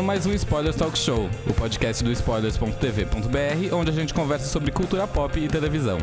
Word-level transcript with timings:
começando 0.00 0.06
mais 0.06 0.26
um 0.26 0.32
Spoilers 0.32 0.76
Talk 0.76 0.98
Show, 0.98 1.28
o 1.46 1.52
podcast 1.52 2.02
do 2.02 2.10
spoilers.tv.br, 2.12 3.74
onde 3.74 3.90
a 3.90 3.92
gente 3.92 4.14
conversa 4.14 4.46
sobre 4.46 4.72
cultura 4.72 5.06
pop 5.06 5.38
e 5.38 5.48
televisão. 5.48 5.98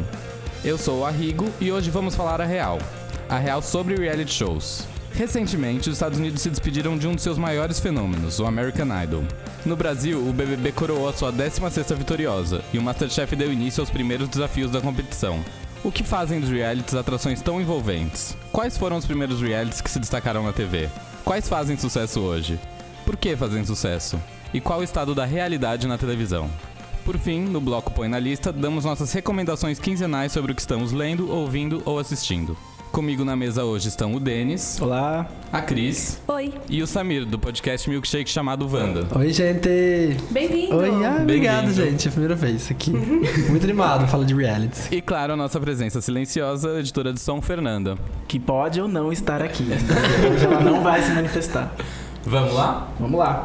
Eu 0.63 0.77
sou 0.77 0.99
o 0.99 1.05
Arrigo 1.05 1.49
e 1.59 1.71
hoje 1.71 1.89
vamos 1.89 2.15
falar 2.15 2.39
a 2.39 2.45
real. 2.45 2.79
A 3.27 3.37
real 3.37 3.61
sobre 3.61 3.95
reality 3.95 4.33
shows. 4.33 4.85
Recentemente, 5.13 5.89
os 5.89 5.95
Estados 5.95 6.19
Unidos 6.19 6.41
se 6.41 6.49
despediram 6.49 6.97
de 6.97 7.07
um 7.07 7.15
de 7.15 7.21
seus 7.21 7.37
maiores 7.37 7.79
fenômenos, 7.79 8.39
o 8.39 8.45
American 8.45 8.87
Idol. 9.03 9.23
No 9.65 9.75
Brasil, 9.75 10.19
o 10.19 10.33
BBB 10.33 10.71
coroou 10.73 11.09
a 11.09 11.13
sua 11.13 11.33
16ª 11.33 11.95
vitoriosa 11.95 12.61
e 12.71 12.77
o 12.77 12.83
Masterchef 12.83 13.35
deu 13.35 13.51
início 13.51 13.81
aos 13.81 13.89
primeiros 13.89 14.29
desafios 14.29 14.69
da 14.71 14.81
competição. 14.81 15.43
O 15.83 15.91
que 15.91 16.03
fazem 16.03 16.39
dos 16.39 16.49
realities 16.49 16.95
atrações 16.95 17.41
tão 17.41 17.59
envolventes? 17.59 18.37
Quais 18.51 18.77
foram 18.77 18.97
os 18.97 19.05
primeiros 19.05 19.41
realities 19.41 19.81
que 19.81 19.89
se 19.89 19.99
destacaram 19.99 20.43
na 20.43 20.53
TV? 20.53 20.87
Quais 21.25 21.49
fazem 21.49 21.77
sucesso 21.77 22.19
hoje? 22.19 22.59
Por 23.07 23.15
que 23.15 23.37
fazem 23.37 23.63
sucesso? 23.63 24.19
E 24.53 24.59
qual 24.59 24.81
o 24.81 24.83
estado 24.83 25.15
da 25.15 25.23
realidade 25.23 25.87
na 25.87 25.97
televisão? 25.97 26.49
Por 27.05 27.17
fim, 27.17 27.39
no 27.39 27.61
bloco 27.61 27.89
Põe 27.89 28.09
na 28.09 28.19
Lista, 28.19 28.51
damos 28.51 28.83
nossas 28.83 29.13
recomendações 29.13 29.79
quinzenais 29.79 30.33
sobre 30.33 30.51
o 30.51 30.55
que 30.55 30.59
estamos 30.59 30.91
lendo, 30.91 31.31
ouvindo 31.31 31.81
ou 31.85 31.99
assistindo. 31.99 32.57
Comigo 32.91 33.23
na 33.23 33.33
mesa 33.33 33.63
hoje 33.63 33.87
estão 33.87 34.13
o 34.13 34.19
Denis, 34.19 34.77
Olá. 34.81 35.25
a 35.53 35.61
Cris 35.61 36.19
Oi, 36.27 36.53
e 36.69 36.81
o 36.81 36.87
Samir, 36.87 37.25
do 37.25 37.39
podcast 37.39 37.89
Milkshake 37.89 38.29
chamado 38.29 38.67
Wanda. 38.69 39.07
Oi, 39.17 39.31
gente. 39.31 39.69
bem-vindo! 40.29 40.75
Oi, 40.75 41.05
ah, 41.05 41.19
obrigado, 41.21 41.71
gente. 41.71 42.07
É 42.07 42.09
a 42.09 42.11
primeira 42.11 42.35
vez 42.35 42.69
aqui. 42.69 42.91
Muito 43.49 43.63
animado, 43.63 44.05
fala 44.07 44.25
de 44.25 44.33
realities. 44.33 44.91
E 44.91 45.01
claro, 45.01 45.31
a 45.31 45.37
nossa 45.37 45.61
presença 45.61 46.01
silenciosa, 46.01 46.77
editora 46.77 47.13
de 47.13 47.21
som, 47.21 47.41
Fernanda. 47.41 47.97
que 48.27 48.37
pode 48.37 48.81
ou 48.81 48.87
não 48.89 49.13
estar 49.13 49.41
aqui. 49.41 49.63
Hoje 50.29 50.45
ela 50.45 50.59
não 50.59 50.83
vai 50.83 51.01
se 51.01 51.11
manifestar. 51.11 51.73
Vamos 52.27 52.53
lá? 52.53 52.89
Vamos 52.99 53.17
lá. 53.17 53.43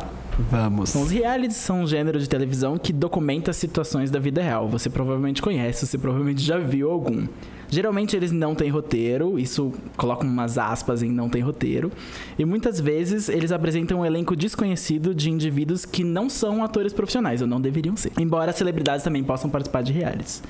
Vamos. 0.51 0.95
Os 0.97 1.13
realities 1.13 1.57
são 1.57 1.83
um 1.83 1.87
gênero 1.87 2.19
de 2.19 2.29
televisão 2.29 2.77
que 2.77 2.93
documenta 2.93 3.53
situações 3.53 4.11
da 4.11 4.19
vida 4.19 4.43
real. 4.43 4.69
Você 4.69 4.91
provavelmente 4.91 5.41
conhece, 5.41 5.87
você 5.87 5.97
provavelmente 5.97 6.43
já 6.43 6.59
viu 6.59 6.91
algum. 6.91 7.29
Geralmente 7.69 8.17
eles 8.17 8.33
não 8.33 8.57
têm 8.57 8.71
roteiro, 8.71 9.39
isso 9.39 9.73
coloca 9.97 10.25
umas 10.25 10.59
aspas 10.59 11.01
em 11.01 11.13
não 11.13 11.29
tem 11.29 11.41
roteiro. 11.41 11.93
E 12.37 12.45
muitas 12.45 12.81
vezes 12.81 13.29
eles 13.29 13.53
apresentam 13.53 14.01
um 14.01 14.05
elenco 14.05 14.35
desconhecido 14.35 15.15
de 15.15 15.31
indivíduos 15.31 15.85
que 15.85 16.03
não 16.03 16.29
são 16.29 16.65
atores 16.65 16.93
profissionais, 16.93 17.41
ou 17.41 17.47
não 17.47 17.61
deveriam 17.61 17.97
ser. 17.97 18.11
Embora 18.19 18.53
celebridades 18.53 19.05
também 19.05 19.23
possam 19.23 19.49
participar 19.49 19.83
de 19.83 19.93
realities. 19.93 20.43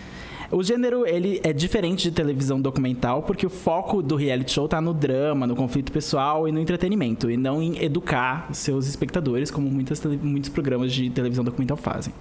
O 0.52 0.62
gênero 0.62 1.06
ele 1.06 1.40
é 1.42 1.50
diferente 1.50 2.02
de 2.02 2.10
televisão 2.10 2.60
documental 2.60 3.22
porque 3.22 3.46
o 3.46 3.48
foco 3.48 4.02
do 4.02 4.16
reality 4.16 4.52
show 4.52 4.68
tá 4.68 4.82
no 4.82 4.92
drama, 4.92 5.46
no 5.46 5.56
conflito 5.56 5.90
pessoal 5.90 6.46
e 6.46 6.52
no 6.52 6.60
entretenimento, 6.60 7.30
e 7.30 7.38
não 7.38 7.62
em 7.62 7.82
educar 7.82 8.50
seus 8.52 8.86
espectadores, 8.86 9.50
como 9.50 9.70
muitas 9.70 10.04
muitos 10.04 10.50
programas 10.50 10.92
de 10.92 11.08
televisão 11.08 11.42
documental 11.42 11.78
fazem. 11.78 12.12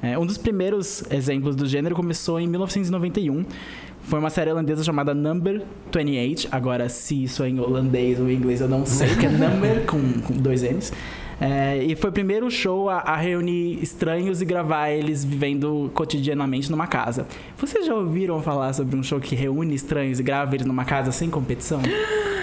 É, 0.00 0.16
um 0.16 0.24
dos 0.24 0.38
primeiros 0.38 1.02
exemplos 1.10 1.56
do 1.56 1.66
gênero 1.66 1.96
começou 1.96 2.38
em 2.38 2.46
1991. 2.46 3.44
Foi 4.02 4.20
uma 4.20 4.30
série 4.30 4.52
holandesa 4.52 4.84
chamada 4.84 5.12
Number 5.12 5.62
28. 5.92 6.48
Agora, 6.52 6.88
se 6.88 7.24
isso 7.24 7.42
é 7.42 7.48
em 7.48 7.58
holandês 7.58 8.20
ou 8.20 8.30
em 8.30 8.34
inglês, 8.34 8.60
eu 8.60 8.68
não 8.68 8.86
sei, 8.86 9.08
que 9.16 9.26
é 9.26 9.28
Number 9.28 9.84
com, 9.86 10.20
com 10.22 10.34
dois 10.34 10.62
M's. 10.62 10.92
É, 11.40 11.78
e 11.82 11.96
foi 11.96 12.10
o 12.10 12.12
primeiro 12.12 12.50
show 12.50 12.90
a, 12.90 12.98
a 12.98 13.16
reunir 13.16 13.82
estranhos 13.82 14.42
e 14.42 14.44
gravar 14.44 14.90
eles 14.90 15.24
vivendo 15.24 15.90
cotidianamente 15.94 16.70
numa 16.70 16.86
casa. 16.86 17.26
Vocês 17.56 17.86
já 17.86 17.94
ouviram 17.94 18.42
falar 18.42 18.72
sobre 18.74 18.94
um 18.96 19.02
show 19.02 19.18
que 19.18 19.34
reúne 19.34 19.74
estranhos 19.74 20.20
e 20.20 20.22
grava 20.22 20.54
eles 20.54 20.66
numa 20.66 20.84
casa 20.84 21.10
sem 21.12 21.30
competição? 21.30 21.80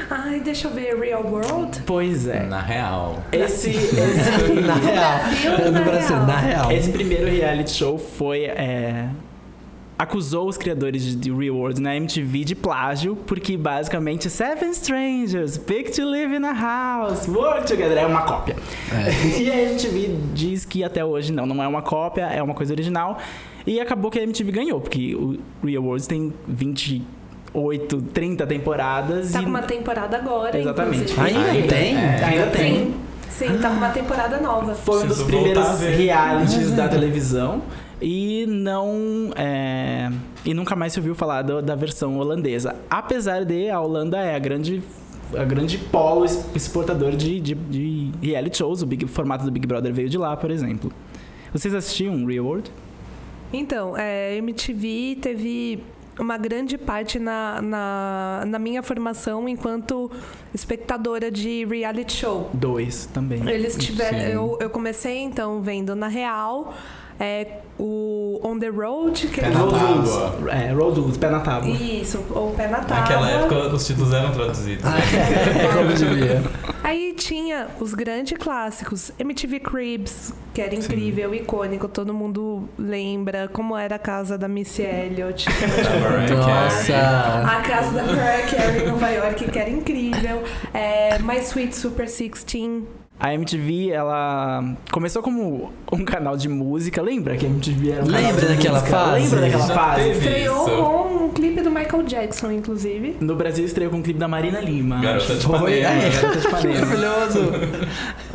Ai, 0.10 0.40
deixa 0.40 0.68
eu 0.68 0.74
ver 0.74 0.98
Real 0.98 1.24
World. 1.24 1.84
Pois 1.86 2.28
é. 2.28 2.44
Na 2.46 2.62
real. 2.62 3.24
Esse, 3.32 3.72
esse, 3.72 4.54
na 4.66 4.74
real. 4.76 5.20
Brasil, 5.20 5.52
no 5.52 5.72
na 5.72 5.82
Brasil, 5.82 6.16
real. 6.16 6.26
na 6.26 6.38
real. 6.38 6.72
Esse 6.72 6.92
primeiro 6.92 7.26
reality 7.30 7.72
show 7.72 7.98
foi. 7.98 8.46
é, 8.46 9.10
acusou 9.98 10.48
os 10.48 10.58
criadores 10.58 11.04
de 11.04 11.18
The 11.18 11.36
Real 11.36 11.56
World 11.56 11.82
na 11.82 11.96
MTV 11.96 12.44
de 12.44 12.56
plágio, 12.56 13.16
porque 13.16 13.58
basicamente 13.58 14.30
Seven 14.30 14.70
Strangers, 14.72 15.58
Pick 15.58 15.92
to 15.92 16.06
Live 16.06 16.36
in 16.36 16.46
a 16.46 16.54
House, 16.54 17.28
Work 17.28 17.66
Together 17.66 17.98
é 17.98 18.06
uma 18.06 18.22
cópia. 18.22 18.56
E 19.38 19.50
a 19.50 19.62
MTV 19.64 20.18
diz 20.34 20.66
que 20.66 20.84
até 20.84 21.04
hoje 21.04 21.32
não, 21.32 21.46
não 21.46 21.64
é 21.64 21.68
uma 21.68 21.82
cópia, 21.82 22.26
é 22.26 22.42
uma 22.42 22.54
coisa 22.54 22.74
original. 22.74 23.18
E 23.66 23.80
acabou 23.80 24.10
que 24.10 24.20
a 24.20 24.24
MTV 24.24 24.52
ganhou, 24.52 24.80
porque 24.80 25.16
o 25.16 25.38
Real 25.64 25.84
World 25.84 26.08
tem 26.08 26.34
28, 26.48 28.02
30 28.14 28.48
temporadas. 28.48 29.32
Tá 29.32 29.42
e... 29.42 29.44
com 29.44 29.50
uma 29.50 29.62
temporada 29.62 30.16
agora, 30.16 30.58
Exatamente. 30.58 31.12
inclusive. 31.12 31.38
Ainda 31.38 31.68
tem? 31.68 31.96
É, 31.96 32.24
ainda 32.24 32.48
tem. 32.48 32.76
Sim, 33.30 33.48
sim, 33.48 33.58
tá 33.58 33.70
com 33.70 33.76
uma 33.76 33.90
temporada 33.90 34.40
nova. 34.40 34.74
Foi 34.74 35.04
um 35.04 35.08
dos 35.08 35.22
primeiros 35.24 35.82
realities 35.82 36.72
da 36.72 36.88
televisão 36.88 37.62
e 38.02 38.46
não 38.48 39.32
é, 39.36 40.12
e 40.46 40.54
nunca 40.54 40.76
mais 40.76 40.94
se 40.94 41.00
ouviu 41.00 41.16
falar 41.16 41.42
do- 41.42 41.62
da 41.62 41.76
versão 41.76 42.18
holandesa. 42.18 42.76
Apesar 42.90 43.44
de 43.44 43.70
a 43.70 43.80
Holanda 43.82 44.18
é 44.18 44.36
a 44.36 44.40
grande 44.40 44.82
a 45.38 45.44
grande 45.44 45.78
polo 45.78 46.24
exportador 46.56 47.12
de, 47.14 47.42
de, 47.42 47.54
de 47.54 48.12
reality 48.22 48.60
shows, 48.60 48.82
o, 48.82 48.86
Big, 48.86 49.04
o 49.04 49.08
formato 49.10 49.44
do 49.44 49.52
Big 49.52 49.68
Brother 49.68 49.94
veio 49.94 50.08
de 50.08 50.18
lá, 50.18 50.38
por 50.38 50.50
exemplo. 50.50 50.90
Vocês 51.52 51.74
assistiam 51.74 52.26
Real 52.26 52.46
World? 52.46 52.72
Então, 53.52 53.98
é, 53.98 54.38
MTV 54.38 55.18
teve 55.22 55.84
uma 56.18 56.38
grande 56.38 56.78
parte 56.78 57.20
na, 57.20 57.62
na, 57.62 58.44
na 58.48 58.58
minha 58.60 58.82
formação 58.82 59.50
enquanto 59.50 60.10
espectadora 60.54 61.30
de 61.30 61.66
reality 61.66 62.14
show. 62.14 62.50
Dois 62.54 63.06
também. 63.08 63.48
Eles 63.50 63.76
tiveram. 63.76 64.18
Sim. 64.20 64.26
Eu, 64.32 64.58
eu 64.62 64.70
comecei 64.70 65.20
então 65.20 65.62
vendo 65.62 65.94
na 65.96 66.08
real 66.08 66.74
é, 67.20 67.48
o 67.80 68.40
On 68.44 68.58
the 68.60 68.68
Road, 68.70 69.28
que 69.28 69.40
Pé 69.42 69.48
eles- 69.48 69.58
na 69.58 69.64
Road 69.64 69.80
tábua. 69.80 70.52
É, 70.52 70.72
Road 70.74 71.00
Rules, 71.00 71.18
pé 71.18 71.30
na 71.30 71.40
tábua. 71.40 71.70
Isso, 71.70 72.24
ou 72.32 72.52
pé 72.52 72.68
na 72.68 72.80
tábua. 72.80 72.98
Naquela 73.02 73.30
época, 73.32 73.56
os 73.76 73.86
títulos 73.86 74.14
eram 74.14 74.32
traduzidos. 74.32 74.84
É 74.86 75.68
como 75.78 75.94
devia. 75.94 76.42
Aí 76.84 77.14
tinha 77.18 77.68
os 77.80 77.94
grandes 77.94 78.38
clássicos, 78.38 79.12
MTV 79.20 79.60
Cribs, 79.60 80.34
que 80.54 80.62
era 80.62 80.74
incrível, 80.74 81.36
icônico, 81.36 81.88
todo 81.88 82.14
mundo 82.14 82.68
lembra 82.80 83.48
como 83.48 83.76
era 83.78 83.96
a 83.98 84.00
casa 84.00 84.38
da 84.38 84.48
Missy 84.48 84.84
Elliott. 84.84 85.46
Nossa. 86.36 87.44
A 87.46 87.62
casa 87.62 87.92
da 87.92 88.04
Mariah 88.04 88.48
Carey 88.50 88.84
em 88.84 88.88
Nova 88.88 89.10
York, 89.10 89.52
que 89.52 89.60
era 89.60 89.70
incrível. 89.70 90.44
É, 90.74 91.20
My 91.20 91.38
Sweet 91.40 91.76
Super 91.76 92.06
16. 92.06 92.84
A 93.20 93.34
MTV, 93.34 93.90
ela 93.90 94.64
começou 94.92 95.24
como 95.24 95.72
um 95.92 96.06
canal 96.06 96.38
de 96.38 96.48
música. 96.48 97.02
Lembra 97.02 97.36
que 97.36 97.46
a 97.46 97.50
MTV 97.50 97.90
era 97.90 98.04
um 98.04 98.08
canal 98.08 98.22
Lembra 98.22 98.42
de 98.48 98.56
daquela 98.56 98.80
música? 98.80 98.98
fase? 98.98 99.22
Lembra 99.24 99.42
daquela 99.42 99.68
Já 99.68 99.74
fase? 99.74 100.10
Estreou 100.12 100.68
Isso. 100.68 100.76
com 100.78 101.26
um 101.26 101.30
clipe 101.30 101.62
do 101.62 101.72
Michael 101.72 102.04
Jackson, 102.04 102.52
inclusive. 102.52 103.16
No 103.20 103.36
Brasil 103.36 103.66
estreou 103.66 103.90
com 103.90 103.98
um 103.98 104.02
clipe 104.04 104.20
da 104.20 104.28
Marina 104.28 104.60
Lima. 104.62 105.02
Garota 105.02 105.34
de 105.36 105.42
Foi, 105.44 105.56
Ipanema. 105.80 106.04
é. 106.04 106.10
Garota 106.12 106.40
de 106.40 106.48
Que 106.62 106.68
maravilhoso. 106.68 107.40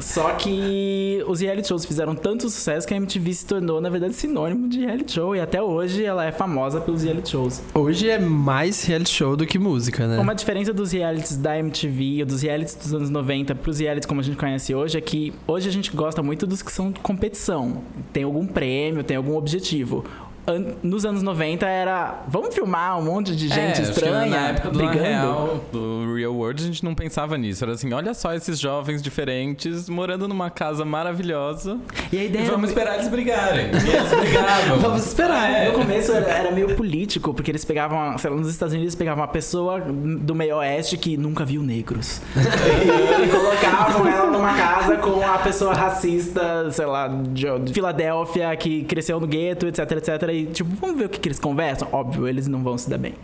Só 0.00 0.30
que 0.32 1.22
os 1.28 1.40
reality 1.40 1.68
shows 1.68 1.84
fizeram 1.84 2.14
tanto 2.16 2.50
sucesso 2.50 2.86
que 2.86 2.92
a 2.92 2.96
MTV 2.96 3.34
se 3.34 3.46
tornou, 3.46 3.80
na 3.80 3.88
verdade, 3.88 4.14
sinônimo 4.14 4.68
de 4.68 4.80
reality 4.80 5.12
show. 5.12 5.36
E 5.36 5.40
até 5.40 5.62
hoje 5.62 6.04
ela 6.04 6.24
é 6.24 6.32
famosa 6.32 6.80
pelos 6.80 7.04
reality 7.04 7.30
shows. 7.30 7.62
Hoje 7.72 8.10
é 8.10 8.18
mais 8.18 8.84
reality 8.84 9.10
show 9.12 9.36
do 9.36 9.46
que 9.46 9.58
música, 9.60 10.08
né? 10.08 10.18
Uma 10.18 10.34
diferença 10.34 10.72
dos 10.72 10.90
realities 10.90 11.36
da 11.36 11.56
MTV 11.56 12.20
ou 12.20 12.26
dos 12.26 12.42
realities 12.42 12.74
dos 12.74 12.92
anos 12.92 13.10
90 13.10 13.54
pros 13.54 13.78
realities 13.78 14.06
como 14.06 14.20
a 14.20 14.24
gente 14.24 14.36
conhece 14.36 14.71
hoje 14.74 14.98
é 14.98 15.00
que 15.00 15.32
hoje 15.46 15.68
a 15.68 15.72
gente 15.72 15.90
gosta 15.94 16.22
muito 16.22 16.46
dos 16.46 16.62
que 16.62 16.72
são 16.72 16.92
competição. 16.92 17.82
Tem 18.12 18.24
algum 18.24 18.46
prêmio, 18.46 19.02
tem 19.04 19.16
algum 19.16 19.36
objetivo. 19.36 20.04
An- 20.46 20.74
Nos 20.82 21.04
anos 21.04 21.22
90 21.22 21.66
era 21.66 22.22
vamos 22.28 22.54
filmar 22.54 22.98
um 22.98 23.02
monte 23.04 23.34
de 23.36 23.48
gente 23.48 23.58
É, 23.60 23.70
acho 23.72 23.82
que 23.82 23.88
estranha 23.90 24.26
na 24.26 24.48
época 24.48 24.70
do 24.70 24.78
brigando. 24.78 24.98
Real, 25.00 25.64
do 25.72 26.14
Real 26.14 26.34
World, 26.34 26.62
a 26.62 26.66
gente 26.66 26.84
não 26.84 26.94
pensava 26.94 27.36
nisso. 27.38 27.64
Era 27.64 27.74
assim, 27.74 27.92
olha 27.92 28.12
só 28.14 28.34
esses 28.34 28.58
jovens 28.58 29.00
diferentes 29.02 29.88
morando 29.88 30.26
numa 30.26 30.50
casa 30.50 30.84
maravilhosa. 30.84 31.78
E 32.12 32.18
a 32.18 32.22
E 32.22 32.26
ideia 32.26 32.42
era 32.42 32.50
vamos 32.52 32.68
esperar 32.70 32.94
eles 32.94 33.08
brigarem. 33.08 33.66
E 33.66 33.96
eles 33.96 34.10
brigavam. 34.10 34.78
Vamos 34.82 35.06
esperar. 35.06 35.50
É. 35.50 35.66
No 35.70 35.78
começo 35.78 36.12
era, 36.12 36.26
era 36.30 36.50
meio 36.50 36.74
político, 36.74 37.32
porque 37.34 37.50
eles 37.50 37.64
pegavam, 37.64 38.16
sei 38.18 38.30
lá, 38.30 38.36
nos 38.36 38.48
Estados 38.48 38.74
Unidos 38.74 38.94
pegavam 38.94 39.22
uma 39.22 39.28
pessoa 39.28 39.80
do 39.80 40.34
meio 40.34 40.56
oeste 40.56 40.96
que 40.96 41.16
nunca 41.16 41.44
viu 41.44 41.62
negros. 41.62 42.20
e 42.36 43.28
colocavam 43.28 44.06
ela 44.06 44.30
numa 44.30 44.54
casa 44.54 44.96
com 44.96 45.24
a 45.24 45.38
pessoa 45.38 45.72
racista, 45.74 46.70
sei 46.70 46.86
lá, 46.86 47.08
de, 47.08 47.46
de 47.60 47.72
Filadélfia, 47.72 48.54
que 48.56 48.84
cresceu 48.84 49.20
no 49.20 49.26
gueto, 49.26 49.66
etc, 49.66 49.90
etc. 49.92 50.22
falei, 50.32 50.46
tipo, 50.46 50.70
vamos 50.80 50.96
ver 50.96 51.04
o 51.06 51.08
que, 51.08 51.20
que 51.20 51.28
eles 51.28 51.38
conversam? 51.38 51.88
Óbvio, 51.92 52.26
eles 52.26 52.46
não 52.48 52.62
vão 52.62 52.76
se 52.78 52.88
dar 52.88 52.98
bem. 52.98 53.14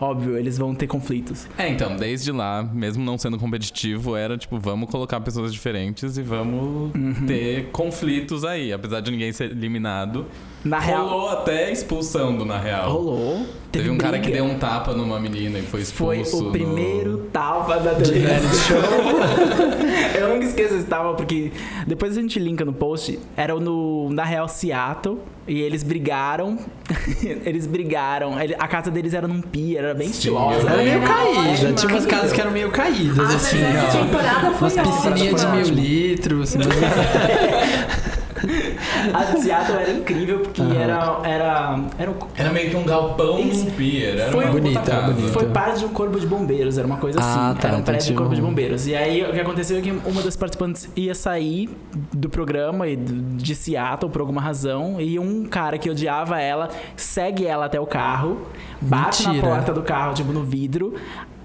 Óbvio, 0.00 0.36
eles 0.36 0.58
vão 0.58 0.74
ter 0.74 0.88
conflitos. 0.88 1.46
É, 1.56 1.68
então, 1.68 1.94
desde 1.96 2.32
lá, 2.32 2.68
mesmo 2.72 3.04
não 3.04 3.16
sendo 3.16 3.38
competitivo, 3.38 4.16
era 4.16 4.36
tipo, 4.36 4.58
vamos 4.58 4.90
colocar 4.90 5.20
pessoas 5.20 5.52
diferentes 5.52 6.16
e 6.18 6.22
vamos 6.22 6.92
Uhum. 6.94 7.26
ter 7.26 7.66
conflitos 7.70 8.44
aí. 8.44 8.72
Apesar 8.72 9.00
de 9.00 9.10
ninguém 9.12 9.30
ser 9.32 9.52
eliminado. 9.52 10.26
Na 10.64 10.78
real. 10.80 11.06
Rolou 11.06 11.28
até 11.28 11.70
expulsão 11.70 12.36
do 12.36 12.44
Na 12.44 12.58
Real. 12.58 12.90
Rolou. 12.90 13.46
Teve 13.70 13.90
um 13.90 13.98
cara 13.98 14.18
que 14.18 14.30
briga. 14.30 14.42
deu 14.42 14.46
um 14.52 14.58
tapa 14.58 14.94
numa 14.94 15.20
menina 15.20 15.58
e 15.58 15.62
foi 15.62 15.84
Foi 15.84 16.20
expulso. 16.20 16.42
o 16.42 16.46
no- 16.46 16.52
primeiro 16.52 17.18
tapa 17.32 17.76
da 17.78 17.94
televisão. 17.94 18.78
Eu 20.18 20.28
nunca 20.34 20.44
esqueço 20.46 20.74
esse 20.74 20.86
tapa, 20.86 21.14
porque 21.14 21.52
depois 21.86 22.16
a 22.16 22.20
gente 22.20 22.38
linka 22.38 22.64
no 22.64 22.72
post. 22.72 23.18
Era 23.36 23.54
no, 23.60 24.08
na 24.10 24.24
Real 24.24 24.48
Seattle. 24.48 25.18
E 25.46 25.60
eles 25.60 25.82
brigaram. 25.82 26.58
eles 27.44 27.66
brigaram. 27.66 28.40
Ele- 28.40 28.56
A 28.58 28.66
casa 28.66 28.90
deles 28.90 29.12
era 29.12 29.28
num 29.28 29.40
pier, 29.42 29.84
era 29.84 29.94
bem 29.94 30.08
estilosa. 30.08 30.66
Era 30.68 30.76
meio 30.82 31.00
lembro. 31.00 31.08
caída. 31.08 31.72
Tinha 31.74 31.92
umas 31.92 32.06
casas 32.06 32.32
que 32.32 32.40
eram 32.40 32.50
meio 32.50 32.70
caídas, 32.70 33.18
Ah, 33.18 33.22
mas 33.24 33.34
assim, 33.34 33.62
essa 33.62 33.98
ó. 33.98 34.02
temporada 34.04 34.50
foi 34.52 34.68
Umas 34.70 34.88
piscininhas 34.88 35.40
de 35.40 35.46
mil 35.48 35.68
litros. 35.84 36.56
Assim, 36.56 36.68
A 39.14 39.24
de 39.24 39.40
Seattle 39.40 39.78
era 39.78 39.90
incrível, 39.92 40.40
porque 40.40 40.60
era, 40.62 41.20
era, 41.24 41.78
era 41.98 42.10
um- 42.10 42.14
Era 42.36 42.50
meio 42.52 42.70
que 42.70 42.76
um 42.76 42.84
galpão 42.84 43.38
Isso. 43.40 43.64
num 43.64 43.70
pier. 43.72 44.18
Era 44.18 44.32
Foi 44.32 44.44
uma 44.44 44.52
bonita, 44.52 45.00
bonita. 45.02 45.32
Foi 45.32 45.46
parte 45.46 45.78
de 45.80 45.84
um 45.84 45.88
corpo 45.88 46.18
de 46.18 46.26
bombeiros, 46.26 46.76
era 46.78 46.86
uma 46.86 46.96
coisa 46.96 47.20
assim. 47.20 47.38
Ah, 47.38 47.54
tá, 47.58 47.68
era 47.68 47.76
um 47.76 47.82
prédio 47.82 48.08
de 48.08 48.14
corpo 48.14 48.34
de 48.34 48.40
bombeiros. 48.42 48.86
E 48.86 48.94
aí 48.94 49.22
o 49.22 49.32
que 49.32 49.40
aconteceu 49.40 49.78
é 49.78 49.80
que 49.80 49.90
uma 49.90 50.22
das 50.22 50.36
participantes 50.36 50.88
ia 50.96 51.14
sair 51.14 51.70
do 52.12 52.28
programa 52.28 52.88
e 52.88 52.96
de 52.96 53.54
Seattle 53.54 54.10
por 54.10 54.20
alguma 54.20 54.40
razão. 54.40 55.00
E 55.00 55.18
um 55.18 55.44
cara 55.46 55.78
que 55.78 55.88
odiava 55.90 56.40
ela 56.40 56.68
segue 56.96 57.46
ela 57.46 57.66
até 57.66 57.78
o 57.80 57.86
carro, 57.86 58.42
bate 58.80 59.22
na 59.24 59.30
Mentira. 59.32 59.48
porta 59.48 59.72
do 59.72 59.82
carro, 59.82 60.14
tipo 60.14 60.32
no 60.32 60.42
vidro. 60.42 60.94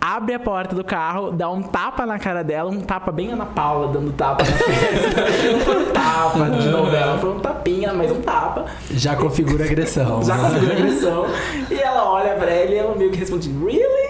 Abre 0.01 0.33
a 0.33 0.39
porta 0.39 0.73
do 0.73 0.83
carro, 0.83 1.31
dá 1.31 1.49
um 1.49 1.61
tapa 1.61 2.05
na 2.05 2.17
cara 2.17 2.41
dela, 2.41 2.71
um 2.71 2.79
tapa 2.79 3.11
bem 3.11 3.33
Ana 3.33 3.45
Paula 3.45 3.91
dando 3.91 4.13
tapa 4.13 4.43
na 4.43 4.51
festa. 4.55 5.51
Não 5.51 5.59
foi 5.59 5.83
um 5.83 5.91
tapa 5.91 6.49
de 6.49 6.69
novela, 6.69 7.17
foi 7.17 7.31
um 7.31 7.39
tapinha, 7.39 7.93
mas 7.93 8.09
um 8.09 8.21
tapa. 8.21 8.65
Já 8.91 9.15
configura 9.17 9.65
agressão. 9.65 10.23
Já 10.23 10.37
né? 10.37 10.49
conseguiu 10.49 10.71
agressão. 10.71 11.25
E 11.69 11.73
ela 11.75 12.09
olha 12.09 12.35
pra 12.35 12.49
ele 12.49 12.75
e 12.75 12.77
ela 12.77 12.95
meio 12.95 13.11
que 13.11 13.17
responde, 13.17 13.49
really? 13.49 14.09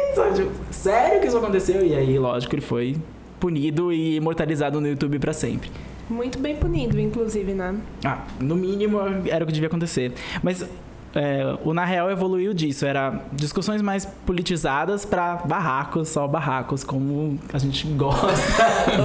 Sério 0.70 1.22
que 1.22 1.28
isso 1.28 1.38
aconteceu? 1.38 1.84
E 1.86 1.96
aí, 1.96 2.20
lógico, 2.20 2.54
ele 2.54 2.62
foi 2.62 2.96
punido 3.40 3.92
e 3.92 4.18
imortalizado 4.18 4.80
no 4.80 4.88
YouTube 4.88 5.18
pra 5.18 5.34
sempre. 5.34 5.72
Muito 6.10 6.40
bem 6.40 6.56
punido, 6.56 7.00
inclusive, 7.00 7.54
né? 7.54 7.76
Ah, 8.04 8.20
no 8.40 8.56
mínimo 8.56 9.00
era 9.28 9.44
o 9.44 9.48
que 9.48 9.54
devia 9.54 9.68
acontecer. 9.68 10.14
Mas 10.44 10.68
é, 11.16 11.58
o 11.64 11.74
Na 11.74 11.86
Real 11.86 12.10
evoluiu 12.10 12.54
disso. 12.54 12.86
Era 12.86 13.22
discussões 13.34 13.82
mais 13.82 14.06
politizadas 14.06 15.06
pra 15.06 15.36
barracos, 15.38 16.10
só 16.10 16.28
barracos, 16.28 16.84
como 16.84 17.40
a 17.52 17.58
gente 17.58 17.88
gosta. 17.94 18.30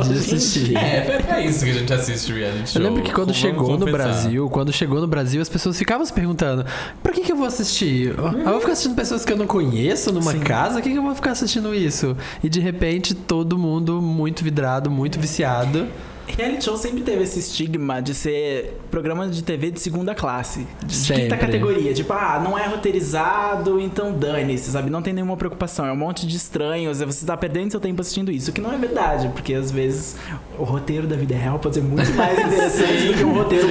De 0.05 0.19
assistir. 0.19 0.77
É, 0.77 1.25
é 1.31 1.47
isso 1.47 1.65
que 1.65 1.71
a 1.71 1.75
gente 1.75 1.93
assiste 1.93 2.33
reality 2.33 2.71
show. 2.71 2.83
Eu 2.83 2.89
lembro 2.89 3.03
que 3.03 3.13
quando 3.13 3.29
Vamos 3.29 3.41
chegou 3.41 3.79
no. 3.79 3.85
Brasil, 3.85 4.49
quando 4.51 4.73
chegou 4.73 5.01
no 5.01 5.07
Brasil, 5.07 5.41
as 5.41 5.49
pessoas 5.49 5.79
ficavam 5.79 6.05
se 6.05 6.13
perguntando: 6.13 6.65
pra 7.03 7.13
que, 7.13 7.21
que 7.23 7.33
eu 7.33 7.37
vou 7.37 7.47
assistir? 7.47 8.15
Eu 8.19 8.51
vou 8.51 8.61
ficar 8.61 8.73
assistindo 8.73 8.95
pessoas 8.95 9.25
que 9.25 9.33
eu 9.33 9.37
não 9.37 9.47
conheço 9.47 10.13
numa 10.13 10.33
Sim. 10.33 10.41
casa? 10.41 10.75
Por 10.75 10.83
que, 10.83 10.91
que 10.91 10.99
eu 10.99 11.03
vou 11.03 11.15
ficar 11.15 11.31
assistindo 11.31 11.75
isso? 11.75 12.17
E 12.43 12.49
de 12.49 12.61
repente, 12.61 13.15
todo 13.15 13.57
mundo 13.57 14.03
muito 14.03 14.43
vidrado, 14.45 14.91
muito 14.91 15.19
viciado. 15.19 15.87
Reality 16.27 16.65
show 16.65 16.77
sempre 16.77 17.03
teve 17.03 17.23
esse 17.23 17.39
estigma 17.39 18.01
de 18.01 18.15
ser 18.15 18.79
programa 18.91 19.29
de 19.29 19.43
TV 19.43 19.71
de 19.71 19.81
segunda 19.81 20.15
classe. 20.15 20.67
De 20.85 20.95
Sempre. 20.95 21.25
quinta 21.25 21.37
categoria. 21.37 21.93
Tipo, 21.93 22.13
ah, 22.13 22.41
não 22.43 22.59
é 22.59 22.67
roteirizado, 22.67 23.79
então 23.79 24.13
dane-se, 24.13 24.71
sabe? 24.71 24.91
Não 24.91 25.03
tem 25.03 25.13
nenhuma 25.13 25.37
preocupação. 25.37 25.87
É 25.87 25.93
um 25.93 25.97
monte 25.97 26.27
de 26.27 26.37
estranhos. 26.37 27.01
Você 27.01 27.27
tá 27.27 27.37
perdendo 27.37 27.71
seu 27.71 27.81
tempo 27.81 28.01
assistindo 28.01 28.33
isso. 28.33 28.51
O 28.51 28.55
que 28.55 28.61
não 28.61 28.73
é 28.73 28.79
verdade, 28.79 29.29
porque 29.29 29.55
às 29.55 29.71
vezes 29.71 30.17
o 30.59 30.65
roteiro 30.65 31.07
da 31.07 31.17
vida 31.17 31.35
real 31.35 31.59
pode 31.59 31.75
ser 31.75 31.83
muito 31.83 32.11
mais 32.13 32.39
interessante 32.41 33.07
do 33.09 33.15
que 33.15 33.25
um 33.25 33.35
roteiro 33.35 33.69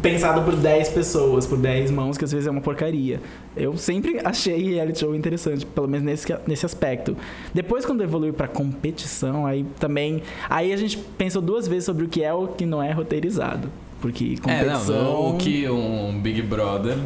pensado 0.00 0.42
por 0.42 0.56
10 0.56 0.88
pessoas, 0.90 1.46
por 1.46 1.58
10 1.58 1.90
mãos, 1.90 2.16
que 2.16 2.24
às 2.24 2.32
vezes 2.32 2.46
é 2.46 2.50
uma 2.50 2.60
porcaria. 2.60 3.20
Eu 3.56 3.76
sempre 3.76 4.20
achei 4.24 4.74
reality 4.74 5.00
show 5.00 5.14
interessante, 5.14 5.66
pelo 5.66 5.88
menos 5.88 6.04
nesse, 6.04 6.34
nesse 6.46 6.64
aspecto. 6.64 7.16
Depois, 7.52 7.84
quando 7.84 8.02
evoluiu 8.02 8.32
pra 8.32 8.48
competição, 8.48 9.46
aí 9.46 9.64
também. 9.78 10.22
Aí 10.48 10.72
a 10.72 10.76
gente 10.76 10.96
pensou 10.96 11.42
duas 11.42 11.68
vezes 11.68 11.89
sobre 11.90 12.04
o 12.04 12.08
que 12.08 12.22
é 12.22 12.32
o 12.32 12.46
que 12.48 12.64
não 12.64 12.80
é 12.82 12.92
roteirizado. 12.92 13.68
Porque 14.00 14.34
É, 14.38 14.40
competição. 14.40 15.04
não, 15.04 15.30
o 15.30 15.36
que 15.36 15.68
um 15.68 16.18
Big 16.20 16.40
Brother 16.42 16.96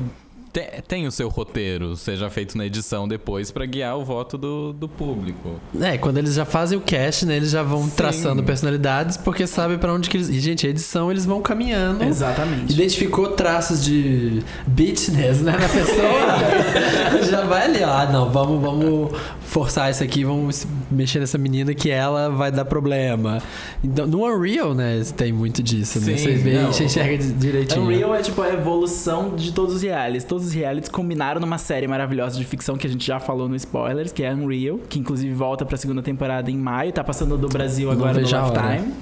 tem, 0.55 0.67
tem 0.87 1.07
o 1.09 1.11
seu 1.11 1.29
roteiro, 1.29 1.97
seja 1.97 2.31
feito 2.31 2.57
na 2.57 2.65
edição 2.65 3.09
depois 3.09 3.51
pra 3.51 3.67
guiar 3.67 3.99
o 3.99 4.05
voto 4.05 4.39
do, 4.39 4.73
do 4.73 4.89
público. 4.89 5.57
É, 5.81 5.99
quando 5.99 6.19
eles 6.19 6.33
já 6.35 6.45
fazem 6.45 6.79
o 6.79 6.81
cast, 6.81 7.27
né? 7.27 7.37
Eles 7.37 7.51
já 7.51 7.65
vão 7.65 7.83
Sim. 7.83 7.91
traçando 7.97 8.41
personalidades, 8.45 9.17
porque 9.17 9.49
sabem 9.49 9.77
pra 9.77 9.93
onde 9.93 10.09
que 10.09 10.17
eles. 10.17 10.29
E, 10.29 10.39
gente, 10.39 10.65
a 10.65 10.71
edição 10.71 11.11
eles 11.11 11.27
vão 11.27 11.43
caminhando. 11.43 12.05
Exatamente. 12.05 12.73
Identificou 12.73 13.33
traços 13.33 13.85
de 13.85 14.45
bitchness, 14.65 15.41
né, 15.43 15.53
na 15.53 15.69
pessoa. 15.69 17.25
já 17.29 17.43
vai 17.45 17.65
ali, 17.65 17.83
ó. 17.83 17.89
Ah, 17.91 18.07
não, 18.07 18.31
vamos, 18.31 18.63
vamos 18.63 19.19
forçar 19.41 19.91
isso 19.91 20.03
aqui, 20.05 20.25
vamos 20.25 20.67
mexer 20.91 21.19
nessa 21.19 21.39
menina 21.39 21.75
que 21.75 21.91
ela 21.91 22.29
vai 22.29 22.53
dar 22.53 22.65
problema. 22.65 23.43
Então, 23.83 24.07
no 24.07 24.25
Unreal, 24.25 24.73
né, 24.75 25.03
tem 25.17 25.33
muito 25.33 25.63
disso, 25.63 25.99
né? 26.01 26.17
Sim, 26.17 26.25
Você 26.25 26.33
vê, 26.35 26.61
não. 26.63 26.73
você 26.73 26.85
enxerga 26.85 27.19
di- 27.19 27.33
direitinho. 27.33 27.85
Unreal 27.87 28.15
é 28.15 28.23
tipo 28.23 28.41
a 28.41 28.49
evolução 28.53 29.35
de 29.35 29.53
todos 29.53 29.75
os 29.77 29.83
realities. 29.83 30.25
Todos 30.25 30.44
os 30.47 30.53
realities 30.53 30.91
combinaram 30.91 31.41
numa 31.41 31.59
série 31.59 31.87
maravilhosa 31.89 32.39
de 32.39 32.45
ficção 32.45 32.77
que 32.77 32.87
a 32.87 32.91
gente 32.91 33.05
já 33.07 33.19
falou 33.21 33.49
no 33.49 33.57
Spoilers, 33.57 34.13
que 34.13 34.23
é 34.23 34.33
Unreal, 34.33 34.79
que 34.89 34.99
inclusive 34.99 35.33
volta 35.35 35.65
pra 35.65 35.77
segunda 35.77 36.03
temporada 36.03 36.51
em 36.51 36.57
maio, 36.57 36.93
tá 36.93 37.03
passando 37.05 37.37
do 37.37 37.49
Brasil 37.49 37.91
agora 37.91 38.13
no. 38.15 38.21
Lifetime. 38.21 38.95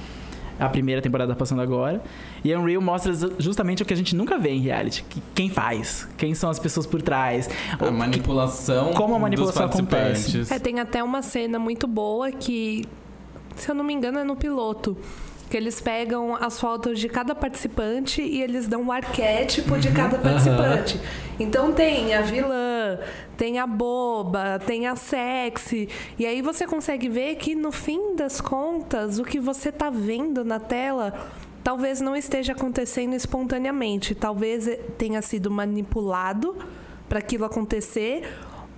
A 0.60 0.68
primeira 0.68 1.02
temporada 1.02 1.32
tá 1.32 1.36
passando 1.38 1.60
agora. 1.60 2.00
E 2.44 2.54
Unreal 2.54 2.80
mostra 2.80 3.12
ju- 3.12 3.32
justamente 3.38 3.82
o 3.82 3.86
que 3.86 3.92
a 3.92 3.96
gente 3.96 4.14
nunca 4.14 4.38
vê 4.38 4.50
em 4.50 4.60
reality. 4.60 5.02
que- 5.08 5.20
Quem 5.34 5.48
faz? 5.50 6.06
Quem 6.16 6.34
são 6.34 6.48
as 6.50 6.58
pessoas 6.58 6.86
por 6.86 7.02
trás? 7.02 7.48
A 7.72 7.76
que- 7.78 7.90
manipulação 7.90 8.92
como 8.92 9.14
a 9.14 9.18
manipulação 9.18 9.66
dos 9.66 9.80
participantes. 9.80 10.50
É, 10.52 10.58
tem 10.60 10.78
até 10.78 11.02
uma 11.02 11.20
cena 11.22 11.58
muito 11.58 11.88
boa 11.88 12.30
que, 12.30 12.84
se 13.56 13.68
eu 13.70 13.74
não 13.74 13.82
me 13.82 13.92
engano, 13.92 14.18
é 14.20 14.24
no 14.24 14.36
piloto. 14.36 14.96
Que 15.52 15.56
eles 15.58 15.82
pegam 15.82 16.34
as 16.34 16.58
fotos 16.58 16.98
de 16.98 17.10
cada 17.10 17.34
participante 17.34 18.22
e 18.22 18.40
eles 18.40 18.66
dão 18.66 18.80
um 18.84 18.90
arquétipo 18.90 19.76
de 19.78 19.90
cada 19.92 20.16
participante. 20.16 20.98
Então 21.38 21.72
tem 21.72 22.14
a 22.14 22.22
vilã, 22.22 22.98
tem 23.36 23.58
a 23.58 23.66
boba, 23.66 24.58
tem 24.64 24.86
a 24.86 24.96
sexy. 24.96 25.90
E 26.18 26.24
aí 26.24 26.40
você 26.40 26.66
consegue 26.66 27.06
ver 27.06 27.34
que 27.36 27.54
no 27.54 27.70
fim 27.70 28.16
das 28.16 28.40
contas, 28.40 29.18
o 29.18 29.24
que 29.24 29.38
você 29.38 29.70
tá 29.70 29.90
vendo 29.90 30.42
na 30.42 30.58
tela 30.58 31.12
talvez 31.62 32.00
não 32.00 32.16
esteja 32.16 32.52
acontecendo 32.52 33.12
espontaneamente. 33.14 34.14
Talvez 34.14 34.66
tenha 34.96 35.20
sido 35.20 35.50
manipulado 35.50 36.56
para 37.10 37.18
aquilo 37.18 37.44
acontecer. 37.44 38.26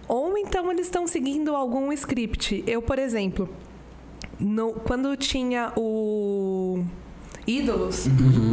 Ou 0.08 0.37
então 0.37 0.72
eles 0.72 0.87
estão 0.87 1.06
seguindo 1.06 1.54
algum 1.54 1.92
script. 1.92 2.64
Eu, 2.66 2.82
por 2.82 2.98
exemplo, 2.98 3.48
no- 4.38 4.72
quando 4.72 5.16
tinha 5.16 5.72
o 5.76 6.53
Ídolos 7.46 8.06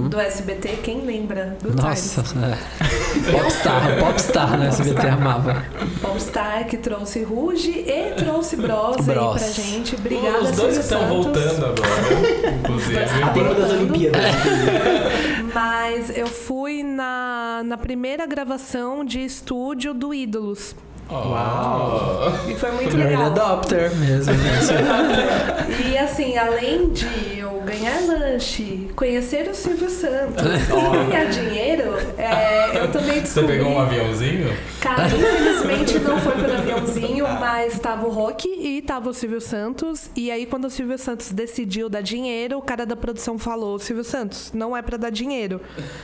do 0.10 0.20
SBT, 0.20 0.80
quem 0.84 1.02
lembra 1.06 1.58
do 1.62 1.74
Nossa, 1.74 2.22
Times? 2.24 2.44
é. 2.44 3.32
Popstar, 3.32 4.00
popstar, 4.00 4.58
né? 4.60 4.68
SBT 4.68 5.08
amava. 5.08 5.64
Popstar 6.02 6.66
que 6.68 6.76
trouxe 6.78 7.24
Ruge 7.24 7.72
e 7.72 8.14
trouxe 8.18 8.58
Bros, 8.58 8.98
aí 8.98 9.04
Bros. 9.16 9.42
pra 9.42 9.48
gente. 9.52 9.96
Obrigada, 9.96 10.40
Os 10.42 10.52
dois 10.52 10.74
Silvio 10.76 10.80
estão 10.82 11.00
Santos. 11.00 11.16
voltando 11.26 11.66
agora, 11.68 12.54
inclusive. 12.60 13.00
A 13.24 13.30
tema 13.30 13.54
das 13.56 13.72
Olimpíadas. 13.72 14.22
Mas 15.54 16.18
eu 16.18 16.28
fui 16.28 16.84
na, 16.84 17.62
na 17.66 17.78
primeira 17.78 18.26
gravação 18.26 19.06
de 19.06 19.24
estúdio 19.24 19.94
do 19.94 20.14
Ídolos. 20.14 20.76
Uau! 21.10 22.32
E 22.48 22.56
foi 22.56 22.72
muito 22.72 22.96
Early 22.96 23.04
legal. 23.18 23.26
adopter 23.26 23.94
mesmo, 23.96 24.34
gente. 24.34 25.82
E 25.92 25.98
assim, 25.98 26.38
além 26.38 26.90
de 26.92 27.41
ganhar 27.72 28.02
lanche, 28.06 28.90
conhecer 28.96 29.48
o 29.50 29.56
Silvio 29.56 29.90
Santos 29.90 30.44
e 30.46 31.10
ganhar 31.10 31.26
dinheiro, 31.30 31.94
é, 32.18 32.78
eu 32.78 32.92
também 32.92 33.16
Você 33.22 33.42
descobri... 33.42 33.58
pegou 33.58 33.72
um 33.72 33.80
aviãozinho? 33.80 34.54
Cara, 34.82 35.08
infelizmente 35.08 36.00
não 36.00 36.20
foi 36.20 36.34
pelo 36.34 36.54
aviãozinho, 36.54 37.26
mas 37.40 37.80
tava 37.80 38.08
o 38.08 38.10
Rock 38.10 38.48
e 38.48 38.82
tava 38.82 39.10
o 39.10 39.14
Silvio 39.14 39.40
Santos. 39.40 40.10
E 40.16 40.30
aí, 40.30 40.46
quando 40.46 40.66
o 40.66 40.70
Silvio 40.70 40.98
Santos 40.98 41.32
decidiu 41.32 41.88
dar 41.88 42.02
dinheiro, 42.02 42.58
o 42.58 42.62
cara 42.62 42.86
da 42.86 42.96
produção 42.96 43.38
falou: 43.38 43.80
Silvio 43.80 44.04
Santos, 44.04 44.52
não 44.54 44.76
é 44.76 44.82
pra 44.82 44.98
dar 44.98 45.12
dinheiro. 45.12 45.62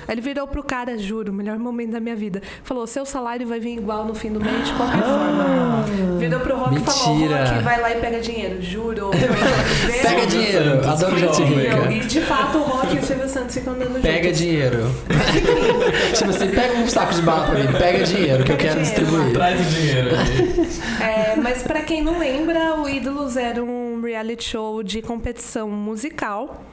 Aí 0.07 0.13
ele 0.13 0.21
virou 0.21 0.47
pro 0.47 0.63
cara, 0.63 0.97
juro, 0.97 1.33
melhor 1.33 1.57
momento 1.57 1.91
da 1.91 1.99
minha 1.99 2.15
vida. 2.15 2.41
Falou: 2.63 2.87
seu 2.87 3.05
salário 3.05 3.47
vai 3.47 3.59
vir 3.59 3.77
igual 3.77 4.05
no 4.05 4.15
fim 4.15 4.31
do 4.31 4.39
mês, 4.39 4.67
de 4.67 4.73
qualquer 4.73 5.01
forma. 5.01 5.85
Virou 6.19 6.39
pro 6.39 6.57
Rock 6.57 6.75
e 6.75 6.79
falou. 6.79 7.17
Rock, 7.17 7.63
vai 7.63 7.81
lá 7.81 7.91
e 7.91 7.99
pega 7.99 8.19
dinheiro, 8.19 8.61
juro. 8.61 9.11
Pega 10.01 10.27
dinheiro, 10.27 10.87
adoro 10.87 11.17
gente 11.17 11.41
E 11.91 11.99
de 12.05 12.21
fato 12.21 12.57
o 12.57 12.61
Rock 12.63 12.95
e 12.95 12.99
o 12.99 13.03
Silvio 13.03 13.27
Santos 13.29 13.55
ficam 13.55 13.73
andando 13.73 14.01
Pega 14.01 14.23
juntos. 14.25 14.37
dinheiro. 14.39 14.77
tipo 16.13 16.29
assim, 16.29 16.49
Pega 16.49 16.73
um 16.75 16.87
saco 16.87 17.13
de 17.13 17.21
bala 17.21 17.47
pra 17.47 17.59
mim, 17.59 17.71
pega 17.77 18.03
dinheiro 18.03 18.43
que 18.43 18.51
eu 18.51 18.57
Pega 18.57 18.73
quero 18.73 18.83
dinheiro. 18.83 19.05
distribuir. 19.05 19.33
Traz 19.33 19.59
o 19.59 19.63
dinheiro. 19.69 20.09
É, 21.01 21.35
mas 21.35 21.63
pra 21.63 21.81
quem 21.81 22.01
não 22.03 22.19
lembra, 22.19 22.75
o 22.75 22.87
Ídolos 22.89 23.37
era 23.37 23.63
um 23.63 24.01
reality 24.01 24.43
show 24.43 24.81
de 24.83 25.01
competição 25.01 25.69
musical. 25.69 26.63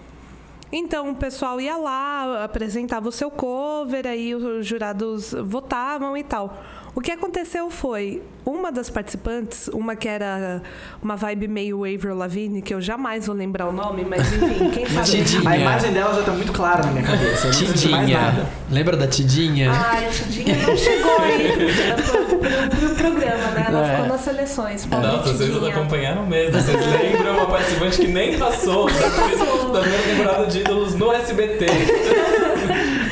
Então 0.72 1.10
o 1.10 1.14
pessoal 1.14 1.60
ia 1.60 1.76
lá, 1.76 2.42
apresentava 2.44 3.08
o 3.08 3.12
seu 3.12 3.30
cover, 3.30 4.06
aí 4.06 4.34
os 4.34 4.66
jurados 4.66 5.32
votavam 5.44 6.16
e 6.16 6.24
tal. 6.24 6.62
O 6.94 7.00
que 7.00 7.10
aconteceu 7.10 7.68
foi, 7.70 8.22
uma 8.46 8.70
das 8.70 8.88
participantes, 8.88 9.66
uma 9.68 9.96
que 9.96 10.06
era 10.06 10.62
uma 11.02 11.16
vibe 11.16 11.48
meio 11.48 11.78
Avril 11.84 12.14
Lavigne, 12.14 12.62
que 12.62 12.72
eu 12.72 12.80
jamais 12.80 13.26
vou 13.26 13.34
lembrar 13.34 13.66
o 13.66 13.72
nome, 13.72 14.04
mas 14.08 14.32
enfim, 14.32 14.70
quem 14.70 14.86
sabe... 14.88 15.10
Tidinha. 15.10 15.50
A 15.50 15.56
imagem 15.58 15.92
dela 15.92 16.14
já 16.14 16.22
tá 16.22 16.30
muito 16.30 16.52
clara 16.52 16.84
na 16.86 16.92
minha 16.92 17.04
cabeça. 17.04 17.50
Tidinha. 17.50 18.20
nada. 18.20 18.46
Lembra 18.70 18.96
da 18.96 19.08
Tidinha? 19.08 19.72
Ai, 19.72 20.06
a 20.06 20.08
Tidinha 20.10 20.56
não 20.64 20.76
chegou 20.76 21.18
aí 21.18 21.52
pro, 21.52 21.66
pro- 22.04 22.36
pro- 22.38 22.86
pro 22.86 22.94
programa, 22.94 23.50
né? 23.50 23.64
Ela 23.66 23.86
É. 23.86 23.90
ficou 23.96 24.06
nas 24.08 24.20
seleções. 24.20 24.86
Pobre 24.86 25.06
Nossa, 25.08 25.32
vocês 25.34 25.50
não 25.50 25.58
Tidinha. 25.58 25.74
acompanharam 25.76 26.26
mesmo. 26.26 26.60
Vocês 26.60 26.76
lembram 26.86 27.32
uma 27.34 27.46
participante 27.46 27.98
que 27.98 28.06
nem 28.06 28.38
passou 28.38 28.86
da, 28.86 28.92
passou. 29.10 29.72
da 29.72 29.80
primeira 29.80 30.04
temporada 30.04 30.46
de 30.46 30.60
Ídolos 30.60 30.94
no 30.94 31.12
SBT. 31.12 31.66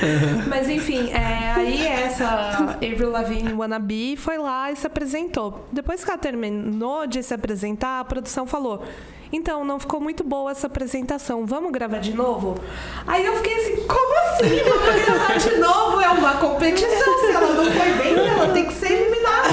Mas 0.49 0.69
enfim, 0.69 1.11
é, 1.11 1.53
aí 1.53 1.87
essa 1.87 2.75
Avril 2.75 3.11
Lavigne 3.11 3.53
wannabe 3.53 4.17
foi 4.17 4.39
lá 4.39 4.71
e 4.71 4.77
se 4.77 4.87
apresentou. 4.87 5.67
Depois 5.73 6.05
que 6.05 6.11
ela 6.11 6.19
terminou 6.19 7.07
de 7.07 7.23
se 7.23 7.33
apresentar, 7.35 8.01
a 8.01 8.05
produção 8.05 8.47
falou: 8.47 8.83
Então, 9.33 9.65
não 9.65 9.79
ficou 9.79 10.01
muito 10.01 10.25
boa 10.25 10.51
essa 10.51 10.67
apresentação, 10.67 11.47
vamos 11.47 11.73
gravar 11.73 11.99
de 11.99 12.15
novo? 12.15 12.57
Aí 13.07 13.25
eu 13.27 13.37
fiquei 13.37 13.55
assim: 13.55 13.77
Como 13.87 14.15
assim? 14.21 14.61
Vamos 14.69 15.05
gravar 15.05 15.37
de 15.39 15.57
novo? 15.59 16.01
É 16.01 16.09
uma 16.09 16.35
competição. 16.35 17.19
Se 17.21 17.31
ela 17.33 17.53
não 17.55 17.65
foi 17.71 17.93
bem, 17.95 18.27
ela 18.29 18.49
tem 18.49 18.67
que 18.67 18.73
ser 18.75 18.93
eliminada. 18.93 19.53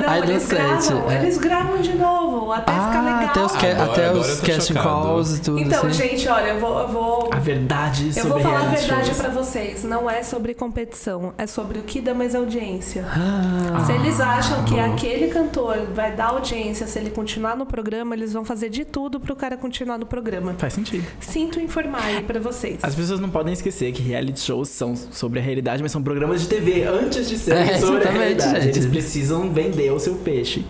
Não, 0.00 0.08
Ai, 0.10 0.20
eles 0.22 0.46
gravam, 0.46 1.10
é. 1.10 1.14
eles 1.22 1.38
gravam 1.38 1.78
de 1.78 1.94
novo, 1.96 2.52
até 2.52 2.72
ficar 2.72 2.98
Ah, 2.98 3.02
legal. 3.02 3.24
até 3.30 3.40
os, 3.42 3.52
ca- 3.52 3.58
Agora- 3.70 3.84
até 3.92 4.04
agora 4.08 4.20
os 4.20 4.28
eu 4.28 4.46
casting 4.46 4.74
chocado. 4.74 4.88
calls 4.88 5.36
e 5.36 5.40
tudo 5.40 5.60
Então, 5.60 5.86
assim. 5.86 6.08
gente, 6.08 6.28
olha, 6.28 6.48
eu 6.48 6.60
vou- 6.60 6.78
eu 6.80 6.88
vou 6.88 7.30
A 7.32 7.38
verdade 7.38 8.08
eu 8.08 8.12
sobre 8.12 8.28
vou 8.28 8.40
falar 8.40 8.60
a 8.60 8.68
verdade 8.74 9.06
shows. 9.06 9.18
pra 9.18 9.28
vocês. 9.30 9.84
Não 9.84 10.10
é 10.10 10.22
sobre 10.22 10.52
competição, 10.54 11.32
é 11.38 11.46
sobre 11.46 11.78
o 11.78 11.82
que 11.82 12.00
dá 12.00 12.12
mais 12.14 12.34
audiência. 12.34 13.04
Ah, 13.08 13.80
se 13.86 13.92
eles 13.92 14.20
acham 14.20 14.64
que 14.64 14.78
aquele 14.78 15.28
cantor 15.28 15.86
vai 15.94 16.12
dar 16.12 16.26
audiência, 16.30 16.86
se 16.86 16.98
ele 16.98 17.10
continuar 17.10 17.56
no 17.56 17.64
programa, 17.64 18.14
eles 18.14 18.32
vão 18.32 18.44
fazer 18.44 18.68
de 18.68 18.84
tudo 18.84 19.18
pro 19.18 19.34
cara 19.34 19.56
continuar 19.56 19.96
no 19.98 20.06
programa. 20.06 20.54
Faz 20.58 20.74
sentido. 20.74 21.06
Sinto 21.20 21.58
informar 21.60 22.02
aí 22.04 22.22
pra 22.22 22.38
vocês. 22.40 22.73
As 22.82 22.94
pessoas 22.94 23.20
não 23.20 23.28
podem 23.30 23.52
esquecer 23.52 23.92
que 23.92 24.02
reality 24.02 24.40
shows 24.40 24.68
são 24.68 24.94
sobre 24.96 25.38
a 25.38 25.42
realidade, 25.42 25.82
mas 25.82 25.92
são 25.92 26.02
programas 26.02 26.42
de 26.42 26.48
TV 26.48 26.84
antes 26.84 27.28
de 27.28 27.38
serem 27.38 27.62
É, 27.70 27.78
sobre 27.78 28.06
a 28.06 28.10
realidade. 28.10 28.64
gente. 28.66 28.78
Eles 28.78 28.86
precisam 28.86 29.50
vender 29.52 29.90
o 29.92 29.98
seu 29.98 30.14
peixe. 30.16 30.64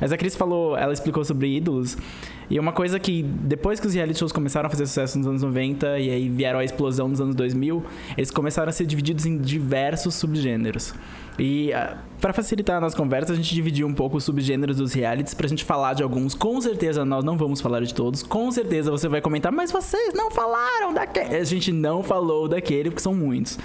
Mas 0.00 0.12
a 0.12 0.16
Cris 0.16 0.34
falou, 0.34 0.76
ela 0.76 0.92
explicou 0.94 1.22
sobre 1.24 1.54
ídolos. 1.56 1.96
E 2.48 2.58
uma 2.58 2.72
coisa 2.72 2.98
que, 2.98 3.22
depois 3.22 3.78
que 3.78 3.86
os 3.86 3.92
reality 3.94 4.18
shows 4.18 4.32
começaram 4.32 4.66
a 4.66 4.70
fazer 4.70 4.86
sucesso 4.86 5.18
nos 5.18 5.26
anos 5.26 5.42
90 5.42 5.98
e 5.98 6.10
aí 6.10 6.28
vieram 6.28 6.58
a 6.58 6.64
explosão 6.64 7.06
nos 7.06 7.20
anos 7.20 7.34
2000, 7.34 7.84
eles 8.16 8.30
começaram 8.30 8.70
a 8.70 8.72
ser 8.72 8.86
divididos 8.86 9.26
em 9.26 9.36
diversos 9.38 10.14
subgêneros. 10.14 10.94
E 11.38 11.72
ah, 11.72 11.96
pra 12.20 12.32
facilitar 12.32 12.76
a 12.76 12.80
nossa 12.80 12.96
conversa, 12.96 13.32
a 13.32 13.36
gente 13.36 13.54
dividiu 13.54 13.86
um 13.86 13.94
pouco 13.94 14.16
os 14.16 14.24
subgêneros 14.24 14.76
dos 14.76 14.92
realities 14.92 15.34
pra 15.34 15.48
gente 15.48 15.64
falar 15.64 15.94
de 15.94 16.02
alguns. 16.02 16.34
Com 16.34 16.60
certeza 16.60 17.04
nós 17.04 17.24
não 17.24 17.36
vamos 17.36 17.60
falar 17.60 17.80
de 17.80 17.94
todos. 17.94 18.22
Com 18.22 18.50
certeza 18.50 18.90
você 18.90 19.08
vai 19.08 19.20
comentar, 19.20 19.50
mas 19.50 19.72
vocês 19.72 20.12
não 20.14 20.30
falaram 20.30 20.92
daquele. 20.92 21.36
A 21.36 21.44
gente 21.44 21.72
não 21.72 22.02
falou 22.02 22.48
daquele, 22.48 22.90
porque 22.90 23.02
são 23.02 23.14
muitos. 23.14 23.58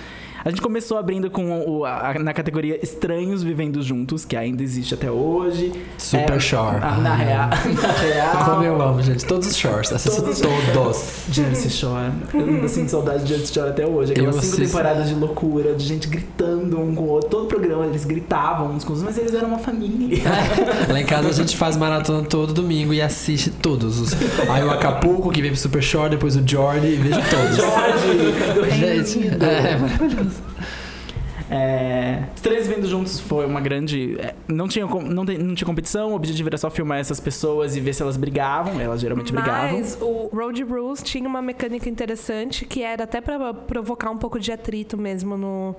A 0.45 0.49
gente 0.51 0.61
começou 0.61 0.99
abrindo 0.99 1.27
com 1.31 1.59
o, 1.67 1.85
a- 1.85 2.11
a- 2.11 2.19
na 2.19 2.31
categoria 2.31 2.77
Estranhos 2.83 3.41
Vivendo 3.41 3.81
Juntos, 3.81 4.23
que 4.23 4.35
ainda 4.35 4.61
existe 4.61 4.93
até 4.93 5.09
hoje. 5.09 5.71
Super 5.97 6.33
É, 6.35 6.39
Shore. 6.39 6.77
ah, 6.83 6.97
Na 7.01 7.15
real. 7.15 7.49
Na 7.81 7.91
real. 7.93 8.45
Como 8.45 8.63
eu 8.63 8.79
amo, 8.79 9.01
gente. 9.01 9.25
Todos 9.25 9.47
os 9.47 9.57
shorts. 9.57 9.91
Assisto 9.91 10.21
Todos- 10.21 10.39
todos. 10.71 11.13
Jersey 11.31 11.71
Shore. 11.71 12.11
Eu 12.31 12.41
ainda 12.41 12.67
sinto 12.67 12.91
saudade 12.91 13.23
de 13.23 13.29
Jersey 13.29 13.55
Shore 13.55 13.69
até 13.71 13.87
hoje. 13.87 14.11
Aquelas 14.11 14.35
Eu 14.35 14.41
cinco 14.43 14.53
assisto. 14.53 14.71
temporadas 14.77 15.09
de 15.09 15.15
loucura, 15.15 15.73
de 15.73 15.83
gente 15.83 16.07
gritando 16.07 16.79
um 16.79 16.93
com 16.93 17.01
o 17.05 17.07
outro. 17.07 17.29
Todo 17.31 17.47
programa 17.47 17.87
eles 17.87 18.05
gritavam 18.05 18.67
uns 18.67 18.83
com 18.83 18.93
os 18.93 18.99
outros, 18.99 19.15
mas 19.15 19.17
eles 19.17 19.33
eram 19.33 19.47
uma 19.47 19.57
família. 19.57 20.21
Lá 20.87 21.01
em 21.01 21.05
casa 21.07 21.27
a 21.29 21.33
gente 21.33 21.57
faz 21.57 21.75
maratona 21.75 22.21
todo 22.23 22.53
domingo 22.53 22.93
e 22.93 23.01
assiste 23.01 23.49
todos. 23.49 23.99
Os... 23.99 24.13
Aí 24.47 24.63
o 24.63 24.69
Acapulco, 24.69 25.31
que 25.31 25.41
vem 25.41 25.49
pro 25.49 25.59
Super 25.59 25.81
Shore, 25.81 26.11
depois 26.11 26.35
o 26.35 26.43
Jordi, 26.47 26.85
e 26.85 26.95
vejo 26.97 27.19
todos. 27.31 28.69
Reino 28.71 29.03
Gente, 29.05 29.27
é 29.27 29.77
maravilhoso. 29.79 30.34
É, 31.49 32.23
os 32.35 32.41
três 32.41 32.65
vendo 32.67 32.87
juntos 32.87 33.19
foi 33.19 33.45
uma 33.45 33.61
grande. 33.61 34.17
é, 34.19 34.33
Não 34.47 34.67
tinha, 34.67 34.85
não, 34.87 35.23
tem- 35.25 35.37
não 35.37 35.53
tinha 35.53 35.65
competição, 35.67 36.11
o 36.11 36.15
objetivo 36.15 36.49
era 36.49 36.57
só 36.57 36.71
filmar 36.71 36.97
essas 36.97 37.19
pessoas 37.19 37.75
e 37.75 37.79
ver 37.79 37.93
se 37.93 38.01
elas 38.01 38.17
brigavam. 38.17 38.79
Elas 38.81 38.99
geralmente 39.01 39.31
brigavam. 39.31 39.73
Mas 39.79 39.97
o 40.01 40.29
Road 40.33 40.63
Rules 40.63 41.03
tinha 41.03 41.27
uma 41.27 41.41
mecânica 41.43 41.87
interessante 41.87 42.65
que 42.65 42.81
era 42.81 43.03
até 43.03 43.21
pra 43.21 43.53
provocar 43.53 44.09
um 44.09 44.17
pouco 44.17 44.39
de 44.39 44.51
atrito 44.51 44.97
mesmo 44.97 45.37
no. 45.37 45.75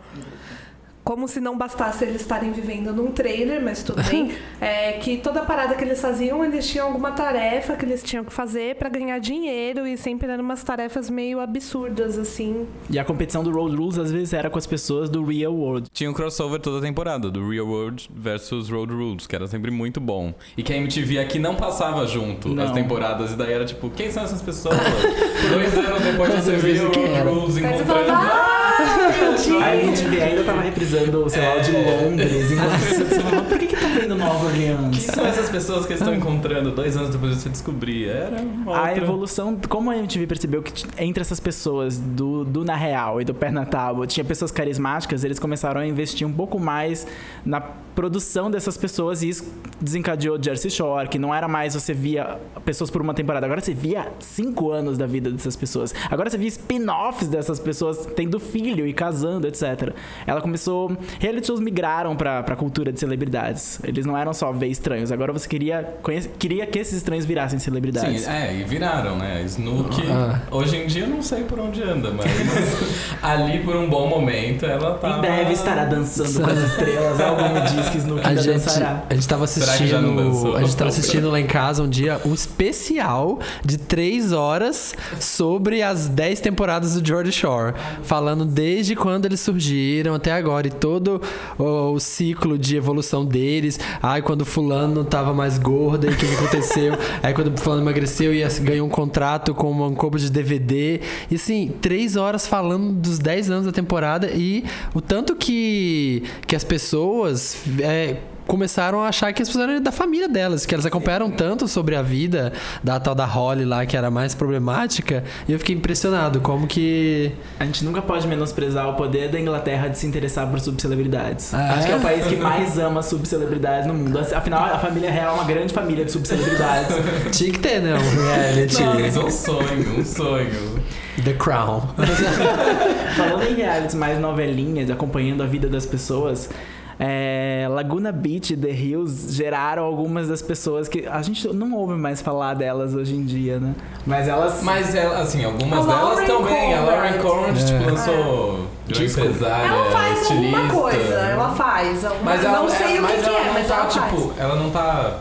Como 1.06 1.28
se 1.28 1.40
não 1.40 1.56
bastasse 1.56 2.02
eles 2.02 2.20
estarem 2.22 2.50
vivendo 2.50 2.92
num 2.92 3.12
trailer, 3.12 3.62
mas 3.62 3.80
tudo 3.80 4.02
bem. 4.10 4.32
É 4.60 4.94
que 4.94 5.18
toda 5.18 5.42
parada 5.42 5.74
que 5.74 5.84
eles 5.84 6.00
faziam, 6.00 6.44
eles 6.44 6.66
tinham 6.66 6.86
alguma 6.88 7.12
tarefa 7.12 7.76
que 7.76 7.84
eles 7.84 8.02
tinham 8.02 8.24
que 8.24 8.32
fazer 8.32 8.74
pra 8.76 8.88
ganhar 8.88 9.18
dinheiro 9.18 9.86
e 9.86 9.96
sempre 9.96 10.28
eram 10.28 10.42
umas 10.42 10.64
tarefas 10.64 11.08
meio 11.10 11.38
absurdas, 11.38 12.18
assim. 12.18 12.66
E 12.90 12.98
a 12.98 13.04
competição 13.04 13.44
do 13.44 13.52
Road 13.52 13.76
Rules 13.76 13.98
às 13.98 14.10
vezes 14.10 14.32
era 14.32 14.50
com 14.50 14.58
as 14.58 14.66
pessoas 14.66 15.08
do 15.08 15.24
Real 15.24 15.54
World. 15.54 15.88
Tinha 15.92 16.10
um 16.10 16.12
crossover 16.14 16.58
toda 16.58 16.78
a 16.78 16.80
temporada, 16.80 17.30
do 17.30 17.48
Real 17.48 17.66
World 17.66 18.08
versus 18.12 18.68
Road 18.68 18.92
Rules, 18.92 19.26
que 19.26 19.36
era 19.36 19.46
sempre 19.46 19.70
muito 19.70 20.00
bom. 20.00 20.34
E 20.56 20.62
que 20.62 20.72
a 20.72 20.76
MTV 20.76 21.20
aqui 21.20 21.38
não 21.38 21.54
passava 21.54 22.04
junto 22.06 22.48
Não. 22.48 22.64
as 22.64 22.72
temporadas, 22.72 23.32
e 23.32 23.36
daí 23.36 23.52
era 23.52 23.64
tipo, 23.64 23.90
quem 23.90 24.10
são 24.10 24.24
essas 24.24 24.42
pessoas? 24.42 24.76
Dois 25.52 25.78
anos 25.78 26.02
depois 26.02 26.34
você 26.34 26.58
Quem 26.90 27.06
Road? 27.14 27.30
Rules 27.30 27.56
encontrando. 27.58 28.55
Ah, 28.78 29.08
entendi. 29.36 29.56
A 29.62 29.76
MTV 29.76 30.22
ainda 30.22 30.44
tava 30.44 30.60
reprisando, 30.60 31.28
sei 31.30 31.42
lá, 31.42 31.56
o 31.56 31.60
de 31.60 31.72
Londres. 31.72 32.50
Enquanto 32.52 32.78
você 32.80 33.20
falava, 33.20 33.42
por 33.48 33.58
que, 33.58 33.66
que 33.66 33.76
tá 33.76 33.86
vendo 33.88 34.14
Nova 34.14 34.50
Quem 34.52 34.72
Orleans? 34.74 35.02
são 35.02 35.26
essas 35.26 35.48
pessoas 35.48 35.86
que 35.86 35.94
estão 35.94 36.14
encontrando 36.14 36.70
dois 36.70 36.96
anos 36.96 37.10
depois 37.10 37.34
de 37.34 37.40
você 37.42 37.48
descobrir? 37.48 38.08
Era 38.08 38.40
uma 38.40 38.76
A 38.76 38.80
outra- 38.88 38.98
evolução, 38.98 39.58
como 39.68 39.90
a 39.90 39.96
MTV 39.96 40.26
percebeu 40.26 40.62
que 40.62 40.84
entre 40.98 41.20
essas 41.20 41.40
pessoas 41.40 41.98
do, 41.98 42.44
do 42.44 42.64
Na 42.64 42.74
Real 42.76 43.20
e 43.20 43.24
do 43.24 43.34
Pé 43.34 43.50
na 43.50 43.64
Tábua 43.64 44.06
tinha 44.06 44.24
pessoas 44.24 44.50
carismáticas, 44.50 45.24
eles 45.24 45.38
começaram 45.38 45.80
a 45.80 45.86
investir 45.86 46.26
um 46.26 46.32
pouco 46.32 46.58
mais 46.58 47.06
na 47.44 47.60
produção 47.60 48.50
dessas 48.50 48.76
pessoas 48.76 49.22
e 49.22 49.30
isso 49.30 49.50
desencadeou 49.80 50.38
Jersey 50.42 50.70
Shore, 50.70 51.08
que 51.08 51.18
não 51.18 51.34
era 51.34 51.48
mais 51.48 51.72
você 51.72 51.94
via 51.94 52.36
pessoas 52.62 52.90
por 52.90 53.00
uma 53.00 53.14
temporada, 53.14 53.46
agora 53.46 53.60
você 53.60 53.72
via 53.72 54.08
cinco 54.18 54.70
anos 54.70 54.98
da 54.98 55.06
vida 55.06 55.30
dessas 55.30 55.56
pessoas. 55.56 55.94
Agora 56.10 56.28
você 56.28 56.36
via 56.36 56.48
spin-offs 56.48 57.26
dessas 57.28 57.58
pessoas 57.58 58.04
tendo 58.14 58.38
filho 58.66 58.86
e 58.86 58.92
casando, 58.92 59.46
etc. 59.46 59.92
Ela 60.26 60.40
começou. 60.40 60.96
Reality 61.20 61.46
shows 61.46 61.60
migraram 61.60 62.16
pra, 62.16 62.42
pra 62.42 62.56
cultura 62.56 62.92
de 62.92 62.98
celebridades. 62.98 63.78
Eles 63.84 64.04
não 64.04 64.16
eram 64.16 64.34
só 64.34 64.50
ver 64.52 64.66
estranhos, 64.66 65.12
agora 65.12 65.32
você 65.32 65.48
queria, 65.48 65.94
conhece- 66.02 66.30
queria 66.38 66.66
que 66.66 66.78
esses 66.78 66.94
estranhos 66.94 67.24
virassem 67.24 67.58
celebridades. 67.60 68.22
Sim, 68.22 68.30
é, 68.30 68.56
e 68.56 68.64
viraram, 68.64 69.16
né? 69.16 69.42
Snook, 69.44 70.02
Ah. 70.10 70.40
hoje 70.50 70.76
em 70.76 70.86
dia 70.88 71.04
eu 71.04 71.08
não 71.08 71.22
sei 71.22 71.44
por 71.44 71.60
onde 71.60 71.80
anda, 71.82 72.10
mas 72.10 72.26
ali 73.22 73.60
por 73.60 73.76
um 73.76 73.88
bom 73.88 74.08
momento 74.08 74.66
ela 74.66 74.94
tá. 74.94 75.18
Em 75.18 75.20
breve 75.20 75.52
estará 75.52 75.84
dançando 75.84 76.40
com 76.42 76.50
as 76.50 76.58
estrelas. 76.58 77.20
Algo 77.20 77.42
me 77.54 77.60
diz 77.60 77.88
que 77.90 77.98
Snook 77.98 78.24
A 78.24 78.28
ainda 78.30 78.42
gente, 78.42 78.52
dançará. 78.54 79.02
a 79.08 79.14
gente 79.14 79.28
tava 79.28 79.44
assistindo. 79.44 80.56
A 80.56 80.60
gente 80.62 80.76
tava 80.76 80.88
assistindo 80.90 81.30
lá 81.30 81.38
em 81.40 81.46
casa 81.46 81.82
um 81.82 81.88
dia 81.88 82.20
um 82.24 82.34
especial 82.34 83.38
de 83.64 83.78
três 83.78 84.32
horas 84.32 84.94
sobre 85.20 85.82
as 85.82 86.08
10 86.08 86.40
temporadas 86.40 86.94
do 86.94 87.06
George 87.06 87.30
Shore. 87.32 87.74
Falando 88.02 88.44
desde 88.56 88.96
quando 88.96 89.26
eles 89.26 89.40
surgiram 89.40 90.14
até 90.14 90.32
agora. 90.32 90.66
E 90.66 90.70
todo 90.70 91.20
o, 91.58 91.92
o 91.92 92.00
ciclo 92.00 92.56
de 92.56 92.74
evolução 92.74 93.22
deles. 93.22 93.78
Ai, 94.02 94.22
quando 94.22 94.46
fulano 94.46 95.04
tava 95.04 95.34
mais 95.34 95.58
gordo, 95.58 96.06
e 96.06 96.10
o 96.10 96.16
que, 96.16 96.26
que 96.26 96.34
aconteceu? 96.34 96.94
Aí 97.22 97.34
quando 97.34 97.54
fulano 97.60 97.82
emagreceu 97.82 98.34
e 98.34 98.42
ganhou 98.60 98.86
um 98.86 98.90
contrato 98.90 99.54
com 99.54 99.70
um 99.70 99.94
corpo 99.94 100.18
de 100.18 100.30
DVD. 100.30 101.02
E 101.30 101.34
assim, 101.34 101.74
três 101.82 102.16
horas 102.16 102.46
falando 102.46 102.92
dos 102.94 103.18
10 103.18 103.50
anos 103.50 103.66
da 103.66 103.72
temporada 103.72 104.30
e 104.32 104.64
o 104.94 105.02
tanto 105.02 105.36
que, 105.36 106.22
que 106.46 106.56
as 106.56 106.64
pessoas. 106.64 107.58
é, 107.80 108.16
começaram 108.46 109.02
a 109.02 109.08
achar 109.08 109.32
que 109.32 109.42
as 109.42 109.48
pessoas 109.48 109.68
eram 109.68 109.80
da 109.80 109.92
família 109.92 110.28
delas, 110.28 110.64
que 110.64 110.74
elas 110.74 110.86
acompanharam 110.86 111.30
tanto 111.30 111.66
sobre 111.66 111.96
a 111.96 112.02
vida 112.02 112.52
da 112.82 112.98
tal 113.00 113.14
da 113.14 113.24
Holly 113.24 113.64
lá, 113.64 113.84
que 113.84 113.96
era 113.96 114.10
mais 114.10 114.34
problemática, 114.34 115.24
e 115.48 115.52
eu 115.52 115.58
fiquei 115.58 115.74
impressionado 115.74 116.40
como 116.40 116.66
que. 116.66 117.32
A 117.58 117.64
gente 117.64 117.84
nunca 117.84 118.00
pode 118.00 118.26
menosprezar 118.26 118.88
o 118.88 118.94
poder 118.94 119.30
da 119.30 119.40
Inglaterra 119.40 119.88
de 119.88 119.98
se 119.98 120.06
interessar 120.06 120.48
por 120.48 120.60
subcelebridades. 120.60 121.52
Ah, 121.52 121.74
Acho 121.74 121.84
é? 121.84 121.86
que 121.86 121.92
é 121.92 121.96
o 121.96 122.00
país 122.00 122.26
que 122.26 122.36
mais 122.36 122.78
ama 122.78 123.02
subcelebridades 123.02 123.86
no 123.86 123.94
mundo. 123.94 124.18
Afinal, 124.18 124.64
a 124.64 124.78
família 124.78 125.10
real 125.10 125.34
é 125.34 125.40
uma 125.40 125.44
grande 125.44 125.72
família 125.72 126.04
de 126.04 126.12
subcelebridades. 126.12 126.96
Tinha 127.36 127.52
que 127.52 127.58
ter, 127.58 127.80
né? 127.80 127.94
Um 127.94 128.26
reality. 128.26 128.82
Nossa, 128.82 129.20
um 129.20 129.30
sonho, 129.30 130.00
um 130.00 130.04
sonho. 130.04 130.86
The 131.24 131.32
Crown. 131.32 131.82
Falando 133.16 133.42
em 133.44 133.54
realities 133.54 133.94
mais 133.94 134.20
novelinhas, 134.20 134.90
acompanhando 134.90 135.42
a 135.42 135.46
vida 135.46 135.68
das 135.68 135.86
pessoas, 135.86 136.50
é, 136.98 137.66
Laguna 137.70 138.10
Beach 138.10 138.54
e 138.54 138.56
The 138.56 138.70
Hills 138.70 139.34
geraram 139.34 139.84
algumas 139.84 140.28
das 140.28 140.40
pessoas 140.40 140.88
que 140.88 141.06
a 141.06 141.20
gente 141.22 141.46
não 141.48 141.74
ouve 141.74 141.94
mais 141.94 142.22
falar 142.22 142.54
delas 142.54 142.94
hoje 142.94 143.14
em 143.14 143.24
dia, 143.24 143.58
né? 143.60 143.74
Mas 144.06 144.28
elas. 144.28 144.62
Mas, 144.62 144.94
ela, 144.94 145.18
assim, 145.20 145.44
algumas 145.44 145.86
A 145.88 145.92
delas 145.94 146.26
também. 146.26 146.74
A 146.74 146.80
Lauren 146.80 147.12
Conrad. 147.18 147.22
Conrad, 147.22 147.66
tipo, 147.66 147.82
É. 147.82 147.86
lançou 147.90 148.66
de 148.86 148.94
Disco. 148.94 149.20
empresária, 149.20 149.66
Ela 149.66 149.90
faz 149.90 150.22
estilista. 150.22 150.58
alguma 150.58 150.82
coisa, 150.82 151.14
ela 151.14 151.48
faz. 151.50 152.04
Alguma... 152.04 152.24
Mas 152.24 152.44
ela, 152.44 152.58
não 152.60 152.68
sei 152.68 152.86
é, 152.86 152.88
o 152.88 152.92
que, 152.94 153.00
mas 153.00 153.20
que 153.22 153.28
ela 153.28 153.38
é, 153.40 153.44
não 153.44 153.52
mas 153.52 153.66
tá, 153.68 153.74
ela 153.74 153.86
tipo, 153.86 154.16
faz. 154.28 154.38
ela 154.38 154.56
não 154.56 154.70
tá, 154.70 155.20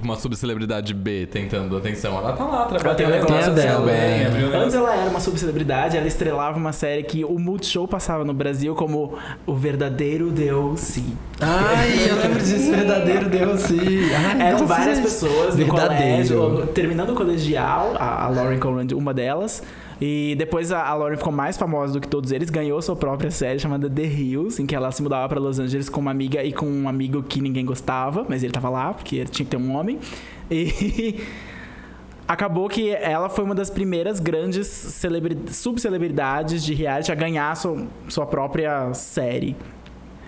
tipo, 0.00 0.04
uma 0.04 0.16
subcelebridade 0.16 0.94
B 0.94 1.26
tentando 1.26 1.76
atenção. 1.76 2.16
Ela 2.18 2.32
tá 2.32 2.44
lá 2.44 2.68
Ela 2.70 2.94
tem 2.94 3.06
um 3.06 3.10
trabalhando, 3.10 3.12
negócio 3.12 3.34
ela 3.34 3.44
tá 3.44 3.50
dela, 3.50 3.86
bem, 3.86 3.94
é. 3.94 4.56
um 4.56 4.60
Antes 4.60 4.74
ela 4.74 4.94
era 4.94 5.10
uma 5.10 5.20
subcelebridade, 5.20 5.96
ela 5.96 6.06
estrelava 6.06 6.58
uma 6.58 6.72
série 6.72 7.02
que 7.02 7.24
o 7.24 7.38
Multishow 7.38 7.86
passava 7.86 8.24
no 8.24 8.32
Brasil 8.32 8.74
como 8.74 9.16
O 9.46 9.54
Verdadeiro 9.54 10.30
Deus 10.30 10.98
Ai, 11.40 12.10
eu 12.10 12.16
lembro 12.16 12.38
disso, 12.42 12.70
verdadeiro 12.72 13.28
Deus. 13.28 13.64
Ai, 13.70 14.48
Eram 14.48 14.60
nossa, 14.60 14.66
várias 14.66 15.00
pessoas 15.00 15.56
no 15.56 15.64
Verdadeiro. 15.64 16.34
colégio, 16.36 16.66
terminando 16.68 17.10
o 17.10 17.14
colegial, 17.14 17.94
a, 17.98 18.24
a 18.24 18.28
Lauren 18.28 18.58
Conrad, 18.58 18.92
uma 18.92 19.14
delas. 19.14 19.62
E 20.00 20.34
depois 20.38 20.72
a, 20.72 20.82
a 20.86 20.94
Lauren 20.94 21.16
ficou 21.18 21.32
mais 21.32 21.56
famosa 21.58 21.92
do 21.92 22.00
que 22.00 22.08
todos 22.08 22.32
eles, 22.32 22.48
ganhou 22.48 22.80
sua 22.80 22.96
própria 22.96 23.30
série 23.30 23.58
chamada 23.58 23.88
The 23.90 24.04
Hills, 24.04 24.62
em 24.62 24.64
que 24.66 24.74
ela 24.74 24.90
se 24.90 25.02
mudava 25.02 25.28
pra 25.28 25.38
Los 25.38 25.58
Angeles 25.58 25.88
com 25.90 26.00
uma 26.00 26.10
amiga 26.10 26.42
e 26.42 26.52
com 26.52 26.66
um 26.66 26.88
amigo 26.88 27.22
que 27.22 27.40
ninguém 27.40 27.64
gostava, 27.66 28.24
mas 28.28 28.42
ele 28.42 28.52
tava 28.52 28.70
lá 28.70 28.94
porque 28.94 29.16
ele 29.16 29.28
tinha 29.28 29.44
que 29.44 29.50
ter 29.50 29.58
um 29.58 29.76
homem. 29.76 29.98
E 30.50 31.20
acabou 32.26 32.68
que 32.68 32.90
ela 32.90 33.28
foi 33.28 33.44
uma 33.44 33.54
das 33.54 33.68
primeiras 33.68 34.20
grandes 34.20 34.66
celebri- 34.68 35.38
subcelebridades 35.52 36.64
de 36.64 36.72
reality 36.74 37.12
a 37.12 37.14
ganhar 37.14 37.54
sua, 37.56 37.86
sua 38.08 38.24
própria 38.26 38.94
série. 38.94 39.54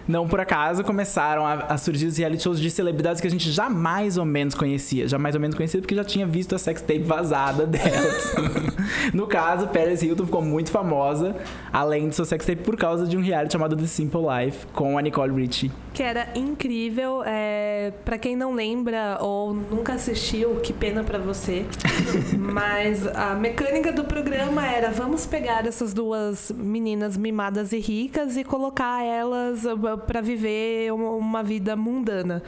Não 0.07 0.27
por 0.27 0.41
acaso 0.41 0.83
começaram 0.83 1.47
a, 1.47 1.55
a 1.55 1.79
surgir 1.79 2.07
os 2.07 2.17
reality 2.17 2.43
shows 2.43 2.61
de 2.61 2.71
celebridades 2.71 3.21
que 3.21 3.27
a 3.27 3.31
gente 3.31 3.51
já 3.51 3.69
mais 3.71 4.17
ou 4.17 4.25
menos 4.25 4.55
conhecia. 4.55 5.07
Já 5.09 5.19
mais 5.19 5.35
ou 5.35 5.41
menos 5.41 5.57
conhecia 5.57 5.81
porque 5.81 5.95
já 5.95 6.05
tinha 6.05 6.27
visto 6.27 6.55
a 6.55 6.59
sextape 6.59 7.01
vazada 7.01 7.67
delas. 7.67 8.35
no 9.15 9.27
caso, 9.27 9.69
Paris 9.69 10.03
Hilton 10.03 10.27
ficou 10.27 10.43
muito 10.43 10.71
famosa, 10.71 11.37
além 11.73 12.09
de 12.09 12.15
sua 12.15 12.25
sextape, 12.25 12.63
por 12.63 12.77
causa 12.77 13.07
de 13.07 13.17
um 13.17 13.23
reality 13.23 13.53
chamado 13.53 13.77
The 13.77 13.87
Simple 13.87 14.21
Life, 14.21 14.67
com 14.73 14.99
a 14.99 15.03
Nicole 15.03 15.33
Richie. 15.33 15.71
Que 15.93 16.03
era 16.03 16.29
incrível. 16.35 17.23
É, 17.25 17.93
para 18.05 18.19
quem 18.19 18.35
não 18.35 18.55
lembra 18.55 19.19
ou 19.21 19.53
nunca 19.53 19.95
assistiu, 19.95 20.57
que 20.57 20.73
pena 20.73 21.05
pra 21.05 21.19
você. 21.19 21.67
Mas 22.39 23.07
a 23.07 23.35
mecânica 23.35 23.93
do 23.93 24.05
programa 24.05 24.67
era: 24.67 24.91
vamos 24.91 25.27
pegar 25.27 25.67
essas 25.67 25.93
duas 25.93 26.51
meninas 26.51 27.17
mimadas 27.17 27.73
e 27.73 27.79
ricas 27.79 28.37
e 28.37 28.45
colocar 28.45 29.05
elas 29.05 29.67
ah, 29.67 29.97
pra 29.97 30.21
viver 30.21 30.93
uma, 30.93 31.11
uma 31.11 31.43
vida 31.43 31.77
mundana. 31.77 32.43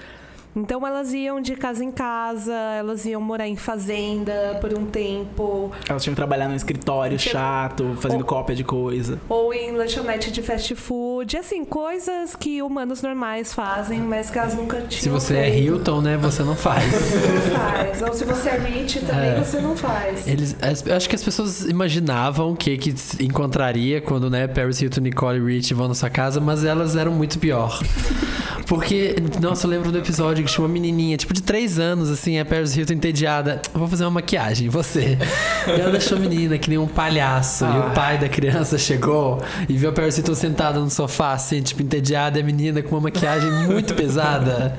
Então 0.56 0.87
elas 0.87 1.12
iam 1.12 1.40
de 1.40 1.56
casa 1.56 1.84
em 1.84 1.90
casa, 1.90 2.52
elas 2.78 3.04
iam 3.04 3.20
morar 3.20 3.49
em 3.49 3.56
fazenda 3.56 4.56
por 4.61 4.73
um 4.78 4.87
tempo, 4.87 5.73
Elas 5.88 6.02
tinham 6.02 6.14
que 6.14 6.16
trabalhar 6.20 6.49
num 6.49 6.54
escritório 6.54 7.18
Tipo, 7.18 7.32
chato, 7.32 7.96
fazendo 8.00 8.20
o- 8.20 8.25
cópia 8.25 8.54
de 8.54 8.62
coisa. 8.62 9.18
ou 9.28 9.52
em 9.52 9.73
lanchonete 9.73 10.30
de 10.30 10.42
fast 10.42 10.75
food, 10.76 11.37
assim, 11.37 11.64
coisas 11.64 12.37
que 12.37 12.62
humanos 12.62 13.02
normais 13.02 13.52
fazem, 13.52 14.00
mas 14.00 14.30
que 14.30 14.38
elas 14.38 14.54
nunca 14.54 14.76
tinham. 14.82 15.02
Se 15.02 15.08
você 15.08 15.37
é 15.37 15.50
feito. 15.50 15.64
Hilton, 15.66 16.00
né, 16.00 16.16
você 16.16 16.42
não 16.44 16.54
faz. 16.54 16.84
Você 16.92 17.16
não 17.16 17.58
faz. 17.58 18.02
Ou 18.02 18.14
se 18.14 18.25
você 18.25 18.49
é 18.50 18.58
rich, 18.58 19.00
também 19.06 19.30
É. 19.30 19.40
você 19.42 19.61
não 19.61 19.76
faz. 19.76 20.26
Eles, 20.26 20.56
acho 20.62 21.08
que 21.08 21.16
as 21.16 21.23
pessoas 21.25 21.62
imaginavam 21.64 22.52
o 22.52 22.56
que 22.56 22.76
que 22.78 22.94
encontraria 23.20 24.00
quando, 24.00 24.30
né, 24.30 24.46
Paris 24.46 24.80
Hilton, 24.80 25.00
Nicole 25.00 25.38
e 25.38 25.56
Rich 25.56 25.75
vão 25.75 25.88
na 25.88 25.94
sua 25.94 26.11
casa, 26.11 26.40
mas 26.40 26.64
elas 26.64 26.94
eram 26.96 27.12
muito 27.12 27.38
pior. 27.40 27.80
Porque, 28.66 29.14
nossa, 29.42 29.67
eu 29.67 29.71
lembro 29.71 29.93
do 29.93 29.99
episódio 29.99 30.43
que 30.45 30.52
tinha 30.52 30.65
uma 30.65 30.73
menininha, 30.73 31.17
tipo 31.17 31.33
de 31.35 31.43
3 31.43 31.78
anos, 31.78 32.11
assim, 32.11 32.39
a 32.39 32.45
Paris 32.45 32.76
Hilton 32.76 32.93
entediada. 32.95 33.61
Vou 33.73 33.89
fazer 33.89 34.04
uma 34.04 34.11
maquiagem, 34.13 34.69
você. 34.69 35.19
E 35.67 35.80
ela 35.80 35.91
deixou 35.91 36.19
a 36.19 36.21
menina 36.21 36.59
que 36.59 36.69
nem 36.69 36.78
um 36.78 36.87
palhaço. 36.87 37.65
E 37.65 37.69
Ah. 37.69 37.89
o 37.91 37.95
pai 37.95 38.19
da 38.19 38.28
criança 38.28 38.78
chegou 38.78 39.43
e 39.69 39.76
viu 39.76 39.91
a 39.91 39.93
Paris 39.93 40.17
Hilton 40.19 40.35
sentada 40.35 40.78
no 40.78 40.91
sofá, 40.91 41.33
assim, 41.33 41.63
tipo, 41.63 41.83
entediada, 41.83 42.39
e 42.39 42.43
a 42.43 42.45
menina 42.45 42.83
com 42.83 42.95
uma 42.95 43.02
maquiagem 43.02 43.50
muito 43.50 43.95
pesada. 43.95 44.78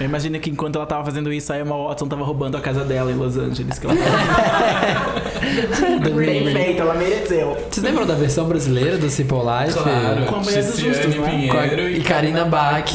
Eu 0.00 0.06
imagino 0.06 0.40
que 0.40 0.50
enquanto 0.50 0.76
ela 0.76 0.86
tava 0.86 1.04
fazendo 1.04 1.32
isso, 1.32 1.52
a 1.52 1.58
Emma 1.60 1.76
Watson 1.76 2.08
tava 2.08 2.24
roubando 2.24 2.56
a 2.56 2.60
casa 2.60 2.82
dela 2.82 3.12
em 3.12 3.14
Los 3.14 3.36
Angeles. 3.36 3.78
Que 3.78 3.86
ela 3.86 3.94
Bem 6.16 6.52
feito, 6.52 6.82
ela 6.82 6.94
mereceu. 6.94 7.56
Vocês 7.70 7.84
lembram 7.84 8.06
da 8.06 8.14
versão 8.14 8.46
brasileira 8.48 8.96
do 8.98 9.08
Simple 9.10 9.38
Life? 9.38 9.78
Claro, 9.78 10.24
Com 10.26 10.36
a 10.36 10.40
Mulher 10.40 10.62
dos 10.64 10.74
Ticiane 10.74 10.94
Justos, 10.94 11.14
né? 11.14 11.48
Com 11.48 11.56
a- 11.56 11.60
Pinheiro 11.62 11.88
e 11.90 12.00
Karina 12.00 12.44
Bach. 12.44 12.92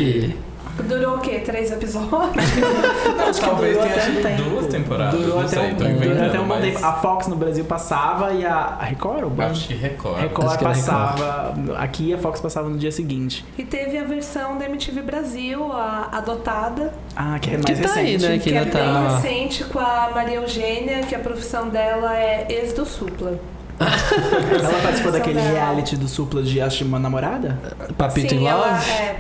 Durou 0.84 1.16
o 1.18 1.20
quê? 1.20 1.40
Três 1.40 1.72
episódios? 1.72 2.44
Acho 3.28 3.40
que 3.40 3.46
Talvez 3.46 3.78
durou 3.78 3.90
tenha 3.90 4.04
até 4.04 4.10
um 4.12 4.22
tempo. 4.38 4.50
duas 4.50 4.68
temporadas, 4.68 5.20
Durou 5.20 5.36
não 5.38 5.46
até, 5.46 5.50
sei, 5.60 5.72
um, 5.72 5.76
durou 5.76 6.26
até 6.26 6.40
um 6.40 6.44
bom 6.44 6.48
mas- 6.48 6.62
tempo. 6.74 6.86
A 6.86 6.94
Fox 6.94 7.28
no 7.28 7.36
Brasil 7.36 7.66
passava 7.66 8.34
e 8.34 8.46
a, 8.46 8.54
a 8.80 8.84
Record, 8.86 9.24
o 9.24 9.30
Band? 9.30 9.46
Acho 9.48 9.68
que 9.68 9.74
Record. 9.74 10.20
Record 10.20 10.48
Acho 10.48 10.58
que 10.58 10.63
passava. 10.63 11.54
Aqui 11.78 12.13
a 12.13 12.18
Fox 12.18 12.40
passava 12.40 12.70
no 12.70 12.78
dia 12.78 12.92
seguinte. 12.92 13.46
E 13.58 13.63
teve 13.63 13.98
a 13.98 14.04
versão 14.04 14.58
da 14.58 14.66
MTV 14.66 15.02
Brasil, 15.02 15.72
a 15.72 16.10
adotada, 16.12 16.94
Ah, 17.16 17.38
que 17.40 17.50
é 17.50 17.58
Que 17.58 17.63
mais 17.74 17.80
tá 17.94 18.00
aí, 18.00 18.12
recente. 18.13 18.28
né? 18.32 18.38
que, 18.38 18.50
Que 18.50 18.56
é 18.56 18.60
ainda 18.60 18.72
bem 18.78 18.94
tá- 18.94 19.16
recente, 19.18 19.63
com 19.66 19.80
a 19.80 20.12
Maria 20.13 20.36
Eugênia, 20.36 21.02
que 21.02 21.16
a 21.16 21.20
profissão 21.20 21.70
dela 21.70 22.16
é 22.16 22.46
ex 22.50 22.74
do 22.74 22.86
Supla. 22.86 23.40
Ela 23.80 24.80
participou 24.82 25.12
daquele 25.12 25.40
dela. 25.40 25.52
reality 25.52 25.96
do 25.96 26.08
Supla 26.08 26.42
de 26.42 26.60
Acho 26.60 26.84
uma 26.84 26.98
namorada? 26.98 27.60
Papito 27.96 28.34
Sim, 28.34 28.48
ela, 28.48 28.72
Love? 28.72 28.90
é, 28.90 29.16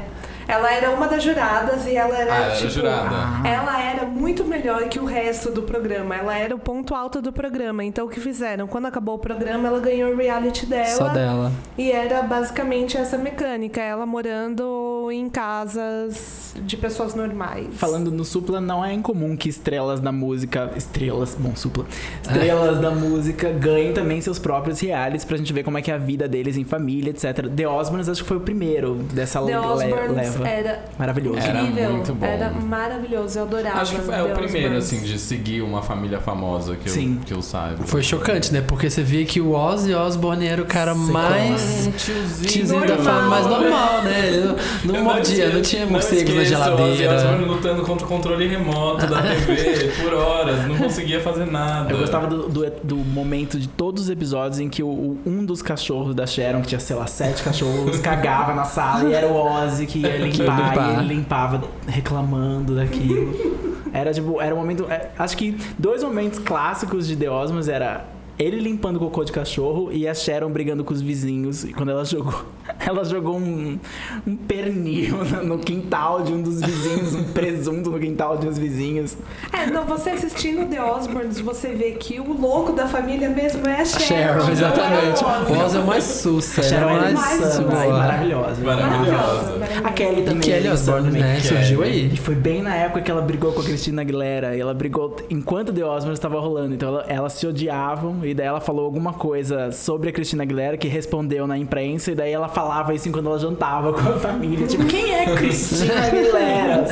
ela 0.47 0.71
era 0.71 0.91
uma 0.91 1.07
das 1.07 1.21
juradas 1.23 1.85
e 1.85 1.95
ela 1.95 2.17
era, 2.17 2.31
Ah, 2.31 2.35
ela 2.35 2.45
era 2.45 2.55
tipo, 2.55 2.69
jurada. 2.69 3.47
Ela 3.47 3.81
era 3.81 4.05
muito 4.05 4.45
melhor 4.45 4.87
que 4.87 4.99
o 4.99 5.05
resto 5.05 5.51
do 5.51 5.63
programa. 5.63 6.15
Ela 6.15 6.37
era 6.37 6.55
o 6.55 6.59
ponto 6.59 6.95
alto 6.95 7.21
do 7.21 7.33
programa. 7.33 7.83
Então 7.83 8.05
o 8.05 8.09
que 8.09 8.19
fizeram? 8.19 8.67
Quando 8.67 8.85
acabou 8.85 9.15
o 9.15 9.19
programa, 9.19 9.67
ela 9.67 9.79
ganhou 9.79 10.11
o 10.11 10.15
reality 10.15 10.65
dela. 10.65 10.85
Só 10.85 11.09
dela. 11.09 11.51
E 11.77 11.91
era 11.91 12.21
basicamente 12.21 12.97
essa 12.97 13.17
mecânica, 13.17 13.81
ela 13.81 14.05
morando 14.05 14.96
em 15.11 15.29
casas 15.29 16.53
de 16.61 16.75
pessoas 16.77 17.13
normais. 17.13 17.67
Falando 17.73 18.11
no 18.11 18.25
Supla, 18.25 18.59
não 18.59 18.83
é 18.83 18.93
incomum 18.93 19.35
que 19.35 19.47
estrelas 19.49 19.99
da 19.99 20.11
música. 20.11 20.71
Estrelas, 20.75 21.35
bom, 21.37 21.55
Supla. 21.55 21.85
Estrelas 22.21 22.79
da 22.79 22.91
música 22.91 23.49
ganhem 23.51 23.93
também 23.93 24.19
seus 24.21 24.39
próprios 24.39 24.79
realities 24.79 25.23
pra 25.25 25.37
gente 25.37 25.51
ver 25.53 25.63
como 25.63 25.77
é 25.77 25.81
que 25.81 25.91
é 25.91 25.93
a 25.93 25.97
vida 25.97 26.27
deles 26.27 26.57
em 26.57 26.63
família, 26.63 27.09
etc. 27.11 27.47
The 27.55 27.67
Osmonds 27.67 28.09
acho 28.09 28.21
que 28.23 28.27
foi 28.27 28.37
o 28.37 28.41
primeiro 28.41 28.95
dessa 29.13 29.39
The 29.39 29.45
le- 29.45 29.55
Osbournes 29.57 30.15
leva. 30.15 30.47
era 30.47 30.85
Maravilhoso. 30.97 31.39
Era 31.39 31.63
muito 31.63 32.13
bom. 32.13 32.25
era 32.25 32.49
maravilhoso, 32.51 33.39
eu 33.39 33.43
adorava. 33.43 33.81
Acho 33.81 33.95
que 33.95 34.01
foi- 34.01 34.15
é 34.15 34.23
o 34.23 34.33
primeiro, 34.33 34.75
Osbournes. 34.77 34.85
assim, 34.85 34.99
de 35.01 35.19
seguir 35.19 35.61
uma 35.61 35.81
família 35.81 36.19
famosa 36.19 36.75
que, 36.75 36.89
Sim. 36.89 37.17
eu, 37.19 37.25
que 37.25 37.33
eu 37.33 37.41
saiba. 37.41 37.83
Foi 37.85 38.01
chocante, 38.01 38.51
né? 38.51 38.61
Porque 38.61 38.89
você 38.89 39.01
via 39.03 39.25
que 39.25 39.39
o 39.39 39.51
Ozzy 39.53 39.93
Osbourne 39.93 40.45
era 40.47 40.61
o 40.61 40.65
cara 40.65 40.93
mais. 40.95 41.87
Um 41.87 41.91
tiozinho, 41.91 42.47
Tiozinho 42.49 42.81
da 42.81 42.95
Normal. 42.95 43.05
família, 43.05 43.29
mais 43.29 43.45
normal, 43.47 44.03
né? 44.03 44.27
Ele 44.27 44.55
não, 44.85 44.96
não 44.97 45.13
mordia, 45.13 45.49
não 45.49 45.61
tinha 45.61 45.85
morcegos 45.85 46.33
na 46.35 46.41
esqueço, 46.43 46.61
Ozzy 46.61 46.71
Osbourne 46.71 46.95
geladeira. 46.97 47.45
lutando 47.53 47.83
contra 47.83 48.05
o 48.05 48.09
controle 48.09 48.47
remoto 48.47 49.07
da 49.07 49.21
TV 49.45 49.91
por 50.01 50.13
horas, 50.13 50.67
não 50.67 50.77
conseguia 50.77 51.19
fazer 51.21 51.45
nada. 51.45 51.91
Eu 51.91 51.97
gostava 51.99 52.27
do, 52.27 52.47
do, 52.49 52.69
do 52.83 52.95
momento 52.97 53.59
de 53.59 53.67
todos 53.67 54.03
os 54.03 54.09
episódios 54.09 54.59
em 54.59 54.69
que 54.69 54.81
o, 54.83 54.87
o- 54.87 55.19
um 55.25 55.45
dos 55.45 55.61
cachorros 55.61 56.13
da 56.15 56.25
Sharon, 56.25 56.61
que 56.61 56.67
tinha, 56.67 56.79
sei 56.79 56.95
lá, 56.95 57.07
sete 57.07 57.43
cachorros, 57.43 57.99
cagava 57.99 58.53
na 58.53 58.63
sala 58.65 59.09
e 59.09 59.13
era 59.13 59.27
o 59.27 59.35
Ozzy 59.35 59.85
que 59.85 59.99
ia 59.99 60.17
limpar, 60.17 60.69
limpar. 60.69 60.89
e 60.93 60.99
ele 60.99 61.13
limpava 61.15 61.61
reclamando 61.87 62.75
daquilo. 62.75 63.67
Era 63.93 64.13
tipo, 64.13 64.39
era 64.41 64.53
um 64.53 64.57
momento. 64.57 64.85
é, 64.89 65.09
acho 65.17 65.35
que 65.37 65.57
dois 65.79 66.03
momentos 66.03 66.39
clássicos 66.39 67.07
de 67.07 67.15
The 67.15 67.29
Osmonds 67.29 67.67
era 67.67 68.05
ele 68.37 68.59
limpando 68.59 68.99
cocô 68.99 69.23
de 69.23 69.31
cachorro 69.31 69.89
e 69.91 70.07
a 70.07 70.13
Sharon 70.13 70.51
brigando 70.51 70.83
com 70.83 70.93
os 70.93 71.01
vizinhos. 71.01 71.63
E 71.63 71.73
quando 71.73 71.89
ela 71.89 72.05
jogou, 72.05 72.45
ela 72.87 73.03
jogou 73.03 73.37
um, 73.37 73.77
um 74.25 74.35
pernil 74.35 75.17
no- 75.43 75.57
quintal 75.59 76.21
de 76.23 76.31
um 76.33 76.41
dos 76.41 76.61
vizinhos, 76.61 77.13
um 77.15 77.23
presunto 77.25 77.89
no 77.91 77.99
quintal 77.99 78.37
de 78.37 78.47
uns 78.47 78.57
vizinhos. 78.57 79.17
É, 79.51 79.65
não, 79.67 79.83
você 79.85 80.11
assistindo 80.11 80.67
The 80.69 80.81
Osbournes, 80.81 81.39
você 81.39 81.69
vê 81.69 81.91
que 81.91 82.19
o 82.19 82.31
louco 82.39 82.71
da 82.73 82.87
família 82.87 83.27
mesmo 83.29 83.67
é 83.67 83.81
a 83.81 83.85
Sharon. 83.85 84.39
Sharon, 84.41 84.51
exatamente. 84.51 85.23
é 85.23 85.25
o 85.25 85.29
Ozzy. 85.41 85.51
O 85.53 85.65
Ozzy 85.65 85.77
é 85.77 85.79
o 85.79 85.85
mais 85.85 86.03
sussa, 86.03 86.61
é 86.61 86.63
Sharon 86.63 86.85
o 86.85 86.89
era 86.97 87.11
mais. 87.11 87.55
e 87.57 87.61
boa. 87.61 87.87
maravilhosa. 87.97 88.61
Maravilhosa. 88.63 89.57
A 89.83 89.91
Kelly 89.91 90.21
E 90.21 90.23
também. 90.23 90.39
Kelly 90.41 90.67
é 90.67 90.71
insana, 90.71 90.97
Osbourne, 90.97 91.19
né? 91.19 91.35
Kelly. 91.35 91.47
Surgiu 91.47 91.83
aí. 91.83 92.09
E 92.13 92.17
foi 92.17 92.35
bem 92.35 92.61
na 92.61 92.75
época 92.75 93.01
que 93.01 93.11
ela 93.11 93.21
brigou 93.21 93.51
com 93.51 93.61
a 93.61 93.63
Cristina 93.63 94.01
Aguilera. 94.01 94.55
E 94.55 94.59
ela 94.61 94.73
brigou 94.73 95.15
enquanto 95.29 95.73
The 95.73 95.83
Osmond 95.83 96.13
estava 96.13 96.39
rolando. 96.39 96.73
Então 96.73 96.89
ela- 96.89 97.05
elas 97.07 97.33
se 97.33 97.45
odiavam. 97.47 98.23
E 98.23 98.33
daí 98.33 98.47
ela 98.47 98.61
falou 98.61 98.85
alguma 98.85 99.13
coisa 99.13 99.71
sobre 99.71 100.09
a 100.09 100.11
Cristina 100.13 100.43
Aguilera 100.43 100.77
que 100.77 100.87
respondeu 100.87 101.45
na 101.47 101.57
imprensa. 101.57 102.11
E 102.11 102.15
daí 102.15 102.31
ela 102.31 102.47
falava 102.47 102.76
isso 102.93 103.09
enquanto 103.09 103.25
ela 103.27 103.39
jantava 103.39 103.93
com 103.93 103.99
a 104.01 104.19
família. 104.19 104.67
Tipo, 104.67 104.85
quem 104.85 105.13
é 105.13 105.35
Cristina 105.35 105.93
Aguilera? 106.07 106.85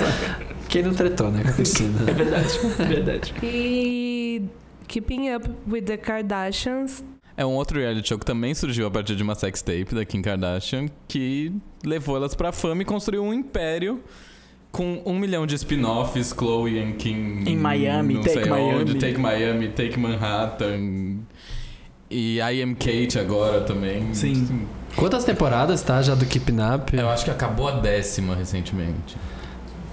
Quem 0.68 0.84
não 0.84 0.94
tretou, 0.94 1.32
né, 1.32 1.42
com 1.44 1.50
a 1.50 1.54
Cristina? 1.54 2.00
É 2.08 2.14
verdade, 2.14 2.48
é 2.80 2.84
verdade. 2.86 3.34
E 3.44 4.42
Keeping 4.88 5.34
Up 5.36 5.50
with 5.70 5.84
the 5.84 5.98
Kardashians. 5.98 7.04
É 7.38 7.46
um 7.46 7.52
outro 7.54 7.80
reality 7.80 8.08
show 8.08 8.18
que 8.18 8.26
também 8.26 8.54
surgiu 8.54 8.88
a 8.88 8.92
partir 8.92 9.16
de 9.16 9.24
uma 9.24 9.36
sex 9.36 9.62
tape 9.62 9.94
da 9.94 10.06
Kim 10.06 10.22
Kardashian, 10.22 10.86
que 11.08 11.52
levou 11.84 12.16
elas 12.16 12.34
pra 12.34 12.52
fama 12.52 12.82
e 12.82 12.86
construiu 12.86 13.24
um 13.24 13.34
império 13.34 14.02
com 14.72 15.02
um 15.06 15.18
milhão 15.20 15.46
de 15.46 15.56
spin-offs, 15.56 16.34
Chloe 16.38 16.80
and 16.80 16.94
Kim 16.94 17.44
Em 17.46 17.58
Miami, 17.58 18.16
não 18.16 18.22
Take 18.22 18.34
sei 18.40 18.46
Miami. 18.50 18.74
onde, 18.82 18.96
Take 18.96 19.18
Miami, 19.18 19.68
Take 19.70 20.00
Manhattan. 20.00 21.18
E 22.10 22.38
I 22.40 22.62
Am 22.62 22.76
Kate 22.76 23.18
agora 23.20 23.62
também. 23.62 24.14
Sim. 24.14 24.68
Quantas 24.96 25.24
temporadas 25.26 25.82
tá 25.82 26.02
já 26.02 26.16
do 26.16 26.26
Keeping 26.26 26.58
Up? 26.74 26.96
Eu 26.96 27.10
acho 27.10 27.26
que 27.26 27.32
acabou 27.32 27.68
a 27.68 27.72
décima 27.80 28.36
recentemente. 28.36 29.18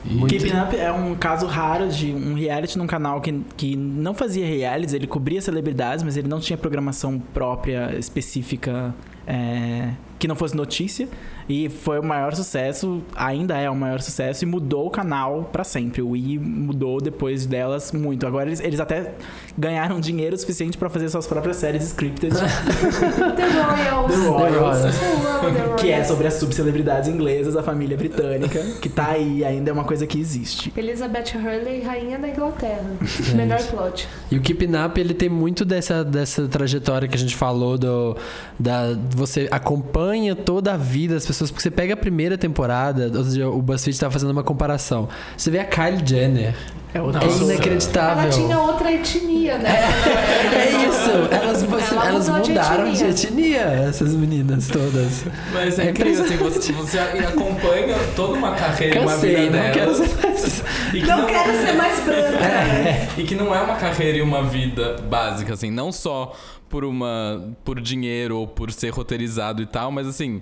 E- 0.04 0.14
Muito- 0.14 0.34
Keeping 0.36 0.56
Up 0.60 0.76
é 0.76 0.92
um 0.92 1.14
caso 1.14 1.46
raro 1.46 1.88
de 1.88 2.12
um 2.12 2.34
reality 2.34 2.76
num 2.78 2.86
canal 2.86 3.20
que, 3.20 3.32
que 3.56 3.76
não 3.76 4.14
fazia 4.14 4.46
realities, 4.46 4.94
ele 4.94 5.06
cobria 5.06 5.40
celebridades, 5.40 6.02
mas 6.04 6.16
ele 6.16 6.28
não 6.28 6.40
tinha 6.40 6.56
programação 6.56 7.18
própria, 7.32 7.96
específica, 7.98 8.94
é, 9.26 9.90
que 10.22 10.28
não 10.28 10.36
fosse 10.36 10.56
notícia. 10.56 11.08
E 11.48 11.68
foi 11.68 11.98
o 11.98 12.04
maior 12.04 12.32
sucesso, 12.36 13.02
ainda 13.16 13.58
é 13.58 13.68
o 13.68 13.74
maior 13.74 14.00
sucesso, 14.00 14.44
e 14.44 14.46
mudou 14.46 14.86
o 14.86 14.90
canal 14.90 15.50
pra 15.52 15.64
sempre. 15.64 16.00
O 16.00 16.16
I 16.16 16.38
mudou 16.38 17.00
depois 17.00 17.44
delas 17.44 17.90
muito. 17.90 18.24
Agora 18.24 18.48
eles, 18.48 18.60
eles 18.60 18.78
até 18.78 19.14
ganharam 19.58 19.98
dinheiro 19.98 20.38
suficiente 20.38 20.78
pra 20.78 20.88
fazer 20.88 21.08
suas 21.08 21.26
próprias 21.26 21.56
séries 21.56 21.82
scripted, 21.88 22.32
The 22.38 23.48
Royals. 23.48 24.12
The 24.12 24.28
Royals. 24.28 25.80
Que 25.80 25.90
é 25.90 26.04
sobre 26.04 26.28
as 26.28 26.34
subcelebridades 26.34 27.08
inglesas, 27.08 27.56
a 27.56 27.62
família 27.62 27.96
britânica, 27.96 28.60
que 28.80 28.88
tá 28.88 29.08
aí, 29.08 29.44
ainda 29.44 29.70
é 29.70 29.72
uma 29.72 29.84
coisa 29.84 30.06
que 30.06 30.20
existe. 30.20 30.72
Elizabeth 30.76 31.34
Hurley, 31.34 31.82
rainha 31.82 32.20
da 32.20 32.28
Inglaterra. 32.28 32.96
Melhor 33.34 33.60
plot. 33.64 34.08
E 34.30 34.36
o 34.36 34.40
Keeping 34.40 34.76
Up, 34.86 35.00
ele 35.00 35.14
tem 35.14 35.28
muito 35.28 35.64
dessa, 35.64 36.04
dessa 36.04 36.46
trajetória 36.46 37.08
que 37.08 37.16
a 37.16 37.18
gente 37.18 37.34
falou 37.34 37.76
do 37.76 38.16
da 38.58 38.96
você 39.10 39.48
acompanha 39.50 40.11
toda 40.44 40.74
a 40.74 40.76
vida 40.76 41.14
das 41.14 41.26
pessoas, 41.26 41.50
porque 41.50 41.62
você 41.62 41.70
pega 41.70 41.94
a 41.94 41.96
primeira 41.96 42.36
temporada, 42.38 43.10
ou 43.16 43.24
seja, 43.24 43.48
o 43.48 43.60
BuzzFeed 43.62 43.98
tá 43.98 44.10
fazendo 44.10 44.30
uma 44.30 44.42
comparação. 44.42 45.08
Você 45.36 45.50
vê 45.50 45.58
a 45.60 45.64
Kylie 45.64 46.02
Jenner, 46.04 46.54
É 46.94 47.00
outra 47.00 47.24
é 47.24 47.28
inacreditável. 47.28 48.22
Ela 48.24 48.30
tinha 48.30 48.58
outra 48.58 48.92
etnia, 48.92 49.56
né? 49.58 49.70
É 50.52 50.86
isso, 50.86 51.10
elas, 51.30 51.62
você- 51.62 51.94
Ela 51.94 52.08
elas 52.08 52.28
mudou 52.28 52.42
de 52.42 52.50
mudaram 52.50 52.92
de 52.92 53.04
etnia. 53.04 53.60
etnia, 53.62 53.86
essas 53.88 54.12
meninas 54.14 54.68
todas. 54.68 55.24
Mas 55.52 55.78
é, 55.78 55.86
É 55.86 55.90
incrível, 55.90 56.24
assim, 56.24 56.36
você, 56.36 56.72
você 56.72 56.98
acompanha 56.98 57.96
toda 58.14 58.34
uma 58.34 58.52
carreira 58.54 58.96
e 58.96 58.98
uma 59.00 59.12
Cansei, 59.12 59.36
vida 59.36 59.56
não 59.56 59.72
quero 59.72 59.92
delas. 59.94 59.96
ser 60.10 60.26
mais. 60.26 60.62
Que 60.90 61.06
Não 61.06 61.26
quero 61.26 61.52
ser 61.66 61.72
mais 61.72 62.00
branca. 62.00 62.44
É. 62.44 63.08
E 63.16 63.22
que 63.24 63.34
não 63.34 63.54
é 63.54 63.60
uma 63.62 63.76
carreira 63.76 64.18
e 64.18 64.22
uma 64.22 64.42
vida 64.42 64.96
básica, 65.08 65.54
assim, 65.54 65.70
não 65.70 65.90
só 65.90 66.32
por 66.72 66.86
uma. 66.86 67.54
por 67.62 67.78
dinheiro 67.78 68.38
ou 68.38 68.48
por 68.48 68.72
ser 68.72 68.88
roteirizado 68.88 69.60
e 69.62 69.66
tal, 69.66 69.92
mas 69.92 70.08
assim. 70.08 70.40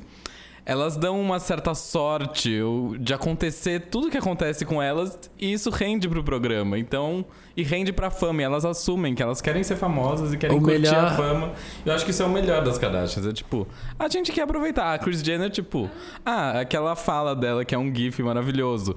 Elas 0.71 0.97
dão 0.97 1.21
uma 1.21 1.41
certa 1.41 1.75
sorte 1.75 2.61
de 3.01 3.13
acontecer 3.13 3.89
tudo 3.91 4.09
que 4.09 4.17
acontece 4.17 4.65
com 4.65 4.81
elas 4.81 5.19
e 5.37 5.53
isso 5.53 5.69
rende 5.69 6.09
pro 6.09 6.23
programa. 6.23 6.79
Então, 6.79 7.25
e 7.57 7.65
rende 7.65 7.93
pra 7.93 8.09
fama. 8.09 8.41
E 8.41 8.45
elas 8.45 8.65
assumem 8.65 9.13
que 9.13 9.21
elas 9.21 9.41
querem 9.41 9.65
ser 9.65 9.75
famosas 9.75 10.33
e 10.33 10.37
querem 10.37 10.57
O 10.57 10.61
curtir 10.61 10.79
melhor- 10.79 11.05
a 11.07 11.11
fama. 11.11 11.53
Eu 11.85 11.93
acho 11.93 12.05
que 12.05 12.13
isso 12.13 12.23
é 12.23 12.27
o 12.27 12.31
melhor 12.31 12.63
das 12.63 12.79
Kardashians. 12.79 13.27
É 13.27 13.33
tipo, 13.33 13.67
a 13.99 14.09
gente 14.09 14.31
quer 14.31 14.43
aproveitar. 14.43 14.95
A 14.95 14.99
Kris 14.99 15.21
Jenner, 15.23 15.51
tipo, 15.51 15.91
ah, 16.25 16.61
aquela 16.61 16.95
fala 16.95 17.35
dela 17.35 17.65
que 17.65 17.75
é 17.75 17.79
um 17.79 17.93
gif 17.93 18.23
maravilhoso. 18.23 18.95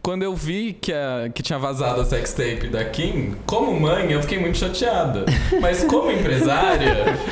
Quando 0.00 0.22
eu 0.22 0.36
vi 0.36 0.72
que, 0.80 0.92
a, 0.92 1.28
que 1.34 1.42
tinha 1.42 1.58
vazado 1.58 2.00
a 2.00 2.04
sextape 2.04 2.68
da 2.68 2.84
Kim, 2.84 3.34
como 3.44 3.78
mãe, 3.80 4.12
eu 4.12 4.22
fiquei 4.22 4.38
muito 4.38 4.56
chateada. 4.58 5.24
Mas 5.60 5.82
como 5.82 6.08
empresária, 6.12 7.18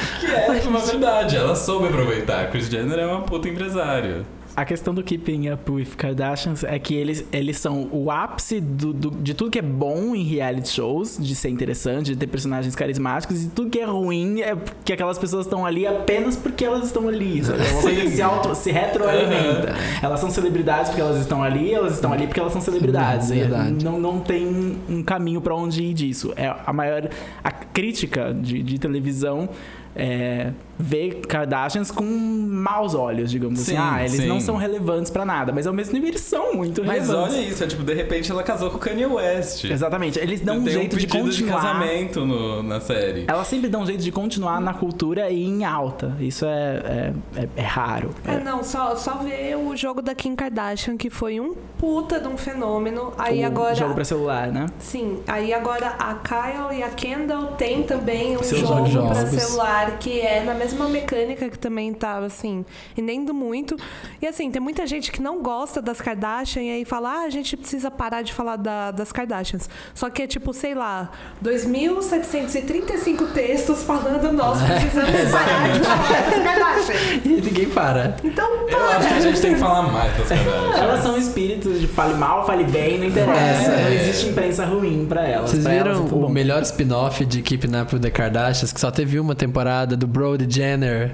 uma 0.74 0.84
verdade, 0.84 1.36
ela 1.36 1.54
soube 1.56 1.88
aproveitar. 1.88 2.42
A 2.44 2.46
Kris 2.48 2.66
Jenner 2.68 2.98
é 2.98 3.06
uma 3.06 3.22
puta 3.22 3.48
empresária. 3.48 4.22
A 4.56 4.64
questão 4.64 4.94
do 4.94 5.02
Keeping 5.02 5.50
Up 5.50 5.68
with 5.68 5.86
Kardashians 5.96 6.62
é 6.62 6.78
que 6.78 6.94
eles, 6.94 7.24
eles 7.32 7.56
são 7.58 7.88
o 7.90 8.08
ápice 8.08 8.60
do, 8.60 8.92
do- 8.92 9.10
de 9.10 9.34
tudo 9.34 9.50
que 9.50 9.58
é 9.58 9.62
bom 9.62 10.14
em 10.14 10.22
reality 10.22 10.68
shows, 10.68 11.18
de 11.20 11.34
ser 11.34 11.48
interessante, 11.48 12.12
de 12.12 12.16
ter 12.16 12.28
personagens 12.28 12.72
carismáticos, 12.76 13.42
e 13.42 13.48
tudo 13.48 13.68
que 13.68 13.80
é 13.80 13.84
ruim 13.84 14.42
é 14.42 14.56
que 14.84 14.92
aquelas 14.92 15.18
pessoas 15.18 15.46
estão 15.46 15.66
ali 15.66 15.84
apenas 15.88 16.36
porque 16.36 16.64
elas 16.64 16.84
estão 16.84 17.08
ali. 17.08 17.42
sabe? 17.42 17.64
É 17.66 17.72
uma 17.72 17.82
coisa 17.82 18.00
que 18.02 18.10
se, 18.10 18.22
auto, 18.22 18.54
se 18.54 18.70
retroalimenta. 18.70 19.74
Elas 20.00 20.20
são 20.20 20.30
celebridades 20.30 20.88
porque 20.90 21.00
elas 21.02 21.20
estão 21.20 21.42
ali, 21.42 21.74
elas 21.74 21.94
estão 21.94 22.12
ali 22.12 22.28
porque 22.28 22.38
elas 22.38 22.52
são 22.52 22.60
celebridades. 22.60 23.26
Sim, 23.26 23.34
verdade. 23.40 23.84
Não, 23.84 23.98
não 23.98 24.20
tem 24.20 24.46
um 24.88 25.02
caminho 25.02 25.40
pra 25.40 25.56
onde 25.56 25.82
ir 25.82 25.94
disso. 25.94 26.32
É 26.36 26.54
a 26.64 26.72
maior. 26.72 27.08
A 27.42 27.50
crítica 27.50 28.32
de, 28.32 28.62
de 28.62 28.78
televisão 28.78 29.48
é 29.96 30.52
ver 30.78 31.20
Kardashians 31.26 31.90
com 31.90 32.04
maus 32.04 32.94
olhos, 32.94 33.30
digamos 33.30 33.60
Sim, 33.60 33.76
assim. 33.76 33.88
Ah, 33.94 34.00
eles 34.00 34.12
sim. 34.16 34.26
não 34.26 34.40
são 34.40 34.56
relevantes 34.56 35.10
pra 35.10 35.24
nada, 35.24 35.52
mas 35.52 35.66
ao 35.66 35.72
mesmo 35.72 35.92
tempo 35.94 36.06
eles 36.06 36.20
são 36.20 36.54
muito 36.54 36.84
Mas 36.84 37.06
relevantes. 37.08 37.34
olha 37.36 37.42
isso, 37.44 37.64
é 37.64 37.66
tipo, 37.66 37.82
de 37.82 37.94
repente 37.94 38.30
ela 38.30 38.42
casou 38.42 38.70
com 38.70 38.76
o 38.76 38.80
Kanye 38.80 39.06
West. 39.06 39.64
Exatamente. 39.64 40.18
Eles 40.18 40.40
dão 40.40 40.58
um 40.58 40.68
jeito 40.68 40.96
de 40.96 41.06
pedido 41.06 41.24
continuar. 41.24 41.60
casamento 41.62 42.26
no- 42.26 42.62
na 42.62 42.80
série. 42.80 43.24
Elas 43.28 43.46
sempre 43.46 43.68
dão 43.68 43.82
um 43.82 43.86
jeito 43.86 44.02
de 44.02 44.10
continuar 44.10 44.60
na 44.60 44.74
cultura 44.74 45.30
e 45.30 45.44
em 45.44 45.64
alta. 45.64 46.16
Isso 46.18 46.44
é, 46.44 47.12
é, 47.36 47.40
é- 47.42 47.48
é 47.56 47.62
raro. 47.62 48.10
É, 48.26 48.38
não, 48.40 48.64
só, 48.64 48.96
só 48.96 49.18
ver 49.18 49.56
o 49.56 49.76
jogo 49.76 50.02
da 50.02 50.14
Kim 50.14 50.34
Kardashian, 50.34 50.96
que 50.96 51.08
foi 51.10 51.38
um 51.38 51.54
puta 51.78 52.18
de 52.18 52.26
um 52.26 52.36
fenômeno. 52.36 53.12
Aí 53.16 53.42
o 53.42 53.46
agora. 53.46 53.74
jogo 53.74 53.94
pra 53.94 54.04
celular, 54.04 54.48
né? 54.48 54.66
Sim, 54.78 55.20
aí 55.28 55.52
agora 55.54 55.94
a 55.98 56.14
Kyle 56.14 56.78
e 56.78 56.82
a 56.82 56.88
Kendall 56.88 57.48
tem 57.52 57.82
também 57.84 58.36
um 58.36 58.42
Seus 58.42 58.60
jogo 58.60 58.86
jogos. 58.86 59.18
pra 59.18 59.26
celular 59.26 59.98
que 59.98 60.20
é 60.20 60.42
na 60.42 60.52
mesma 60.54 60.63
mecânica 60.90 61.48
que 61.50 61.58
também 61.58 61.92
tava 61.92 62.26
assim, 62.26 62.64
indo 62.96 63.34
muito. 63.34 63.76
E 64.22 64.26
assim, 64.26 64.50
tem 64.50 64.60
muita 64.60 64.86
gente 64.86 65.10
que 65.12 65.20
não 65.20 65.42
gosta 65.42 65.80
das 65.82 66.00
Kardashian 66.00 66.62
e 66.62 66.70
aí 66.70 66.84
fala: 66.84 67.10
ah, 67.10 67.24
a 67.24 67.30
gente 67.30 67.56
precisa 67.56 67.90
parar 67.90 68.22
de 68.22 68.32
falar 68.32 68.56
da- 68.56 68.90
das 68.90 69.12
Kardashians. 69.12 69.68
Só 69.94 70.08
que 70.10 70.22
é 70.22 70.26
tipo, 70.26 70.52
sei 70.52 70.74
lá, 70.74 71.10
2.735 71.42 73.32
textos 73.32 73.82
falando, 73.82 74.32
nós 74.32 74.58
precisamos 74.62 75.30
parar 75.30 75.72
de 75.72 75.80
falar 75.80 76.30
das 76.30 76.42
Kardashian. 76.42 76.94
E 77.24 77.28
ninguém 77.40 77.68
para. 77.70 78.16
Então, 78.22 78.48
Eu 78.68 78.84
acho 78.90 79.08
que 79.08 79.14
a 79.14 79.20
gente 79.20 79.40
tem 79.40 79.54
que 79.54 79.60
falar 79.60 79.82
mais 79.90 80.16
das 80.16 80.28
Kardashians. 80.28 80.76
Elas 80.76 81.00
são 81.02 81.16
espíritos 81.16 81.80
de 81.80 81.86
fale 81.86 82.14
mal, 82.14 82.46
fale 82.46 82.64
bem, 82.64 82.98
não 82.98 83.06
interessa. 83.06 83.70
É. 83.72 83.84
Não 83.84 83.92
existe 83.92 84.28
imprensa 84.28 84.64
ruim 84.64 85.06
pra 85.08 85.26
elas. 85.26 85.50
Vocês 85.50 85.62
Pra 85.62 85.72
elas 85.72 85.92
viram 85.94 86.06
é 86.06 86.08
tudo 86.08 86.18
o 86.18 86.26
bom. 86.26 86.32
melhor 86.32 86.62
spin-off 86.62 87.24
de 87.24 87.42
Keeping 87.42 87.76
Up 87.80 87.94
with 87.94 88.00
the 88.02 88.10
Kardashians, 88.10 88.72
que 88.72 88.80
só 88.80 88.90
teve 88.90 89.18
uma 89.18 89.34
temporada 89.34 89.96
do 89.96 90.06
Brody 90.06 90.46
Jenner? 90.54 91.10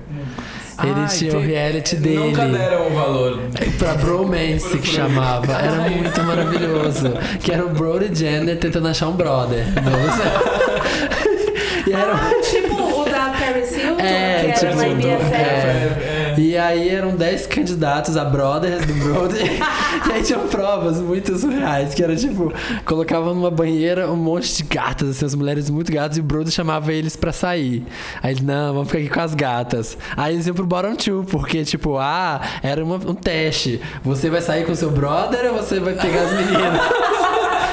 Tinha 1.18 1.36
o 1.36 1.40
reality 1.40 1.96
dele. 1.96 2.16
Nunca 2.18 2.46
deram 2.46 2.86
o 2.86 2.90
valor. 2.94 3.38
Pra 3.78 3.94
Bromance 3.94 4.78
que 4.78 4.86
chamava. 4.86 5.52
Era 5.52 5.90
muito 5.90 6.22
maravilhoso. 6.22 7.12
Que 7.42 7.52
era 7.52 7.66
o 7.66 7.68
Brody 7.68 8.08
Jenner 8.18 8.56
tentando 8.58 8.88
achar 8.88 9.08
um 9.08 9.12
brother. 9.12 9.64
Nossa. 9.74 11.20
E 11.86 11.92
era. 11.92 12.12
ah, 12.12 12.30
tipo 12.42 12.74
o 13.00 13.04
da 13.06 13.30
Paris 13.30 13.74
Hilton, 13.74 14.00
É, 14.04 14.52
que 14.56 14.64
era 14.66 14.76
tipo, 14.76 14.76
My 14.76 14.94
BFF. 14.94 15.34
é. 15.34 16.09
E 16.40 16.56
aí 16.56 16.88
eram 16.88 17.14
10 17.16 17.46
candidatos 17.48 18.16
a 18.16 18.24
brothers 18.24 18.86
do 18.86 18.94
Brody. 18.94 19.36
e 20.08 20.12
aí 20.12 20.22
tinham 20.22 20.48
provas 20.48 20.98
muito 20.98 21.36
surreais, 21.36 21.92
que 21.92 22.02
era 22.02 22.16
tipo, 22.16 22.50
colocavam 22.86 23.34
numa 23.34 23.50
banheira 23.50 24.10
um 24.10 24.16
monte 24.16 24.56
de 24.56 24.62
gatas, 24.62 25.10
assim, 25.10 25.26
as 25.26 25.34
mulheres 25.34 25.68
muito 25.68 25.92
gatas, 25.92 26.16
e 26.16 26.20
o 26.20 26.24
Brody 26.24 26.50
chamava 26.50 26.92
eles 26.94 27.14
pra 27.14 27.30
sair. 27.30 27.84
Aí 28.22 28.32
eles, 28.32 28.42
não, 28.42 28.72
vamos 28.72 28.88
ficar 28.88 29.00
aqui 29.00 29.08
com 29.10 29.20
as 29.20 29.34
gatas. 29.34 29.98
Aí 30.16 30.34
eles 30.34 30.46
iam 30.46 30.54
pro 30.54 30.64
bottom 30.66 30.94
two, 30.96 31.24
porque 31.30 31.62
tipo, 31.64 31.98
ah, 31.98 32.40
era 32.62 32.82
uma- 32.82 32.96
um 32.96 33.14
teste. 33.14 33.80
Você 34.02 34.30
vai 34.30 34.40
sair 34.40 34.64
com 34.64 34.74
seu 34.74 34.90
brother 34.90 35.52
ou 35.52 35.58
você 35.62 35.78
vai 35.78 35.92
pegar 35.94 36.22
as 36.22 36.32
meninas? 36.32 36.80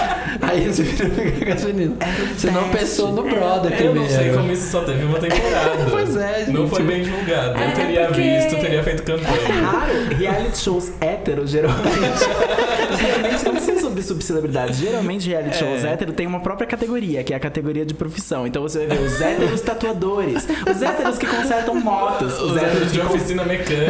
Aí 0.47 0.61
viram 0.69 1.09
pegar 1.11 1.45
com 1.45 1.51
as 1.53 1.63
meninas. 1.65 1.97
Você 2.37 2.51
não 2.51 2.69
pensou 2.69 3.11
no 3.11 3.23
brother 3.23 3.71
Eu 3.71 3.77
primeiro. 3.77 3.99
não 4.01 4.09
sei 4.09 4.31
como 4.31 4.51
isso 4.51 4.71
só 4.71 4.81
teve 4.81 5.03
uma 5.05 5.19
temporada. 5.19 5.85
Pois 5.89 6.15
é, 6.15 6.45
Não 6.47 6.61
gente. 6.61 6.69
foi 6.69 6.83
bem 6.83 7.03
divulgado. 7.03 7.57
É, 7.59 7.67
Eu 7.69 7.73
teria 7.75 8.05
porque- 8.07 8.21
visto, 8.21 8.59
teria 8.61 8.83
feito 8.83 9.01
É 9.01 9.05
campanha. 9.05 9.61
raro 9.65 9.93
reality 10.17 10.57
shows 10.57 10.91
héteros, 11.01 11.49
geralmente. 11.49 11.87
geralmente 12.97 13.45
não 13.45 13.59
são 13.59 13.79
sobre 13.79 14.01
subcelebridades. 14.01 14.77
Geralmente 14.77 15.27
reality 15.29 15.55
É. 15.55 15.59
shows 15.59 15.83
héteros 15.83 16.15
tem 16.15 16.25
uma 16.27 16.39
própria 16.39 16.67
categoria, 16.67 17.23
que 17.23 17.33
é 17.33 17.35
a 17.35 17.39
categoria 17.39 17.85
de 17.85 17.93
profissão. 17.93 18.45
Então 18.47 18.61
você 18.61 18.85
vai 18.85 18.97
ver 18.97 19.03
os 19.05 19.19
héteros 19.21 19.61
tatuadores, 19.61 20.47
os 20.69 20.81
héteros 20.81 21.17
que 21.17 21.25
consertam 21.25 21.75
motos, 21.75 22.33
os, 22.41 22.51
Os 22.51 22.57
héteros 22.57 22.91
de 22.91 22.99
que 22.99 23.05
con- 23.05 23.13
oficina 23.15 23.43
mecânica. 23.43 23.87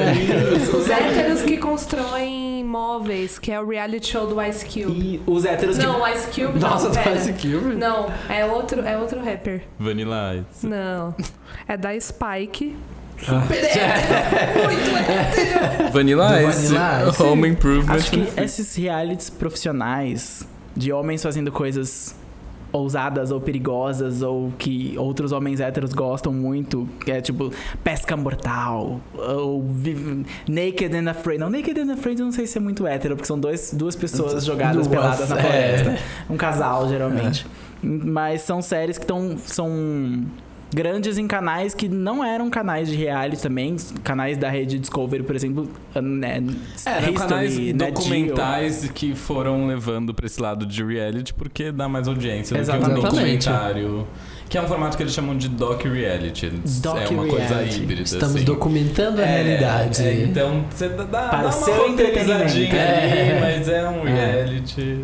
Os 0.77 0.89
héteros 0.89 1.41
que 1.43 1.57
constroem 1.57 2.36
móveis, 2.67 3.39
que 3.39 3.51
é 3.51 3.59
o 3.59 3.67
reality 3.67 4.07
show 4.07 4.27
do 4.27 4.41
Ice 4.43 4.65
Cube. 4.65 4.91
E 4.99 5.21
os 5.25 5.45
héteros 5.45 5.77
Não, 5.77 5.95
que. 5.95 6.01
o 6.01 6.07
Ice 6.07 6.27
Cube 6.27 6.59
Nossa, 6.59 6.89
não, 6.89 7.03
do. 7.13 7.17
Ice 7.17 7.33
Cube? 7.33 7.75
Não, 7.75 8.11
é 8.29 8.45
outro, 8.45 8.81
é 8.81 8.97
outro 8.97 9.23
rapper. 9.23 9.63
Vanilla 9.79 10.35
Ice. 10.35 10.67
Não. 10.67 11.15
É 11.67 11.77
da 11.77 11.99
Spike. 11.99 12.75
Ah. 13.27 13.41
Muito 14.63 14.95
hétero. 15.11 15.91
Vanilla 15.91 16.27
Do 16.27 16.49
Ice. 16.49 16.73
Vanilla 16.73 17.09
Ice. 17.09 17.23
Home 17.23 17.47
Improvement. 17.47 17.95
Acho 17.95 18.11
que 18.11 18.41
esses 18.41 18.75
realities 18.75 19.29
profissionais 19.29 20.47
de 20.75 20.91
homens 20.93 21.23
fazendo 21.23 21.51
coisas 21.51 22.15
ousadas 22.77 23.31
ou 23.31 23.39
perigosas 23.39 24.21
ou 24.21 24.51
que 24.57 24.95
outros 24.97 25.31
homens 25.31 25.59
héteros 25.59 25.93
gostam 25.93 26.33
muito, 26.33 26.87
que 27.03 27.11
é 27.11 27.21
tipo 27.21 27.51
pesca 27.83 28.15
mortal 28.15 28.99
ou 29.13 29.63
Naked 30.47 30.95
and 30.95 31.09
Afraid. 31.09 31.39
Não, 31.39 31.49
Naked 31.49 31.79
and 31.79 31.93
Afraid 31.93 32.19
eu 32.19 32.25
não 32.25 32.31
sei 32.31 32.47
se 32.47 32.57
é 32.57 32.61
muito 32.61 32.85
hétero, 32.85 33.15
porque 33.15 33.27
são 33.27 33.39
dois, 33.39 33.73
duas 33.73 33.95
pessoas 33.95 34.45
jogadas 34.45 34.75
Duas, 34.75 34.87
peladas 34.87 35.29
na 35.29 35.37
é. 35.37 35.41
floresta. 35.41 35.97
Um 36.29 36.37
casal, 36.37 36.87
geralmente. 36.87 37.45
Mas 37.81 38.41
são 38.41 38.61
séries 38.61 38.97
que 38.97 39.05
tão, 39.05 39.37
são 39.37 40.25
grandes 40.73 41.17
em 41.17 41.27
canais 41.27 41.73
que 41.73 41.87
não 41.87 42.23
eram 42.23 42.49
canais 42.49 42.87
de 42.89 42.95
reality 42.95 43.41
também. 43.41 43.75
Canais 44.03 44.37
da 44.37 44.49
rede 44.49 44.77
Discovery, 44.79 45.23
por 45.23 45.35
exemplo. 45.35 45.69
Né, 45.95 46.35
Eram 46.37 46.53
History, 46.75 47.13
canais 47.13 47.53
Geo. 47.53 47.73
documentais 47.77 48.91
que 48.93 49.15
foram 49.15 49.67
levando 49.67 50.13
pra 50.13 50.25
esse 50.25 50.39
lado 50.41 50.65
de 50.65 50.83
reality 50.83 51.33
porque 51.33 51.71
dá 51.71 51.87
mais 51.89 52.07
audiência 52.07 52.55
do 52.55 52.63
que 52.63 52.71
um 52.71 52.75
Exatamente. 52.75 53.01
documentário. 53.01 54.07
Que 54.49 54.57
é 54.57 54.61
um 54.61 54.67
formato 54.67 54.95
que 54.95 55.03
eles 55.03 55.11
chamam 55.13 55.35
de 55.37 55.49
doc-reality. 55.49 56.45
é 56.45 56.49
uma 56.49 56.61
coisa 56.61 56.79
Doc-reality. 57.37 57.81
híbrida. 57.81 58.01
Estamos 58.03 58.35
assim. 58.35 58.45
documentando 58.45 59.21
a 59.21 59.25
É, 59.25 59.43
realidade. 59.43 60.01
é, 60.03 60.23
então 60.23 60.63
você 60.69 60.87
dá, 60.87 61.03
dá 61.03 61.27
Para 61.27 61.39
uma 61.39 61.49
roteirizadinha 61.49 61.89
entretenimento. 61.89 62.55
ali, 62.55 62.67
É. 62.79 63.39
mas 63.41 63.67
é 63.67 63.89
um 63.89 64.07
É. 64.07 64.11
reality. 64.13 65.01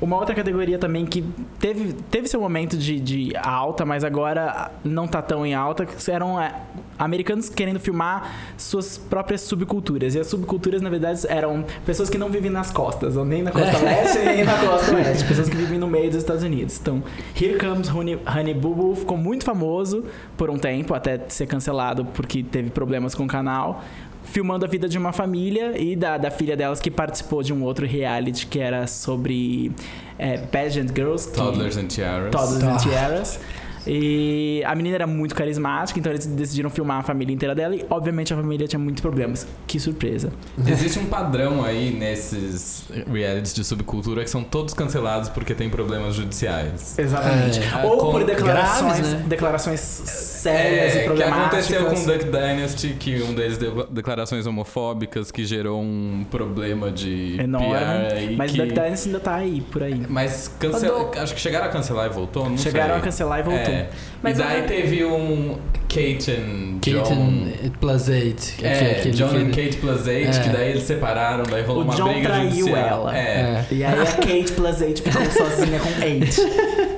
Uma 0.00 0.16
outra 0.16 0.34
categoria 0.34 0.78
também 0.78 1.04
que 1.04 1.24
teve, 1.58 1.92
teve 2.10 2.28
seu 2.28 2.40
momento 2.40 2.76
de, 2.76 3.00
de 3.00 3.32
alta, 3.36 3.84
mas 3.84 4.04
agora 4.04 4.70
não 4.84 5.08
tá 5.08 5.20
tão 5.20 5.44
em 5.44 5.54
alta, 5.54 5.86
eram 6.08 6.40
é, 6.40 6.54
americanos 6.96 7.48
querendo 7.48 7.80
filmar 7.80 8.32
suas 8.56 8.96
próprias 8.96 9.40
subculturas. 9.40 10.14
E 10.14 10.20
as 10.20 10.28
subculturas, 10.28 10.80
na 10.80 10.88
verdade, 10.88 11.20
eram 11.28 11.64
pessoas 11.84 12.08
que 12.08 12.16
não 12.16 12.28
vivem 12.28 12.50
nas 12.50 12.70
costas, 12.70 13.16
ou 13.16 13.24
nem 13.24 13.42
na 13.42 13.50
costa 13.50 13.78
leste, 13.78 14.18
nem 14.18 14.44
na 14.44 14.56
costa 14.58 14.94
oeste. 14.96 15.24
Pessoas 15.24 15.48
que 15.48 15.56
vivem 15.56 15.78
no 15.78 15.88
meio 15.88 16.08
dos 16.08 16.18
Estados 16.18 16.44
Unidos. 16.44 16.78
Então, 16.80 17.02
Here 17.40 17.58
Comes 17.58 17.88
Honey, 17.88 18.20
Honey 18.26 18.54
Boo 18.54 18.74
Boo 18.74 18.94
ficou 18.94 19.16
muito 19.16 19.44
famoso 19.44 20.04
por 20.36 20.48
um 20.48 20.58
tempo, 20.58 20.94
até 20.94 21.20
ser 21.28 21.46
cancelado 21.46 22.04
porque 22.04 22.44
teve 22.44 22.70
problemas 22.70 23.14
com 23.14 23.24
o 23.24 23.28
canal. 23.28 23.82
Filmando 24.24 24.64
a 24.64 24.68
vida 24.68 24.88
de 24.88 24.98
uma 24.98 25.12
família 25.12 25.72
e 25.80 25.96
da, 25.96 26.18
da 26.18 26.30
filha 26.30 26.56
delas 26.56 26.80
que 26.80 26.90
participou 26.90 27.42
de 27.42 27.52
um 27.52 27.62
outro 27.62 27.86
reality 27.86 28.46
que 28.46 28.58
era 28.58 28.86
sobre 28.86 29.72
é, 30.18 30.36
Pageant 30.38 30.88
Girls. 30.94 31.28
que- 31.30 31.36
Toddlers 31.36 31.76
and 31.78 31.86
Tiaras. 31.86 32.30
Toddlers 32.30 32.62
Tá. 32.62 32.72
and 32.72 32.76
Tiaras. 32.76 33.40
E 33.88 34.62
a 34.66 34.74
menina 34.74 34.96
era 34.96 35.06
muito 35.06 35.34
carismática, 35.34 35.98
então 35.98 36.12
eles 36.12 36.26
decidiram 36.26 36.68
filmar 36.70 36.98
a 36.98 37.02
família 37.02 37.32
inteira 37.34 37.54
dela 37.54 37.74
e, 37.74 37.84
obviamente, 37.88 38.32
a 38.32 38.36
família 38.36 38.66
tinha 38.68 38.78
muitos 38.78 39.00
problemas. 39.00 39.46
Que 39.66 39.80
surpresa. 39.80 40.30
Existe 40.66 40.98
um 40.98 41.06
padrão 41.06 41.64
aí 41.64 41.90
nesses 41.92 42.84
realities 43.10 43.54
de 43.54 43.64
subcultura 43.64 44.22
que 44.24 44.30
são 44.30 44.42
todos 44.44 44.74
cancelados 44.74 45.28
porque 45.28 45.54
tem 45.54 45.70
problemas 45.70 46.14
judiciais. 46.14 46.98
Exatamente. 46.98 47.60
É, 47.60 47.86
Ou 47.86 47.96
com- 47.98 48.10
por 48.12 48.24
declarações, 48.24 48.92
graves, 49.00 49.12
né? 49.14 49.24
declarações 49.26 49.80
sérias 49.80 50.94
É, 50.94 50.96
e 50.96 50.98
que 51.00 51.04
problemáticas. 51.06 51.70
aconteceu 51.70 51.84
com 51.86 52.04
Duck 52.04 52.24
Dynasty, 52.24 52.88
que 52.98 53.22
um 53.22 53.34
deles 53.34 53.58
deu 53.58 53.86
declarações 53.86 54.46
homofóbicas 54.46 55.30
que 55.30 55.44
gerou 55.44 55.80
um 55.80 56.24
problema 56.30 56.90
de 56.90 57.36
Enorme. 57.40 57.68
PR 57.68 58.36
Mas 58.36 58.52
que... 58.52 58.58
Duck 58.58 58.72
Dynasty 58.72 59.08
ainda 59.08 59.20
tá 59.20 59.34
aí, 59.34 59.60
por 59.60 59.82
aí. 59.82 60.02
Mas 60.08 60.48
cancela... 60.58 61.04
Quando- 61.06 61.22
acho 61.22 61.34
que 61.34 61.40
chegaram 61.40 61.66
a 61.66 61.68
cancelar 61.68 62.06
e 62.06 62.10
voltou, 62.10 62.48
não 62.48 62.56
Chegaram 62.58 62.94
sei. 62.94 62.98
a 62.98 63.04
cancelar 63.04 63.40
e 63.40 63.42
voltou. 63.42 63.72
É. 63.74 63.77
Mas 64.22 64.38
e 64.38 64.42
daí 64.42 64.60
eu- 64.60 64.66
teve 64.66 65.04
um 65.04 65.56
Kate 65.88 66.30
and 66.32 66.78
John... 66.82 67.02
Kate 67.04 67.72
plus 67.80 68.08
8. 68.08 68.54
Que 68.58 68.66
É, 68.66 68.90
aquele 68.98 69.10
John 69.16 69.28
que- 69.30 69.36
and 69.36 69.50
Kate 69.50 69.76
plus 69.78 70.06
8, 70.06 70.28
É. 70.36 70.40
que 70.42 70.48
daí 70.50 70.70
eles 70.70 70.82
separaram, 70.84 71.44
daí 71.44 71.62
rolou 71.62 71.82
O 71.82 71.84
uma 71.84 71.94
John 71.94 72.12
briga 72.12 72.28
traiu 72.28 72.50
judicial. 72.50 72.76
ela. 72.76 73.16
É. 73.18 73.20
É. 73.20 73.64
E 73.70 73.84
aí 73.84 74.00
a 74.00 74.04
Kate 74.06 74.52
plus 74.54 74.80
8 74.80 75.02
ficou 75.02 75.24
sozinha 75.30 75.78
com 75.78 76.04
8. 76.04 76.97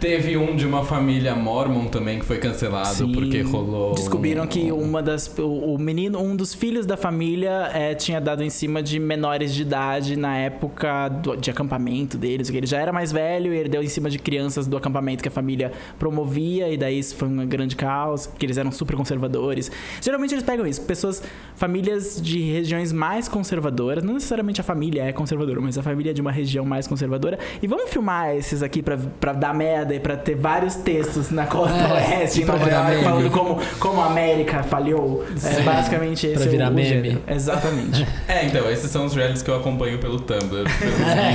Teve 0.00 0.34
um 0.38 0.56
de 0.56 0.66
uma 0.66 0.82
família 0.82 1.34
mormon 1.36 1.84
também 1.88 2.18
que 2.18 2.24
foi 2.24 2.38
cancelado 2.38 2.88
Sim. 2.88 3.12
porque 3.12 3.42
rolou... 3.42 3.92
Descobriram 3.94 4.44
um- 4.44 4.46
que 4.46 4.72
uma 4.72 5.02
das. 5.02 5.30
O, 5.38 5.76
menino, 5.76 6.18
um 6.18 6.34
dos 6.34 6.54
filhos 6.54 6.86
da 6.86 6.96
família 6.96 7.70
é, 7.74 7.94
tinha 7.94 8.18
dado 8.18 8.42
em 8.42 8.48
cima 8.48 8.82
de 8.82 8.98
menores 8.98 9.52
de 9.54 9.60
idade 9.60 10.16
na 10.16 10.38
época 10.38 11.08
do- 11.08 11.36
de 11.36 11.50
acampamento 11.50 12.16
deles. 12.16 12.48
que 12.48 12.56
Ele 12.56 12.66
já 12.66 12.78
era 12.80 12.92
mais 12.94 13.12
velho 13.12 13.52
e 13.52 13.58
ele 13.58 13.68
deu 13.68 13.82
em 13.82 13.88
cima 13.88 14.08
de 14.08 14.18
crianças 14.18 14.66
do 14.66 14.74
acampamento 14.74 15.22
que 15.22 15.28
a 15.28 15.30
família 15.30 15.70
promovia, 15.98 16.70
e 16.72 16.78
daí 16.78 16.98
isso 16.98 17.14
foi 17.14 17.28
uma 17.28 17.44
grande 17.44 17.76
causa, 17.76 18.30
porque 18.30 18.46
eles 18.46 18.56
eram 18.56 18.72
super 18.72 18.96
conservadores. 18.96 19.70
Geralmente 20.00 20.32
eles 20.32 20.42
pegam 20.44 20.66
isso, 20.66 20.80
pessoas, 20.80 21.22
famílias 21.56 22.18
de 22.22 22.40
regiões 22.40 22.90
mais 22.90 23.28
conservadoras, 23.28 24.02
não 24.02 24.14
necessariamente 24.14 24.62
a 24.62 24.64
família 24.64 25.02
é 25.02 25.12
conservadora, 25.12 25.60
mas 25.60 25.76
a 25.76 25.82
família 25.82 26.10
é 26.10 26.14
de 26.14 26.22
uma 26.22 26.32
região 26.32 26.64
mais 26.64 26.86
conservadora. 26.86 27.38
E 27.62 27.66
vamos 27.66 27.90
filmar 27.90 28.34
esses 28.34 28.62
aqui 28.62 28.82
pra 28.82 29.32
dar 29.34 29.52
merda 29.54 29.89
e 29.94 30.00
pra 30.00 30.16
ter 30.16 30.34
vários 30.34 30.74
textos 30.76 31.30
na 31.30 31.46
costa 31.46 31.76
É, 31.76 31.92
oeste, 32.20 32.42
em 32.42 32.44
Nova 32.44 32.68
York, 32.70 32.90
meme. 32.90 33.02
falando 33.04 33.30
como, 33.30 33.58
como 33.78 34.00
a 34.00 34.06
América 34.06 34.62
falhou. 34.62 35.24
É 35.44 35.60
basicamente 35.62 36.26
esse 36.26 36.36
Pra 36.36 36.44
é 36.46 36.48
virar 36.48 36.68
o, 36.68 36.70
o 36.70 36.74
meme. 36.74 36.88
gênero. 36.88 37.22
Exatamente. 37.28 38.06
É, 38.28 38.46
então, 38.46 38.70
esses 38.70 38.90
são 38.90 39.04
os 39.06 39.14
realities 39.14 39.42
que 39.42 39.50
eu 39.50 39.56
acompanho 39.56 39.98
pelo 39.98 40.20
Tumblr, 40.20 40.64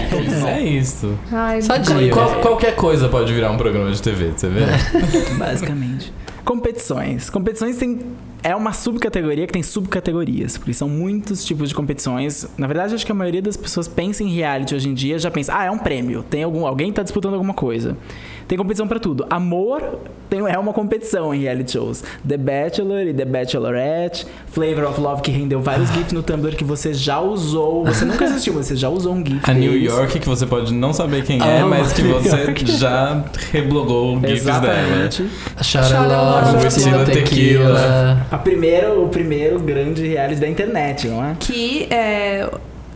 pelos 0.10 0.24
GIFs. 0.34 0.46
É 0.46 0.62
isso. 0.62 1.20
Ai, 1.32 1.62
Sadio. 1.62 2.10
Qual- 2.12 2.36
qualquer 2.42 2.76
coisa 2.76 3.10
pode 3.10 3.34
virar 3.34 3.52
um 3.52 3.58
programa 3.58 3.92
de 3.92 4.02
TV, 4.02 4.32
você 4.36 4.48
vê? 4.48 4.62
basicamente. 5.38 6.14
Competições. 6.46 7.30
Competições 7.30 7.78
tem. 7.78 8.00
É 8.44 8.56
uma 8.56 8.74
subcategoria 8.74 9.48
que 9.48 9.54
tem 9.54 9.64
subcategorias, 9.64 10.56
porque 10.56 10.72
são 10.72 10.88
muitos 10.88 11.44
tipos 11.44 11.68
de 11.70 11.74
competições. 11.74 12.48
Na 12.56 12.68
verdade, 12.68 12.94
acho 12.94 13.04
que 13.04 13.12
a 13.12 13.16
maioria 13.16 13.42
das 13.42 13.58
pessoas 13.58 13.88
pensa 13.88 14.24
em 14.24 14.30
reality 14.30 14.76
hoje 14.76 14.88
em 14.88 14.94
dia, 14.94 15.18
já 15.18 15.32
pensa, 15.32 15.52
ah, 15.58 15.66
é 15.66 15.72
um 15.72 15.80
prêmio, 15.80 16.22
tem 16.22 16.44
algum, 16.44 16.68
alguém 16.68 16.94
tá 16.94 17.02
disputando 17.02 17.34
alguma 17.34 17.56
coisa. 17.56 17.98
Tem 18.48 18.56
competição 18.56 18.88
pra 18.88 19.00
tudo. 19.00 19.26
Amor 19.32 19.98
tem, 20.30 20.40
é 20.48 20.58
uma 20.60 20.74
competição 20.74 21.34
em 21.34 21.42
reality 21.42 21.72
shows. 21.72 22.04
The 22.28 22.38
Bachelor 22.38 23.08
e 23.08 23.14
The 23.14 23.26
Bachelorette, 23.26 24.28
Flavor 24.48 24.84
of 24.90 25.02
Love, 25.02 25.22
que 25.24 25.32
rendeu 25.32 25.60
vários 25.62 25.90
GIFs 25.90 26.14
no 26.14 26.22
Tumblr 26.22 26.56
que 26.56 26.64
você 26.64 26.94
já 26.94 27.20
usou. 27.20 27.84
Você 27.86 28.06
nunca 28.06 28.26
assistiu, 28.30 28.54
mas 28.54 28.68
você 28.68 28.76
já 28.76 28.90
usou 28.90 29.14
um 29.14 29.26
GIF. 29.26 29.50
A 29.50 29.54
New 29.54 29.72
deles. 29.72 29.92
York, 29.92 30.20
que 30.20 30.28
você 30.30 30.46
pode 30.46 30.72
não 30.72 30.94
saber 30.94 31.24
quem 31.24 31.42
é, 31.42 31.62
Amo 31.62 31.72
mas 31.72 31.92
que 31.94 32.04
New 32.04 32.14
você 32.14 32.30
York. 32.30 32.72
já 32.72 33.24
reblogou 33.52 34.20
GIFs 34.20 34.46
dela. 34.46 34.58
Exatamente. 34.68 35.26
Tequila, 36.44 37.06
tequila. 37.06 38.28
A 38.32 38.38
primeiro, 38.38 39.04
o 39.04 39.10
primeiro 39.10 39.60
grande 39.60 40.08
reality 40.08 40.40
da 40.40 40.48
internet, 40.48 41.08
não 41.08 41.24
é? 41.24 41.36
Que 41.40 41.88
é, 41.92 42.50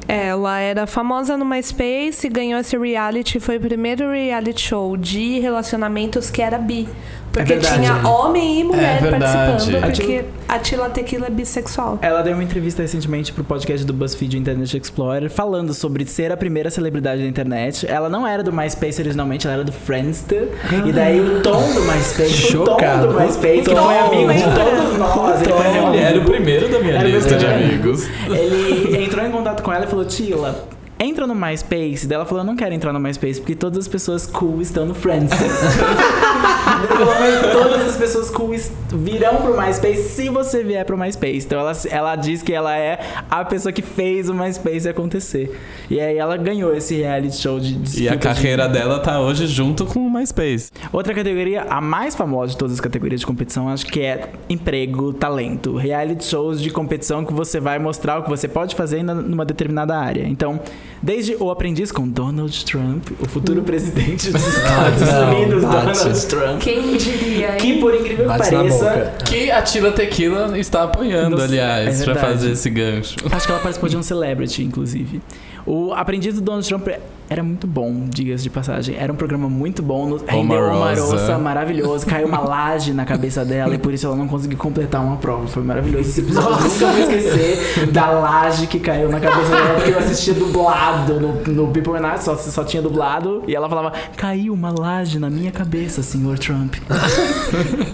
ela 0.08 0.60
era 0.60 0.88
famosa 0.88 1.38
no 1.38 1.45
MySpace, 1.45 2.28
ganhou 2.30 2.60
esse 2.60 2.75
reality, 2.75 3.39
foi 3.39 3.58
o 3.58 3.60
primeiro 3.60 4.12
reality 4.12 4.60
show 4.60 4.97
de 4.97 5.39
relacionamentos 5.39 6.32
que 6.32 6.41
era 6.41 6.58
bi. 6.58 6.89
Porque 7.32 7.54
verdade, 7.54 7.76
tinha 7.76 8.02
é. 8.04 8.08
homem 8.08 8.60
e 8.60 8.63
mulher 8.63 9.04
É 9.04 9.10
participando, 9.12 9.82
porque 9.82 10.26
a 10.48 10.60
Tila 10.60 10.89
Tequila 10.89 11.28
é 11.28 11.30
bissexual. 11.30 12.00
Ela 12.02 12.22
deu 12.22 12.34
uma 12.34 12.44
entrevista 12.44 12.82
recentemente 12.82 13.32
pro 13.32 13.44
podcast 13.44 13.86
do 13.86 13.94
BuzzFeed 13.94 14.38
Internet 14.38 14.76
Explorer, 14.78 15.30
falando 15.30 15.74
sobre 15.74 16.06
ser 16.06 16.32
a 16.32 16.38
primeira 16.38 16.70
celebridade 16.72 17.22
da 17.22 17.28
internet. 17.28 17.86
Ela 17.88 18.10
não 18.10 18.26
era 18.26 18.42
do 18.42 18.52
MySpace 18.52 19.00
originalmente, 19.02 19.46
ela 19.46 19.56
era 19.56 19.63
do 19.63 19.72
Friendster. 19.72 20.50
E 20.88 20.92
daí 20.92 21.20
o 21.22 21.42
Tom 21.42 21.62
do 21.74 21.82
MySpace, 21.82 22.56
o 22.56 22.63
Tom 22.63 22.72
Chocado. 22.72 23.08
do 23.10 23.20
MySpace, 23.20 23.62
que 23.62 23.76
Tom, 23.76 23.84
foi 23.84 23.98
amigo 24.00 24.34
de 24.34 24.44
todos 24.44 24.98
nós. 24.98 25.42
Ele 25.42 25.54
foi 25.54 25.63
meu 25.63 25.74
Ele 25.74 25.86
amigo. 25.86 26.04
era 26.04 26.20
o 26.20 26.26
primeiro 26.26 26.68
da 26.70 26.80
minha 26.80 26.94
Era 26.96 27.08
lista 27.08 27.36
de 27.36 27.46
amigos. 27.46 28.08
Ele 28.28 29.04
entrou 29.06 29.26
em 29.26 29.32
contato 29.32 29.62
com 29.62 29.72
ela 29.72 29.86
e 29.86 29.88
falou: 29.88 30.06
Tila, 30.06 30.68
entra 31.00 31.26
no 31.26 31.34
MySpace. 31.36 32.06
Daí 32.08 32.16
ela 32.16 32.26
falou: 32.26 32.42
Eu 32.44 32.46
não 32.48 32.56
quero 32.56 32.74
entrar 32.74 32.92
no 32.94 33.00
MySpace 33.00 33.40
porque 33.40 33.56
todas 33.56 33.80
as 33.80 33.88
pessoas 33.88 34.26
cool 34.28 34.62
estão 34.62 34.86
no 34.86 34.94
Friends. 34.94 35.32
Todas 37.54 37.88
as 37.88 37.98
pessoas 37.98 38.30
cool 38.30 38.56
virão 38.94 39.38
pro 39.38 39.60
MySpace 39.60 40.04
se 40.10 40.30
você 40.30 40.64
vier 40.64 40.86
pro 40.86 40.98
MySpace. 40.98 41.46
Então 41.46 41.60
ela, 41.60 41.72
ela 41.90 42.16
diz 42.16 42.42
que 42.42 42.54
ela 42.54 42.76
é 42.78 43.00
a 43.30 43.44
pessoa 43.44 43.72
que 43.72 43.82
fez 43.82 44.30
o 44.30 44.34
MySpace 44.34 44.88
acontecer. 44.88 45.60
E 45.90 46.00
aí 46.00 46.18
ela 46.18 46.38
ganhou 46.38 46.74
esse 46.76 46.96
reality 46.96 47.36
show 47.36 47.60
de 47.60 47.74
E 47.74 47.76
a 47.76 47.80
disputa 47.82 48.16
de- 48.16 48.18
carreira 48.20 48.68
dela 48.70 49.00
tá 49.00 49.20
hoje 49.20 49.48
junto 49.48 49.86
com 49.86 50.00
o 50.00 50.10
MySpace. 50.12 50.72
Outra 50.92 51.14
categoria, 51.14 51.64
a 51.70 51.82
mais 51.82 52.16
famosa 52.16 52.52
de 52.52 52.58
todas 52.58 52.74
as 52.76 52.80
categorias 52.82 53.20
de 53.22 53.28
competição, 53.28 53.70
acho 53.70 53.86
que 53.86 54.02
é 54.02 54.30
emprego, 54.50 55.14
talento. 55.14 55.76
Reality 55.76 56.24
shows 56.26 56.62
de 56.62 56.70
competição 56.70 57.26
que 57.26 57.34
você 57.34 57.60
vai 57.60 57.78
mostrar 57.80 58.20
o 58.20 58.24
que 58.24 58.30
você 58.30 58.48
pode 58.48 58.76
fazer 58.76 59.04
numa 59.04 59.46
determinada 59.46 59.98
área. 59.98 60.26
Então, 60.28 60.60
desde 61.02 61.36
o 61.40 61.50
aprendiz 61.50 61.92
com 61.92 62.08
Donald 62.08 62.66
Trump, 62.66 63.10
o 63.22 63.28
futuro 63.28 63.62
presidente 63.62 64.32
dos 64.32 64.46
Estados 64.48 65.02
não, 65.02 65.36
Unidos, 65.36 65.64
bate. 65.64 65.98
Donald 66.00 66.26
Trump. 66.28 66.60
Quem 66.62 66.98
diria, 66.98 67.52
Que 67.54 67.68
hein? 67.74 67.80
por 67.80 67.94
incrível 67.96 68.30
que 68.32 68.38
pareça. 68.38 69.14
Que 69.26 69.52
a 69.52 69.62
Tila 69.62 69.92
Tequila 69.92 70.58
está 70.58 70.84
apoiando, 70.84 71.32
Nos- 71.38 71.44
aliás, 71.46 72.02
é 72.02 72.06
pra 72.06 72.16
fazer 72.16 72.52
esse 72.52 72.70
gancho. 72.70 73.16
Acho 73.32 73.46
que 73.46 73.52
ela 73.52 73.62
participou 73.62 73.90
de 73.90 73.98
um 73.98 74.04
Celebrity, 74.04 74.64
inclusive. 74.64 75.22
O 75.66 75.94
aprendiz 75.94 76.36
do 76.36 76.42
Donald 76.42 76.68
Trump 76.68 76.88
Era 77.30 77.44
muito 77.44 77.68
bom, 77.68 78.06
diga-se 78.10 78.42
de 78.44 78.50
passagem. 78.50 78.96
Era 78.98 79.13
um 79.13 79.15
programa 79.15 79.48
muito 79.48 79.84
bom. 79.84 80.08
no- 80.08 80.18
Rendeu 80.18 80.58
uma 80.65 80.76
Omarosa. 80.78 81.02
roça 81.15 81.38
maravilhoso. 81.38 82.06
Caiu 82.06 82.28
uma 82.28 82.39
laje 82.39 82.92
na 82.92 83.06
cabeça 83.06 83.46
dela 83.46 83.76
e 83.76 83.78
por 83.78 83.94
isso 83.94 84.08
ela 84.08 84.15
não 84.15 84.28
conseguiu 84.28 84.58
completar 84.58 85.04
uma 85.04 85.18
prova. 85.18 85.46
Foi 85.48 85.62
maravilhoso 85.62 86.10
esse 86.10 86.22
episódio. 86.22 86.50
Nunca 86.52 86.68
vou 86.88 87.00
esquecer 87.00 87.88
da 87.92 88.10
laje 88.10 88.65
que 88.65 88.80
caiu 88.80 89.10
na 89.10 89.20
cabeça 89.20 89.50
dela 89.52 89.76
porque 89.76 89.92
eu 89.92 90.00
assistia 90.00 90.34
dublado 90.34 91.20
no, 91.20 91.34
no 91.54 91.68
People 91.72 92.00
Night, 92.00 92.24
só, 92.24 92.36
só 92.36 92.63
tinha 92.63 92.82
dublado. 92.82 93.44
E 93.48 93.56
ela 93.56 93.70
falava: 93.70 93.94
Caiu 94.18 94.52
uma 94.54 94.72
laje 94.78 95.20
na 95.20 95.30
minha 95.30 95.52
cabeça, 95.52 96.02
senhor 96.02 96.39
Trump. 96.39 96.76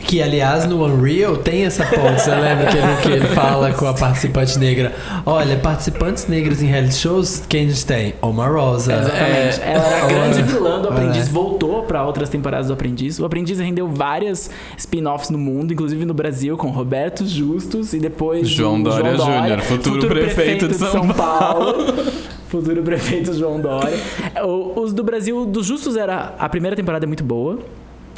Que, 0.06 0.22
aliás, 0.22 0.66
no 0.66 0.84
Unreal 0.86 1.36
tem 1.38 1.66
essa 1.66 1.84
ponte, 1.86 2.22
você 2.22 2.30
lembra 2.32 2.68
que 2.68 2.78
ele, 2.78 2.96
que 3.02 3.10
ele 3.10 3.28
fala 3.36 3.74
com 3.74 3.88
a 3.88 3.94
participante 3.94 4.58
negra? 4.60 4.94
Olha, 5.26 5.58
participantes 5.58 6.28
negros 6.28 6.62
em 6.62 6.68
reality 6.68 6.94
shows, 6.96 7.44
quem 7.50 7.66
a 7.66 7.70
gente 7.70 7.86
tem? 7.86 8.14
Omarosa. 8.22 8.94
Exatamente. 9.28 9.62
Ela 9.62 9.88
era 9.88 10.04
a 10.04 10.08
grande 10.08 10.42
vilã 10.44 10.82
do 10.82 10.88
É. 10.88 10.92
Aprendiz, 10.92 11.28
voltou 11.28 11.84
pra 11.84 12.06
outras 12.06 12.30
temporadas 12.30 12.68
do 12.68 12.74
Aprendiz. 12.74 13.20
O 13.20 13.26
Aprendiz 13.26 13.60
rendeu 13.60 13.88
várias 13.88 14.50
spin-offs 14.78 15.30
no 15.30 15.38
mundo, 15.38 15.74
inclusive 15.74 16.06
no 16.06 16.14
Brasil, 16.14 16.56
com 16.58 16.70
Roberto 16.70 17.26
Justus 17.26 17.94
e 17.94 18.00
depois 18.00 18.48
João 18.50 18.82
Dória 18.82 19.18
Júnior, 19.18 19.60
futuro 19.62 20.08
prefeito 20.08 20.68
de 20.68 20.76
São 20.76 21.08
Paulo. 21.10 21.76
futuro 22.48 22.82
prefeito 22.84 23.34
João 23.34 23.60
Dória. 23.60 23.98
O- 24.44 24.80
Os 24.82 24.94
do 24.94 25.04
Brasil, 25.04 25.46
dos 25.46 25.66
Justus, 25.66 25.96
era 25.96 26.34
a 26.40 26.48
primeira 26.50 26.76
temporada 26.76 27.06
é 27.06 27.08
muito 27.08 27.24
boa. 27.24 27.60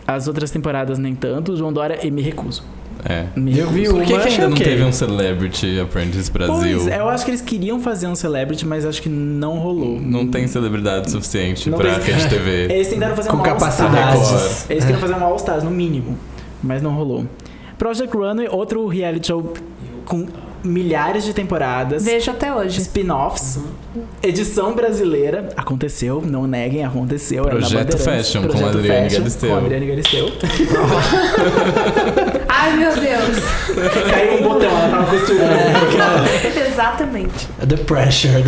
As 0.06 0.28
outras 0.28 0.50
temporadas 0.52 0.98
nem 0.98 1.14
tanto. 1.16 1.52
O 1.52 1.58
João 1.58 1.74
Dória, 1.74 2.00
e 2.06 2.10
me 2.10 2.22
recuso. 2.22 2.64
É. 3.06 3.26
Eu 3.36 3.70
vi 3.70 3.82
recuso. 3.82 3.96
Por 3.98 4.06
que, 4.06 4.14
Uma, 4.14 4.22
que 4.22 4.28
ainda 4.30 4.50
não 4.50 4.58
teve 4.58 4.84
um 4.84 4.92
Celebrity 4.92 5.80
Apprentice 5.80 6.32
Brasil? 6.32 6.56
Pois, 6.80 6.88
é, 6.88 7.00
eu 7.00 7.10
acho 7.10 7.24
que 7.26 7.32
eles 7.32 7.42
queriam 7.42 7.80
fazer 7.80 8.08
um 8.08 8.16
Celebrity, 8.16 8.66
mas 8.66 8.86
acho 8.86 9.02
que 9.02 9.10
não 9.10 9.58
rolou. 9.60 10.00
Não 10.00 10.28
tem 10.28 10.48
celebridade 10.48 11.10
suficiente 11.12 11.70
Não 11.70 11.78
pra 11.78 11.96
tem- 12.00 12.14
Rede 12.16 12.28
TV. 12.30 12.64
Eles 12.74 12.88
tentaram 12.90 13.16
fazer 13.16 13.30
Com 13.30 13.38
um 13.38 13.40
All-Stars. 13.40 13.76
capacidades. 13.76 14.70
Eles 14.70 14.84
queriam 14.86 15.02
fazer 15.02 15.14
um 15.16 15.24
All 15.24 15.36
Stars, 15.36 15.64
no 15.64 15.72
mínimo. 15.72 16.18
Mas 16.64 16.82
não 16.82 16.92
rolou. 16.96 17.26
Project 17.78 18.16
Runway, 18.16 18.48
outro 18.50 18.88
reality 18.88 19.28
show 19.28 19.54
com 20.06 20.26
milhares 20.64 21.24
de 21.24 21.34
temporadas. 21.34 22.06
Vejo 22.06 22.32
até 22.32 22.54
hoje. 22.54 22.80
Spin-offs, 22.82 23.60
edição 24.22 24.74
brasileira, 24.74 25.50
aconteceu, 25.56 26.22
não 26.26 26.48
neguem, 26.48 26.84
aconteceu. 26.86 27.46
era 27.46 27.54
na 27.56 27.60
Projeto. 27.60 27.98
Fashion, 27.98 28.42
com 28.42 28.48
Projeto 28.50 28.78
Adriane 28.78 29.04
Fashion, 29.04 29.20
Galisteu. 29.20 29.50
Com 29.50 29.58
Adriane 29.58 29.88
Galisteu. 29.88 30.28
Ai, 32.48 32.78
meu 32.78 32.94
Deus. 32.94 33.38
Caiu 34.10 34.40
um 34.40 34.44
botão, 34.44 34.70
ela 34.70 34.90
tava 34.90 35.06
costurando. 35.12 35.48
Exatamente. 36.68 37.48
The 37.68 37.78
pressure. 37.78 38.44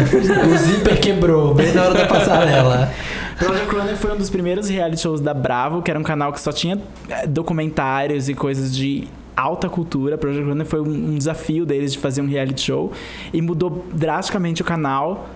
O 0.53 0.57
zíper 0.57 0.99
quebrou 0.99 1.53
bem 1.53 1.73
na 1.73 1.83
hora 1.83 1.93
da 1.93 2.05
passarela. 2.05 2.91
Project 3.39 3.73
Runner 3.73 3.95
foi 3.95 4.11
um 4.11 4.17
dos 4.17 4.29
primeiros 4.29 4.67
reality 4.67 5.01
shows 5.01 5.21
da 5.21 5.33
Bravo, 5.33 5.81
que 5.81 5.89
era 5.89 5.97
um 5.99 6.03
canal 6.03 6.33
que 6.33 6.41
só 6.41 6.51
tinha 6.51 6.77
eh, 7.09 7.25
documentários 7.25 8.27
e 8.27 8.33
coisas 8.33 8.75
de 8.75 9.07
alta 9.39 9.69
cultura. 9.69 10.17
Project 10.17 10.45
Runner 10.47 10.65
foi 10.65 10.80
um, 10.82 10.86
um 11.13 11.17
desafio 11.17 11.65
deles 11.65 11.93
de 11.93 11.99
fazer 11.99 12.21
um 12.21 12.28
reality 12.28 12.62
show 12.62 12.91
e 13.34 13.41
mudou 13.41 13.86
drasticamente 13.93 14.62
o 14.62 14.65
canal, 14.65 15.30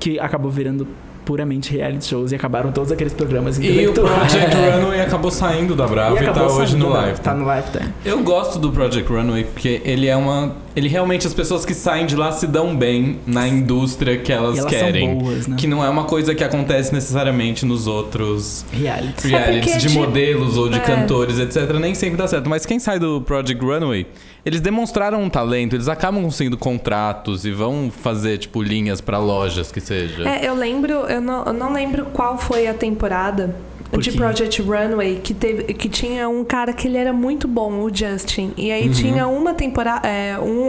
que 0.00 0.18
acabou 0.18 0.50
virando 0.50 0.86
puramente 1.24 1.72
reality 1.76 2.04
shows 2.06 2.30
e 2.30 2.36
acabaram 2.36 2.70
todos 2.70 2.92
aqueles 2.92 3.12
programas 3.12 3.58
E 3.58 3.62
o 3.62 3.64
intelectuais. 3.64 4.32
Project 4.32 4.54
Runway 4.80 5.00
acabou 5.00 5.30
saindo 5.30 5.74
da 5.74 5.86
Bravo 5.86 6.16
e, 6.16 6.24
tá 6.24 6.30
acabou 6.30 6.56
hoje 6.56 6.76
no 6.76 6.88
da- 6.90 7.00
Live. 7.00 7.20
Tá 7.20 7.34
no 7.34 7.44
live, 7.44 7.70
tá. 7.70 7.80
Eu 8.04 8.22
gosto 8.22 8.58
do 8.60 8.70
Project 8.70 9.10
Runway 9.12 9.44
porque 9.44 9.80
ele 9.84 10.06
é 10.06 10.16
uma. 10.16 10.52
Ele 10.76 10.88
realmente, 10.88 11.26
as 11.26 11.32
pessoas 11.32 11.64
que 11.64 11.72
saem 11.72 12.04
de 12.04 12.14
lá 12.14 12.30
se 12.32 12.46
dão 12.46 12.76
bem 12.76 13.18
na 13.26 13.48
indústria 13.48 14.18
que 14.18 14.30
elas, 14.30 14.56
E 14.56 14.58
elas 14.60 14.70
querem. 14.70 15.06
são 15.08 15.18
boas, 15.18 15.46
né? 15.46 15.56
Que 15.58 15.66
não 15.66 15.82
é 15.82 15.88
uma 15.88 16.04
coisa 16.04 16.34
que 16.34 16.44
acontece 16.44 16.92
necessariamente 16.92 17.64
nos 17.64 17.86
outros 17.86 18.62
Reality. 18.70 19.26
realities 19.28 19.72
porque 19.72 19.78
de 19.86 19.88
de- 19.88 19.98
modelos 19.98 20.56
ou 20.58 20.68
de 20.68 20.76
é. 20.76 20.80
cantores, 20.80 21.38
etc. 21.38 21.72
Nem 21.80 21.94
sempre 21.94 22.18
dá 22.18 22.28
certo. 22.28 22.50
Mas 22.50 22.66
quem 22.66 22.78
sai 22.78 22.98
do 22.98 23.22
Project 23.22 23.64
Runway, 23.64 24.06
eles 24.44 24.60
demonstraram 24.60 25.22
um 25.22 25.30
talento, 25.30 25.74
eles 25.74 25.88
acabam 25.88 26.22
conseguindo 26.22 26.58
contratos 26.58 27.46
e 27.46 27.50
vão 27.50 27.90
fazer, 27.90 28.36
tipo, 28.36 28.62
linhas 28.62 29.00
pra 29.00 29.18
lojas 29.18 29.72
que 29.72 29.80
seja. 29.80 30.28
É, 30.28 30.46
eu 30.46 30.54
lembro, 30.54 30.92
eu 30.92 31.22
não, 31.22 31.42
eu 31.46 31.52
não 31.54 31.72
lembro 31.72 32.04
qual 32.12 32.36
foi 32.36 32.66
a 32.66 32.74
temporada 32.74 33.56
Por 33.96 34.02
de? 34.02 34.12
Project 34.12 34.62
Runway 34.62 35.20
que 35.22 35.34
teve 35.34 35.74
que 35.74 35.88
tinha 35.88 36.28
um 36.28 36.44
cara 36.44 36.72
que 36.72 36.86
ele 36.86 36.96
era 36.96 37.12
muito 37.12 37.48
bom, 37.48 37.80
o 37.80 37.94
Justin. 37.94 38.52
E 38.56 38.70
aí 38.70 38.90
tinha 38.90 39.26
uma 39.26 39.54
temporada, 39.54 40.08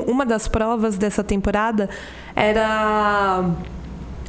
uma 0.08 0.26
das 0.26 0.48
provas 0.48 0.98
dessa 0.98 1.24
temporada 1.24 1.90
era 2.36 3.46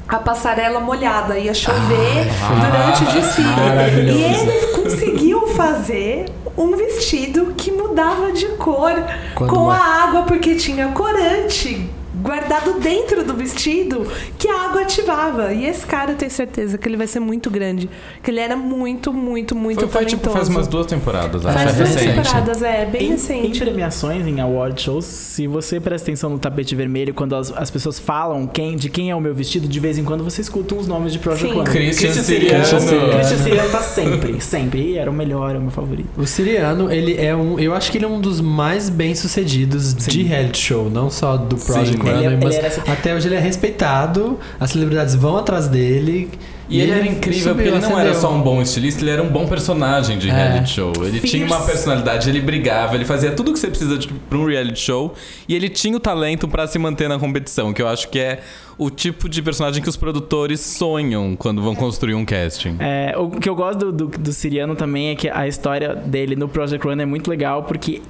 a 0.08 0.18
passarela 0.18 0.80
molhada, 0.80 1.38
ia 1.38 1.52
chover 1.52 2.26
durante 2.48 3.04
o 3.04 3.06
desfile. 3.12 3.48
maravilhoso. 3.48 4.18
E 4.18 4.22
ele 4.22 4.66
conseguiu 4.68 5.46
fazer 5.48 6.26
um 6.56 6.76
vestido 6.76 7.52
que 7.56 7.70
mudava 7.70 8.32
de 8.32 8.46
cor 8.56 8.94
Quando 9.34 9.50
com 9.50 9.70
a 9.70 9.76
água 9.76 10.22
porque 10.22 10.54
tinha 10.54 10.88
corante 10.88 11.88
guardado 12.20 12.80
dentro 12.80 13.24
do 13.24 13.34
vestido 13.34 14.06
que 14.38 14.48
a 14.48 14.66
água 14.66 14.82
ativava. 14.82 15.52
E 15.52 15.66
esse 15.66 15.86
cara 15.86 16.12
eu 16.12 16.16
tenho 16.16 16.30
certeza 16.30 16.78
que 16.78 16.88
ele 16.88 16.96
vai 16.96 17.06
ser 17.06 17.20
muito 17.20 17.50
grande, 17.50 17.88
que 18.22 18.30
ele 18.30 18.40
era 18.40 18.56
muito, 18.56 19.12
muito, 19.12 19.54
muito 19.54 19.80
foi, 19.80 19.88
foi, 19.88 20.04
tipo, 20.06 20.30
faz 20.30 20.48
umas 20.48 20.66
duas 20.66 20.86
temporadas, 20.86 21.44
acho. 21.44 21.58
Faz 21.58 21.70
é 21.70 21.76
duas 21.76 21.94
recente. 21.94 22.14
temporadas, 22.14 22.62
é, 22.62 22.84
bem 22.86 23.02
Em, 23.02 23.06
em 23.06 23.10
recente. 23.12 23.60
premiações, 23.60 24.26
em 24.26 24.40
award 24.40 24.80
shows, 24.80 25.04
se 25.04 25.46
você 25.46 25.80
presta 25.80 26.06
atenção 26.08 26.30
no 26.30 26.38
tapete 26.38 26.74
vermelho, 26.74 27.14
quando 27.14 27.34
as, 27.36 27.52
as 27.52 27.70
pessoas 27.70 27.98
falam 27.98 28.46
quem, 28.46 28.76
de 28.76 28.88
quem 28.88 29.10
é 29.10 29.14
o 29.14 29.20
meu 29.20 29.34
vestido, 29.34 29.68
de 29.68 29.80
vez 29.80 29.98
em 29.98 30.04
quando 30.04 30.24
você 30.24 30.40
escuta 30.40 30.74
uns 30.74 30.86
nomes 30.86 31.12
de 31.12 31.18
Project 31.18 31.48
Sim. 31.48 31.54
Runway. 31.54 31.72
Christian 31.72 32.12
Siriano. 32.12 32.64
Siriano. 32.64 33.12
Christian 33.12 33.38
Siriano 33.38 33.70
tá 33.70 33.80
sempre, 33.82 34.40
sempre. 34.40 34.80
E 34.92 34.98
era 34.98 35.10
o 35.10 35.14
melhor, 35.14 35.54
é 35.54 35.58
o 35.58 35.62
meu 35.62 35.70
favorito. 35.70 36.08
O 36.16 36.26
Siriano, 36.26 36.90
ele 36.92 37.16
é 37.16 37.34
um. 37.34 37.58
Eu 37.58 37.74
acho 37.74 37.90
que 37.90 37.98
ele 37.98 38.04
é 38.04 38.08
um 38.08 38.20
dos 38.20 38.40
mais 38.40 38.88
bem 38.88 39.14
sucedidos 39.14 39.94
de 39.94 40.22
reality 40.22 40.58
show, 40.58 40.90
não 40.90 41.10
só 41.10 41.36
do 41.36 41.56
Project 41.56 41.96
Sim. 41.96 41.98
Ele 42.16 42.24
é- 42.26 42.30
mas 42.30 42.44
ele 42.44 42.56
era 42.56 42.68
assim- 42.68 42.90
até 42.90 43.14
hoje 43.14 43.28
ele 43.28 43.34
é 43.36 43.40
respeitado, 43.40 44.38
as 44.58 44.70
celebridades 44.70 45.14
vão 45.14 45.36
atrás 45.36 45.68
dele. 45.68 46.30
E 46.70 46.82
ele 46.82 46.92
era 46.92 47.06
incrível 47.06 47.54
porque 47.54 47.68
ele 47.68 47.78
não 47.78 47.98
era 47.98 48.12
só 48.14 48.30
um 48.30 48.42
bom 48.42 48.60
estilista, 48.60 49.00
ele 49.02 49.10
era 49.10 49.22
um 49.22 49.28
bom 49.30 49.46
personagem 49.48 50.18
de 50.18 50.28
É. 50.28 50.32
reality 50.34 50.68
show. 50.68 50.92
Ele 51.02 51.18
tinha 51.18 51.46
uma 51.46 51.56
Fierce. 51.56 51.72
personalidade, 51.72 52.28
ele 52.28 52.42
brigava, 52.42 52.94
ele 52.94 53.06
fazia 53.06 53.30
tudo 53.32 53.54
que 53.54 53.58
você 53.58 53.68
precisa 53.68 53.96
de, 53.96 54.06
pra 54.08 54.36
um 54.36 54.44
reality 54.44 54.78
show 54.78 55.14
e 55.48 55.54
ele 55.54 55.70
tinha 55.70 55.96
o 55.96 56.00
talento 56.00 56.46
pra 56.46 56.66
se 56.66 56.78
manter 56.78 57.08
na 57.08 57.18
competição, 57.18 57.72
que 57.72 57.80
eu 57.80 57.88
acho 57.88 58.10
que 58.10 58.18
é 58.18 58.40
o 58.76 58.90
tipo 58.90 59.30
de 59.30 59.40
personagem 59.40 59.82
que 59.82 59.88
os 59.88 59.96
produtores 59.96 60.60
sonham 60.60 61.34
quando 61.36 61.62
vão 61.62 61.74
construir 61.74 62.12
um 62.14 62.24
casting. 62.26 62.76
É, 62.80 63.14
o 63.16 63.30
que 63.30 63.48
eu 63.48 63.54
gosto 63.54 63.90
do, 63.90 63.92
do, 64.06 64.18
do 64.18 64.32
Siriano 64.34 64.76
também 64.76 65.08
é 65.08 65.14
que 65.14 65.30
a 65.30 65.48
história 65.48 65.94
dele 65.94 66.36
no 66.36 66.48
Project 66.50 66.86
Run 66.86 67.00
é 67.00 67.06
muito 67.06 67.30
legal, 67.30 67.62
porque 67.62 68.02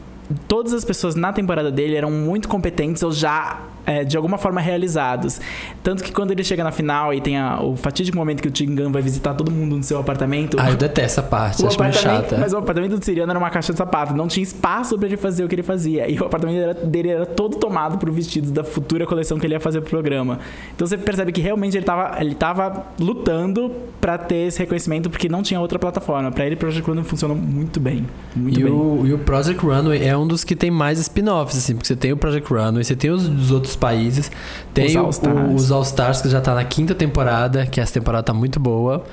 todas 0.48 0.72
as 0.72 0.84
pessoas 0.84 1.14
na 1.14 1.32
temporada 1.32 1.70
dele 1.70 1.94
eram 1.94 2.10
muito 2.10 2.48
competentes 2.48 3.04
ou 3.04 3.12
já 3.12 3.60
é, 3.88 4.04
de 4.04 4.16
alguma 4.16 4.36
forma 4.36 4.60
realizados. 4.60 5.40
Tanto 5.82 6.04
que 6.04 6.12
quando 6.12 6.30
ele 6.30 6.44
chega 6.44 6.62
na 6.62 6.70
final 6.70 7.12
e 7.14 7.20
tem 7.20 7.38
a- 7.38 7.60
o 7.62 7.74
fatídico 7.74 8.16
momento 8.18 8.42
que 8.42 8.48
o 8.48 8.50
Tingan 8.50 8.90
vai 8.92 9.00
visitar 9.00 9.32
todo 9.34 9.50
mundo 9.50 9.76
no 9.76 9.82
seu 9.82 9.98
apartamento. 9.98 10.56
Ah, 10.60 10.70
eu 10.70 10.76
detesto 10.76 11.20
essa 11.20 11.22
parte, 11.22 11.64
acho 11.66 11.80
meio 11.80 11.92
chata. 11.94 12.36
Mas 12.38 12.52
o 12.52 12.58
apartamento 12.58 12.98
do 12.98 13.04
Siriano 13.04 13.30
era 13.32 13.38
uma 13.38 13.48
caixa 13.50 13.72
de 13.72 13.78
sapato, 13.78 14.14
não 14.14 14.28
tinha 14.28 14.42
espaço 14.44 14.98
pra 14.98 15.06
ele 15.08 15.16
fazer 15.16 15.42
o 15.44 15.48
que 15.48 15.54
ele 15.54 15.62
fazia. 15.62 16.08
E 16.10 16.18
o 16.18 16.24
apartamento 16.26 16.58
era- 16.60 16.74
dele 16.74 17.08
era 17.08 17.24
todo 17.26 17.56
tomado 17.56 17.96
por 17.98 18.10
vestidos 18.10 18.50
da 18.50 18.62
futura 18.62 19.06
coleção 19.06 19.38
que 19.38 19.46
ele 19.46 19.54
ia 19.54 19.60
fazer 19.60 19.80
pro 19.80 19.90
programa. 19.90 20.38
Então 20.74 20.86
você 20.86 20.98
percebe 20.98 21.32
que 21.32 21.40
realmente 21.40 21.76
ele 21.76 21.86
tava, 21.86 22.20
ele 22.20 22.34
tava 22.34 22.84
lutando 23.00 23.72
pra 24.00 24.18
ter 24.18 24.48
esse 24.48 24.58
reconhecimento 24.58 25.08
porque 25.08 25.28
não 25.28 25.42
tinha 25.42 25.58
outra 25.60 25.78
plataforma. 25.78 26.30
Pra 26.30 26.44
ele, 26.44 26.54
o 26.54 26.58
Project 26.58 26.86
Runway 26.88 27.04
funcionou 27.04 27.36
muito 27.36 27.80
bem. 27.80 28.06
Muito 28.36 28.60
E 28.60 28.64
bem. 28.64 28.72
o, 28.72 29.02
e 29.06 29.12
o 29.14 29.18
Project 29.18 29.64
Runway 29.64 30.04
é 30.06 30.16
um 30.16 30.26
dos 30.26 30.44
que 30.44 30.54
tem 30.54 30.70
mais 30.70 30.98
spin-offs, 30.98 31.56
assim, 31.56 31.74
porque 31.74 31.86
você 31.86 31.96
tem 31.96 32.12
o 32.12 32.16
Project 32.16 32.52
Runway, 32.52 32.84
você 32.84 32.94
tem 32.94 33.10
os 33.10 33.26
dos 33.28 33.50
outros 33.50 33.74
países, 33.78 34.30
tem 34.74 34.86
Os 34.86 34.96
All-Stars. 34.96 35.72
All-Stars, 35.72 36.22
que 36.22 36.28
já 36.28 36.40
tá 36.40 36.54
na 36.54 36.64
quinta 36.64 36.94
temporada, 36.94 37.66
que 37.66 37.80
essa 37.80 37.94
temporada 37.94 38.24
tá 38.24 38.34
muito 38.34 38.60
boa. 38.60 39.04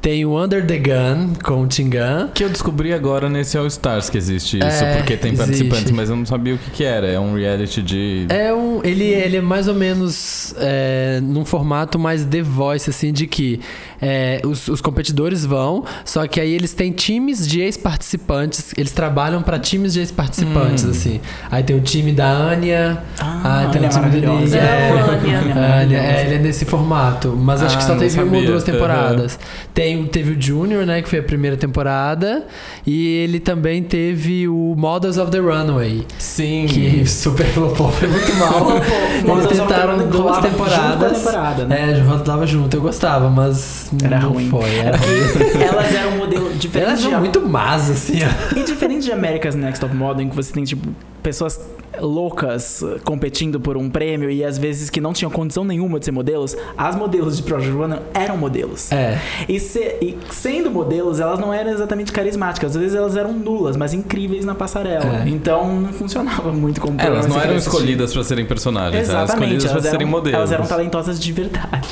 Tem 0.00 0.24
o 0.24 0.42
Under 0.42 0.66
the 0.66 0.78
Gun 0.78 1.34
com 1.44 1.62
o 1.62 1.66
Tingan. 1.66 2.30
Que 2.34 2.42
eu 2.44 2.48
descobri 2.48 2.92
agora 2.92 3.28
nesse 3.28 3.58
All 3.58 3.66
Stars 3.66 4.08
que 4.08 4.16
existe 4.16 4.56
isso, 4.58 4.66
É, 4.84 4.96
porque 4.96 5.16
tem 5.16 5.32
existe. 5.32 5.46
participantes, 5.46 5.90
mas 5.92 6.08
eu 6.08 6.16
não 6.16 6.24
sabia 6.24 6.54
o 6.54 6.58
que, 6.58 6.70
que 6.70 6.84
era. 6.84 7.06
É 7.06 7.20
um 7.20 7.34
reality 7.34 7.82
de. 7.82 8.26
É 8.30 8.52
um, 8.54 8.80
ele, 8.82 9.04
ele 9.04 9.36
é 9.36 9.40
mais 9.42 9.68
ou 9.68 9.74
menos 9.74 10.54
é, 10.58 11.20
num 11.22 11.44
formato 11.44 11.98
mais 11.98 12.24
The 12.24 12.40
Voice, 12.40 12.88
assim, 12.88 13.12
de 13.12 13.26
que 13.26 13.60
é, 14.00 14.40
os, 14.44 14.68
os 14.68 14.80
competidores 14.80 15.44
vão, 15.44 15.84
só 16.04 16.26
que 16.26 16.40
aí 16.40 16.50
eles 16.52 16.72
têm 16.72 16.92
times 16.92 17.46
de 17.46 17.60
ex-participantes, 17.60 18.72
eles 18.78 18.92
trabalham 18.92 19.42
pra 19.42 19.58
times 19.58 19.92
de 19.92 20.00
ex-participantes, 20.00 20.84
assim. 20.86 21.20
Aí 21.50 21.62
tem 21.62 21.76
o 21.76 21.80
time 21.80 22.12
da 22.12 22.26
Anya, 22.30 23.02
Ah, 23.18 23.66
aí 23.66 23.68
tem 23.70 23.78
Anya 23.84 23.88
o 23.88 23.92
time 23.92 24.20
do. 24.20 24.32
Nick, 24.40 24.56
é, 24.56 24.90
Amo 24.90 24.98
a 24.98 25.14
Anya. 25.14 25.80
Anya, 25.82 25.98
é, 25.98 26.24
ele 26.24 26.34
é 26.36 26.38
nesse 26.38 26.64
formato, 26.64 27.36
mas 27.36 27.62
acho 27.62 27.74
Ah, 27.74 27.78
que 27.78 27.84
só 27.84 27.92
não 27.92 27.98
teve 28.00 28.22
uma 28.22 28.36
ou 28.38 28.46
duas 28.46 28.64
temporadas. 28.64 29.38
Tem 29.74 29.89
tem, 29.90 30.06
teve 30.06 30.32
o 30.32 30.40
Junior, 30.40 30.86
né? 30.86 31.02
Que 31.02 31.08
foi 31.08 31.18
a 31.18 31.22
primeira 31.22 31.56
temporada. 31.56 32.46
E 32.86 33.16
ele 33.18 33.40
também 33.40 33.82
teve 33.82 34.48
o 34.48 34.74
Models 34.76 35.18
of 35.18 35.30
the 35.30 35.38
Runway. 35.38 36.06
Sim. 36.18 36.66
Que 36.68 37.04
super 37.08 37.46
flopou, 37.46 37.90
foi 37.90 38.08
muito 38.08 38.34
mal. 38.36 38.70
Eles 38.76 39.22
Models 39.24 39.46
of 39.46 39.54
the 39.56 39.62
tentaram 39.62 39.92
Runway 39.96 40.10
duas 40.10 40.38
temporadas. 40.38 41.18
temporada, 41.18 41.64
né? 41.64 41.90
É, 41.92 42.00
rodava 42.00 42.46
junto, 42.46 42.76
eu 42.76 42.80
gostava, 42.80 43.28
mas 43.28 43.90
Era 44.02 44.20
não 44.20 44.32
ruim. 44.32 44.48
foi. 44.48 44.74
Era 44.78 44.96
ruim. 44.96 45.62
Elas 45.62 45.94
eram 45.94 46.10
um 46.12 46.18
modelo 46.18 46.52
diferente 46.54 46.88
Elas 46.88 47.02
de 47.02 47.10
são 47.10 47.18
muito 47.18 47.40
más, 47.40 47.90
assim, 47.90 48.18
ó. 48.24 48.58
E 48.58 48.64
diferente 48.64 49.04
de 49.04 49.12
America's 49.12 49.54
Next 49.54 49.80
Top 49.80 49.94
Model, 49.94 50.24
em 50.26 50.28
que 50.28 50.36
você 50.36 50.52
tem, 50.52 50.64
tipo, 50.64 50.88
pessoas 51.22 51.60
loucas 52.00 52.82
uh, 52.82 52.98
competindo 53.04 53.60
por 53.60 53.76
um 53.76 53.90
prêmio 53.90 54.30
e 54.30 54.44
às 54.44 54.56
vezes 54.56 54.88
que 54.88 55.00
não 55.00 55.12
tinham 55.12 55.30
condição 55.30 55.64
nenhuma 55.64 55.98
de 55.98 56.04
ser 56.06 56.12
modelos, 56.12 56.56
as 56.78 56.94
modelos 56.96 57.36
de 57.36 57.42
Project 57.42 57.72
Runner 57.76 57.98
eram 58.14 58.36
modelos. 58.36 58.90
É. 58.92 59.18
E, 59.48 59.58
se- 59.60 59.96
e 60.00 60.16
sendo 60.30 60.70
modelos, 60.70 61.20
elas 61.20 61.38
não 61.38 61.52
eram 61.52 61.70
exatamente 61.70 62.12
carismáticas. 62.12 62.74
Às 62.74 62.80
vezes 62.80 62.96
elas 62.96 63.16
eram 63.16 63.32
nulas, 63.32 63.76
mas 63.76 63.92
incríveis 63.92 64.44
na 64.44 64.54
passarela. 64.54 65.24
É. 65.24 65.28
Então 65.28 65.80
não 65.80 65.92
funcionava 65.92 66.52
muito 66.52 66.80
como 66.80 66.98
Elas 67.00 67.26
programa 67.26 67.34
não 67.34 67.40
eram 67.42 67.56
escolhidas 67.56 68.12
pra 68.12 68.24
serem 68.24 68.46
personagens, 68.46 69.08
eram 69.08 69.22
Exatamente. 69.24 69.56
escolhidas 69.56 69.64
pra 69.64 69.72
Elas 69.72 69.84
serem 69.84 70.00
eram, 70.06 70.10
modelos. 70.10 70.38
elas 70.38 70.52
eram 70.52 70.66
talentosas 70.66 71.20
de 71.20 71.32
verdade. 71.32 71.88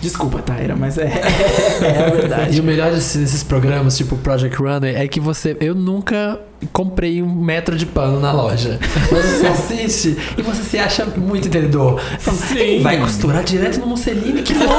Desculpa, 0.00 0.38
Taira, 0.40 0.76
mas 0.76 0.96
é, 0.98 1.04
é 1.82 2.04
a 2.06 2.10
verdade. 2.10 2.56
E 2.56 2.60
o 2.60 2.64
melhor 2.64 2.90
desses, 2.92 3.16
desses 3.20 3.42
programas, 3.42 3.96
tipo 3.96 4.16
Project 4.16 4.56
Runner, 4.56 4.96
é 4.96 5.08
que 5.08 5.18
você. 5.20 5.56
Eu 5.60 5.74
nunca 5.74 6.38
comprei 6.72 7.22
um 7.22 7.32
metro 7.32 7.76
de 7.76 7.86
pano 7.86 8.18
na 8.20 8.32
loja. 8.32 8.78
Mas 9.12 9.24
você 9.24 9.46
assiste 9.48 10.16
e 10.36 10.42
você 10.42 10.62
se 10.62 10.78
acha 10.78 11.04
muito 11.16 11.48
entendedor. 11.48 12.00
Fala, 12.18 12.36
Sim. 12.36 12.80
Vai 12.82 12.98
costurar 12.98 13.42
direto 13.44 13.78
no 13.80 13.86
Mussolini, 13.86 14.42
que 14.42 14.54
louco! 14.54 14.74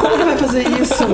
Como 0.00 0.18
que 0.18 0.24
vai 0.24 0.36
fazer 0.36 0.66
isso? 0.80 1.04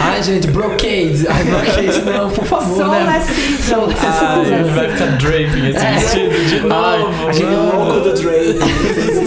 Ai, 0.00 0.22
gente, 0.22 0.48
brocade. 0.48 1.26
Ai, 1.28 1.44
brocade, 1.44 2.02
não, 2.04 2.30
por 2.30 2.44
favor, 2.44 2.76
Só 2.76 2.88
né? 2.88 3.20
season. 3.20 3.88
Ai, 4.00 4.64
vai 4.64 4.90
ficar 4.90 5.06
draping 5.18 5.68
esse 5.68 5.78
É. 5.84 5.92
vestido 5.94 6.44
de 6.48 6.60
novo. 6.60 6.74
Ai, 6.74 7.28
Aquele 7.30 7.50
não. 7.50 7.76
louco 7.86 8.00
do 8.08 8.14
Drake. 8.14 8.58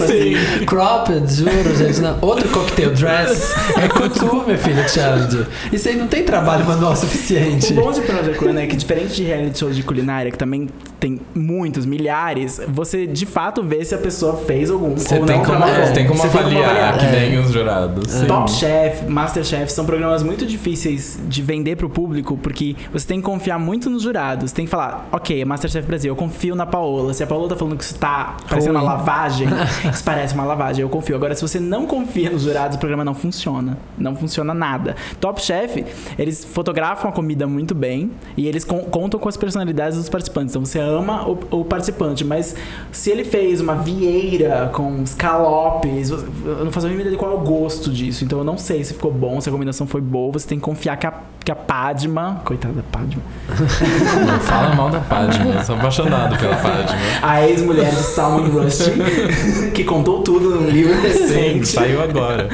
Sim. 0.06 0.64
Cropped, 0.64 1.32
juro, 1.32 1.76
gente. 1.76 2.00
Não. 2.00 2.16
Outro 2.22 2.48
cocktail 2.90 3.26
dress 3.26 3.54
é 3.78 3.88
couture, 3.88 4.44
minha 4.46 4.58
filha, 4.58 4.88
challenge. 4.88 5.46
Isso 5.72 5.88
aí 5.88 5.96
não 5.96 6.06
tem 6.08 6.22
trabalho 6.24 6.64
manual 6.66 6.94
suficiente. 6.96 7.72
O 7.72 7.76
bom 7.76 7.92
de 7.92 8.00
Project 8.02 8.44
Runner 8.44 8.64
é 8.64 8.66
que, 8.66 8.76
diferente 8.76 9.14
de 9.14 9.24
reality 9.24 9.58
shows 9.58 9.76
de 9.76 9.82
culinária, 9.82 10.30
que 10.30 10.38
também 10.38 10.68
tem 10.98 11.18
muitos, 11.34 11.86
milhares, 11.86 12.60
você 12.68 13.06
de 13.06 13.24
fato 13.24 13.62
vê 13.62 13.82
se 13.84 13.94
a 13.94 13.98
pessoa 13.98 14.36
fez 14.36 14.70
algum 14.70 14.94
Você 14.94 15.18
ou 15.18 15.24
tem 15.24 15.38
não 15.38 15.44
como, 15.44 15.60
você 15.60 15.92
tem 15.92 16.06
como 16.06 16.20
Você 16.20 16.26
avaliar, 16.38 16.98
que 16.98 17.06
É. 17.06 17.10
nem 17.10 17.38
os 17.38 17.50
jurados. 17.52 18.10
Sim. 18.12 18.26
Top 18.26 18.50
Chef, 18.50 19.06
Masterchef 19.06 19.72
são 19.72 19.86
programas 19.86 20.22
muito 20.22 20.44
difíceis 20.44 21.18
de 21.26 21.40
vender 21.42 21.76
pro 21.76 21.88
público, 21.88 22.36
porque 22.36 22.76
você 22.92 23.06
tem 23.06 23.18
que 23.18 23.24
confiar 23.24 23.58
muito 23.58 23.88
nos 23.88 24.02
jurados. 24.02 24.52
Tem 24.52 24.66
que 24.66 24.70
falar, 24.70 25.08
ok, 25.10 25.42
Masterchef 25.44 25.86
Brasil, 25.86 26.12
eu 26.12 26.16
confio 26.16 26.54
na 26.54 26.66
Paola. 26.66 27.14
Se 27.14 27.22
a 27.22 27.26
Paola 27.26 27.48
tá 27.48 27.56
falando 27.56 27.76
que 27.78 27.84
isso 27.84 27.94
tá 27.94 28.36
parecendo 28.48 28.74
uma 28.78 28.82
lavagem, 28.82 29.48
isso 29.90 30.04
parece 30.04 30.34
uma 30.34 30.44
lavagem, 30.44 30.82
eu 30.82 30.88
confio. 30.88 31.16
Agora, 31.16 31.34
se 31.34 31.42
você 31.42 31.58
não 31.58 31.86
confia 31.86 32.30
nos 32.30 32.42
jurados, 32.42 32.76
o 32.76 32.79
programa 32.80 33.04
não 33.04 33.14
funciona. 33.14 33.78
Não 33.96 34.16
funciona 34.16 34.52
nada. 34.52 34.96
Top 35.20 35.40
Chef, 35.40 35.84
eles 36.18 36.44
fotografam 36.44 37.08
a 37.10 37.12
comida 37.12 37.46
muito 37.46 37.74
bem 37.74 38.10
e 38.36 38.46
eles 38.48 38.64
con- 38.64 38.84
contam 38.84 39.20
com 39.20 39.28
as 39.28 39.36
personalidades 39.36 39.96
dos 39.98 40.08
participantes. 40.08 40.52
Então 40.54 40.64
você 40.64 40.78
ama 40.80 41.28
o, 41.28 41.38
o 41.60 41.64
participante, 41.64 42.24
mas 42.24 42.56
se 42.90 43.10
ele 43.10 43.24
fez 43.24 43.60
uma 43.60 43.74
vieira 43.76 44.70
com 44.72 45.02
escalopes, 45.02 46.10
eu 46.10 46.64
não 46.64 46.72
faço 46.72 46.86
a 46.86 46.88
mínima 46.88 47.02
ideia 47.02 47.12
de 47.16 47.18
qual 47.18 47.32
é 47.32 47.34
o 47.34 47.40
gosto 47.40 47.90
disso. 47.90 48.24
Então 48.24 48.38
eu 48.38 48.44
não 48.44 48.58
sei 48.58 48.82
se 48.82 48.94
ficou 48.94 49.12
bom, 49.12 49.40
se 49.40 49.48
a 49.48 49.52
combinação 49.52 49.86
foi 49.86 50.00
boa. 50.00 50.32
Você 50.32 50.48
tem 50.48 50.58
que 50.58 50.64
confiar 50.64 50.96
que 50.96 51.06
a, 51.06 51.12
que 51.44 51.50
a 51.50 51.56
Padma, 51.56 52.42
coitada 52.44 52.74
da 52.74 52.82
Padma, 52.82 53.22
Não 54.26 54.40
fala 54.40 54.74
mal 54.74 54.90
da 54.90 55.00
Padma, 55.00 55.54
eu 55.54 55.64
sou 55.64 55.74
apaixonado 55.76 56.36
pela 56.38 56.56
Padma. 56.56 56.94
a 57.22 57.46
ex-mulher 57.48 57.90
de 57.90 57.96
Salman 57.96 58.48
Rushdie, 58.50 59.70
que 59.74 59.84
contou 59.84 60.22
tudo 60.22 60.50
num 60.50 60.68
livro 60.68 60.94
Sim, 60.94 61.02
recente. 61.08 61.68
saiu 61.68 62.02
agora. 62.02 62.48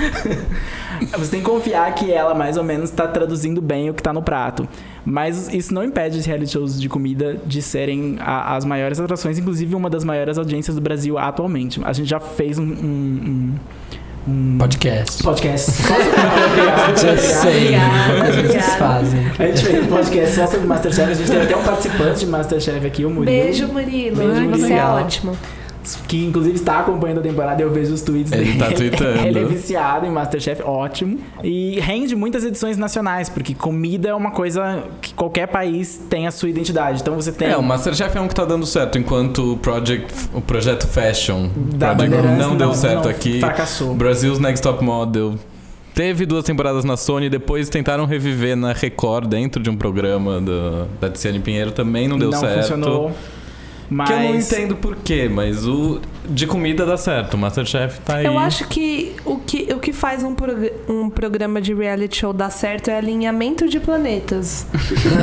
Você 1.19 1.31
tem 1.33 1.41
que 1.41 1.47
confiar 1.47 1.95
que 1.95 2.11
ela 2.11 2.35
mais 2.35 2.57
ou 2.57 2.65
menos 2.65 2.89
está 2.89 3.07
traduzindo 3.07 3.61
bem 3.61 3.91
o 3.91 3.95
que 3.95 4.03
tá 4.03 4.13
no 4.15 4.23
prato. 4.23 4.67
Mas 5.05 5.53
isso 5.53 5.73
não 5.75 5.85
impede 5.85 6.19
os 6.19 6.25
reality 6.25 6.51
shows 6.53 6.81
de 6.81 6.89
comida 6.89 7.37
de 7.45 7.61
serem 7.61 8.17
a- 8.19 8.57
as 8.57 8.65
maiores 8.65 8.99
atrações, 8.99 9.39
inclusive 9.39 9.75
uma 9.75 9.91
das 9.91 10.03
maiores 10.05 10.39
audiências 10.39 10.75
do 10.75 10.81
Brasil 10.81 11.19
atualmente. 11.19 11.81
A 11.85 11.93
gente 11.93 12.09
já 12.09 12.19
fez 12.19 12.59
um, 12.59 12.65
um- 12.65 13.55
um- 14.27 14.59
Podcast. 14.59 15.23
podcast 15.23 15.71
só 15.83 15.95
sobre 15.95 16.97
Já 16.97 17.17
sei. 17.17 17.57
Obrigada, 17.59 18.19
Mas 18.19 18.29
vocês 18.35 18.45
obrigada. 18.47 18.77
fazem. 18.79 19.21
A 19.39 19.47
gente 19.47 19.65
fez 19.65 19.85
um 19.85 19.87
podcast 19.87 20.35
só 20.35 20.47
sobre 20.47 20.67
Masterchef. 20.67 21.11
A 21.11 21.15
gente 21.15 21.31
tem 21.31 21.43
até 21.43 21.57
um 21.57 21.63
participante 21.63 22.19
de 22.21 22.27
Masterchef 22.27 22.87
aqui, 22.87 23.05
o 23.05 23.11
Murilo. 23.11 23.25
Beijo, 23.45 23.69
Murilo. 23.69 24.17
Beijo, 24.17 24.33
Murilo. 24.35 24.51
Você 24.59 24.65
é 24.65 24.69
Legal. 24.69 24.97
ótimo. 24.97 25.37
Que 26.09 26.25
inclusive 26.25 26.57
está 26.57 26.81
acompanhando 26.81 27.19
a 27.19 27.23
temporada, 27.23 27.63
eu 27.63 27.71
vejo 27.71 27.93
os 27.95 28.03
tweets 28.03 28.33
Ele 28.33 28.45
dele. 28.45 28.59
tá 28.59 28.71
tweetando. 28.73 29.21
Ele 29.27 29.39
é 29.39 29.45
viciado 29.45 30.07
em 30.07 30.11
Masterchef, 30.11 30.63
ótimo. 30.63 31.19
E 31.43 31.79
rende 31.81 32.17
muitas 32.17 32.45
edições 32.45 32.77
nacionais, 32.77 33.29
porque 33.29 33.55
comida 33.55 34.09
é 34.09 34.15
uma 34.15 34.31
coisa 34.31 34.83
que 35.01 35.15
qualquer 35.15 35.47
país 35.47 36.01
tem 36.11 36.27
a 36.27 36.31
sua 36.31 36.49
identidade. 36.49 37.01
Então 37.01 37.15
você 37.15 37.31
tem. 37.31 37.49
É, 37.49 37.57
o 37.57 37.63
Masterchef 37.63 38.17
é 38.17 38.21
um 38.21 38.29
que 38.29 38.35
tá 38.35 38.45
dando 38.45 38.67
certo, 38.67 38.99
enquanto 38.99 39.53
o, 39.53 39.57
Project, 39.57 40.13
o 40.35 40.41
projeto 40.41 40.87
Fashion 40.87 41.49
Da 41.75 41.95
Project 41.95 42.17
Bandeirantes 42.17 42.47
não 42.47 42.57
deu 42.57 42.75
certo 42.75 43.05
não 43.05 43.11
aqui. 43.11 43.41
Fracassou. 43.41 43.95
Brasil's 43.95 44.39
Next 44.39 44.63
Top 44.63 44.83
Model 44.83 45.35
teve 45.97 46.27
duas 46.27 46.45
temporadas 46.45 46.85
na 46.85 46.95
Sony, 46.97 47.31
depois 47.31 47.71
tentaram 47.71 48.05
reviver 48.05 48.55
na 48.55 48.75
Record 48.75 49.29
dentro 49.29 49.63
de 49.63 49.71
um 49.71 49.77
programa 49.77 50.41
do, 50.41 50.87
da 51.01 51.09
Tiziane 51.09 51.39
Pinheiro, 51.41 51.73
também 51.73 52.07
não 52.07 52.19
deu 52.19 52.31
certo. 52.33 52.61
funcionou. 52.61 53.13
Mas 53.89 54.09
Que 54.09 54.15
eu 54.15 54.19
não 54.21 54.35
entendo 54.35 54.77
por 54.77 54.97
quê, 54.97 55.29
mas 55.33 55.67
o 55.67 56.01
de 56.29 56.47
comida 56.47 56.85
dá 56.85 56.97
certo. 56.97 57.35
O 57.35 57.39
Masterchef 57.39 58.01
tá 58.01 58.17
aí. 58.17 58.27
Eu 58.27 58.39
acho 58.39 58.67
que 58.69 59.15
o 59.25 59.39
que, 59.39 59.73
o 59.73 59.79
que 59.79 59.86
faz 59.97 60.23
um, 60.23 60.35
prog- 60.35 60.73
um 60.89 61.11
programa 61.11 61.61
de 61.61 61.75
reality 61.75 62.19
show 62.19 62.33
dar 62.33 62.51
certo 62.51 62.89
é 62.89 62.99
alinhamento 62.99 63.67
de 63.69 63.81
planetas. 63.81 64.67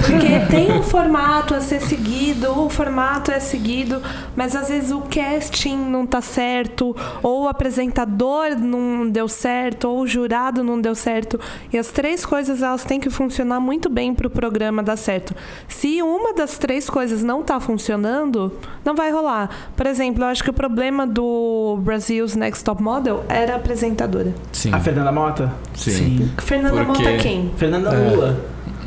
Porque 0.05 0.39
tem 0.49 0.71
um 0.71 0.83
formato 0.83 1.53
a 1.53 1.61
ser 1.61 1.81
seguido, 1.81 2.51
o 2.59 2.69
formato 2.69 3.31
é 3.31 3.39
seguido, 3.39 4.01
mas 4.35 4.55
às 4.55 4.67
vezes 4.69 4.91
o 4.91 5.01
casting 5.01 5.77
não 5.77 6.05
tá 6.05 6.21
certo, 6.21 6.95
ou 7.21 7.43
o 7.43 7.47
apresentador 7.47 8.57
não 8.59 9.07
deu 9.07 9.27
certo, 9.27 9.87
ou 9.87 10.01
o 10.01 10.07
jurado 10.07 10.63
não 10.63 10.81
deu 10.81 10.95
certo. 10.95 11.39
E 11.71 11.77
as 11.77 11.91
três 11.91 12.25
coisas 12.25 12.61
elas 12.61 12.83
têm 12.83 12.99
que 12.99 13.09
funcionar 13.09 13.59
muito 13.59 13.89
bem 13.89 14.13
para 14.13 14.27
o 14.27 14.29
programa 14.29 14.81
dar 14.81 14.97
certo. 14.97 15.35
Se 15.67 16.01
uma 16.01 16.33
das 16.33 16.57
três 16.57 16.89
coisas 16.89 17.21
não 17.23 17.43
tá 17.43 17.59
funcionando, 17.59 18.51
não 18.83 18.95
vai 18.95 19.11
rolar. 19.11 19.49
Por 19.75 19.85
exemplo, 19.85 20.23
eu 20.23 20.27
acho 20.27 20.43
que 20.43 20.49
o 20.49 20.53
problema 20.53 21.05
do 21.05 21.77
Brasil's 21.81 22.35
Next 22.35 22.63
Top 22.63 22.81
Model 22.81 23.23
era 23.29 23.53
a 23.53 23.55
apresentadora. 23.57 24.33
Sim. 24.63 24.73
A 24.73 24.79
Fernanda 24.79 25.11
Mota? 25.11 25.51
Sim. 25.73 26.31
Fernanda 26.37 26.85
Porque- 26.85 27.03
Mota 27.03 27.17
quem? 27.17 27.51
Fernanda 27.57 27.89
É. 27.89 28.09
Lula. 28.09 28.41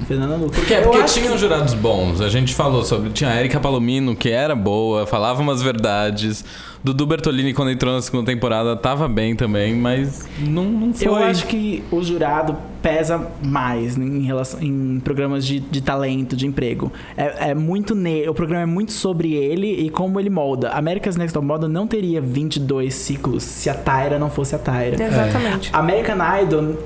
Fernanda 0.07 0.37
Lula. 0.37 0.51
Porque, 0.51 0.73
Eu 0.75 0.83
porque 0.83 1.03
tinham 1.05 1.37
jurados 1.37 1.75
bons. 1.75 2.21
A 2.21 2.29
gente 2.29 2.55
falou 2.55 2.85
sobre. 2.85 3.11
Tinha 3.11 3.31
a 3.31 3.37
Erika 3.39 3.59
Palomino, 3.61 4.15
que 4.17 4.31
era 4.31 4.55
boa, 4.55 5.07
falava 5.07 5.41
umas 5.43 5.61
verdades. 5.63 6.45
Dudu 6.83 7.07
Bertolini, 7.07 7.53
quando 7.53 7.71
entrou 7.71 7.95
na 7.95 8.03
segunda 8.03 8.27
temporada, 8.27 8.77
tava 8.77 9.09
bem 9.09 9.35
também, 9.35 9.75
mas 9.75 10.29
não, 10.39 10.65
não 10.65 10.95
foi. 10.95 11.09
Eu 11.09 11.17
acho 11.17 11.47
que 11.47 11.83
o 11.91 12.03
jurado 12.03 12.57
pesa 12.83 13.27
mais 13.43 13.97
em, 13.97 14.23
relação, 14.23 14.63
em 14.63 15.01
programas 15.01 15.45
de, 15.45 15.59
de 15.59 15.81
talento, 15.81 16.37
de 16.37 16.47
emprego. 16.47 16.93
É, 17.17 17.51
é 17.51 17.55
muito 17.55 17.95
ne 17.95 18.29
o 18.29 18.35
programa 18.35 18.63
é 18.63 18.67
muito 18.67 18.93
sobre 18.93 19.33
ele 19.33 19.67
e 19.67 19.91
como 19.91 20.21
ele 20.21 20.31
molda. 20.31 20.71
America's 20.71 21.17
Next 21.17 21.35
Top 21.35 21.45
Model 21.45 21.69
não 21.69 21.87
teria 21.87 22.21
22 22.21 22.95
ciclos 22.95 23.43
se 23.43 23.69
a 23.69 23.75
Tyra 23.75 24.19
não 24.19 24.31
fosse 24.31 24.55
a 24.55 24.59
Tyra. 24.59 25.03
Exatamente. 25.03 25.71
American 25.73 26.19
Idol 26.43 26.77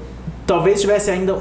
talvez 0.46 0.80
tivesse 0.80 1.10
ainda 1.10 1.38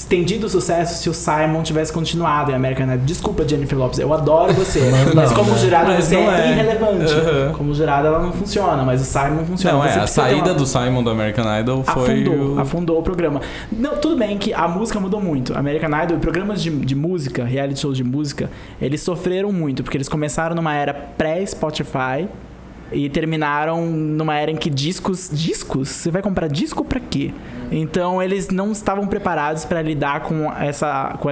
estendido 0.00 0.46
o 0.46 0.50
sucesso 0.50 1.02
se 1.02 1.08
o 1.10 1.14
Simon 1.14 1.62
tivesse 1.62 1.92
continuado 1.92 2.50
em 2.50 2.54
American 2.54 2.86
Idol. 2.86 3.04
Desculpa, 3.04 3.46
Jennifer 3.46 3.78
Lopes, 3.78 3.98
eu 3.98 4.12
adoro 4.12 4.52
você, 4.54 4.80
Mas 4.90 5.14
mas, 5.14 5.30
não, 5.30 5.36
como 5.38 5.52
né? 5.52 5.58
jurado 5.58 5.88
Mas 5.92 6.04
você 6.04 6.16
não 6.16 6.32
é, 6.32 6.46
é. 6.48 6.50
irrelevante. 6.52 7.12
Uhum. 7.12 7.52
Como 7.52 7.74
jurado 7.74 8.06
ela 8.06 8.18
não 8.18 8.32
funciona, 8.32 8.82
mas 8.82 9.00
o 9.02 9.04
Simon 9.04 9.44
funciona. 9.44 9.76
Não, 9.78 9.84
é, 9.84 9.88
Você 9.92 9.98
a 9.98 10.02
precisa 10.02 10.22
ter 10.22 10.28
saída 10.30 10.50
uma- 10.50 10.54
do 10.54 10.66
Simon 10.66 11.02
do 11.02 11.10
American 11.10 11.60
Idol 11.60 11.84
foi. 11.84 12.02
afundou, 12.24 12.34
o- 12.56 12.60
afundou 12.60 12.98
o 12.98 13.02
programa. 13.02 13.40
Não, 13.70 13.96
tudo 13.96 14.16
bem 14.16 14.38
que 14.38 14.52
a 14.54 14.66
música 14.66 14.98
mudou 14.98 15.20
muito. 15.20 15.56
American 15.56 15.90
Idol 16.02 16.16
e 16.16 16.20
programas 16.20 16.62
de, 16.62 16.70
de 16.70 16.94
música, 16.94 17.44
reality 17.44 17.80
shows 17.80 17.96
de 17.96 18.04
música, 18.04 18.50
eles 18.80 19.00
sofreram 19.02 19.52
muito, 19.52 19.82
porque 19.82 19.96
eles 19.96 20.08
começaram 20.08 20.54
numa 20.56 20.74
era 20.74 20.92
pré-Spotify 20.94 22.28
E 22.92 23.08
terminaram 23.08 23.86
numa 23.86 24.34
era 24.36 24.50
em 24.50 24.56
que 24.56 24.68
discos. 24.70 25.30
Discos? 25.32 25.88
Você 25.88 26.10
vai 26.10 26.22
comprar 26.22 26.48
disco 26.48 26.84
pra 26.84 26.98
quê? 27.00 27.32
Então 27.72 28.20
eles 28.20 28.48
não 28.48 28.72
estavam 28.72 29.06
preparados 29.06 29.64
para 29.64 29.80
lidar 29.80 30.20
com 30.22 30.52
essa, 30.52 31.14
com 31.20 31.28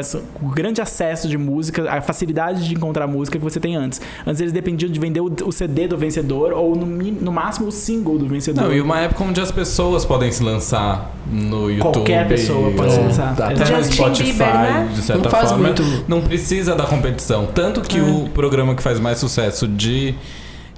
o 0.47 0.51
grande 0.51 0.81
acesso 0.81 1.29
de 1.29 1.37
música, 1.37 1.91
a 1.91 2.01
facilidade 2.01 2.69
de 2.69 2.75
encontrar 2.75 3.09
música 3.09 3.37
que 3.39 3.43
você 3.45 3.59
tem 3.59 3.75
antes. 3.75 4.01
Antes 4.25 4.41
eles 4.41 4.53
dependiam 4.53 4.91
de 4.91 5.01
vender 5.01 5.21
o, 5.21 5.25
o 5.45 5.51
CD 5.51 5.89
do 5.89 5.97
vencedor 5.99 6.53
ou 6.53 6.77
no, 6.77 6.87
no 6.87 7.33
máximo 7.33 7.67
o 7.69 7.73
single 7.73 8.19
do 8.19 8.27
vencedor. 8.29 8.63
Não, 8.65 8.73
e 8.73 8.81
uma 8.81 9.01
época 9.01 9.25
onde 9.25 9.41
as 9.41 9.51
pessoas 9.51 10.05
podem 10.05 10.31
se 10.31 10.43
lançar 10.45 11.13
no 11.31 11.71
YouTube. 11.71 11.93
Qualquer 11.95 12.29
pessoa 12.29 12.71
pode 12.71 12.89
ou 12.89 12.95
se 12.95 13.01
lançar. 13.01 13.33
Até 13.33 13.77
no 13.77 13.85
Spotify, 13.85 14.23
Bieber, 14.33 14.55
né? 14.55 14.89
de 14.95 15.03
certa 15.03 15.23
Não 15.25 15.31
faz 15.31 15.49
forma. 15.51 15.65
muito- 15.67 15.83
Não 16.07 16.21
precisa 16.21 16.77
da 16.77 16.85
competição. 16.85 17.47
Tanto 17.47 17.81
que 17.81 18.01
o 18.01 18.29
programa 18.33 18.77
que 18.77 18.83
faz 18.83 19.01
mais 19.01 19.19
sucesso 19.19 19.67
de 19.67 20.15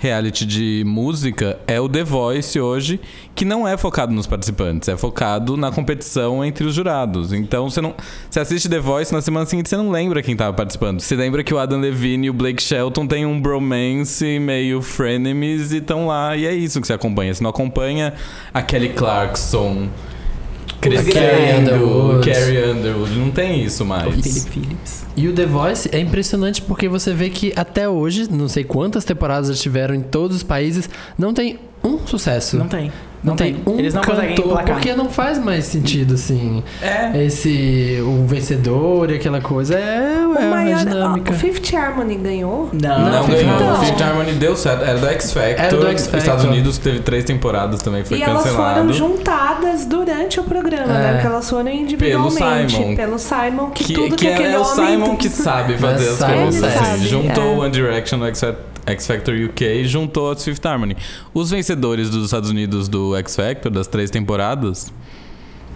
reality 0.00 0.46
de 0.46 0.82
música 0.86 1.58
é 1.66 1.78
o 1.78 1.86
The 1.86 2.02
Voice 2.02 2.58
hoje, 2.58 2.98
que 3.34 3.44
não 3.44 3.68
é 3.68 3.76
focado 3.76 4.12
nos 4.12 4.26
participantes, 4.26 4.88
é 4.88 4.96
focado 4.96 5.58
na 5.58 5.70
competição 5.70 6.42
entre 6.42 6.64
os 6.64 6.74
jurados. 6.74 7.34
Então 7.34 7.68
você 7.68 7.82
não. 7.82 7.94
Você 8.28 8.40
assiste 8.40 8.68
The 8.68 8.80
Voice 8.80 9.12
na 9.12 9.20
semana 9.20 9.44
seguinte, 9.44 9.68
você 9.68 9.76
não 9.76 9.90
lembra 9.90 10.22
quem 10.22 10.34
tava 10.34 10.56
participando. 10.56 11.00
Você 11.00 11.14
lembra 11.14 11.44
que 11.44 11.52
o 11.52 11.58
Adam 11.58 11.80
Levine 11.80 12.28
e 12.28 12.30
o 12.30 12.32
Blake 12.32 12.62
Shelton 12.62 13.06
têm 13.06 13.26
um 13.26 13.38
bromance 13.38 14.38
meio 14.38 14.80
frenemies 14.80 15.70
e 15.72 15.76
estão 15.76 16.06
lá. 16.06 16.34
E 16.34 16.46
é 16.46 16.54
isso 16.54 16.80
que 16.80 16.86
você 16.86 16.94
acompanha. 16.94 17.34
Você 17.34 17.42
não 17.42 17.50
acompanha 17.50 18.14
a 18.54 18.62
Kelly 18.62 18.90
Clarkson. 18.90 19.88
Chris 20.80 21.08
Carrie 21.12 21.60
Underwood. 21.60 22.30
Carrie 22.30 22.70
Underwood. 22.70 23.18
Não 23.18 23.30
tem 23.30 23.62
isso 23.62 23.84
O 23.84 23.86
mais. 23.86 24.14
Philip 24.14 24.50
Phillips. 24.50 25.06
E 25.16 25.28
o 25.28 25.34
The 25.34 25.46
Voice 25.46 25.88
é 25.92 25.98
impressionante 25.98 26.62
porque 26.62 26.88
você 26.88 27.12
vê 27.12 27.28
que 27.28 27.52
até 27.54 27.88
hoje, 27.88 28.30
não 28.30 28.48
sei 28.48 28.64
quantas 28.64 29.04
temporadas 29.04 29.48
já 29.48 29.62
tiveram 29.62 29.94
em 29.94 30.00
todos 30.00 30.38
os 30.38 30.42
países, 30.42 30.88
não 31.18 31.34
tem 31.34 31.58
um 31.84 31.98
sucesso. 32.06 32.56
Não 32.56 32.68
tem. 32.68 32.90
Não 33.22 33.36
tem 33.36 33.56
um 33.66 33.78
Eles 33.78 33.92
não 33.92 34.02
conseguem 34.02 34.30
cantor, 34.34 34.46
emplacar. 34.52 34.74
porque 34.76 34.94
não 34.94 35.10
faz 35.10 35.38
mais 35.38 35.64
sentido, 35.66 36.14
assim. 36.14 36.62
É. 36.80 37.22
Esse, 37.24 37.98
o 38.02 38.26
vencedor 38.26 39.10
e 39.10 39.16
aquela 39.16 39.40
coisa 39.42 39.74
é, 39.74 40.24
O 40.26 40.34
é 40.36 40.38
uma 40.46 40.56
maior. 40.56 40.78
dinâmica. 40.78 41.32
o 41.32 41.34
Fifth 41.34 41.74
Harmony 41.74 42.14
ganhou? 42.16 42.70
Não, 42.72 42.88
Não, 42.98 43.10
Não, 43.10 43.26
ganhou. 43.26 43.54
então. 43.54 43.72
O 43.74 43.76
Fifth 43.84 44.00
Harmony 44.00 44.32
deu 44.32 44.56
certo. 44.56 44.84
Era 44.84 44.98
do 44.98 45.06
X 45.08 45.32
Factor. 45.32 45.64
Era 45.64 45.76
do 45.76 45.86
X 45.88 46.02
Factor. 46.04 46.18
Estados 46.20 46.44
Unidos 46.44 46.78
teve 46.78 47.00
três 47.00 47.24
temporadas 47.24 47.82
também, 47.82 48.04
foi 48.04 48.18
e 48.18 48.22
elas 48.22 48.42
cancelado. 48.42 48.80
foram 48.80 48.92
juntadas 48.92 49.84
durante 49.84 50.40
o 50.40 50.44
programa, 50.44 50.92
É. 50.94 50.98
né? 50.98 51.12
Porque 51.14 51.26
elas 51.26 51.50
foram 51.50 51.70
individualmente. 51.70 52.72
Simon. 52.74 52.96
Pelo 52.96 53.18
Simon, 53.18 53.70
que, 53.70 53.84
Que, 53.84 53.92
tudo 53.92 54.16
que, 54.16 54.26
que 54.26 54.32
aquele 54.32 54.54
é 54.54 54.58
o. 54.58 54.64
Simon 54.64 55.16
que 55.20 55.28
sabe 55.28 55.76
fazer 55.76 56.06
É 56.06 56.10
as 56.10 56.18
coisas. 56.40 56.64
Assim. 56.76 57.06
Juntou 57.06 57.44
é. 57.44 57.46
o 57.48 57.58
One 57.60 57.70
Direction 57.70 58.18
no 58.18 58.26
X, 58.26 58.42
X 58.86 59.06
Factor 59.06 59.34
UK 59.34 59.84
juntou 59.84 60.30
as 60.30 60.44
Fifth 60.44 60.64
Harmony. 60.64 60.96
Os 61.34 61.50
vencedores 61.50 62.10
dos 62.10 62.24
Estados 62.26 62.50
Unidos 62.50 62.88
do 62.88 63.16
X 63.16 63.36
Factor, 63.36 63.70
das 63.70 63.86
três 63.86 64.10
temporadas, 64.10 64.92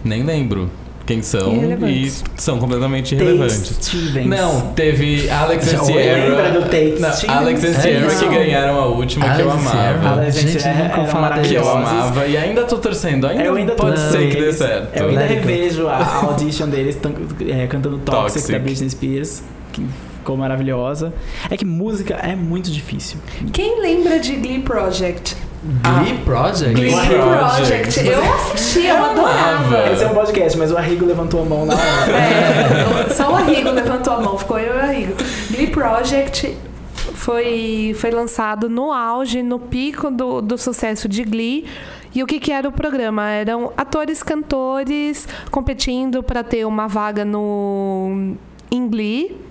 nem 0.03 0.23
lembro 0.23 0.69
quem 1.05 1.21
são 1.21 1.53
e 1.87 2.11
são 2.35 2.57
completamente 2.57 3.13
irrelevantes. 3.13 3.77
Stevens. 3.79 4.25
Não, 4.25 4.73
teve 4.73 5.29
Alex 5.29 5.71
and 5.71 5.83
Sierra. 5.83 6.49
do 6.51 6.61
Tate 6.63 6.95
Não, 6.99 7.13
Stevens? 7.13 7.37
Alex 7.37 7.63
and 7.63 7.67
É 7.67 7.73
Sierra 7.73 8.07
isso. 8.07 8.19
que 8.27 8.29
ganharam 8.35 8.79
a 8.79 8.85
última 8.87 9.35
que 9.35 9.41
eu 9.43 9.51
Alex 9.51 9.67
and 9.67 9.69
Sierra. 9.69 9.89
amava. 9.99 10.09
Alex 10.21 10.35
and 10.37 10.47
Gente, 10.47 10.67
nunca 10.67 11.05
falar 11.05 11.41
Que 11.43 11.53
eu 11.53 11.69
amava 11.69 12.25
e 12.27 12.35
ainda 12.35 12.63
tô 12.63 12.77
torcendo. 12.79 13.27
Ainda, 13.27 13.43
Eu 13.43 13.53
ainda 13.55 13.73
pode 13.73 13.99
ser 13.99 14.29
que 14.29 14.35
dê 14.35 14.45
eles- 14.45 14.55
certo. 14.55 14.97
Eu 14.99 15.09
ainda 15.09 15.25
revejo 15.25 15.87
a 15.87 15.95
a 15.97 16.23
audition 16.25 16.67
deles 16.69 16.97
é, 17.49 17.67
cantando 17.67 17.99
Toxic, 17.99 18.33
Toxic. 18.33 18.51
da 18.51 18.59
Britney 18.59 18.89
Spears, 18.89 19.43
que 19.73 19.85
ficou 20.25 20.35
maravilhosa. 20.35 21.13
É 21.51 21.55
que 21.55 21.63
música 21.63 22.15
é 22.15 22.35
muito 22.35 22.71
difícil. 22.71 23.19
Quem 23.53 23.79
lembra 23.79 24.19
de 24.19 24.35
Glee 24.35 24.59
Project? 24.59 25.37
Glee 25.63 26.17
Project? 26.25 26.73
Glee 26.73 26.91
Project. 26.91 27.93
Project. 27.93 28.07
Eu 28.07 28.33
assistia, 28.33 28.89
eu 28.89 29.05
adorava. 29.05 29.91
Esse 29.91 30.03
é 30.03 30.07
um 30.07 30.15
podcast, 30.15 30.57
mas 30.57 30.71
o 30.71 30.77
Arrigo 30.77 31.05
levantou 31.05 31.43
a 31.43 31.45
mão 31.45 31.65
na 31.67 31.75
hora. 31.75 32.11
É, 32.11 33.13
só 33.13 33.31
o 33.31 33.35
Arrigo 33.35 33.69
levantou 33.69 34.13
a 34.13 34.21
mão, 34.21 34.37
ficou 34.37 34.57
eu 34.57 34.73
e 34.73 34.77
o 34.77 34.81
Arrigo. 34.81 35.13
Glee 35.51 35.67
Project 35.67 36.57
foi, 37.13 37.95
foi 37.99 38.09
lançado 38.09 38.67
no 38.67 38.91
auge, 38.91 39.43
no 39.43 39.59
pico 39.59 40.09
do, 40.09 40.41
do 40.41 40.57
sucesso 40.57 41.07
de 41.07 41.23
Glee. 41.23 41.65
E 42.15 42.23
o 42.23 42.25
que, 42.25 42.39
que 42.39 42.51
era 42.51 42.67
o 42.67 42.71
programa? 42.71 43.29
Eram 43.29 43.73
atores, 43.77 44.23
cantores 44.23 45.27
competindo 45.51 46.23
para 46.23 46.43
ter 46.43 46.65
uma 46.65 46.87
vaga 46.87 47.23
no 47.23 48.35
em 48.71 48.87
Glee. 48.87 49.45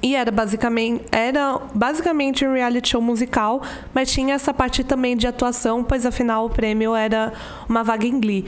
E 0.00 0.14
era 0.14 0.30
basicamente, 0.30 1.04
era 1.10 1.60
basicamente 1.74 2.46
um 2.46 2.52
reality 2.52 2.90
show 2.90 3.02
musical, 3.02 3.62
mas 3.92 4.10
tinha 4.10 4.34
essa 4.34 4.54
parte 4.54 4.84
também 4.84 5.16
de 5.16 5.26
atuação, 5.26 5.82
pois 5.82 6.06
afinal 6.06 6.46
o 6.46 6.50
prêmio 6.50 6.94
era 6.94 7.32
uma 7.68 7.82
vaga 7.82 8.06
em 8.06 8.20
Glee. 8.20 8.46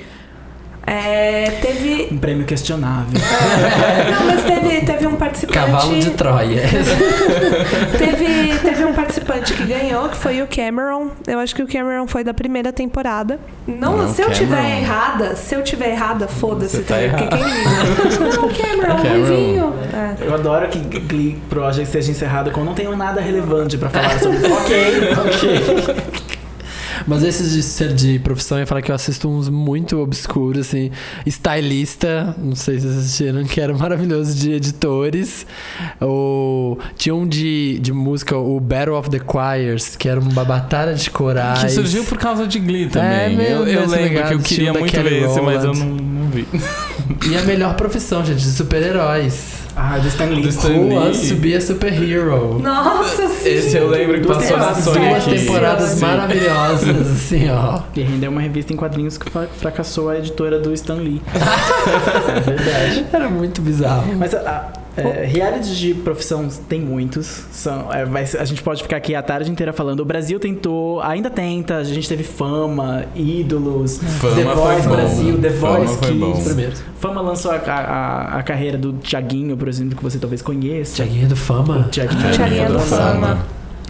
É, 0.86 1.50
teve. 1.62 2.08
Um 2.10 2.18
prêmio 2.18 2.44
questionável. 2.46 3.12
Não, 4.10 4.26
mas 4.26 4.42
teve, 4.44 4.80
teve 4.84 5.06
um 5.06 5.14
participante. 5.16 5.58
Cavalo 5.58 5.98
de 6.00 6.10
Troia. 6.10 6.62
Teve, 7.96 8.58
teve 8.58 8.84
um 8.84 8.92
participante 8.92 9.52
que 9.52 9.64
ganhou, 9.64 10.08
que 10.08 10.16
foi 10.16 10.42
o 10.42 10.46
Cameron. 10.46 11.08
Eu 11.26 11.38
acho 11.38 11.54
que 11.54 11.62
o 11.62 11.66
Cameron 11.68 12.06
foi 12.06 12.24
da 12.24 12.32
primeira 12.32 12.72
temporada. 12.72 13.38
Não, 13.66 13.98
Não, 13.98 14.08
se 14.08 14.22
eu 14.22 14.26
Cameron. 14.28 14.44
tiver 14.46 14.80
errada, 14.80 15.36
se 15.36 15.54
eu 15.54 15.62
tiver 15.62 15.90
errada, 15.90 16.26
foda-se 16.26 16.80
tá 16.80 16.94
também. 16.94 17.10
porque 17.10 17.26
quem 17.28 17.44
liga? 17.44 18.20
Não, 18.40 18.48
Cameron, 18.48 18.94
o 18.94 19.02
Cameron. 19.02 19.74
É. 19.92 20.26
Eu 20.26 20.34
adoro 20.34 20.68
que 20.68 20.78
Glee 20.78 21.38
Project 21.48 21.82
esteja 21.82 22.10
encerrado 22.10 22.50
com 22.50 22.64
não 22.64 22.74
tenho 22.74 22.96
nada 22.96 23.20
relevante 23.20 23.76
pra 23.78 23.90
falar 23.90 24.18
sobre. 24.18 24.38
ok, 24.38 25.10
ok. 25.26 26.29
Mas 27.06 27.22
esses 27.22 27.52
de 27.52 27.62
ser 27.62 27.92
de 27.92 28.18
profissão, 28.18 28.58
eu 28.58 28.62
ia 28.62 28.66
falar 28.66 28.82
que 28.82 28.90
eu 28.90 28.94
assisto 28.94 29.28
uns 29.28 29.48
muito 29.48 29.98
obscuros, 29.98 30.66
assim. 30.66 30.90
Stylista, 31.26 32.34
não 32.38 32.54
sei 32.54 32.78
se 32.78 32.86
vocês 32.86 32.98
assistiram, 32.98 33.44
que 33.44 33.60
era 33.60 33.74
maravilhoso, 33.74 34.34
de 34.34 34.52
editores. 34.52 35.46
O, 36.00 36.78
tinha 36.96 37.14
um 37.14 37.26
de, 37.26 37.78
de 37.80 37.92
música, 37.92 38.36
o 38.36 38.58
Battle 38.60 38.96
of 38.96 39.10
the 39.10 39.20
Choirs, 39.20 39.96
que 39.96 40.08
era 40.08 40.20
uma 40.20 40.44
batalha 40.44 40.94
de 40.94 41.10
corais. 41.10 41.64
Que 41.64 41.70
surgiu 41.70 42.04
por 42.04 42.18
causa 42.18 42.46
de 42.46 42.58
Glee 42.58 42.88
também. 42.88 43.36
meio 43.36 43.50
eu 43.50 43.66
eu 43.66 43.80
nesse 43.82 44.02
lembro 44.02 44.26
que 44.28 44.34
eu 44.34 44.38
queria 44.40 44.72
muito 44.72 45.02
ver 45.02 45.24
esse, 45.24 45.40
mas 45.40 45.64
eu 45.64 45.74
não 45.74 46.19
vi. 46.30 46.46
E 47.28 47.36
a 47.36 47.42
melhor 47.42 47.74
profissão, 47.74 48.24
gente, 48.24 48.38
de 48.40 48.50
super-heróis. 48.50 49.58
Ah, 49.76 49.98
do 49.98 50.08
Stan 50.08 50.24
Lee. 50.26 50.42
Do 50.42 50.48
Stan 50.48 50.68
Who 50.70 50.88
Lee. 50.88 50.94
wants 50.96 51.28
to 51.28 51.34
be 51.36 51.54
a 51.54 51.60
superhero? 51.60 52.58
Nossa, 52.58 53.28
sim. 53.28 53.48
Esse 53.50 53.76
eu 53.76 53.88
lembro 53.88 54.20
que 54.20 54.26
passou 54.26 54.56
na. 54.56 54.74
Sony 54.74 55.08
Duas 55.10 55.24
Kids. 55.24 55.40
temporadas 55.42 55.90
Sim. 55.90 56.00
maravilhosas, 56.00 57.10
assim, 57.12 57.50
ó. 57.50 57.80
E 57.94 58.00
rendeu 58.02 58.30
uma 58.30 58.40
revista 58.40 58.72
em 58.72 58.76
quadrinhos 58.76 59.18
que 59.18 59.30
fra- 59.30 59.48
fracassou 59.58 60.08
a 60.08 60.18
editora 60.18 60.58
do 60.58 60.72
Stan 60.72 60.94
Lee. 60.94 61.20
é 62.36 62.40
verdade. 62.40 63.06
Era 63.12 63.28
muito 63.28 63.60
bizarro. 63.60 64.14
Mas 64.16 64.34
a, 64.34 64.38
a, 64.40 65.00
é, 65.00 65.24
realities 65.24 65.76
de 65.76 65.94
profissão 65.94 66.48
tem 66.68 66.80
muitos. 66.80 67.44
São, 67.52 67.92
é, 67.92 68.04
vai 68.04 68.24
a 68.38 68.44
gente 68.44 68.62
pode 68.62 68.82
ficar 68.82 68.96
aqui 68.96 69.14
a 69.14 69.22
tarde 69.22 69.50
inteira 69.50 69.72
falando. 69.72 70.00
O 70.00 70.04
Brasil 70.04 70.38
tentou, 70.40 71.00
ainda 71.00 71.30
tenta. 71.30 71.76
A 71.76 71.84
gente 71.84 72.08
teve 72.08 72.24
Fama, 72.24 73.04
Ídolos, 73.14 73.98
Fama 73.98 74.34
The 74.36 74.42
foi 74.42 74.54
Voice 74.54 74.88
bom. 74.88 74.96
Brasil, 74.96 75.38
The 75.38 75.50
Fama 75.50 75.78
Voice 75.78 75.98
foi 75.98 76.12
bom. 76.20 76.32
Kids. 76.32 76.44
Primeiros. 76.44 76.82
Fama 76.98 77.20
lançou 77.20 77.50
a, 77.50 77.56
a, 77.56 78.38
a 78.38 78.42
carreira 78.42 78.78
do 78.78 78.92
Tiaguinho, 78.94 79.56
por 79.56 79.68
exemplo, 79.68 79.96
que 79.96 80.02
você 80.02 80.18
talvez 80.18 80.42
conheça. 80.42 80.96
Tiaguinho 80.96 81.28
do 81.28 81.36
Fama. 81.36 81.88
Tiaguinho, 81.90 82.30
Tiaguinho 82.32 82.72
do 82.72 82.80
Fama. 82.80 83.38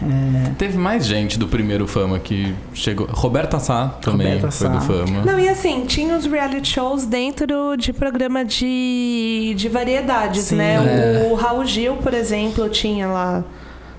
É, 0.03 0.53
Teve 0.57 0.79
mais 0.79 1.05
gente 1.05 1.39
do 1.39 1.47
primeiro 1.47 1.87
Fama 1.87 2.19
que 2.19 2.55
chegou. 2.73 3.07
Roberta 3.11 3.59
Sá 3.59 3.89
também 4.01 4.37
Roberta 4.37 4.51
foi 4.51 4.69
do 4.69 4.75
Sá. 4.75 4.81
Fama. 4.81 5.23
Não, 5.25 5.39
e 5.39 5.49
assim, 5.49 5.85
tinha 5.87 6.17
os 6.17 6.25
reality 6.25 6.69
shows 6.69 7.05
dentro 7.05 7.77
de 7.77 7.93
programa 7.93 8.45
de, 8.45 9.55
de 9.57 9.69
variedades, 9.69 10.45
Sim. 10.45 10.57
né? 10.57 11.27
É. 11.27 11.29
O 11.31 11.35
Raul 11.35 11.67
Gil, 11.67 11.97
por 11.97 12.15
exemplo, 12.15 12.69
tinha 12.71 13.09
lá. 13.09 13.45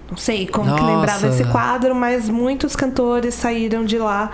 Não 0.09 0.17
sei 0.17 0.47
como 0.47 0.65
que 0.75 0.81
Nossa. 0.81 0.95
lembrava 0.95 1.27
esse 1.27 1.43
quadro, 1.45 1.95
mas 1.95 2.27
muitos 2.27 2.75
cantores 2.75 3.33
saíram 3.35 3.85
de 3.85 3.97
lá. 3.97 4.31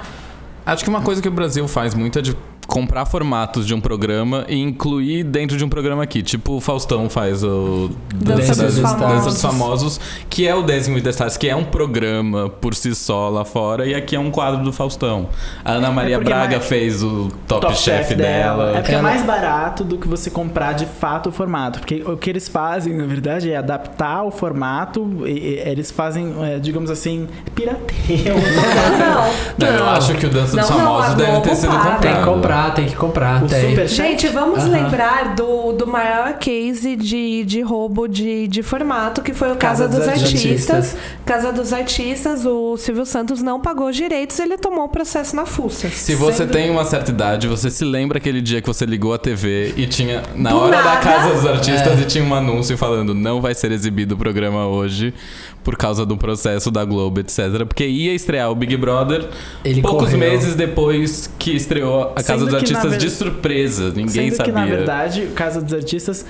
Acho 0.66 0.84
que 0.84 0.90
uma 0.90 1.02
coisa 1.02 1.22
que 1.22 1.28
o 1.28 1.32
Brasil 1.32 1.68
faz 1.68 1.94
muito 1.94 2.18
é 2.18 2.22
de 2.22 2.36
comprar 2.68 3.06
formatos 3.06 3.66
de 3.66 3.74
um 3.74 3.80
programa 3.82 4.46
e 4.48 4.58
incluir 4.62 5.24
dentro 5.24 5.56
de 5.58 5.64
um 5.64 5.70
programa 5.70 6.04
aqui. 6.04 6.22
Tipo 6.22 6.58
o 6.58 6.62
Faustão 6.62 7.10
faz 7.10 7.44
o 7.44 7.90
Dança 8.14 8.64
dos 8.66 8.76
Dança 8.76 8.98
Famosos. 8.98 9.34
dos 9.34 9.42
Famosos, 9.42 10.00
que 10.30 10.46
é 10.48 10.54
o 10.54 10.62
Dancing 10.62 10.94
with 10.94 11.02
the 11.02 11.10
Stars, 11.12 11.38
que 11.38 11.48
é 11.48 11.56
um 11.56 11.64
programa 11.64 12.50
por 12.50 12.76
si 12.76 12.94
só 12.94 13.30
lá 13.30 13.46
fora, 13.46 13.88
e 13.88 13.96
aqui 13.96 14.16
é 14.16 14.20
um 14.20 14.30
quadro 14.30 14.64
do 14.64 14.74
Faustão. 14.74 15.30
A 15.64 15.74
Ana 15.74 15.90
Maria 15.92 16.18
porque 16.18 16.30
Braga 16.30 16.58
mais- 16.58 16.68
fez 16.68 17.02
o 17.02 17.30
Top, 17.48 17.62
Top 17.62 17.76
Chef, 17.78 18.10
Chef 18.10 18.16
dela. 18.16 18.72
É 18.78 18.82
porque 18.82 18.96
é 18.96 19.02
mais 19.02 19.24
barato 19.24 19.84
do 19.84 19.98
que 19.98 20.08
você 20.08 20.30
comprar 20.30 20.74
de 20.74 20.86
fato 20.86 21.30
o 21.30 21.32
formato. 21.32 21.80
Porque 21.80 22.04
o 22.06 22.18
que 22.18 22.30
eles 22.30 22.48
fazem, 22.50 22.94
na 22.96 23.06
verdade, 23.06 23.50
é 23.52 23.56
adaptar 23.58 24.24
o 24.24 24.32
formato. 24.32 25.24
E, 25.26 25.30
e 25.32 25.60
eles 25.66 25.90
fazem, 25.90 26.34
é, 26.44 26.60
digamos 26.60 26.90
assim, 26.92 27.28
pirateio. 27.56 28.36
Não, 28.36 29.18
Não, 29.68 29.74
eu 29.74 29.80
Não. 29.86 29.90
acho 29.92 30.14
que 30.16 30.26
o 30.26 30.30
Dança 30.30 30.58
dos 30.58 30.70
Não, 30.70 30.78
não, 30.78 30.86
Famosos 30.86 31.12
a 31.12 31.16
deve 31.16 31.42
ter 31.42 31.56
sido 31.56 31.72
comprado. 31.72 32.02
Tem 32.02 32.16
que 32.16 32.24
comprar. 32.58 32.74
tem 32.74 32.86
que 32.86 32.96
comprar. 32.96 33.44
O 33.44 33.48
tem. 33.48 33.70
Super 33.70 33.88
Gente, 33.88 34.28
vamos 34.28 34.60
Aham. 34.60 34.70
lembrar 34.72 35.36
do, 35.36 35.72
do 35.74 35.88
maior 35.88 36.34
case 36.34 36.96
de, 36.96 37.44
de 37.46 37.62
roubo 37.62 38.08
de, 38.08 38.48
de 38.48 38.64
formato, 38.64 39.22
que 39.22 39.34
foi 39.34 39.52
o 39.52 39.56
Casa, 39.56 39.86
Casa 39.86 39.88
dos, 39.88 40.00
dos 40.00 40.08
Artistas. 40.08 40.70
Artistas. 40.76 40.98
Casa 41.26 41.52
dos 41.52 41.74
Artistas, 41.74 42.46
o 42.46 42.78
Silvio 42.78 43.06
Santos 43.06 43.42
não 43.42 43.60
pagou 43.62 43.88
os 43.90 43.96
direitos, 43.96 44.40
ele 44.40 44.58
tomou 44.58 44.86
o 44.86 44.90
processo 44.90 45.36
na 45.36 45.46
fuça. 45.46 45.90
Se 45.90 46.16
você 46.16 46.46
tem 46.46 46.70
uma 46.70 46.86
certa 46.86 47.12
idade, 47.12 47.48
você 47.48 47.70
se 47.70 47.84
lembra 47.86 48.18
aquele 48.18 48.42
dia 48.42 48.62
que 48.62 48.68
você 48.68 48.86
ligou 48.86 49.14
a 49.14 49.18
TV 49.18 49.74
e 49.78 49.86
tinha, 49.86 50.24
na 50.36 50.50
Do 50.52 50.58
hora 50.60 50.78
da 50.78 50.84
nada. 50.84 50.98
Casa 51.02 51.34
dos 51.34 51.46
Artistas, 51.46 52.00
É. 52.00 52.02
e 52.02 52.06
tinha 52.06 52.24
um 52.24 52.34
anúncio 52.34 52.78
falando 52.78 53.14
não 53.14 53.42
vai 53.42 53.54
ser 53.54 53.72
exibido 53.72 54.16
o 54.16 54.18
programa 54.18 54.68
hoje 54.68 55.14
por 55.64 55.76
causa 55.76 56.06
do 56.06 56.16
processo 56.18 56.72
da 56.72 56.86
Globo, 56.86 57.20
etc. 57.20 57.66
Porque 57.68 57.86
ia 57.86 58.14
estrear 58.14 58.50
o 58.50 58.56
Big 58.56 58.78
Brother 58.78 59.28
Ele 59.66 59.82
poucos 59.82 60.06
correu. 60.12 60.18
meses 60.20 60.56
depois 60.56 61.30
que 61.38 61.52
estreou 61.56 62.14
a 62.16 62.24
Casa 62.24 62.46
dos 62.48 62.54
na 62.54 62.60
Artistas 62.60 62.98
de 62.98 63.10
surpresa. 63.10 63.90
Ninguém 63.90 64.08
Sendo 64.30 64.36
sabia. 64.36 64.54
que, 64.54 64.60
na 64.60 64.66
verdade, 64.66 65.28
Casa 65.36 65.62
dos 65.62 65.74
Artistas 65.74 66.26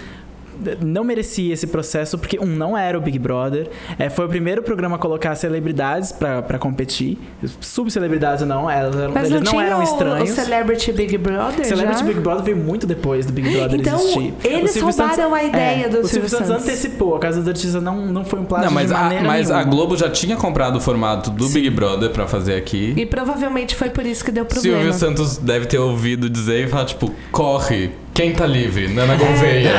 não 0.84 1.04
merecia 1.04 1.54
esse 1.54 1.68
processo, 1.68 2.18
porque, 2.18 2.40
um, 2.40 2.46
não 2.46 2.78
era 2.78 2.98
o 2.98 3.02
Big 3.02 3.18
Brother. 3.20 3.70
É, 4.00 4.10
foi 4.10 4.26
o 4.26 4.30
primeiro 4.30 4.62
programa 4.64 4.96
a 4.96 5.00
colocar 5.00 5.36
celebridades 5.36 6.12
pra, 6.12 6.42
pra 6.42 6.58
competir. 6.58 7.18
Subcelebridades 7.62 8.42
ou 8.42 8.48
não, 8.48 8.70
elas, 8.70 8.96
eram- 8.96 9.14
Mas 9.14 9.26
eles 9.30 9.32
não, 9.32 9.40
não, 9.42 9.52
tinha 9.52 9.64
eram 9.66 9.84
estranhos. 9.84 10.30
o 10.32 10.36
Celebrity 10.36 10.92
Big 10.92 11.18
Brother 11.18 11.66
Celebrity 11.66 12.00
já? 12.00 12.06
Big 12.06 12.20
Brother 12.20 12.44
veio 12.44 12.58
muito 12.58 12.86
depois 12.88 13.26
do 13.26 13.34
Big 13.34 13.50
Brother 13.50 13.80
Então, 13.80 14.00
existir. 14.00 14.34
eles 14.44 14.82
roubaram 14.82 15.34
a 15.34 15.44
ideia 15.44 15.86
é, 15.86 15.90
do 15.90 16.00
O 16.00 16.08
Silvio 16.08 16.30
Santos 16.30 16.48
Santos. 16.48 16.64
antecipou. 16.64 17.16
A 17.16 17.20
Casa 17.20 17.40
dos 17.40 17.48
Artistas 17.48 17.82
não, 17.84 18.06
não 18.08 18.24
foi 18.26 18.40
um 18.40 18.46
plágio 18.46 18.68
Não, 18.68 18.74
mas, 18.74 18.88
de 18.88 18.94
a, 18.94 18.98
maneira 19.00 19.24
mas 19.26 19.52
a 19.52 19.56
nenhuma. 19.58 19.72
Globo 19.76 19.98
já 19.98 20.10
tinha 20.10 20.36
comprado 20.36 20.78
o 20.78 20.82
formato 20.82 21.30
do 21.30 21.50
Big 21.50 21.70
Brother 21.70 22.10
pra 22.12 22.28
fazer 22.28 22.56
aqui. 22.56 22.94
E 22.98 23.06
provavelmente 23.06 23.76
foi 23.76 23.90
por 23.90 24.06
isso 24.06 24.24
que 24.24 24.32
deu 24.32 24.46
problema. 24.46 24.78
Silvio 24.78 24.94
Santos 24.94 25.38
deve 25.38 25.66
ter 25.66 25.78
ouvido 25.78 26.30
dizer 26.30 26.66
e 26.66 26.68
falar, 26.68 26.86
tipo, 26.86 27.12
corre, 27.32 27.92
quem 28.18 28.34
tá 28.34 28.48
livre? 28.48 28.88
Nana 28.88 29.16
Gouveia, 29.16 29.74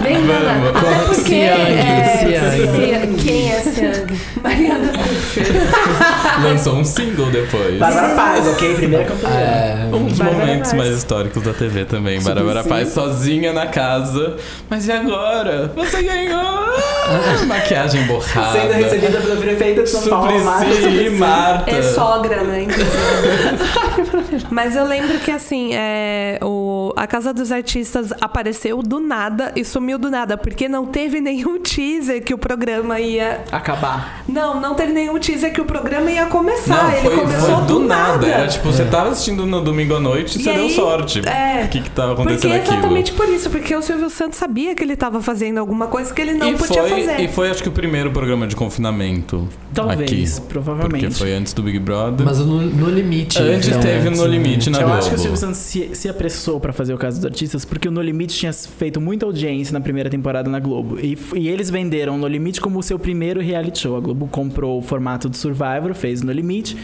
vem. 0.00 0.14
Vem, 0.14 0.24
Nana. 0.24 0.72
Vamos. 0.72 0.78
Até 0.78 1.04
porque... 1.04 1.20
Siang, 1.20 1.72
é, 1.74 2.16
Siang. 2.16 2.56
Siang. 2.74 3.22
Quem 3.22 3.52
é 3.52 3.60
Siang? 3.60 4.20
Mariana. 4.42 4.92
Lançou 6.42 6.76
um 6.76 6.84
single 6.84 7.26
depois. 7.26 7.78
Bárbara 7.78 8.14
Paz, 8.14 8.46
ok? 8.48 8.74
Primeira 8.76 9.04
campeã. 9.04 9.28
É, 9.28 9.90
Um 9.92 10.06
dos 10.06 10.16
Bárbara 10.16 10.38
momentos 10.38 10.70
Paz. 10.70 10.82
mais 10.82 10.96
históricos 10.96 11.42
da 11.42 11.52
TV 11.52 11.84
também. 11.84 12.18
Super 12.18 12.36
Bárbara 12.36 12.62
sim. 12.62 12.68
Paz 12.70 12.88
sozinha 12.88 13.52
na 13.52 13.66
casa. 13.66 14.36
Mas 14.70 14.88
e 14.88 14.92
agora? 14.92 15.70
Você 15.76 16.02
ganhou! 16.02 16.66
Maquiagem 17.46 18.04
borrada. 18.04 18.58
Sendo 18.58 18.72
recebida 18.72 19.20
pela 19.20 19.36
prefeita 19.36 19.82
de 19.82 19.90
São 19.90 20.08
Paulo, 20.08 20.44
Marta. 20.44 20.66
Marta. 21.18 21.70
É 21.70 21.82
sogra, 21.82 22.42
né? 22.42 22.66
Mas 24.50 24.74
eu 24.76 24.86
lembro 24.86 25.18
que 25.18 25.30
assim, 25.30 25.74
é, 25.74 26.38
o, 26.42 26.46
a 26.96 27.06
Casa 27.06 27.32
dos 27.32 27.50
Artistas 27.52 28.12
apareceu 28.20 28.82
do 28.82 29.00
nada 29.00 29.52
e 29.56 29.64
sumiu 29.64 29.98
do 29.98 30.10
nada, 30.10 30.36
porque 30.36 30.68
não 30.68 30.86
teve 30.86 31.20
nenhum 31.20 31.60
teaser 31.60 32.22
que 32.22 32.32
o 32.34 32.38
programa 32.38 33.00
ia. 33.00 33.42
Acabar. 33.52 34.22
Não, 34.28 34.60
não 34.60 34.74
teve 34.74 34.92
nenhum 34.92 35.18
teaser 35.18 35.52
que 35.52 35.60
o 35.60 35.64
programa 35.64 36.10
ia 36.10 36.26
começar. 36.26 36.84
Não, 36.84 36.90
Ele 36.92 37.00
foi, 37.00 37.16
começou 37.16 37.56
foi 37.56 37.66
do 37.66 37.80
nada. 37.80 38.26
Era 38.26 38.46
tipo, 38.48 38.68
É. 38.68 38.72
você 38.72 38.84
tava 38.84 39.10
assistindo 39.10 39.46
no 39.46 39.60
domingo 39.60 39.94
à 39.94 40.00
noite 40.00 40.38
e 40.38 40.42
você 40.42 40.52
deu 40.52 40.64
aí, 40.64 40.70
sorte. 40.74 41.22
é. 41.28 41.64
O 41.64 41.68
que 41.68 41.80
que 41.82 41.90
tava 41.90 42.12
acontecendo 42.12 42.52
aquilo? 42.54 42.72
exatamente 42.78 43.12
por 43.12 43.28
isso, 43.28 43.50
porque 43.50 43.74
o 43.74 43.82
Silvio 43.82 44.10
Santos 44.10 44.38
sabia 44.38 44.74
que 44.74 44.82
ele 44.82 44.92
estava 44.94 45.20
fazendo 45.22 45.58
alguma 45.58 45.86
coisa 45.86 46.12
que 46.12 46.20
ele 46.20 46.34
não 46.34 46.50
e 46.50 46.56
podia 46.56 46.82
foi, 46.82 46.90
fazer. 47.06 47.20
E 47.20 47.28
foi, 47.28 47.50
acho 47.50 47.62
que, 47.62 47.68
o 47.68 47.72
primeiro 47.72 48.10
programa 48.10 48.46
de 48.46 48.54
confinamento 48.56 49.48
Talvez, 49.74 50.38
aqui. 50.38 50.46
provavelmente. 50.48 51.06
Porque 51.06 51.14
foi 51.18 51.32
antes 51.34 51.52
do 51.52 51.62
Big 51.62 51.78
Brother. 51.78 52.24
mas 52.24 52.38
no, 52.38 52.60
no 52.62 52.88
limite. 52.90 53.40
Antes 53.42 53.68
então, 53.68 53.80
teve 53.80 54.08
antes, 54.08 54.18
No 54.20 54.26
né? 54.26 54.30
Limite 54.32 54.70
na 54.70 54.78
Eu 54.80 54.86
Globo. 54.86 54.98
acho 54.98 55.08
que 55.10 55.14
o 55.16 55.18
Silvio 55.18 55.36
Santos 55.36 55.58
se, 55.58 55.90
se 55.94 56.08
apressou 56.08 56.58
pra 56.60 56.72
fazer 56.78 56.94
o 56.94 56.98
caso 56.98 57.18
dos 57.18 57.26
artistas, 57.26 57.64
porque 57.64 57.88
o 57.88 57.90
No 57.90 58.00
Limite 58.00 58.34
tinha 58.36 58.52
feito 58.52 59.00
muita 59.00 59.26
audiência 59.26 59.72
na 59.72 59.80
primeira 59.80 60.08
temporada 60.08 60.48
na 60.48 60.58
Globo. 60.58 60.98
E, 60.98 61.18
e 61.34 61.48
eles 61.48 61.68
venderam 61.68 62.16
No 62.16 62.26
Limite 62.26 62.60
como 62.60 62.78
o 62.78 62.82
seu 62.82 62.98
primeiro 62.98 63.40
reality 63.40 63.80
show. 63.80 63.96
A 63.96 64.00
Globo 64.00 64.26
comprou 64.28 64.78
o 64.78 64.82
formato 64.82 65.28
do 65.28 65.36
Survivor, 65.36 65.92
fez 65.94 66.22
No 66.22 66.32
Limite. 66.32 66.76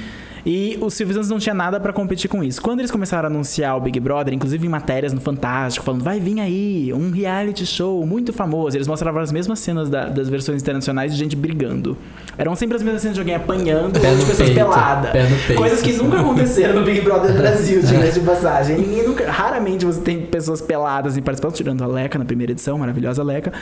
E 0.46 0.76
o 0.82 0.90
Silvio 0.90 1.14
Santos 1.14 1.30
não 1.30 1.38
tinha 1.38 1.54
nada 1.54 1.80
pra 1.80 1.90
competir 1.90 2.28
com 2.28 2.44
isso. 2.44 2.60
Quando 2.60 2.80
eles 2.80 2.90
começaram 2.90 3.28
a 3.28 3.32
anunciar 3.32 3.78
o 3.78 3.80
Big 3.80 3.98
Brother, 3.98 4.34
inclusive 4.34 4.66
em 4.66 4.68
matérias 4.68 5.10
no 5.14 5.20
Fantástico, 5.20 5.82
falando, 5.86 6.02
vai 6.04 6.20
vir 6.20 6.38
aí, 6.38 6.92
um 6.92 7.10
reality 7.10 7.64
show 7.64 8.04
muito 8.06 8.30
famoso. 8.30 8.76
Eles 8.76 8.86
mostravam 8.86 9.22
as 9.22 9.32
mesmas 9.32 9.58
cenas 9.60 9.88
da- 9.88 10.04
das 10.10 10.28
versões 10.28 10.60
internacionais 10.60 11.12
de 11.12 11.18
gente 11.18 11.34
brigando. 11.34 11.96
Eram 12.36 12.54
sempre 12.56 12.76
as 12.76 12.82
mesmas 12.82 13.02
cenas 13.02 13.14
de 13.14 13.20
alguém 13.20 13.34
apanhando 13.34 14.00
Pé 14.00 14.10
ou 14.10 14.16
de 14.16 14.24
pessoas 14.24 14.50
peladas. 14.50 15.12
Coisas 15.56 15.82
que 15.82 15.92
nunca 15.92 16.20
aconteceram 16.20 16.74
no 16.74 16.84
Big 16.84 17.00
Brother 17.00 17.32
Brasil, 17.34 17.80
diga-se 17.80 18.18
de 18.20 18.26
passagem. 18.26 18.78
Ninguém 18.78 19.06
nunca, 19.06 19.30
raramente 19.30 19.84
você 19.84 20.00
tem 20.00 20.20
pessoas 20.22 20.60
peladas 20.60 21.16
em 21.16 21.22
participação, 21.22 21.54
tirando 21.54 21.82
a 21.82 21.86
Leca 21.86 22.18
na 22.18 22.24
primeira 22.24 22.52
edição, 22.52 22.78
maravilhosa 22.78 23.22
Leca. 23.22 23.52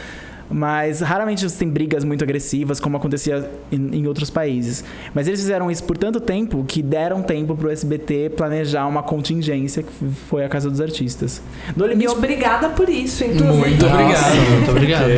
Mas 0.53 1.01
raramente 1.01 1.49
você 1.49 1.59
tem 1.59 1.69
brigas 1.69 2.05
muito 2.05 2.23
agressivas, 2.23 2.79
como 2.79 2.97
acontecia 2.97 3.49
em, 3.71 3.97
em 4.01 4.07
outros 4.07 4.31
países. 4.31 4.85
Mas 5.15 5.27
eles 5.27 5.41
fizeram 5.41 5.71
isso 5.71 5.83
por 5.85 5.97
tanto 5.97 6.21
tempo 6.21 6.65
que 6.67 6.83
deram 6.83 7.23
tempo 7.23 7.57
pro 7.57 7.71
SBT 7.71 8.31
planejar 8.37 8.87
uma 8.87 9.03
contingência, 9.03 9.83
que 9.83 9.91
foi 10.29 10.45
a 10.45 10.49
Casa 10.49 10.69
dos 10.71 10.81
Artistas. 10.81 11.41
No 11.77 11.87
E 11.87 11.89
Limite, 11.91 12.11
obrigada 12.13 12.69
por 12.71 12.89
isso, 12.89 13.25
inclusive. 13.25 13.53
Muito 13.53 13.87
obrigado. 13.87 14.35
muito 14.51 14.71
obrigado. 14.71 15.13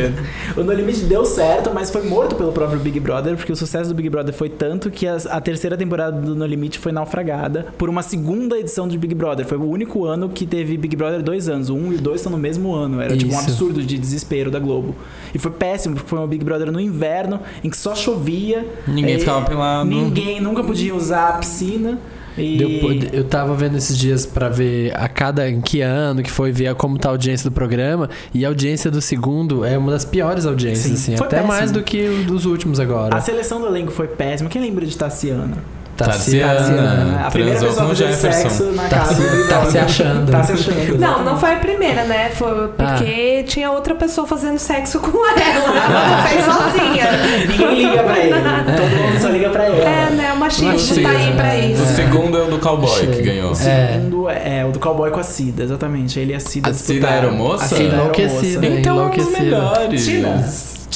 O 0.57 0.63
No 0.63 0.71
Limite 0.73 1.01
deu 1.05 1.25
certo, 1.25 1.71
mas 1.73 1.89
foi 1.91 2.03
morto 2.07 2.35
pelo 2.35 2.51
próprio 2.51 2.79
Big 2.79 2.99
Brother, 2.99 3.35
porque 3.35 3.51
o 3.51 3.55
sucesso 3.55 3.89
do 3.89 3.95
Big 3.95 4.09
Brother 4.09 4.33
foi 4.33 4.49
tanto 4.49 4.89
que 4.89 5.05
as- 5.07 5.25
a, 5.25 5.41
terceira 5.41 5.75
temporada 5.75 6.19
do 6.19 6.35
No 6.35 6.45
Limite 6.45 6.79
foi 6.79 6.91
naufragada 6.91 7.67
por 7.77 7.89
uma 7.89 8.01
segunda 8.01 8.57
edição 8.57 8.87
de 8.87 8.97
Big 8.97 9.13
Brother. 9.13 9.45
Foi 9.45 9.57
o 9.57 9.63
único 9.69 10.05
ano 10.05 10.29
que 10.29 10.45
teve 10.45 10.77
Big 10.77 10.95
Brother 10.95 11.21
dois 11.21 11.49
anos. 11.49 11.69
O 11.69 11.75
um 11.75 11.91
e 11.91 11.95
o 11.95 12.01
dois 12.01 12.17
estão 12.21 12.31
no 12.31 12.37
mesmo 12.37 12.73
ano. 12.73 13.01
Era 13.01 13.17
tipo 13.17 13.33
um 13.33 13.37
Isso. 13.37 13.49
absurdo 13.49 13.83
de 13.83 13.97
desespero 13.97 14.49
da 14.49 14.59
Globo. 14.59 14.95
E 15.35 15.39
foi 15.39 15.51
péssimo, 15.51 15.95
porque 15.95 16.09
foi 16.09 16.17
um 16.19 16.25
Big 16.27 16.43
Brother 16.43 16.71
no 16.71 16.79
inverno, 16.79 17.41
em 17.63 17.69
que 17.69 17.75
só 17.77 17.93
chovia. 17.93 18.65
Ninguém 18.87 19.17
e 19.17 19.19
ficava 19.19 19.45
pelado. 19.45 19.89
Ninguém 19.89 20.39
nunca 20.39 20.63
podia 20.63 20.95
usar 20.95 21.27
a 21.27 21.33
piscina. 21.33 21.99
E... 22.37 22.57
Deu- 22.57 23.09
eu 23.13 23.23
tava 23.25 23.53
vendo 23.55 23.77
esses 23.77 23.97
dias 23.97 24.25
pra 24.25 24.49
ver 24.49 24.93
a 24.95 25.07
cada 25.07 25.49
em 25.49 25.61
que 25.61 25.79
ano 25.81 26.21
que 26.23 26.31
foi 26.31 26.51
ver 26.51 26.73
como 26.75 26.97
tá 26.97 27.07
a 27.09 27.11
audiência 27.11 27.49
do 27.49 27.53
programa 27.53 28.09
e 28.33 28.43
a 28.45 28.49
audiência 28.49 28.91
do 28.91 28.99
segundo 29.01 29.63
é 29.63 29.77
uma 29.77 29.91
das 29.91 30.03
piores 30.03 30.45
audiências, 30.45 30.87
Sim, 30.99 31.13
assim, 31.13 31.17
foi 31.17 31.27
até 31.27 31.37
péssimo. 31.37 31.53
mais 31.53 31.71
do 31.71 31.81
que 31.83 32.07
dos 32.27 32.45
últimos 32.45 32.77
agora. 32.79 33.15
A 33.15 33.21
seleção 33.21 33.61
do 33.61 33.67
elenco 33.67 33.91
foi 33.91 34.07
péssima. 34.07 34.49
Quem 34.49 34.61
lembra 34.61 34.85
de 34.85 34.97
Tassiana? 34.97 35.57
Tarciana. 35.97 37.21
A 37.25 37.31
primeira 37.31 37.59
Transou 37.59 37.69
pessoa 37.69 37.85
a 37.85 37.89
com 37.89 37.95
fazer 37.95 38.07
Jefferson. 38.11 38.49
sexo 38.49 38.63
na 38.75 38.83
Tá 38.83 38.97
casa 38.99 39.23
tá 39.23 39.55
Brother. 39.55 39.71
se 39.71 39.77
achando. 39.79 40.31
Tá 40.31 40.43
se 40.43 40.51
achando. 40.53 40.97
Não, 40.99 41.23
não 41.23 41.37
foi 41.39 41.53
a 41.53 41.55
primeira, 41.57 42.03
né? 42.03 42.29
Foi 42.31 42.67
porque 42.69 43.43
tinha 43.47 43.71
outra 43.71 43.95
pessoa 43.95 44.27
fazendo 44.27 44.57
sexo 44.59 44.99
com 44.99 45.17
ela. 45.25 45.35
Ela 45.39 46.27
fez 46.27 46.45
sozinha. 46.45 47.05
Ninguém 47.47 47.75
liga 47.89 48.03
pra 48.03 48.19
ele. 48.19 48.33
Todo 48.35 49.01
mundo 49.03 49.21
só 49.21 49.27
liga 49.29 49.49
pra 49.49 49.63
ela. 49.65 49.75
É, 49.77 50.09
né? 50.11 50.33
O 50.33 50.37
machismo 50.37 51.03
tá 51.03 51.09
aí 51.09 51.31
pra 51.33 51.43
né? 51.43 51.71
isso. 51.71 51.83
O 51.83 51.85
segundo 51.95 52.37
é 52.37 52.41
o 52.41 52.47
do 52.47 52.59
cowboy 52.59 52.89
que 52.99 53.09
Achei. 53.11 53.21
ganhou. 53.23 53.51
O 53.51 53.55
segundo 53.55 54.29
é, 54.29 54.59
é 54.59 54.65
o 54.65 54.71
do 54.71 54.79
cowboy 54.79 55.11
com 55.11 55.19
a 55.19 55.23
Cida, 55.23 55.63
exatamente. 55.63 56.19
Ele 56.19 56.33
e 56.33 56.35
a 56.35 56.39
Cida 56.39 56.69
A 56.69 56.73
Cida 56.73 57.07
era 57.07 57.31
moça? 57.31 57.65
A 57.65 57.67
Cida 57.69 57.83
era 57.83 57.95
Enlouquecida. 57.95 58.61
moça. 58.61 58.79
Então 58.79 58.99
é 58.99 59.05
um 59.05 59.09
dos 59.09 59.31
melhores. 59.31 60.05
Tina. 60.05 60.45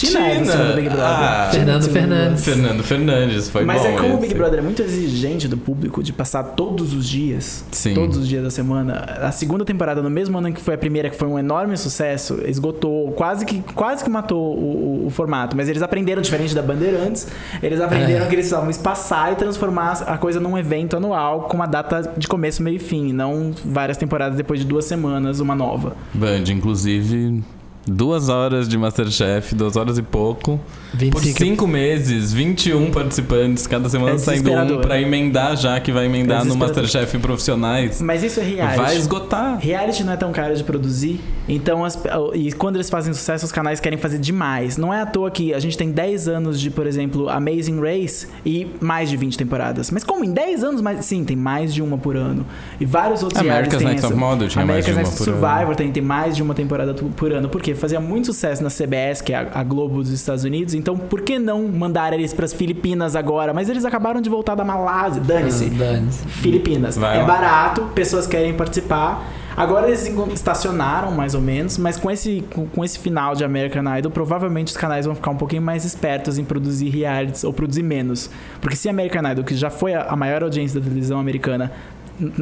Tina 0.08 0.20
é 0.28 0.40
do 0.40 0.76
Big 0.76 0.88
Brother. 0.90 1.06
Ah, 1.06 1.50
Fernando 1.52 1.82
Tina 1.84 1.94
Fernandes. 1.94 2.46
Fernando 2.46 2.84
Fernandes, 2.84 3.50
foi 3.50 3.66
Mas 3.66 3.82
bom 3.82 3.88
é 3.88 3.92
como 3.94 4.16
o. 4.16 4.18
Big 4.18 4.34
Brother 4.34 4.60
é 4.60 4.62
muito 4.62 4.82
exigente 4.82 5.48
do 5.48 5.58
público 5.58 6.02
de 6.02 6.14
passar 6.14 6.44
todos 6.44 6.94
os 6.94 7.08
dias, 7.08 7.64
Sim. 7.72 7.94
todos 7.94 8.18
os 8.18 8.28
dias 8.28 8.44
da 8.44 8.50
semana. 8.50 8.94
A 9.22 9.32
segunda 9.32 9.66
temporada, 9.66 10.02
no 10.02 10.10
mesmo 10.10 10.38
ano 10.38 10.48
em 10.50 10.54
que 10.54 10.62
foi 10.62 10.76
a 10.76 10.78
primeira, 10.78 11.10
que 11.10 11.16
foi 11.16 11.28
um 11.28 11.38
enorme 11.38 11.76
sucesso, 11.78 12.40
esgotou, 12.46 13.12
quase 13.12 13.46
que, 13.46 13.62
quase 13.76 14.04
que 14.04 14.10
matou 14.10 14.56
o, 14.58 15.04
o- 15.04 15.08
o 15.08 15.10
formato. 15.10 15.56
Mas 15.56 15.68
eles 15.70 15.82
aprenderam, 15.82 16.22
diferente 16.22 16.54
da 16.56 16.62
Bandeirantes, 16.62 17.28
eles 17.62 17.82
aprenderam 17.82 18.26
É. 18.26 18.28
que 18.28 18.36
eles 18.36 18.46
precisavam 18.46 18.70
espaçar 18.70 19.34
e 19.34 19.36
transformar 19.36 20.04
a 20.08 20.18
coisa 20.18 20.40
num 20.40 20.58
evento 20.58 20.96
anual 20.98 21.44
com 21.44 21.56
uma 21.58 21.66
data 21.66 22.14
de 22.18 22.28
começo, 22.28 22.62
meio 22.64 22.76
e 22.78 22.80
fim, 22.80 23.12
não 23.14 23.52
várias 23.66 23.98
temporadas 23.98 24.38
depois 24.38 24.60
de 24.60 24.66
duas 24.66 24.86
semanas, 24.86 25.40
uma 25.40 25.56
nova. 25.56 25.96
Band, 26.14 26.44
inclusive, 26.50 27.44
duas 27.90 28.30
horas 28.30 28.68
de 28.68 28.78
Masterchef, 28.78 29.56
duas 29.56 29.76
horas 29.76 29.98
e 29.98 30.02
pouco. 30.02 30.60
Por 30.92 30.98
25 31.22 31.38
cinco 31.38 31.68
meses, 31.68 32.34
21 32.34 32.92
participantes, 32.92 33.68
cada 33.68 33.88
semana 33.90 34.16
É 34.16 34.18
saindo 34.18 34.52
um 34.52 34.82
pra 34.82 35.00
emendar 35.00 35.56
já, 35.56 35.80
que 35.80 35.92
vai 35.92 36.06
emendar 36.06 36.42
É 36.42 36.46
no. 36.46 36.56
Masterchef 36.56 37.18
profissionais. 37.20 38.02
Mas 38.02 38.24
isso 38.24 38.40
é 38.40 38.44
reality. 38.44 38.78
Vai 38.78 38.96
esgotar. 38.98 39.58
Reality 39.60 40.04
não 40.04 40.14
é 40.14 40.18
tão 40.18 40.32
caro 40.32 40.56
de 40.56 40.64
produzir, 40.64 41.20
então 41.48 41.84
as- 41.86 41.98
e 42.34 42.52
quando 42.52 42.76
eles 42.76 42.90
fazem 42.90 43.14
sucesso, 43.14 43.46
os 43.46 43.52
canais 43.52 43.80
querem 43.80 43.98
fazer 43.98 44.18
demais. 44.18 44.78
Não 44.78 44.94
é 44.94 45.02
à 45.02 45.06
toa 45.06 45.30
que 45.32 45.54
a 45.54 45.60
gente 45.60 45.78
tem 45.78 45.92
10 45.92 46.28
anos 46.28 46.60
de, 46.60 46.70
por 46.72 46.86
exemplo, 46.88 47.30
Amazing 47.30 47.80
Race 47.80 48.28
e 48.46 48.68
mais 48.82 49.10
de 49.10 49.18
20 49.18 49.38
temporadas. 49.38 49.92
Mas 49.92 50.04
como 50.04 50.24
em 50.26 50.32
10 50.34 50.64
anos, 50.64 50.82
mais, 50.82 51.06
sim, 51.06 51.24
tem 51.24 51.36
mais 51.38 51.74
de 51.74 51.82
uma 51.82 51.98
por 51.98 52.16
ano. 52.16 52.46
E 52.80 52.86
vários 52.86 53.22
outros 53.24 53.40
America's 53.42 53.82
Next. 53.82 54.02
Top 54.02 54.16
Model 54.16 54.48
tinha 54.48 54.66
mais 54.66 54.84
de 54.86 54.92
America's 54.92 54.96
uma 54.96 55.02
Next 55.04 55.18
por 55.18 55.30
ano. 55.30 55.40
Survivor 55.58 55.76
tem, 55.76 55.92
tem 55.92 56.04
mais 56.04 56.36
de 56.36 56.44
uma 56.44 56.54
temporada 56.54 56.94
por 56.94 57.32
ano. 57.32 57.48
Porque 57.50 57.74
fazia 57.80 58.00
muito 58.00 58.28
sucesso 58.28 58.62
na 58.64 58.70
CBS, 58.70 59.22
que 59.22 59.34
é 59.34 59.48
a, 59.54 59.64
Globo 59.64 59.96
dos 59.98 60.12
Estados 60.12 60.44
Unidos. 60.44 60.74
Então, 60.74 60.98
por 60.98 61.22
que 61.22 61.40
não 61.40 61.68
mandar 61.68 62.14
eles 62.14 62.34
pras 62.34 62.54
Filipinas 62.54 63.16
agora? 63.16 63.54
Mas 63.54 63.70
eles 63.70 63.86
acabaram 63.86 64.22
de 64.22 64.30
voltar 64.30 64.56
da 64.56 64.64
Malásia. 64.64 65.22
Dane-se. 65.22 65.66
Ah, 65.66 65.78
dane-se. 65.78 66.28
Filipinas. 66.28 66.98
Vai 66.98 67.18
é 67.18 67.22
lá. 67.22 67.28
barato, 67.28 67.82
pessoas 67.96 68.28
querem 68.28 68.54
participar. 68.54 69.26
Agora 69.58 69.88
eles 69.88 70.10
estacionaram 70.34 71.12
mais 71.12 71.36
ou 71.36 71.42
menos, 71.42 71.78
mas 71.78 71.98
com 71.98 72.10
esse, 72.10 72.46
com, 72.54 72.66
com 72.66 72.86
esse 72.86 72.98
final 72.98 73.36
de 73.36 73.44
American 73.44 73.84
Idol, 73.98 74.10
provavelmente 74.10 74.68
os 74.68 74.78
canais 74.78 75.06
vão 75.06 75.14
ficar 75.16 75.32
um 75.32 75.36
pouquinho 75.36 75.62
mais 75.62 75.84
espertos 75.84 76.38
em 76.38 76.46
produzir 76.46 76.90
realities 76.90 77.44
ou 77.44 77.52
produzir 77.52 77.84
menos. 77.84 78.30
Porque 78.62 78.78
se 78.78 78.88
American 78.88 79.30
Idol, 79.30 79.44
que 79.44 79.56
já 79.56 79.70
foi 79.70 79.94
a, 79.94 80.04
a 80.04 80.16
maior 80.16 80.44
audiência 80.44 80.80
da 80.80 80.86
televisão 80.86 81.20
americana, 81.20 81.74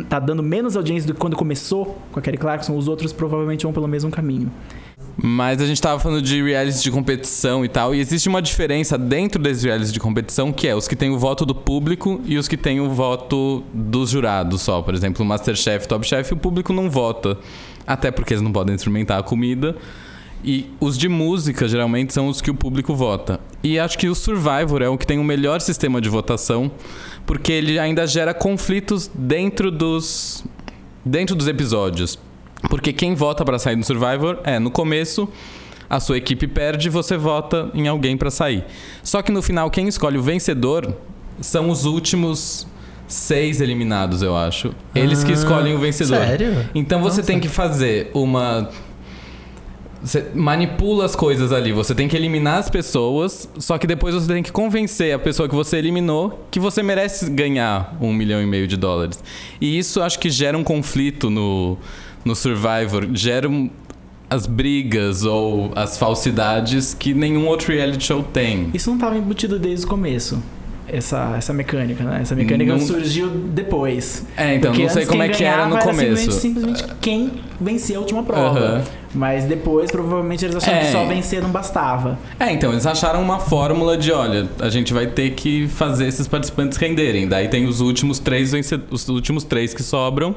tá 0.09 0.19
dando 0.19 0.43
menos 0.43 0.75
audiência 0.75 1.07
do 1.07 1.13
que 1.13 1.19
quando 1.19 1.35
começou 1.35 1.97
com 2.11 2.19
a 2.19 2.21
Kelly 2.21 2.37
Clarkson, 2.37 2.75
os 2.75 2.87
outros 2.87 3.13
provavelmente 3.13 3.63
vão 3.63 3.73
pelo 3.73 3.87
mesmo 3.87 4.11
caminho. 4.11 4.51
Mas 5.19 5.59
a 5.59 5.65
gente 5.65 5.81
tava 5.81 5.99
falando 5.99 6.21
de 6.21 6.43
realities 6.43 6.83
de 6.83 6.91
competição 6.91 7.65
e 7.65 7.67
tal, 7.67 7.95
e 7.95 7.99
existe 7.99 8.29
uma 8.29 8.39
diferença 8.39 8.99
dentro 8.99 9.41
desses 9.41 9.63
realities 9.63 9.91
de 9.91 9.99
competição, 9.99 10.53
que 10.53 10.67
é 10.67 10.75
os 10.75 10.87
que 10.87 10.95
têm 10.95 11.09
o 11.09 11.17
voto 11.17 11.43
do 11.43 11.55
público 11.55 12.21
e 12.25 12.37
os 12.37 12.47
que 12.47 12.55
têm 12.55 12.79
o 12.79 12.89
voto 12.89 13.63
dos 13.73 14.11
jurados 14.11 14.61
só. 14.61 14.81
Por 14.83 14.93
exemplo, 14.93 15.23
o 15.23 15.27
Masterchef, 15.27 15.87
Top 15.87 16.05
Chef, 16.05 16.33
o 16.33 16.37
público 16.37 16.71
não 16.71 16.87
vota. 16.87 17.37
Até 17.85 18.11
porque 18.11 18.33
eles 18.33 18.43
não 18.43 18.51
podem 18.51 18.75
experimentar 18.75 19.19
a 19.19 19.23
comida. 19.23 19.75
E 20.43 20.69
os 20.79 20.97
de 20.97 21.09
música, 21.09 21.67
geralmente, 21.67 22.13
são 22.13 22.27
os 22.27 22.39
que 22.39 22.51
o 22.51 22.53
público 22.53 22.93
vota. 22.93 23.39
E 23.63 23.79
acho 23.79 23.97
que 23.97 24.07
o 24.07 24.13
Survivor 24.13 24.83
é 24.83 24.89
o 24.89 24.97
que 24.97 25.07
tem 25.07 25.17
o 25.17 25.23
melhor 25.23 25.61
sistema 25.61 25.99
de 25.99 26.09
votação, 26.09 26.71
porque 27.25 27.51
ele 27.51 27.79
ainda 27.79 28.05
gera 28.05 28.35
conflitos 28.35 29.09
dentro 29.13 29.71
dos, 29.71 30.45
dentro 31.03 31.35
dos 31.35 31.47
episódios. 31.47 32.19
Porque 32.69 32.91
quem 32.91 33.13
vota 33.15 33.45
pra 33.45 33.59
sair 33.59 33.75
do 33.75 33.85
Survivor 33.85 34.39
é, 34.43 34.59
no 34.59 34.71
começo, 34.71 35.29
a 35.89 35.99
sua 35.99 36.17
equipe 36.17 36.47
perde, 36.47 36.89
você 36.89 37.15
vota 37.17 37.69
em 37.73 37.87
alguém 37.87 38.17
pra 38.17 38.29
sair. 38.31 38.63
Só 39.03 39.21
que 39.21 39.31
no 39.31 39.41
final, 39.41 39.69
quem 39.69 39.87
escolhe 39.87 40.17
o 40.17 40.21
vencedor 40.21 40.93
são 41.39 41.69
os 41.69 41.85
últimos 41.85 42.67
seis 43.07 43.61
eliminados, 43.61 44.21
eu 44.21 44.35
acho. 44.35 44.73
Eles 44.93 45.23
que 45.23 45.31
Ah, 45.31 45.35
escolhem 45.35 45.75
o 45.75 45.79
vencedor. 45.79 46.17
Sério? 46.17 46.67
Então 46.75 46.99
você 47.01 47.17
Nossa. 47.17 47.27
tem 47.27 47.39
que 47.39 47.47
fazer 47.47 48.11
uma. 48.13 48.69
Você 50.03 50.27
manipula 50.35 51.05
as 51.05 51.15
coisas 51.15 51.51
ali. 51.51 51.71
Você 51.71 51.95
tem 51.95 52.07
que 52.07 52.15
eliminar 52.15 52.59
as 52.59 52.69
pessoas, 52.69 53.49
só 53.57 53.77
que 53.77 53.87
depois 53.87 54.13
você 54.13 54.31
tem 54.31 54.43
que 54.43 54.51
convencer 54.51 55.13
a 55.13 55.19
pessoa 55.19 55.49
que 55.49 55.55
você 55.55 55.77
eliminou 55.77 56.45
que 56.51 56.59
você 56.59 56.83
merece 56.83 57.29
ganhar 57.31 57.95
um 57.99 58.13
milhão 58.13 58.41
e 58.41 58.45
meio 58.45 58.67
de 58.67 58.77
dólares. 58.77 59.23
E 59.59 59.77
isso 59.77 60.01
acho 60.01 60.19
que 60.19 60.29
gera 60.29 60.55
um 60.57 60.63
conflito 60.63 61.29
no, 61.31 61.77
no 62.27 62.35
Survivor. 62.35 63.07
Gera 63.13 63.49
um- 63.49 63.69
as 64.29 64.45
brigas 64.45 65.23
ou 65.23 65.71
as 65.75 65.97
falsidades 65.97 66.93
que 66.93 67.13
nenhum 67.13 67.47
outro 67.47 67.71
reality 67.73 68.03
show 68.03 68.21
tem. 68.21 68.69
Isso 68.73 68.89
não 68.89 68.97
estava 68.97 69.17
embutido 69.17 69.57
desde 69.57 69.85
o 69.85 69.89
começo. 69.89 70.37
Essa, 70.89 71.35
essa 71.37 71.51
mecânica, 71.51 72.01
né? 72.03 72.19
Essa 72.21 72.33
mecânica 72.33 72.71
Não- 72.71 72.79
surgiu 72.79 73.27
depois. 73.29 74.25
É, 74.37 74.55
então 74.55 74.71
Porque 74.71 74.83
não 74.85 74.89
sei 74.93 75.05
como 75.05 75.21
é 75.21 75.27
que 75.29 75.43
era 75.43 75.65
no 75.65 75.71
ganhava 75.75 75.85
começo. 75.91 76.31
simplesmente, 76.31 76.75
simplesmente 76.79 76.95
quem 77.01 77.31
vencia 77.59 77.97
a 77.97 77.99
última 77.99 78.23
prova. 78.23 78.83
Mas 79.13 79.43
depois, 79.45 79.91
provavelmente, 79.91 80.45
eles 80.45 80.55
acharam 80.55 80.77
É. 80.77 80.85
que 80.85 80.91
só 80.91 81.05
vencer 81.05 81.41
não 81.41 81.49
bastava. 81.49 82.17
É, 82.39 82.51
então, 82.53 82.71
eles 82.71 82.85
acharam 82.85 83.21
uma 83.21 83.39
fórmula 83.39 83.97
de, 83.97 84.11
olha, 84.13 84.47
a 84.61 84.69
gente 84.69 84.93
vai 84.93 85.07
ter 85.07 85.31
que 85.31 85.67
fazer 85.67 86.07
esses 86.07 86.25
participantes 86.27 86.77
renderem. 86.77 87.27
Daí 87.27 87.47
tem 87.49 87.65
os 87.65 87.81
últimos 87.81 88.19
três, 88.19 88.53
os 88.89 89.07
últimos 89.09 89.43
três 89.43 89.73
que 89.73 89.83
sobram, 89.83 90.35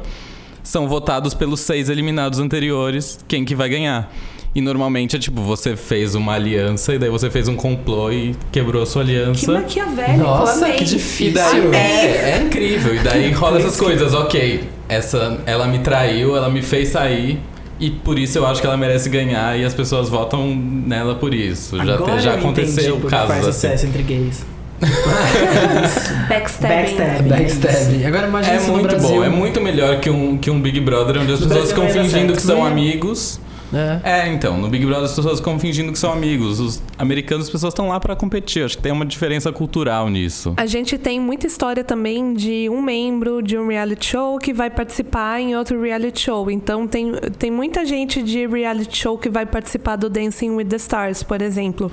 são 0.63 0.89
votados 0.89 1.35
pelos 1.35 1.61
seis 1.61 1.89
eliminados 1.89 2.39
anteriores, 2.39 3.19
quem 3.29 3.45
que 3.45 3.55
vai 3.55 3.69
ganhar. 3.69 4.13
E 4.53 4.61
normalmente 4.61 5.15
é 5.15 5.19
tipo, 5.19 5.41
você 5.43 5.77
fez 5.77 6.17
uma 6.17 6.33
aliança 6.35 6.93
e 6.95 6.99
daí 6.99 7.09
você 7.09 7.31
fez 7.31 7.47
um 7.47 7.55
complô 7.55 8.11
e 8.11 8.35
quebrou 8.51 8.83
a 8.83 8.87
sua 8.87 9.05
Que 9.05 9.11
aliança. 9.13 9.53
maquiavélico, 9.53 10.19
Nossa, 10.25 10.65
amei. 10.65 10.77
que 10.79 10.83
E 10.83 10.87
difícil. 10.87 11.33
daí, 11.35 11.75
é, 11.77 12.31
é 12.39 12.43
incrível. 12.45 12.95
E 12.95 12.99
daí 12.99 13.31
rola 13.31 13.59
essas 13.61 13.77
coisas, 13.77 14.13
ok, 14.13 14.65
essa, 14.89 15.39
ela 15.47 15.69
me 15.69 15.79
traiu, 15.79 16.37
ela 16.37 16.51
me 16.51 16.63
fez 16.63 16.89
sair. 16.89 17.39
E 17.79 17.91
por 17.91 18.19
isso 18.19 18.37
eu 18.39 18.47
acho 18.47 18.61
que 18.61 18.67
ela 18.67 18.77
merece 18.77 19.09
ganhar 19.09 19.57
e 19.59 19.65
as 19.65 19.73
pessoas 19.73 20.09
votam 20.09 20.55
nela 20.55 21.15
por 21.15 21.33
isso. 21.33 21.77
Já, 21.79 21.95
Agora 21.95 22.17
te- 22.17 22.23
já 22.25 22.33
eu 22.33 22.39
aconteceu 22.41 22.97
porque 22.97 23.09
casos 23.17 23.29
faz 23.29 23.47
assim. 23.47 23.53
sucesso 23.53 23.87
entre 23.87 24.03
gays. 24.03 24.45
Backstabbing. 26.29 26.97
Backstabbing. 26.97 27.29
Backstabbing. 27.29 28.05
Agora 28.07 28.29
imagina 28.29 28.55
É 28.55 28.57
isso 28.57 28.73
muito 28.73 28.97
bom, 28.97 29.23
é 29.25 29.29
muito 29.29 29.61
melhor 29.61 30.01
que 30.01 30.11
um, 30.11 30.39
que 30.39 30.51
um 30.51 30.61
Big 30.61 30.81
Brother 30.81 31.21
onde 31.21 31.33
as 31.33 31.41
pessoas 31.41 31.69
ficam 31.69 31.89
fingindo 31.89 32.33
que 32.33 32.43
são 32.43 32.59
ia. 32.59 32.67
amigos. 32.67 33.41
É. 33.73 34.01
É, 34.03 34.29
então, 34.29 34.59
no 34.59 34.69
Big 34.69 34.85
Brother 34.85 35.05
as 35.05 35.15
pessoas 35.15 35.39
ficam 35.39 35.59
fingindo 35.59 35.93
que 35.93 35.99
são 35.99 36.13
amigos. 36.13 36.59
Os 36.59 36.83
americanos, 36.99 37.47
as 37.47 37.53
pessoas 37.53 37.73
estão 37.73 37.89
lá 37.89 38.01
pra 38.01 38.17
competir. 38.17 38.65
Acho 38.65 38.77
que 38.77 38.83
tem 38.83 38.91
uma 38.91 39.07
diferença 39.07 39.53
cultural 39.53 40.09
nisso. 40.09 40.55
A 40.57 40.67
gente 40.67 40.99
tem 40.99 41.21
muita 41.21 41.47
história 41.47 41.85
também 41.85 42.35
de 42.35 42.69
um 42.69 42.83
membro 42.83 43.41
de 43.41 43.57
um 43.57 43.69
reality 43.69 44.07
show 44.07 44.39
que 44.39 44.53
vai 44.53 44.71
participar 44.71 45.41
em 45.41 45.57
outro 45.57 45.81
reality 45.81 46.21
show. 46.21 46.51
Então 46.51 46.87
tem, 46.89 47.13
tem 47.39 47.51
muita 47.51 47.85
gente 47.87 48.23
de 48.23 48.47
reality 48.47 48.97
show 48.97 49.17
que 49.17 49.29
vai 49.29 49.47
participar 49.47 49.97
do 49.97 50.11
Dancing 50.11 50.51
with 50.51 50.67
the 50.67 50.77
Stars, 50.77 51.23
por 51.23 51.41
exemplo. 51.41 51.93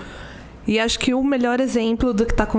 E 0.68 0.80
acho 0.80 1.00
que 1.00 1.14
o 1.14 1.24
melhor 1.24 1.60
exemplo 1.62 2.14
do 2.14 2.26
que 2.26 2.34
está 2.34 2.46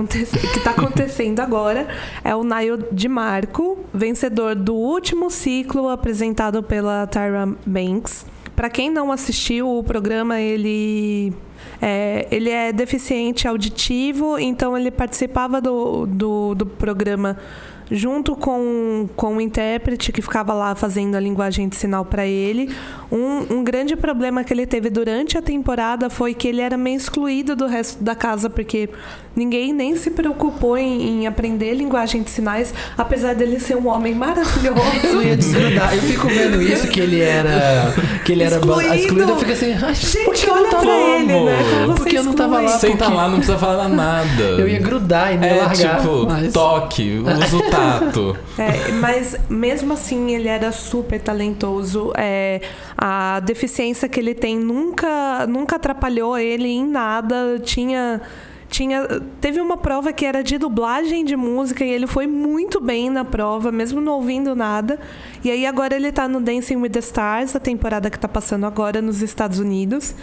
que 0.51 0.59
tá 0.63 0.71
acontecendo 0.71 1.39
agora 1.39 1.87
é 2.23 2.35
o 2.35 2.43
Nail 2.43 2.77
de 2.91 3.07
Marco, 3.07 3.77
vencedor 3.93 4.55
do 4.55 4.73
último 4.73 5.29
ciclo 5.29 5.89
apresentado 5.89 6.63
pela 6.63 7.05
Tyra 7.05 7.47
Banks. 7.65 8.25
Para 8.55 8.69
quem 8.69 8.89
não 8.89 9.11
assistiu 9.11 9.77
o 9.77 9.83
programa, 9.83 10.39
ele 10.41 11.33
é, 11.81 12.27
ele 12.29 12.49
é 12.49 12.73
deficiente 12.73 13.47
auditivo, 13.47 14.37
então 14.37 14.77
ele 14.77 14.91
participava 14.91 15.61
do, 15.61 16.05
do, 16.05 16.55
do 16.55 16.65
programa 16.65 17.37
junto 17.91 18.35
com, 18.35 19.07
com 19.15 19.37
o 19.37 19.41
intérprete 19.41 20.11
que 20.11 20.21
ficava 20.21 20.53
lá 20.53 20.75
fazendo 20.75 21.15
a 21.15 21.19
linguagem 21.19 21.67
de 21.67 21.75
sinal 21.75 22.05
para 22.05 22.25
ele. 22.25 22.73
Um, 23.11 23.57
um 23.57 23.63
grande 23.63 23.95
problema 23.95 24.43
que 24.43 24.53
ele 24.53 24.65
teve 24.65 24.89
durante 24.89 25.37
a 25.37 25.41
temporada 25.41 26.09
foi 26.09 26.33
que 26.33 26.47
ele 26.47 26.61
era 26.61 26.77
meio 26.77 26.97
excluído 26.97 27.55
do 27.55 27.65
resto 27.65 28.03
da 28.03 28.15
casa, 28.15 28.49
porque 28.49 28.89
ninguém 29.39 29.71
nem 29.73 29.95
se 29.95 30.11
preocupou 30.11 30.77
em, 30.77 31.21
em 31.21 31.27
aprender 31.27 31.73
linguagem 31.73 32.21
de 32.21 32.29
sinais, 32.29 32.73
apesar 32.97 33.33
dele 33.33 33.59
ser 33.59 33.75
um 33.77 33.87
homem 33.87 34.11
Eu 34.13 34.19
maravilhoso. 34.19 35.21
ia 35.23 35.37
desgrudar. 35.37 35.93
Eu 35.95 36.01
fico 36.01 36.27
vendo 36.27 36.61
isso, 36.61 36.87
que 36.89 36.99
ele 36.99 37.21
era. 37.21 37.93
Que 38.25 38.33
ele 38.33 38.43
era 38.43 38.57
Excluído. 38.57 39.31
Eu 39.31 39.37
fico 39.37 39.51
assim, 39.51 39.71
"Ai, 39.73 39.93
por 40.25 40.33
que 40.33 40.41
Gente, 40.41 40.47
eu 40.47 40.55
não 40.55 40.61
olha 40.63 40.69
pra 40.75 40.99
ele, 41.15 41.25
né? 41.45 41.57
Como 41.85 41.95
Porque 41.95 42.17
eu 42.17 42.23
não 42.23 42.33
tava 42.33 42.59
lá, 42.59 42.65
exclui. 42.75 42.91
Senta 42.91 43.07
lá, 43.09 43.27
não 43.29 43.37
precisa 43.37 43.57
falar 43.57 43.87
nada. 43.87 44.43
Eu 44.43 44.67
ia 44.67 44.79
grudar 44.79 45.33
e 45.33 45.37
não 45.37 45.47
ia 45.47 45.53
É 45.53 45.55
largar. 45.61 45.97
tipo, 46.01 46.25
mas- 46.27 46.53
toque, 46.53 47.19
usa 47.19 47.57
o 47.57 47.69
tato. 47.69 48.37
É, 48.57 48.91
mas 48.93 49.35
mesmo 49.49 49.93
assim 49.93 50.31
ele 50.35 50.47
era 50.49 50.71
super 50.71 51.19
talentoso. 51.21 52.11
É, 52.17 52.59
a 52.97 53.39
deficiência 53.39 54.09
que 54.09 54.19
ele 54.19 54.33
tem 54.33 54.59
nunca, 54.59 55.47
nunca 55.47 55.77
atrapalhou 55.77 56.37
ele 56.37 56.67
em 56.67 56.85
nada. 56.85 57.59
Tinha. 57.63 58.21
Tinha, 58.69 59.07
teve 59.41 59.59
uma 59.59 59.75
prova 59.75 60.13
que 60.13 60.23
era 60.23 60.43
de 60.43 60.57
dublagem 60.57 61.25
de 61.25 61.35
música 61.35 61.83
e 61.83 61.89
ele 61.89 62.05
foi 62.05 62.27
muito 62.27 62.79
bem 62.79 63.09
na 63.09 63.25
prova, 63.25 63.71
mesmo 63.71 63.99
não 63.99 64.13
ouvindo 64.13 64.55
nada. 64.55 64.99
E 65.43 65.49
aí 65.49 65.65
agora 65.65 65.95
ele 65.95 66.11
tá 66.11 66.27
no 66.27 66.39
Dancing 66.39 66.75
with 66.75 66.91
the 66.91 66.99
Stars, 66.99 67.55
a 67.55 67.59
temporada 67.59 68.09
que 68.09 68.19
tá 68.19 68.27
passando 68.27 68.65
agora 68.65 69.01
nos 69.01 69.23
Estados 69.23 69.57
Unidos. 69.59 70.13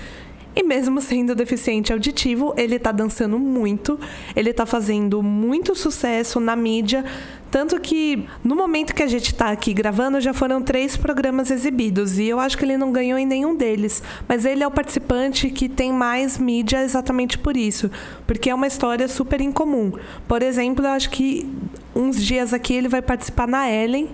E 0.58 0.62
mesmo 0.62 1.02
sendo 1.02 1.34
deficiente 1.34 1.92
auditivo, 1.92 2.54
ele 2.56 2.78
tá 2.78 2.90
dançando 2.90 3.38
muito, 3.38 4.00
ele 4.34 4.54
tá 4.54 4.64
fazendo 4.64 5.22
muito 5.22 5.74
sucesso 5.76 6.40
na 6.40 6.56
mídia. 6.56 7.04
Tanto 7.50 7.78
que 7.78 8.26
no 8.42 8.56
momento 8.56 8.94
que 8.94 9.02
a 9.02 9.06
gente 9.06 9.34
tá 9.34 9.50
aqui 9.50 9.74
gravando, 9.74 10.18
já 10.18 10.32
foram 10.32 10.62
três 10.62 10.96
programas 10.96 11.50
exibidos. 11.50 12.18
E 12.18 12.24
eu 12.24 12.40
acho 12.40 12.56
que 12.56 12.64
ele 12.64 12.78
não 12.78 12.90
ganhou 12.90 13.18
em 13.18 13.26
nenhum 13.26 13.54
deles. 13.54 14.02
Mas 14.26 14.46
ele 14.46 14.62
é 14.62 14.66
o 14.66 14.70
participante 14.70 15.50
que 15.50 15.68
tem 15.68 15.92
mais 15.92 16.38
mídia 16.38 16.82
exatamente 16.82 17.36
por 17.36 17.54
isso. 17.54 17.90
Porque 18.26 18.48
é 18.48 18.54
uma 18.54 18.66
história 18.66 19.06
super 19.08 19.42
incomum. 19.42 19.92
Por 20.26 20.42
exemplo, 20.42 20.86
eu 20.86 20.90
acho 20.90 21.10
que 21.10 21.46
uns 21.94 22.16
dias 22.24 22.54
aqui 22.54 22.72
ele 22.72 22.88
vai 22.88 23.02
participar 23.02 23.46
na 23.46 23.70
Ellen. 23.70 24.08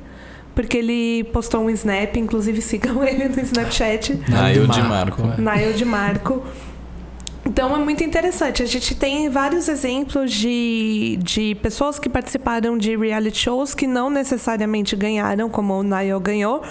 Porque 0.55 0.77
ele 0.77 1.25
postou 1.33 1.63
um 1.63 1.71
snap, 1.71 2.17
inclusive 2.17 2.61
sigam 2.63 3.03
ele 3.03 3.29
no 3.29 3.41
Snapchat. 3.41 4.21
Eu 4.55 4.67
de 4.67 4.83
Marco, 4.83 5.23
Marco. 5.23 5.41
é. 5.41 5.45
Nail 5.45 5.73
de 5.73 5.85
Marco. 5.85 6.43
Então 7.45 7.75
é 7.75 7.79
muito 7.79 8.05
interessante. 8.05 8.63
A 8.63 8.67
gente 8.67 8.95
tem 8.95 9.29
vários 9.29 9.69
exemplos 9.69 10.33
de, 10.33 11.19
de 11.23 11.55
pessoas 11.57 11.99
que 11.99 12.09
participaram 12.09 12.79
de 12.79 12.97
reality 12.97 13.39
shows 13.39 13.75
que 13.75 13.87
não 13.87 14.09
necessariamente 14.09 14.95
ganharam, 14.95 15.51
como 15.51 15.75
o 15.75 15.83
Nail 15.83 16.21
ganhou, 16.21 16.63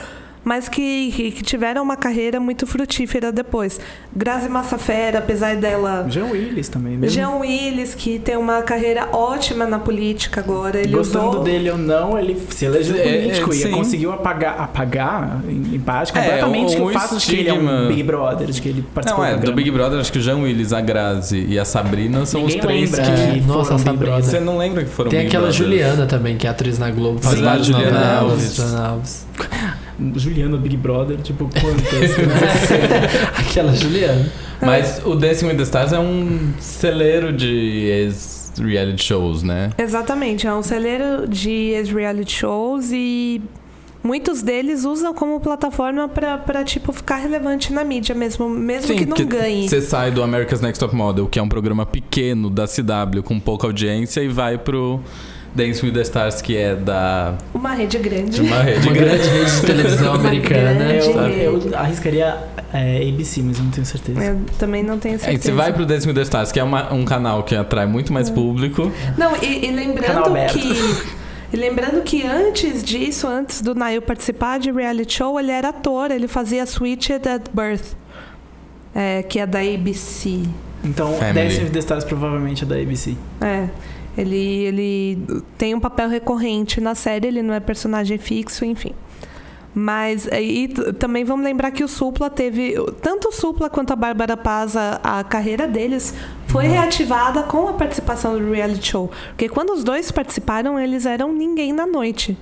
mas 0.44 0.68
que, 0.68 1.12
que, 1.12 1.44
tiveram 1.44 1.84
uma 1.84 1.96
carreira 1.96 2.40
muito 2.40 2.66
frutífera 2.66 3.32
depois. 3.32 3.80
Grazi 4.16 4.50
Massafera, 4.50 5.20
apesar 5.20 5.56
dela. 5.56 6.06
Jean 6.10 6.26
Willis 6.26 6.68
também, 6.68 6.98
mesmo. 6.98 7.14
Jean 7.16 7.36
Willis, 7.38 7.94
que 7.94 8.18
tem 8.18 8.36
uma 8.38 8.62
carreira 8.64 9.10
ótima 9.12 9.66
na 9.66 9.78
política 9.80 10.42
agora. 10.42 10.80
Ele 10.80 10.94
Gostando 10.94 11.30
usou... 11.30 11.44
dele 11.44 11.70
ou 11.70 11.78
não, 11.78 12.18
ele 12.18 12.42
se 12.50 12.66
elegeu 12.66 12.96
É, 12.96 13.04
político 13.04 13.52
é, 13.52 13.56
e 13.56 13.60
sim. 13.60 13.72
conseguiu 13.72 14.12
apagar, 14.12 14.60
apagar 14.60 15.42
em, 15.48 15.80
parte 15.80 16.12
É, 16.18 16.22
completamente 16.22 16.78
o- 16.78 16.86
o, 16.86 16.90
fato 16.92 17.18
de 17.18 17.26
que 17.26 17.36
ele 17.36 17.50
é 17.50 17.54
um 17.54 17.88
Big 17.88 18.04
Brother, 18.04 18.48
de 18.50 18.62
que 18.62 18.70
ele 18.70 18.82
participou 18.94 19.24
Não, 19.24 19.32
é, 19.32 19.38
do 19.38 19.46
do. 19.48 19.54
Big 19.54 19.70
Brother, 19.70 20.00
acho 20.00 20.12
que 20.12 20.18
o 20.20 20.22
Jean 20.22 20.38
Willis, 20.38 20.74
a 20.74 20.82
Grazi 20.82 21.46
e 21.48 21.60
a 21.60 21.66
Sabrina 21.66 22.26
são 22.26 22.42
Ninguém 22.42 22.58
os 22.58 22.62
três 22.66 22.92
lembra 22.92 23.06
que. 23.06 23.22
É, 23.22 23.42
nossa, 23.46 23.78
Sabrina. 23.78 23.94
Brother. 23.98 24.24
Você 24.24 24.40
não 24.40 24.58
lembra 24.58 24.84
que 24.84 24.90
foram 24.90 25.10
Tem 25.12 25.20
Big 25.20 25.30
aquela 25.30 25.48
Brother? 25.50 25.66
Juliana 25.66 26.06
também, 26.08 26.36
que 26.38 26.48
é 26.48 26.50
atriz 26.50 26.80
na 26.80 26.90
Globo, 26.90 27.20
faz 27.22 27.38
Sim, 27.38 27.44
várias 27.44 27.68
Juliana. 27.68 28.20
Alves. 28.20 28.56
Juliana 28.56 28.88
Alves. 28.88 29.28
Juliana 30.16 30.58
Big 30.58 30.78
Brother, 30.78 31.18
tipo, 31.18 31.50
quantas? 31.60 32.12
Aquela 33.38 33.74
Juliana. 33.76 34.32
Mas 34.62 35.02
o 35.06 35.16
Dancing 35.16 35.48
with 35.48 35.58
the 35.58 35.64
Stars 35.64 35.92
é 35.92 36.00
um 36.00 36.54
celeiro 36.60 37.34
de 37.34 37.88
ex-reality 37.88 39.04
shows, 39.04 39.44
né? 39.44 39.72
Exatamente, 39.78 40.46
é 40.46 40.54
um 40.54 40.62
celeiro 40.62 41.28
de 41.28 41.50
ex-reality 41.50 42.32
shows 42.32 42.92
e 42.92 43.42
muitos 44.04 44.42
deles 44.42 44.86
usam 44.86 45.14
como 45.14 45.40
plataforma 45.40 46.08
pra, 46.08 46.38
pra, 46.38 46.64
tipo, 46.64 46.92
ficar 46.92 47.18
relevante 47.18 47.74
na 47.74 47.84
mídia 47.84 48.14
mesmo, 48.14 48.50
mesmo 48.50 48.96
que 48.96 49.06
não 49.06 49.18
ganhe. 49.26 49.68
Você 49.68 49.82
sai 49.82 50.12
do 50.12 50.22
America's 50.22 50.62
Next 50.62 50.80
Top 50.80 50.96
Model, 50.96 51.28
que 51.28 51.40
é 51.40 51.42
um 51.42 51.50
programa 51.50 51.86
pequeno 51.86 52.50
da 52.50 52.66
CW 52.68 53.24
com 53.24 53.40
pouca 53.40 53.68
audiência, 53.68 54.22
e 54.22 54.28
vai 54.28 54.58
pro 54.58 55.00
Dancing 55.54 55.88
with 55.88 55.94
the 55.94 56.02
Stars, 56.02 56.42
que 56.42 56.56
é 56.56 56.76
da 56.76 57.36
Uma 57.54 57.74
rede 57.74 57.98
grande. 57.98 58.32
de 58.32 58.42
uma 58.42 58.62
rede 58.62 58.88
Uma 58.88 58.94
grande. 58.96 59.18
grande 59.18 59.30
rede 59.40 59.52
de 59.52 59.62
televisão 59.66 60.14
americana. 60.16 60.94
eu, 60.94 61.60
eu 61.60 61.78
arriscaria 61.78 62.38
é, 62.74 63.10
ABC, 63.10 63.42
mas 63.44 63.58
eu 63.58 63.64
não 63.66 63.72
tenho 63.72 63.86
certeza. 63.86 64.24
Eu 64.24 64.40
também 64.58 64.82
não 64.82 64.98
tenho 64.98 65.16
É, 65.16 65.18
certeza. 65.18 65.44
você 65.44 65.52
vai 65.52 65.74
pro 65.74 65.86
Dancing 65.86 66.08
with 66.08 66.16
the 66.16 66.22
Stars, 66.22 66.52
que 66.52 66.60
é 66.60 66.64
uma- 66.64 66.94
um 66.94 67.04
canal 67.04 67.44
que 67.44 67.54
atrai 67.56 67.86
muito 67.86 68.14
mais 68.14 68.30
público. 68.30 68.92
Não, 69.18 69.36
e, 69.44 69.66
e 69.68 69.72
lembrando 69.72 70.32
que. 70.54 71.12
E 71.54 71.58
lembrando 71.58 72.02
que 72.02 72.26
antes 72.26 72.82
disso, 72.82 73.28
antes 73.28 73.62
do 73.62 73.76
Nail 73.76 74.02
participar 74.02 74.58
de 74.58 74.72
reality 74.72 75.16
show, 75.16 75.38
ele 75.38 75.52
era 75.52 75.68
ator, 75.68 76.10
ele 76.10 76.26
fazia 76.30 76.66
Switched 76.66 77.28
at 77.28 77.42
Birth, 77.54 77.94
é, 78.96 79.22
que 79.24 79.38
é 79.38 79.46
da 79.46 79.60
ABC. 79.60 80.44
Então, 80.82 81.12
Family. 81.16 81.34
Dancing 81.50 81.64
with 81.66 81.72
the 81.72 81.80
Stars 81.80 82.06
provavelmente 82.06 82.64
é 82.64 82.68
da 82.68 82.76
ABC. 82.76 83.16
É. 83.42 83.68
Ele, 84.18 84.36
ele 84.36 85.44
tem 85.58 85.74
um 85.74 85.80
papel 85.80 86.10
recorrente 86.10 86.82
na 86.82 86.96
série, 86.96 87.28
ele 87.28 87.42
não 87.42 87.54
é 87.54 87.60
personagem 87.60 88.18
fixo, 88.18 88.66
enfim. 88.66 88.94
Mas 89.74 90.28
aí 90.30 90.68
também 91.00 91.24
vamos 91.24 91.46
lembrar 91.46 91.72
que 91.72 91.84
o 91.84 91.88
Supla 91.88 92.30
teve. 92.30 92.76
Tanto 93.02 93.30
o 93.30 93.32
Supla 93.32 93.70
quanto 93.70 93.94
a 93.94 93.96
Bárbara 93.96 94.36
Paz, 94.36 94.76
a, 94.76 95.00
a 95.02 95.24
carreira 95.24 95.66
deles 95.66 96.14
foi 96.48 96.68
reativada 96.68 97.44
com 97.44 97.70
a 97.70 97.74
participação 97.74 98.38
do 98.38 98.52
reality 98.52 98.90
show. 98.90 99.10
Porque 99.30 99.48
quando 99.48 99.70
os 99.72 99.84
dois 99.84 100.12
participaram, 100.12 100.78
eles 100.78 101.06
eram 101.06 101.32
ninguém 101.32 101.72
na 101.72 101.88
noite. 101.88 102.38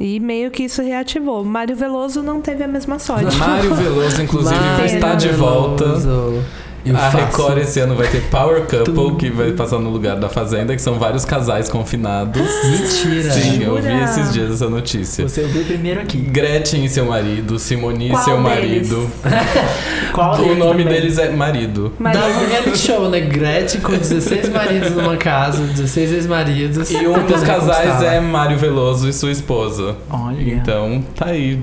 E 0.00 0.18
meio 0.18 0.50
que 0.50 0.64
isso 0.64 0.82
reativou. 0.82 1.44
Mário 1.44 1.76
Veloso 1.76 2.22
não 2.22 2.40
teve 2.40 2.64
a 2.64 2.68
mesma 2.68 2.98
sorte. 2.98 3.36
Mário 3.36 3.72
Veloso, 3.76 4.22
inclusive, 4.22 4.58
Mário 4.58 4.86
está 4.86 5.14
de 5.14 5.28
volta. 5.28 5.84
Veloso. 5.84 6.42
Eu 6.84 6.94
a 6.96 6.98
faço. 6.98 7.16
Record 7.16 7.58
esse 7.58 7.80
ano 7.80 7.94
vai 7.94 8.06
ter 8.08 8.20
Power 8.30 8.60
Couple, 8.62 8.84
Tudo. 8.84 9.16
que 9.16 9.30
vai 9.30 9.52
passar 9.52 9.78
no 9.78 9.88
lugar 9.90 10.16
da 10.16 10.28
Fazenda, 10.28 10.74
que 10.76 10.82
são 10.82 10.98
vários 10.98 11.24
casais 11.24 11.68
confinados. 11.68 12.42
Mentira. 12.64 13.30
Sim, 13.32 13.62
eu 13.62 13.76
vi 13.76 13.82
Jura? 13.90 14.04
esses 14.04 14.32
dias 14.32 14.50
essa 14.52 14.68
notícia. 14.68 15.26
Você 15.28 15.42
ouviu 15.42 15.64
primeiro 15.64 16.00
aqui. 16.00 16.18
Gretchen 16.18 16.84
e 16.84 16.88
seu 16.88 17.06
marido, 17.06 17.58
Simone 17.58 18.12
e 18.12 18.16
seu 18.18 18.36
deles? 18.36 18.42
marido. 18.90 19.10
Qual 20.12 20.34
O 20.40 20.54
nome 20.54 20.84
também? 20.84 21.00
deles 21.00 21.18
é 21.18 21.30
marido. 21.30 21.92
Mas 21.98 22.18
Dá 22.18 22.26
um 22.26 22.46
reality 22.46 22.78
show, 22.78 23.08
né? 23.08 23.20
Gretchen 23.20 23.80
com 23.80 23.92
16 23.92 24.48
maridos 24.50 24.90
numa 24.92 25.16
casa, 25.16 25.62
16 25.62 26.12
ex-maridos. 26.12 26.90
E 26.90 27.06
um 27.06 27.24
dos 27.26 27.42
casais 27.42 28.02
é 28.02 28.20
Mário 28.20 28.58
Veloso 28.58 29.08
e 29.08 29.12
sua 29.12 29.30
esposa. 29.32 29.96
Olha. 30.10 30.40
Então, 30.42 31.02
tá 31.16 31.26
aí. 31.26 31.60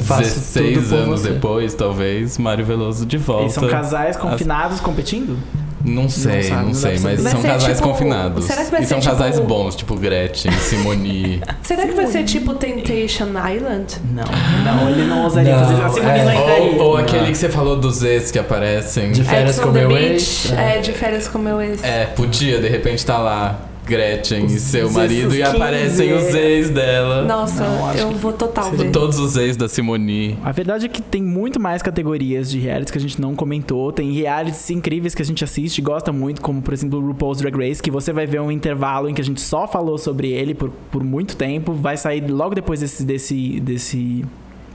Faço 0.00 0.22
16 0.22 0.74
tudo 0.74 0.88
por 0.88 0.94
anos 0.98 1.20
você. 1.20 1.30
depois, 1.30 1.74
talvez, 1.74 2.38
Mário 2.38 2.64
Veloso 2.64 3.06
de 3.06 3.18
volta. 3.18 3.42
Eles 3.44 3.52
são 3.54 3.68
casais 3.68 4.16
confinados 4.16 4.80
competindo? 4.80 5.38
Não 5.84 6.08
sei, 6.08 6.42
sabe, 6.42 6.60
não, 6.62 6.66
não 6.68 6.74
sei, 6.74 6.98
mas. 6.98 7.22
Vai 7.22 7.30
são 7.32 7.42
casais 7.42 7.76
tipo- 7.76 7.88
confinados. 7.88 8.44
será 8.44 8.64
que 8.64 8.70
vai 8.72 8.80
e 8.80 8.82
ser 8.82 8.88
são 8.88 8.98
tipo- 8.98 9.12
casais 9.12 9.38
bons, 9.38 9.76
tipo 9.76 9.94
Gretchen, 9.94 10.50
Simone. 10.58 11.40
será 11.62 11.86
que 11.86 11.92
vai 11.94 12.08
ser 12.08 12.24
tipo 12.24 12.54
Temptation 12.54 13.26
Island? 13.28 13.94
Não, 14.12 14.24
não, 14.64 14.90
ele 14.90 15.04
não 15.04 15.22
ousaria 15.22 15.56
Não, 15.56 15.64
fazer 15.64 15.82
assim, 15.82 16.00
é. 16.00 16.60
ou, 16.60 16.78
ou 16.88 16.96
aquele 16.96 17.26
que 17.28 17.36
você 17.36 17.48
falou 17.48 17.76
dos 17.76 18.02
ex 18.02 18.32
que 18.32 18.38
aparecem. 18.40 19.12
De 19.12 19.22
férias 19.22 19.58
Ex 19.58 19.60
com 19.64 19.70
on 19.70 19.72
the 19.74 19.86
meu 19.86 19.96
ex. 19.96 20.52
É, 20.52 20.78
de 20.80 20.92
férias 20.92 21.28
com 21.28 21.38
meu 21.38 21.62
ex. 21.62 21.84
É, 21.84 22.06
podia, 22.06 22.60
de 22.60 22.68
repente 22.68 23.06
tá 23.06 23.18
lá 23.18 23.60
Gretchen 23.86 24.46
e 24.46 24.58
seu 24.58 24.90
marido 24.90 25.32
e 25.32 25.38
15 25.38 25.42
aparecem 25.42 26.12
os 26.12 26.34
ex 26.34 26.70
dela. 26.70 27.22
Nossa, 27.24 27.62
Não, 27.62 27.94
eu 27.94 28.10
vou 28.10 28.32
total 28.32 28.64
seria 28.64 28.86
ver. 28.86 28.90
Todos 28.90 29.18
os 29.18 29.36
ex 29.36 29.56
da 29.56 29.68
Simone. 29.68 30.36
A 30.44 30.50
verdade 30.50 30.86
é 30.86 30.88
que 30.88 31.00
tem 31.00 31.22
muito 31.22 31.60
mais 31.60 31.82
categorias 31.82 32.50
de 32.50 32.58
realities 32.58 32.90
que 32.90 32.98
a 32.98 33.00
gente 33.00 33.20
não 33.20 33.36
comentou. 33.36 33.92
Tem 33.92 34.10
realities 34.12 34.68
incríveis 34.70 35.14
que 35.14 35.22
a 35.22 35.24
gente 35.24 35.44
assiste 35.44 35.78
e 35.78 35.82
gosta 35.82 36.12
muito, 36.12 36.42
como 36.42 36.60
por 36.60 36.74
exemplo 36.74 36.98
o 36.98 37.06
RuPaul's 37.06 37.38
Drag 37.38 37.56
Race, 37.56 37.80
que 37.80 37.90
você 37.90 38.12
vai 38.12 38.26
ver 38.26 38.40
um 38.40 38.50
intervalo 38.50 39.08
em 39.08 39.14
que 39.14 39.20
a 39.20 39.24
gente 39.24 39.40
só 39.40 39.68
falou 39.68 39.96
sobre 39.96 40.32
ele 40.32 40.52
por, 40.52 40.70
por 40.90 41.04
muito 41.04 41.36
tempo. 41.36 41.72
Vai 41.72 41.96
sair 41.96 42.28
logo 42.28 42.54
depois 42.54 42.80
desse, 42.80 43.04
desse, 43.04 43.60
desse 43.60 44.24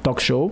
talk 0.01 0.21
show. 0.21 0.51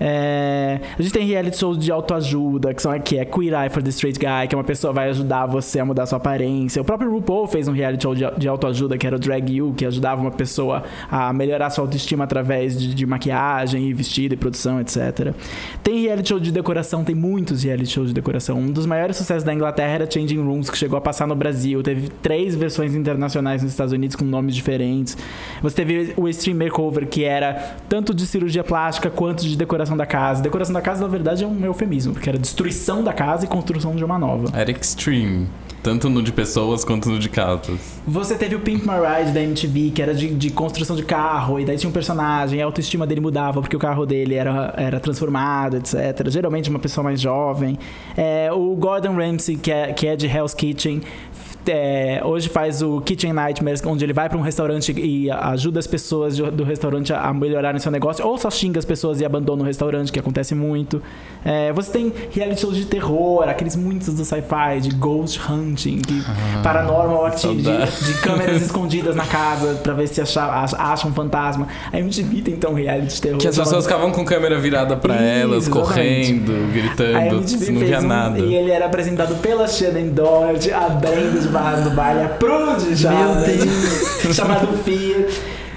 É, 0.00 0.80
a 0.98 1.02
gente 1.02 1.12
tem 1.12 1.26
reality 1.26 1.58
shows 1.58 1.78
de 1.78 1.90
autoajuda, 1.90 2.74
que, 2.74 2.82
são, 2.82 2.98
que 3.00 3.18
é 3.18 3.24
Queer 3.24 3.54
Eye 3.54 3.70
for 3.70 3.82
the 3.82 3.90
Straight 3.90 4.18
Guy, 4.18 4.48
que 4.48 4.54
é 4.54 4.58
uma 4.58 4.64
pessoa 4.64 4.92
vai 4.92 5.08
ajudar 5.10 5.46
você 5.46 5.78
a 5.78 5.84
mudar 5.84 6.06
sua 6.06 6.18
aparência. 6.18 6.80
O 6.82 6.84
próprio 6.84 7.10
RuPaul 7.10 7.46
fez 7.46 7.68
um 7.68 7.72
reality 7.72 8.02
show 8.02 8.14
de, 8.14 8.24
de 8.38 8.48
autoajuda, 8.48 8.98
que 8.98 9.06
era 9.06 9.16
o 9.16 9.18
Drag 9.18 9.52
You, 9.52 9.74
que 9.76 9.84
ajudava 9.86 10.20
uma 10.20 10.30
pessoa 10.30 10.82
a 11.10 11.32
melhorar 11.32 11.70
sua 11.70 11.84
autoestima 11.84 12.24
através 12.24 12.78
de, 12.78 12.94
de 12.94 13.06
maquiagem, 13.06 13.92
vestido 13.92 14.34
e 14.34 14.36
produção, 14.36 14.80
etc. 14.80 15.32
Tem 15.82 16.02
reality 16.02 16.28
show 16.28 16.40
de 16.40 16.50
decoração, 16.50 17.04
tem 17.04 17.14
muitos 17.14 17.62
reality 17.62 17.90
shows 17.90 18.08
de 18.08 18.14
decoração. 18.14 18.58
Um 18.58 18.70
dos 18.70 18.86
maiores 18.86 19.16
sucessos 19.16 19.44
da 19.44 19.52
Inglaterra 19.52 19.92
era 19.92 20.10
Changing 20.10 20.42
Rooms, 20.42 20.70
que 20.70 20.78
chegou 20.78 20.96
a 20.96 21.00
passar 21.00 21.26
no 21.26 21.34
Brasil. 21.34 21.82
Teve 21.82 22.08
três 22.08 22.54
versões 22.54 22.94
internacionais 22.94 23.62
nos 23.62 23.72
Estados 23.72 23.92
Unidos 23.92 24.16
com 24.16 24.24
nomes 24.24 24.54
diferentes. 24.54 25.16
Você 25.62 25.76
teve 25.76 26.14
o 26.16 26.28
Extreme 26.28 26.64
Makeover, 26.64 27.06
que 27.06 27.24
era 27.24 27.76
tanto 27.88 28.14
de 28.14 28.26
cirurgia 28.26 28.64
plástica 28.64 29.10
quanto 29.10 29.44
de 29.44 29.56
decoração 29.56 29.83
da 29.96 30.06
casa. 30.06 30.42
Decoração 30.42 30.72
da 30.72 30.80
casa, 30.80 31.02
na 31.02 31.08
verdade, 31.08 31.44
é 31.44 31.46
um 31.46 31.64
eufemismo, 31.64 32.12
porque 32.12 32.28
era 32.28 32.38
destruição 32.38 33.04
da 33.04 33.12
casa 33.12 33.44
e 33.44 33.48
construção 33.48 33.94
de 33.94 34.04
uma 34.04 34.18
nova. 34.18 34.48
Era 34.58 34.70
extreme. 34.70 35.46
Tanto 35.82 36.08
no 36.08 36.22
de 36.22 36.32
pessoas 36.32 36.82
quanto 36.82 37.10
no 37.10 37.18
de 37.18 37.28
casas. 37.28 37.78
Você 38.06 38.36
teve 38.36 38.54
o 38.54 38.60
Pimp 38.60 38.84
My 38.84 38.94
Ride 38.94 39.32
da 39.32 39.42
MTV, 39.42 39.92
que 39.94 40.00
era 40.00 40.14
de, 40.14 40.32
de 40.32 40.50
construção 40.50 40.96
de 40.96 41.02
carro, 41.02 41.60
e 41.60 41.64
daí 41.66 41.76
tinha 41.76 41.90
um 41.90 41.92
personagem, 41.92 42.62
a 42.62 42.64
autoestima 42.64 43.06
dele 43.06 43.20
mudava 43.20 43.60
porque 43.60 43.76
o 43.76 43.78
carro 43.78 44.06
dele 44.06 44.34
era, 44.34 44.72
era 44.78 44.98
transformado, 44.98 45.76
etc. 45.76 46.30
Geralmente 46.30 46.70
uma 46.70 46.78
pessoa 46.78 47.04
mais 47.04 47.20
jovem. 47.20 47.78
É, 48.16 48.50
o 48.50 48.74
Gordon 48.76 49.14
Ramsay, 49.14 49.56
que 49.56 49.70
é, 49.70 49.92
que 49.92 50.06
é 50.06 50.16
de 50.16 50.26
Hell's 50.26 50.54
Kitchen, 50.54 51.02
é, 51.70 52.20
hoje 52.24 52.48
faz 52.48 52.82
o 52.82 53.00
Kitchen 53.00 53.32
Nightmares, 53.32 53.82
onde 53.86 54.04
ele 54.04 54.12
vai 54.12 54.28
para 54.28 54.38
um 54.38 54.42
restaurante 54.42 54.92
e 54.92 55.30
ajuda 55.30 55.78
as 55.78 55.86
pessoas 55.86 56.36
do, 56.36 56.64
restaurante 56.64 57.12
a, 57.12 57.32
melhorarem 57.32 57.80
seu 57.80 57.90
negócio, 57.92 58.26
ou 58.26 58.36
só 58.38 58.50
xinga 58.50 58.78
as 58.78 58.84
pessoas 58.84 59.20
e 59.20 59.24
abandona 59.24 59.62
o 59.62 59.64
restaurante, 59.64 60.12
que 60.12 60.18
acontece 60.18 60.54
muito. 60.54 61.02
É, 61.44 61.72
você 61.72 61.92
tem 61.92 62.12
reality 62.30 62.60
shows 62.62 62.76
de 62.76 62.86
terror, 62.86 63.48
aqueles 63.48 63.76
muitos 63.76 64.14
do 64.14 64.24
sci-fi, 64.24 64.80
de 64.80 64.90
ghost 64.94 65.40
hunting, 65.50 65.96
de 65.98 66.22
paranormal 66.62 67.26
activity, 67.26 67.64
saudade. 67.64 67.90
de, 67.98 68.12
de 68.14 68.20
câmeras 68.20 68.62
escondidas 68.62 69.14
na 69.14 69.26
casa 69.26 69.74
pra 69.82 69.92
ver 69.92 70.06
se 70.08 70.20
achar, 70.20 70.48
ach- 70.64 70.74
acha 70.78 71.06
um 71.06 71.12
fantasma. 71.12 71.68
A 71.92 71.98
MTV 71.98 72.42
tem 72.42 72.54
então 72.54 72.72
reality 72.74 73.14
de 73.14 73.20
terror. 73.22 73.38
Que 73.38 73.48
as 73.48 73.58
pessoas 73.58 73.84
ficavam 73.84 74.10
com 74.10 74.24
câmera 74.24 74.58
virada 74.58 74.96
pra 74.96 75.14
Isso, 75.14 75.22
elas, 75.24 75.68
correndo, 75.68 76.72
gritando, 76.72 77.40
não 77.72 77.80
via 77.80 77.98
um, 77.98 78.02
nada. 78.02 78.38
E 78.38 78.54
ele 78.54 78.70
era 78.70 78.86
apresentado 78.86 79.34
pela 79.36 79.66
Shannon 79.66 80.08
Doherty, 80.08 80.72
a 80.72 80.88
Brenda 80.88 81.40
de 81.40 81.48
Barras 81.54 81.84
do 81.84 81.90
Baile, 81.90 82.24
a 82.24 82.28
Prude 82.30 82.96
já. 82.96 83.12
Meu? 83.12 83.34
Deus. 83.46 84.34
chamado 84.34 84.66
Fear. 84.78 85.30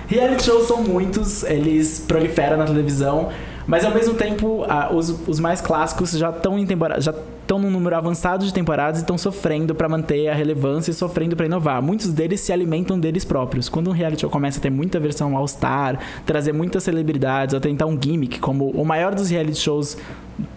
Reality 0.07 0.43
shows 0.45 0.67
são 0.67 0.81
muitos, 0.81 1.43
eles 1.43 2.03
proliferam 2.07 2.57
na 2.57 2.65
televisão, 2.65 3.29
mas 3.67 3.85
ao 3.85 3.93
mesmo 3.93 4.15
tempo 4.15 4.65
ah, 4.67 4.89
os, 4.91 5.09
os 5.27 5.39
mais 5.39 5.61
clássicos 5.61 6.11
já 6.11 6.29
estão 6.29 6.57
em 6.57 6.65
temporada, 6.65 6.99
já 6.99 7.13
estão 7.41 7.59
num 7.59 7.69
número 7.69 7.95
avançado 7.95 8.45
de 8.45 8.53
temporadas 8.53 8.99
e 8.99 9.03
estão 9.03 9.17
sofrendo 9.17 9.75
para 9.75 9.87
manter 9.87 10.29
a 10.29 10.33
relevância 10.33 10.91
e 10.91 10.93
sofrendo 10.93 11.35
para 11.35 11.45
inovar. 11.45 11.81
Muitos 11.81 12.11
deles 12.11 12.39
se 12.39 12.51
alimentam 12.51 12.99
deles 12.99 13.23
próprios. 13.23 13.69
Quando 13.69 13.89
um 13.89 13.93
reality 13.93 14.21
show 14.21 14.29
começa 14.29 14.57
a 14.59 14.61
ter 14.61 14.69
muita 14.69 14.99
versão 14.99 15.37
all-star, 15.37 15.99
trazer 16.25 16.53
muitas 16.53 16.83
celebridades, 16.83 17.53
a 17.53 17.59
tentar 17.59 17.85
um 17.85 17.99
gimmick, 18.01 18.39
como 18.39 18.69
o 18.71 18.83
maior 18.83 19.13
dos 19.13 19.29
reality 19.29 19.59
shows 19.59 19.97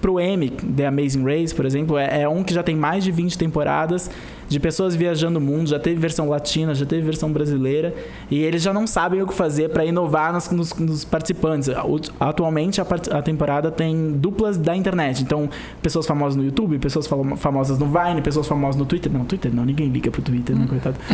pro 0.01 0.21
M, 0.21 0.49
The 0.51 0.87
Amazing 0.87 1.25
Race, 1.25 1.55
por 1.55 1.67
exemplo, 1.67 1.99
é, 1.99 2.23
é 2.23 2.29
um 2.29 2.45
que 2.45 2.55
já 2.55 2.63
tem 2.63 2.77
mais 2.77 3.03
de 3.03 3.11
20 3.11 3.37
temporadas 3.37 4.11
de 4.51 4.59
pessoas 4.59 4.97
viajando 4.97 5.39
o 5.39 5.41
mundo, 5.41 5.69
já 5.69 5.79
teve 5.79 6.01
versão 6.01 6.29
latina, 6.29 6.75
já 6.75 6.85
teve 6.85 7.03
versão 7.03 7.33
brasileira, 7.33 7.95
e 8.29 8.43
eles 8.43 8.61
já 8.61 8.73
não 8.73 8.85
sabem 8.85 9.23
o 9.23 9.27
que 9.27 9.33
fazer 9.33 9.71
para 9.71 9.85
inovar 9.85 10.33
nos, 10.33 10.51
nos, 10.51 10.75
nos, 10.75 11.05
participantes. 11.05 11.71
Atualmente 12.19 12.81
a, 12.81 12.87
a, 13.13 13.23
temporada 13.23 13.71
tem 13.71 14.11
duplas 14.11 14.59
da 14.59 14.75
internet, 14.75 15.23
então 15.23 15.49
pessoas 15.81 16.05
famosas 16.05 16.35
no 16.35 16.45
YouTube, 16.45 16.81
pessoas 16.81 17.07
famosas 17.37 17.79
no 17.79 17.87
Vine, 17.87 18.21
pessoas 18.21 18.49
famosas 18.49 18.75
no 18.75 18.85
Twitter. 18.85 19.13
Não, 19.13 19.25
Twitter 19.25 19.55
não, 19.55 19.65
ninguém 19.65 19.89
liga 19.89 20.11
pro 20.11 20.21
Twitter, 20.21 20.57
né, 20.57 20.67
coitado. 20.69 20.97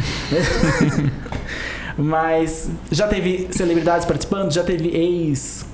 Mas 1.98 2.70
já 2.90 3.06
teve 3.06 3.48
celebridades 3.50 4.06
participando, 4.06 4.50
já 4.50 4.62
teve 4.62 4.88
ex 4.88 5.66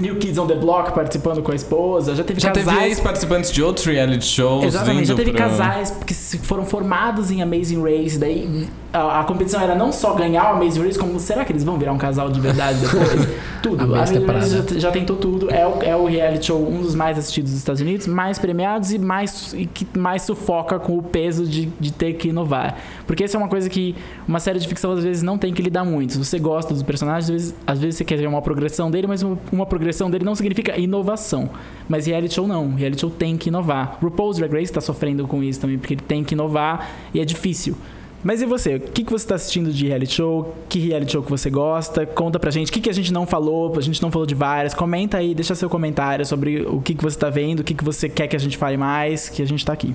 New 0.00 0.16
Kids 0.16 0.38
on 0.38 0.46
the 0.46 0.54
Block 0.54 0.92
participando 0.92 1.42
com 1.42 1.52
a 1.52 1.54
esposa, 1.54 2.14
já 2.14 2.24
teve 2.24 2.40
já 2.40 2.50
casais... 2.50 2.76
teve 2.76 2.88
ex-participantes 2.88 3.52
de 3.52 3.62
outros 3.62 3.86
reality 3.86 4.24
shows 4.24 4.64
Exatamente, 4.64 5.06
já 5.06 5.14
teve 5.14 5.32
pra... 5.32 5.48
casais 5.48 5.90
que 6.06 6.14
foram 6.38 6.64
formados 6.64 7.30
em 7.30 7.42
Amazing 7.42 7.82
Race, 7.82 8.18
daí 8.18 8.68
a, 8.92 9.20
a, 9.20 9.24
competição 9.24 9.60
era 9.60 9.74
não 9.74 9.92
só 9.92 10.14
ganhar 10.14 10.52
o 10.52 10.56
Amazing 10.56 10.84
Race, 10.84 10.98
como 10.98 11.18
será 11.20 11.44
que 11.44 11.52
eles 11.52 11.64
vão 11.64 11.78
virar 11.78 11.92
um 11.92 11.98
casal 11.98 12.30
de 12.30 12.40
verdade 12.40 12.78
depois? 12.80 13.28
tudo. 13.62 13.82
A 13.82 13.98
Amazing 13.98 14.24
Race 14.24 14.50
já, 14.50 14.78
já, 14.78 14.90
tentou 14.90 15.16
tudo, 15.16 15.50
é 15.50 15.66
o, 15.66 15.82
é 15.82 15.96
o 15.96 16.06
reality 16.06 16.46
show 16.46 16.66
um 16.66 16.80
dos 16.80 16.94
mais 16.94 17.18
assistidos 17.18 17.50
dos 17.50 17.58
Estados 17.58 17.80
Unidos, 17.80 18.06
mais 18.06 18.38
premiados 18.38 18.92
e 18.92 18.98
mais 18.98 19.52
e 19.52 19.66
que 19.66 19.86
mais 19.98 20.22
sufoca 20.22 20.78
com 20.78 20.96
o 20.96 21.02
peso 21.02 21.46
de, 21.46 21.66
de 21.78 21.92
ter 21.92 22.14
que 22.14 22.28
inovar. 22.28 22.78
Porque 23.06 23.24
essa 23.24 23.36
é 23.36 23.38
uma 23.38 23.48
coisa 23.48 23.68
que 23.68 23.94
uma 24.26 24.40
série 24.40 24.58
de 24.58 24.66
ficção 24.66 24.92
às 24.92 25.04
vezes 25.04 25.22
não 25.22 25.36
tem 25.36 25.52
que 25.52 25.60
lidar 25.60 25.84
muito. 25.84 26.14
Se 26.14 26.18
você 26.18 26.38
gosta 26.38 26.72
dos 26.72 26.82
personagens, 26.82 27.24
às 27.24 27.30
vezes, 27.30 27.54
às 27.66 27.78
vezes 27.78 27.96
você 27.96 28.04
quer 28.04 28.16
ver 28.16 28.26
uma 28.26 28.40
progressão 28.40 28.90
dele, 28.90 29.06
mas 29.06 29.22
uma, 29.22 29.38
uma 29.52 29.66
progressão 29.66 29.87
dele 30.10 30.24
não 30.24 30.34
significa 30.34 30.78
inovação. 30.78 31.50
Mas 31.88 32.06
reality 32.06 32.34
show 32.34 32.46
não. 32.46 32.74
Reality 32.74 33.00
show 33.00 33.10
tem 33.10 33.36
que 33.36 33.48
inovar. 33.48 33.98
RuPaul's 34.02 34.38
Drag 34.38 34.52
Race 34.52 34.64
está 34.64 34.80
sofrendo 34.80 35.26
com 35.26 35.42
isso 35.42 35.60
também, 35.60 35.78
porque 35.78 35.94
ele 35.94 36.02
tem 36.02 36.22
que 36.22 36.34
inovar 36.34 36.90
e 37.14 37.20
é 37.20 37.24
difícil. 37.24 37.76
Mas 38.22 38.42
e 38.42 38.46
você? 38.46 38.76
O 38.76 38.80
que, 38.80 39.04
que 39.04 39.12
você 39.12 39.24
está 39.24 39.36
assistindo 39.36 39.72
de 39.72 39.86
reality 39.86 40.14
show? 40.14 40.54
Que 40.68 40.78
reality 40.80 41.12
show 41.12 41.22
que 41.22 41.30
você 41.30 41.48
gosta? 41.48 42.04
Conta 42.04 42.38
pra 42.38 42.50
gente. 42.50 42.68
O 42.68 42.72
que, 42.72 42.80
que 42.80 42.90
a 42.90 42.92
gente 42.92 43.12
não 43.12 43.26
falou? 43.26 43.72
A 43.76 43.80
gente 43.80 44.02
não 44.02 44.10
falou 44.10 44.26
de 44.26 44.34
várias. 44.34 44.74
Comenta 44.74 45.18
aí, 45.18 45.34
deixa 45.34 45.54
seu 45.54 45.68
comentário 45.68 46.26
sobre 46.26 46.62
o 46.62 46.80
que, 46.80 46.94
que 46.94 47.02
você 47.02 47.16
está 47.16 47.30
vendo, 47.30 47.60
o 47.60 47.64
que, 47.64 47.74
que 47.74 47.84
você 47.84 48.08
quer 48.08 48.26
que 48.26 48.34
a 48.34 48.40
gente 48.40 48.56
fale 48.56 48.76
mais, 48.76 49.28
que 49.28 49.40
a 49.40 49.46
gente 49.46 49.60
está 49.60 49.72
aqui. 49.72 49.94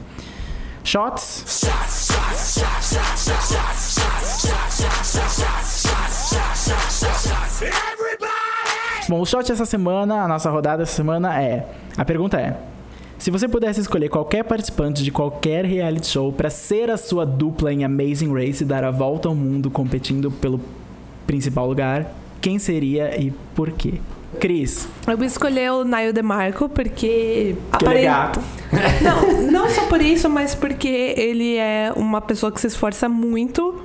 Shots? 0.83 1.63
Bom, 9.07 9.19
o 9.19 9.25
shot 9.25 9.51
essa 9.51 9.65
semana, 9.65 10.23
a 10.23 10.27
nossa 10.27 10.49
rodada 10.49 10.83
essa 10.83 10.93
semana 10.93 11.41
é. 11.41 11.65
A 11.97 12.05
pergunta 12.05 12.39
é: 12.39 12.55
se 13.17 13.31
você 13.31 13.47
pudesse 13.47 13.79
escolher 13.79 14.09
qualquer 14.09 14.43
participante 14.43 15.03
de 15.03 15.11
qualquer 15.11 15.65
reality 15.65 16.07
show 16.07 16.31
para 16.31 16.49
ser 16.49 16.89
a 16.89 16.97
sua 16.97 17.25
dupla 17.25 17.71
em 17.71 17.83
Amazing 17.83 18.33
Race 18.33 18.63
e 18.63 18.65
dar 18.65 18.83
a 18.83 18.91
volta 18.91 19.27
ao 19.27 19.35
mundo 19.35 19.69
competindo 19.69 20.31
pelo 20.31 20.59
principal 21.25 21.67
lugar, 21.67 22.13
quem 22.41 22.59
seria 22.59 23.19
e 23.19 23.31
por 23.55 23.71
quê? 23.71 23.93
Cris. 24.39 24.87
Eu 25.07 25.15
vou 25.15 25.25
escolher 25.25 25.71
o 25.71 25.85
Nail 25.85 26.11
DeMarco 26.11 26.67
porque. 26.67 27.55
É 27.85 28.03
gato. 28.03 28.41
Não, 29.03 29.51
não 29.51 29.69
só 29.69 29.85
por 29.85 30.01
isso, 30.01 30.27
mas 30.27 30.55
porque 30.55 31.13
ele 31.15 31.57
é 31.57 31.93
uma 31.95 32.19
pessoa 32.19 32.51
que 32.51 32.59
se 32.59 32.65
esforça 32.65 33.07
muito. 33.07 33.82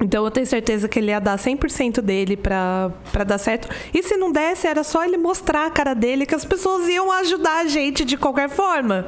Então 0.00 0.24
eu 0.24 0.30
tenho 0.30 0.46
certeza 0.46 0.88
que 0.88 0.98
ele 0.98 1.10
ia 1.10 1.20
dar 1.20 1.38
100% 1.38 2.00
dele 2.00 2.36
pra, 2.36 2.90
pra 3.12 3.24
dar 3.24 3.38
certo. 3.38 3.68
E 3.92 4.02
se 4.02 4.16
não 4.16 4.32
desse, 4.32 4.66
era 4.66 4.82
só 4.82 5.04
ele 5.04 5.16
mostrar 5.16 5.66
a 5.66 5.70
cara 5.70 5.94
dele 5.94 6.26
que 6.26 6.34
as 6.34 6.44
pessoas 6.44 6.88
iam 6.88 7.10
ajudar 7.12 7.60
a 7.60 7.66
gente 7.66 8.04
de 8.04 8.16
qualquer 8.16 8.48
forma 8.48 9.06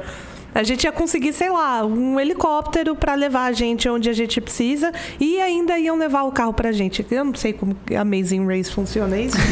a 0.57 0.63
gente 0.63 0.85
ia 0.85 0.91
conseguir, 0.91 1.33
sei 1.33 1.51
lá, 1.51 1.85
um 1.85 2.19
helicóptero 2.19 2.95
para 2.95 3.13
levar 3.13 3.45
a 3.45 3.51
gente 3.51 3.87
onde 3.87 4.09
a 4.09 4.13
gente 4.13 4.41
precisa 4.41 4.91
e 5.19 5.39
ainda 5.39 5.77
iam 5.77 5.95
levar 5.95 6.23
o 6.23 6.31
carro 6.31 6.51
pra 6.51 6.71
gente. 6.71 7.05
Eu 7.11 7.23
não 7.23 7.35
sei 7.35 7.53
como 7.53 7.75
a 7.95 8.01
Amazing 8.01 8.43
Race 8.47 8.71
funciona 8.71 9.15
é 9.17 9.21
isso. 9.21 9.37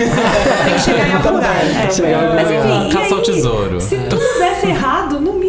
Tem 0.65 0.73
que 0.73 0.79
chegar 0.79 1.07
em 1.07 1.13
algum 1.13 1.35
lugar. 1.35 1.55
É. 1.55 2.33
Mas 2.33 2.49
enfim, 2.49 2.91
caça 2.91 3.13
ao 3.13 3.21
tesouro. 3.21 3.79
Se 3.79 3.97
tudo 4.09 4.39
desse 4.39 4.65
errado, 4.65 5.19
no 5.19 5.33
mínimo 5.33 5.44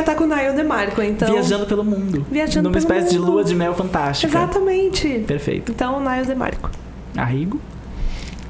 ia 0.00 0.02
estar 0.02 0.14
com 0.14 0.24
o 0.24 0.26
Nail 0.26 0.54
DeMarco, 0.54 1.02
então... 1.02 1.32
Viajando 1.32 1.66
pelo 1.66 1.84
mundo. 1.84 2.26
Viajando 2.30 2.68
Numa 2.68 2.72
pelo 2.72 2.84
espécie 2.84 3.16
mundo. 3.16 3.24
de 3.24 3.30
lua 3.30 3.44
de 3.44 3.54
mel 3.54 3.74
fantástica. 3.74 4.30
Exatamente. 4.30 5.24
Perfeito. 5.26 5.72
Então, 5.72 6.00
Nail 6.00 6.24
DeMarco. 6.24 6.70
Arrigo? 7.16 7.60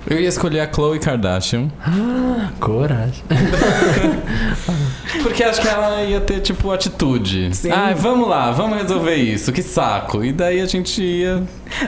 Eu 0.08 0.18
ia 0.18 0.28
escolher 0.28 0.60
a 0.60 0.66
Khloe 0.66 0.98
Kardashian. 0.98 1.68
Coragem. 2.58 3.22
Porque 5.22 5.44
acho 5.44 5.60
que 5.60 5.68
ela 5.68 6.02
ia 6.02 6.20
ter, 6.20 6.40
tipo, 6.40 6.70
atitude. 6.70 7.54
Sim. 7.54 7.70
Ah, 7.70 7.92
vamos 7.94 8.26
lá, 8.26 8.50
vamos 8.50 8.80
resolver 8.80 9.14
isso, 9.16 9.52
que 9.52 9.62
saco. 9.62 10.24
E 10.24 10.32
daí 10.32 10.60
a 10.60 10.66
gente 10.66 11.02
ia. 11.02 11.42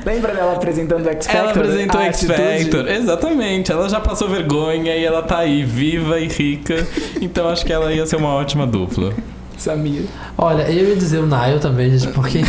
Lembra 0.04 0.34
dela 0.34 0.52
apresentando 0.52 1.06
o 1.06 1.08
X 1.08 1.26
Factor? 1.26 1.42
Ela 1.42 1.50
apresentou 1.52 2.00
o 2.00 2.04
X? 2.04 2.24
Factor. 2.24 2.88
Exatamente. 2.88 3.72
Ela 3.72 3.88
já 3.88 3.98
passou 3.98 4.28
vergonha 4.28 4.94
e 4.94 5.04
ela 5.04 5.22
tá 5.22 5.38
aí, 5.38 5.64
viva 5.64 6.20
e 6.20 6.28
rica. 6.28 6.86
Então 7.20 7.48
acho 7.48 7.64
que 7.64 7.72
ela 7.72 7.92
ia 7.92 8.04
ser 8.04 8.16
uma 8.16 8.34
ótima 8.34 8.66
dupla. 8.66 9.14
Samir. 9.62 10.04
Olha, 10.36 10.62
eu 10.70 10.88
ia 10.88 10.96
dizer 10.96 11.18
o 11.18 11.26
Nile 11.26 11.60
também, 11.60 11.96
gente, 11.96 12.12
porque 12.12 12.38
é. 12.38 12.42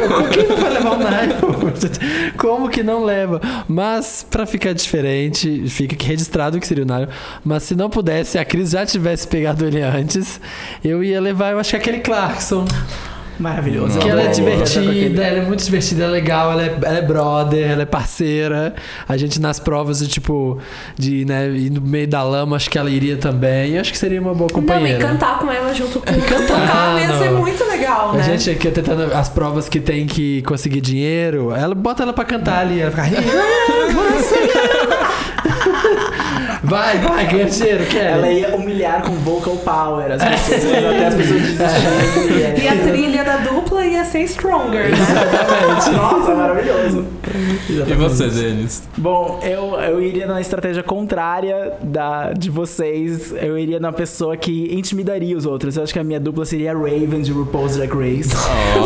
Com 0.00 0.28
quem 0.28 0.48
não 0.48 0.56
vai 0.56 0.72
levar 0.72 0.92
o 0.92 0.98
Nile? 0.98 2.32
Como 2.38 2.68
que 2.68 2.82
não 2.82 3.04
leva? 3.04 3.40
Mas, 3.68 4.26
pra 4.28 4.46
ficar 4.46 4.72
diferente, 4.72 5.68
fica 5.68 5.96
registrado 6.04 6.58
que 6.58 6.66
seria 6.66 6.84
o 6.84 6.86
Nile. 6.86 7.08
Mas 7.44 7.64
se 7.64 7.74
não 7.74 7.90
pudesse, 7.90 8.32
se 8.32 8.38
a 8.38 8.44
Cris 8.44 8.70
já 8.70 8.86
tivesse 8.86 9.26
pegado 9.26 9.66
ele 9.66 9.82
antes, 9.82 10.40
eu 10.82 11.04
ia 11.04 11.20
levar, 11.20 11.52
eu 11.52 11.58
acho 11.58 11.70
que 11.70 11.76
aquele 11.76 11.98
Clarkson. 12.00 12.64
Maravilhoso. 13.40 13.98
Que 13.98 14.08
ela 14.08 14.20
é 14.20 14.24
Boa. 14.24 14.34
divertida, 14.34 15.22
ela 15.24 15.38
é 15.38 15.42
muito 15.42 15.64
divertida, 15.64 16.04
ela 16.04 16.12
é 16.16 16.20
legal, 16.20 16.52
ela 16.52 16.62
é, 16.62 16.78
ela 16.84 16.98
é 16.98 17.02
brother, 17.02 17.70
ela 17.70 17.82
é 17.82 17.86
parceira. 17.86 18.74
A 19.08 19.16
gente 19.16 19.40
nas 19.40 19.58
provas 19.58 19.98
de 20.00 20.08
tipo, 20.08 20.58
de 20.96 21.24
né, 21.24 21.48
ir 21.48 21.70
no 21.70 21.80
meio 21.80 22.06
da 22.06 22.22
lama, 22.22 22.56
acho 22.56 22.68
que 22.70 22.78
ela 22.78 22.90
iria 22.90 23.16
também. 23.16 23.72
Eu 23.74 23.80
acho 23.80 23.92
que 23.92 23.98
seria 23.98 24.20
uma 24.20 24.34
boa 24.34 24.50
Não, 24.52 24.58
e 24.58 24.60
companheira. 24.60 24.98
cantar 24.98 25.38
com 25.38 25.50
ela 25.50 25.72
junto 25.74 26.00
com 26.00 26.04
cantar, 26.20 26.64
o 26.64 26.66
carro 26.68 26.98
ia 26.98 27.18
ser 27.18 27.30
muito 27.30 27.64
legal, 27.64 28.10
A 28.10 28.16
né? 28.18 28.22
gente 28.24 28.50
aqui 28.50 28.70
tentando 28.70 29.12
as 29.14 29.28
provas 29.28 29.68
que 29.68 29.80
tem 29.80 30.06
que 30.06 30.42
conseguir 30.42 30.80
dinheiro, 30.82 31.52
ela 31.54 31.74
bota 31.74 32.02
ela 32.02 32.12
pra 32.12 32.24
cantar 32.24 32.58
ali, 32.60 32.80
ela 32.80 32.90
fica. 32.90 33.02
Vai, 36.62 36.98
vai, 36.98 37.26
ganha 37.26 37.46
dinheiro, 37.46 37.84
quer? 37.86 38.12
Ela 38.12 38.30
ia 38.30 38.54
humilhar 38.54 39.02
com 39.02 39.12
vocal 39.12 39.56
power 39.56 40.12
as 40.12 40.22
pessoas, 40.22 40.74
até 40.74 41.06
as 41.06 41.14
pessoas 41.14 41.40
desistirem. 41.42 42.64
E 42.64 42.68
a 42.68 42.76
trilha 42.76 43.24
da 43.24 43.36
dupla 43.38 43.86
ia 43.86 44.04
ser 44.04 44.24
Stronger, 44.24 44.90
né? 44.90 44.98
Exatamente. 44.98 45.90
Nossa, 45.96 46.34
maravilhoso. 46.34 47.06
E 47.68 47.94
você, 47.94 48.28
Denis? 48.28 48.82
Bom, 48.96 49.40
eu, 49.42 49.80
eu 49.80 50.02
iria 50.02 50.26
na 50.26 50.40
estratégia 50.40 50.82
contrária 50.82 51.72
da, 51.82 52.32
de 52.32 52.50
vocês. 52.50 53.32
Eu 53.40 53.58
iria 53.58 53.80
na 53.80 53.92
pessoa 53.92 54.36
que 54.36 54.68
intimidaria 54.74 55.36
os 55.36 55.46
outros. 55.46 55.76
Eu 55.76 55.82
acho 55.84 55.92
que 55.92 55.98
a 55.98 56.04
minha 56.04 56.20
dupla 56.20 56.44
seria 56.44 56.72
a 56.72 56.74
Raven 56.74 57.22
de 57.22 57.32
RuPaul's 57.32 57.76
Drag 57.76 57.92
Race. 57.92 58.30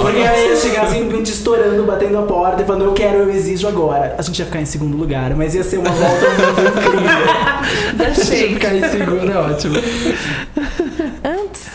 Porque 0.01 0.19
aí 0.21 0.49
ia 0.49 0.57
chegar 0.57 0.87
simplesmente 0.87 1.33
estourando, 1.33 1.83
batendo 1.85 2.19
a 2.19 2.23
porta 2.23 2.63
e 2.63 2.65
falando, 2.65 2.85
eu 2.85 2.93
quero, 2.93 3.19
eu 3.19 3.31
exijo 3.31 3.67
agora. 3.67 4.15
A 4.17 4.23
gente 4.23 4.39
ia 4.39 4.45
ficar 4.45 4.61
em 4.61 4.67
segundo 4.67 4.97
lugar, 4.97 5.35
mas 5.35 5.55
ia 5.55 5.65
ser 5.65 5.79
uma 5.79 5.91
volta 5.91 6.27
muito 6.29 6.79
incrível. 6.79 7.64
Da 7.97 8.15
Shake. 8.15 8.55
Ficar 8.55 8.75
em 8.75 8.89
segundo 8.89 9.31
é 9.31 9.37
ótimo. 9.37 9.77
Antes 11.25 11.71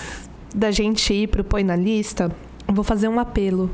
da 0.54 0.72
gente 0.72 1.14
ir 1.14 1.28
pro 1.28 1.44
Põe 1.44 1.64
na 1.64 1.76
Lista, 1.76 2.32
eu 2.68 2.74
vou 2.74 2.84
fazer 2.84 3.08
um 3.08 3.20
apelo 3.20 3.70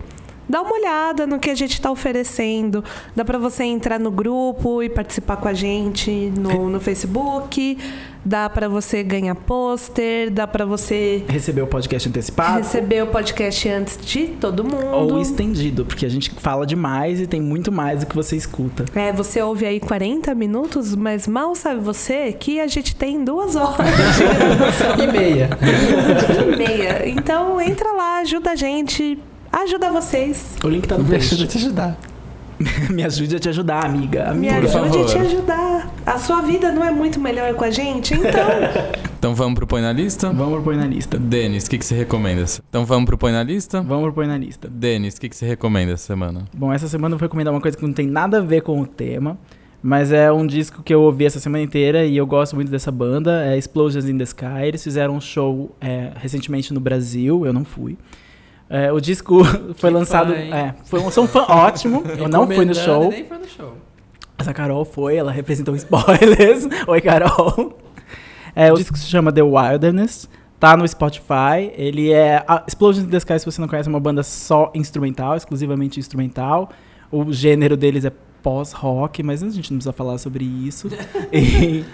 dá 0.47 0.61
uma 0.61 0.73
olhada 0.73 1.25
no 1.27 1.39
que 1.39 1.49
a 1.49 1.55
gente 1.55 1.73
está 1.73 1.91
oferecendo. 1.91 2.83
Dá 3.15 3.23
para 3.25 3.37
você 3.37 3.63
entrar 3.63 3.99
no 3.99 4.11
grupo 4.11 4.81
e 4.83 4.89
participar 4.89 5.37
com 5.37 5.47
a 5.47 5.53
gente 5.53 6.31
no, 6.37 6.69
no 6.69 6.79
Facebook. 6.79 7.77
Dá 8.25 8.49
para 8.49 8.69
você 8.69 9.03
ganhar 9.03 9.35
pôster. 9.35 10.31
Dá 10.31 10.47
para 10.47 10.65
você 10.65 11.25
Receber 11.27 11.61
o 11.61 11.67
podcast 11.67 12.07
antecipado. 12.07 12.57
receber 12.59 13.03
o 13.03 13.07
podcast 13.07 13.67
antes 13.67 13.97
de 14.01 14.27
todo 14.27 14.63
mundo. 14.63 15.13
Ou 15.13 15.19
estendido, 15.19 15.83
porque 15.83 16.05
a 16.05 16.09
gente 16.09 16.31
fala 16.39 16.65
demais 16.65 17.19
e 17.19 17.27
tem 17.27 17.41
muito 17.41 17.69
mais 17.69 17.99
do 17.99 18.05
que 18.05 18.15
você 18.15 18.37
escuta. 18.37 18.85
É, 18.95 19.11
você 19.11 19.41
ouve 19.41 19.65
aí 19.65 19.79
40 19.81 20.33
minutos, 20.35 20.95
mas 20.95 21.27
mal 21.27 21.53
sabe 21.53 21.81
você 21.81 22.31
que 22.31 22.61
a 22.61 22.67
gente 22.67 22.95
tem 22.95 23.25
duas 23.25 23.57
horas 23.57 23.75
E 25.03 25.07
meia. 25.11 25.49
e 26.53 26.55
meia. 26.55 27.09
Então 27.09 27.59
entra 27.59 27.91
lá, 27.91 28.19
ajuda 28.19 28.51
a 28.51 28.55
gente, 28.55 29.19
ajuda 29.61 29.91
vocês. 29.91 30.55
O 30.63 30.67
link 30.67 30.87
tá 30.87 30.97
no 30.97 31.03
Me 31.03 31.15
ajuda 31.15 31.43
a 31.43 31.47
te 31.47 31.57
ajudar. 31.57 31.97
Me 32.89 33.03
ajude 33.03 33.35
a 33.35 33.39
te 33.39 33.49
ajudar, 33.49 33.85
amiga. 33.85 34.33
Me 34.33 34.49
amiga. 34.49 34.67
Por 34.71 34.83
ajude 34.83 34.97
a 34.97 35.05
te 35.05 35.17
ajudar. 35.17 35.93
A 36.05 36.17
sua 36.17 36.41
vida 36.41 36.71
não 36.71 36.83
é 36.83 36.91
muito 36.91 37.19
melhor 37.19 37.53
com 37.55 37.63
a 37.63 37.71
gente, 37.71 38.13
então. 38.13 39.03
Então 39.23 39.33
vamos 39.33 39.55
pro 39.55 39.65
Põe 39.65 39.81
na 39.81 39.93
Lista? 39.93 40.33
Vamos 40.33 40.55
pro 40.55 40.63
Põe 40.63 40.75
na 40.75 40.85
Lista. 40.85 41.17
Denis, 41.17 41.65
o 41.65 41.69
que, 41.69 41.77
que 41.77 41.85
você 41.85 41.95
recomenda? 41.95 42.43
Então 42.67 42.85
vamos 42.85 43.05
pro 43.05 43.17
Põe 43.17 43.31
na 43.31 43.41
Lista? 43.41 43.81
Vamos 43.81 44.03
pro 44.03 44.13
Põe 44.15 44.27
na 44.27 44.37
Lista. 44.37 44.67
Denis, 44.67 45.15
o 45.15 45.21
que, 45.21 45.29
que 45.29 45.35
você 45.37 45.45
recomenda 45.45 45.93
essa 45.93 46.05
semana? 46.05 46.43
Bom, 46.53 46.73
essa 46.73 46.89
semana 46.89 47.15
eu 47.15 47.17
vou 47.17 47.25
recomendar 47.25 47.53
uma 47.53 47.61
coisa 47.61 47.77
que 47.77 47.85
não 47.85 47.93
tem 47.93 48.05
nada 48.05 48.39
a 48.39 48.41
ver 48.41 48.63
com 48.63 48.81
o 48.81 48.85
tema, 48.85 49.37
mas 49.81 50.11
é 50.11 50.29
um 50.29 50.45
disco 50.45 50.83
que 50.83 50.93
eu 50.93 51.01
ouvi 51.03 51.23
essa 51.23 51.39
semana 51.39 51.63
inteira 51.63 52.03
e 52.03 52.17
eu 52.17 52.27
gosto 52.27 52.53
muito 52.53 52.69
dessa 52.69 52.91
banda, 52.91 53.45
é 53.45 53.57
Explosions 53.57 54.09
in 54.09 54.17
the 54.17 54.25
Sky. 54.25 54.65
Eles 54.65 54.83
fizeram 54.83 55.15
um 55.15 55.21
show 55.21 55.73
é, 55.79 56.11
recentemente 56.17 56.73
no 56.73 56.81
Brasil, 56.81 57.45
eu 57.45 57.53
não 57.53 57.63
fui. 57.63 57.97
É, 58.73 58.91
o 58.91 58.99
disco 58.99 59.43
foi 59.75 59.91
Que 59.91 59.95
lançado. 59.95 60.33
fã? 60.33 60.39
É, 60.39 60.73
foi 60.85 60.99
um, 60.99 61.11
sou 61.11 61.25
um 61.25 61.27
fã 61.27 61.43
ótimo. 61.47 62.01
Eu 62.17 62.27
não 62.27 62.47
fui 62.47 62.65
no 62.65 62.73
show. 62.73 63.11
Nem 63.11 63.23
foi 63.23 63.37
no 63.37 63.47
show. 63.47 63.73
Mas 64.35 64.47
a 64.47 64.53
Carol 64.53 64.83
foi, 64.83 65.15
ela 65.15 65.31
representou 65.31 65.75
spoilers. 65.77 66.67
Oi, 66.87 67.01
Carol. 67.01 67.77
É, 68.55 68.73
o 68.73 68.75
disco 68.75 68.97
se 68.97 69.05
chama 69.05 69.31
The 69.31 69.43
Wilderness. 69.43 70.27
Tá 70.59 70.75
no 70.75 70.87
Spotify. 70.87 71.71
Ele 71.75 72.11
é. 72.11 72.43
A 72.47 72.63
Explosions 72.67 73.05
in 73.05 73.11
the 73.11 73.17
Sky, 73.17 73.37
se 73.37 73.45
você 73.45 73.61
não 73.61 73.67
conhece, 73.67 73.87
é 73.87 73.91
uma 73.91 73.99
banda 73.99 74.23
só 74.23 74.71
instrumental, 74.73 75.35
exclusivamente 75.35 75.99
instrumental. 75.99 76.71
O 77.11 77.31
gênero 77.31 77.77
deles 77.77 78.05
é 78.05 78.11
pós-rock, 78.41 79.21
mas 79.21 79.43
a 79.43 79.49
gente 79.51 79.71
não 79.71 79.77
precisa 79.77 79.93
falar 79.93 80.17
sobre 80.17 80.45
isso. 80.45 80.89
E 81.31 81.85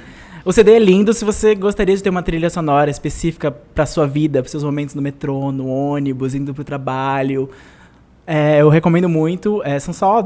o 0.46 0.52
CD 0.52 0.74
é 0.74 0.80
lindo 0.80 1.14
se 1.14 1.24
você 1.26 1.56
gostaria 1.56 1.96
de 1.96 2.02
ter 2.04 2.10
uma 2.10 2.24
trilha 2.24 2.50
sonora 2.50 2.90
específica 2.90 3.52
pra 3.52 3.86
sua 3.86 4.08
vida, 4.08 4.42
pros 4.42 4.52
seus 4.52 4.64
momentos 4.64 4.96
no 4.96 5.02
metrô, 5.02 5.52
no 5.52 5.68
ônibus, 5.68 6.34
indo 6.36 6.54
pro 6.54 6.64
trabalho. 6.64 7.50
É, 8.26 8.62
eu 8.62 8.70
recomendo 8.70 9.10
muito. 9.10 9.62
É, 9.64 9.80
são 9.80 9.94
só 9.94 10.22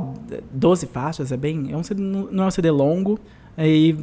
12 0.51 0.87
faixas, 0.87 1.31
é 1.31 1.37
bem. 1.37 1.69
É 1.71 1.77
um 1.77 1.83
CD, 1.83 2.01
não 2.01 2.43
é 2.43 2.47
um 2.47 2.51
CD 2.51 2.69
longo. 2.69 3.19
é, 3.57 3.67
E 3.67 3.97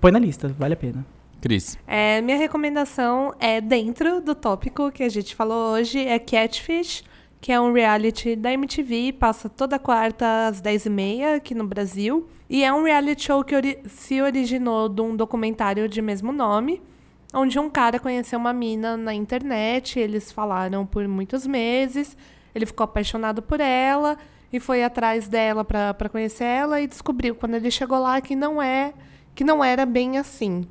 põe 0.00 0.12
na 0.12 0.18
lista, 0.18 0.54
vale 0.58 0.74
a 0.74 0.76
pena. 0.76 1.04
Cris. 1.40 1.76
É, 1.88 2.20
minha 2.20 2.36
recomendação 2.38 3.34
é 3.40 3.60
dentro 3.60 4.20
do 4.20 4.32
tópico 4.32 4.92
que 4.92 5.02
a 5.02 5.08
gente 5.08 5.34
falou 5.34 5.72
hoje, 5.74 5.98
é 5.98 6.16
Catfish, 6.18 7.02
que 7.42 7.50
é 7.50 7.60
um 7.60 7.72
reality 7.72 8.36
da 8.36 8.52
MTV, 8.52 9.14
passa 9.18 9.48
toda 9.48 9.76
quarta 9.78 10.46
às 10.46 10.62
10h30 10.62 11.36
aqui 11.36 11.54
no 11.56 11.66
Brasil. 11.66 12.28
E 12.48 12.62
é 12.62 12.72
um 12.72 12.84
reality 12.84 13.24
show 13.24 13.42
que 13.42 13.56
ori- 13.56 13.80
se 13.86 14.22
originou 14.22 14.88
de 14.88 15.00
um 15.02 15.16
documentário 15.16 15.88
de 15.88 16.00
mesmo 16.00 16.30
nome, 16.32 16.80
onde 17.34 17.58
um 17.58 17.68
cara 17.68 17.98
conheceu 17.98 18.38
uma 18.38 18.52
mina 18.52 18.96
na 18.96 19.12
internet, 19.12 19.98
eles 19.98 20.30
falaram 20.30 20.86
por 20.86 21.08
muitos 21.08 21.44
meses, 21.44 22.16
ele 22.54 22.64
ficou 22.64 22.84
apaixonado 22.84 23.42
por 23.42 23.58
ela 23.60 24.16
e 24.52 24.60
foi 24.60 24.84
atrás 24.84 25.26
dela 25.26 25.64
pra 25.64 26.08
conhecer 26.12 26.44
ela 26.44 26.80
e 26.80 26.86
descobriu 26.86 27.34
quando 27.34 27.54
ele 27.56 27.70
chegou 27.72 27.98
lá 27.98 28.20
que 28.20 28.36
não 28.36 28.62
é 28.62 28.92
que 29.34 29.42
não 29.42 29.64
era 29.64 29.84
bem 29.84 30.16
assim. 30.16 30.62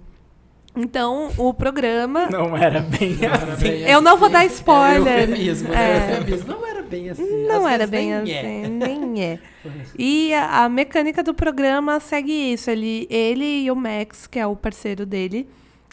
Então, 0.75 1.29
o 1.37 1.53
programa 1.53 2.27
Não 2.29 2.55
era 2.55 2.79
bem 2.79 3.17
assim. 3.25 3.83
Eu 3.85 4.01
não 4.01 4.17
vou 4.17 4.29
dar 4.29 4.45
spoiler. 4.45 5.19
É 5.19 5.21
eufemismo, 5.23 5.67
É. 5.73 5.75
né? 5.75 6.17
Eufemismo. 6.19 6.47
Não 6.47 6.65
era 6.67 6.81
bem 6.81 7.09
assim. 7.09 7.47
não 7.47 7.65
Às 7.65 7.73
era 7.73 7.87
bem 7.87 8.09
nem 8.09 8.13
assim, 8.37 8.63
é. 8.63 8.67
nem 8.69 9.23
é. 9.23 9.39
E 9.97 10.33
a, 10.33 10.63
a 10.63 10.69
mecânica 10.69 11.21
do 11.21 11.33
programa 11.33 11.99
segue 11.99 12.31
isso. 12.53 12.69
Ele, 12.71 13.05
ele 13.09 13.63
e 13.63 13.71
o 13.71 13.75
Max, 13.75 14.27
que 14.27 14.39
é 14.39 14.47
o 14.47 14.55
parceiro 14.55 15.05
dele, 15.05 15.47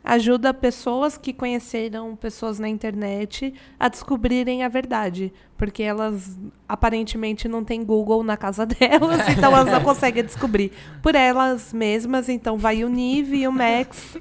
ajuda 0.08 0.54
pessoas 0.54 1.18
que 1.18 1.34
conheceram 1.34 2.16
pessoas 2.16 2.58
na 2.58 2.66
internet 2.66 3.52
a 3.78 3.90
descobrirem 3.90 4.64
a 4.64 4.68
verdade. 4.68 5.30
Porque 5.54 5.82
elas 5.82 6.38
aparentemente 6.66 7.46
não 7.46 7.62
têm 7.62 7.84
Google 7.84 8.22
na 8.22 8.34
casa 8.34 8.64
delas, 8.66 9.28
então 9.28 9.54
elas 9.54 9.70
não 9.70 9.82
conseguem 9.82 10.24
descobrir 10.24 10.72
por 11.02 11.14
elas 11.14 11.74
mesmas. 11.74 12.30
Então 12.30 12.56
vai 12.56 12.82
o 12.84 12.88
Nive 12.88 13.36
e 13.36 13.46
o 13.46 13.52
Max 13.52 14.16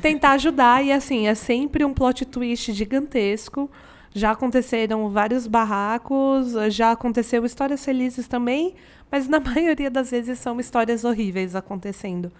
tentar 0.00 0.32
ajudar. 0.32 0.82
E 0.82 0.90
assim, 0.90 1.28
é 1.28 1.34
sempre 1.34 1.84
um 1.84 1.92
plot 1.92 2.24
twist 2.24 2.72
gigantesco. 2.72 3.70
Já 4.14 4.30
aconteceram 4.30 5.10
vários 5.10 5.46
barracos, 5.46 6.54
já 6.70 6.92
aconteceu 6.92 7.44
histórias 7.44 7.84
felizes 7.84 8.26
também, 8.26 8.74
mas 9.10 9.28
na 9.28 9.38
maioria 9.38 9.90
das 9.90 10.10
vezes 10.10 10.38
são 10.38 10.58
histórias 10.58 11.04
horríveis 11.04 11.54
acontecendo. 11.54 12.32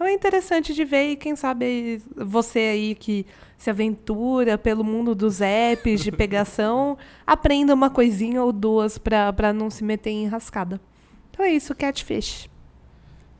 Então 0.00 0.08
é 0.08 0.14
interessante 0.14 0.72
de 0.72 0.82
ver 0.82 1.10
e 1.10 1.16
quem 1.16 1.36
sabe 1.36 2.00
você 2.16 2.58
aí 2.58 2.94
que 2.94 3.26
se 3.58 3.68
aventura 3.68 4.56
pelo 4.56 4.82
mundo 4.82 5.14
dos 5.14 5.42
apps 5.42 6.00
de 6.00 6.10
pegação, 6.10 6.96
aprenda 7.26 7.74
uma 7.74 7.90
coisinha 7.90 8.42
ou 8.42 8.50
duas 8.50 8.96
pra, 8.96 9.30
pra 9.30 9.52
não 9.52 9.68
se 9.68 9.84
meter 9.84 10.08
em 10.08 10.26
rascada. 10.26 10.80
Então 11.30 11.44
é 11.44 11.50
isso, 11.50 11.74
Catfish. 11.74 12.48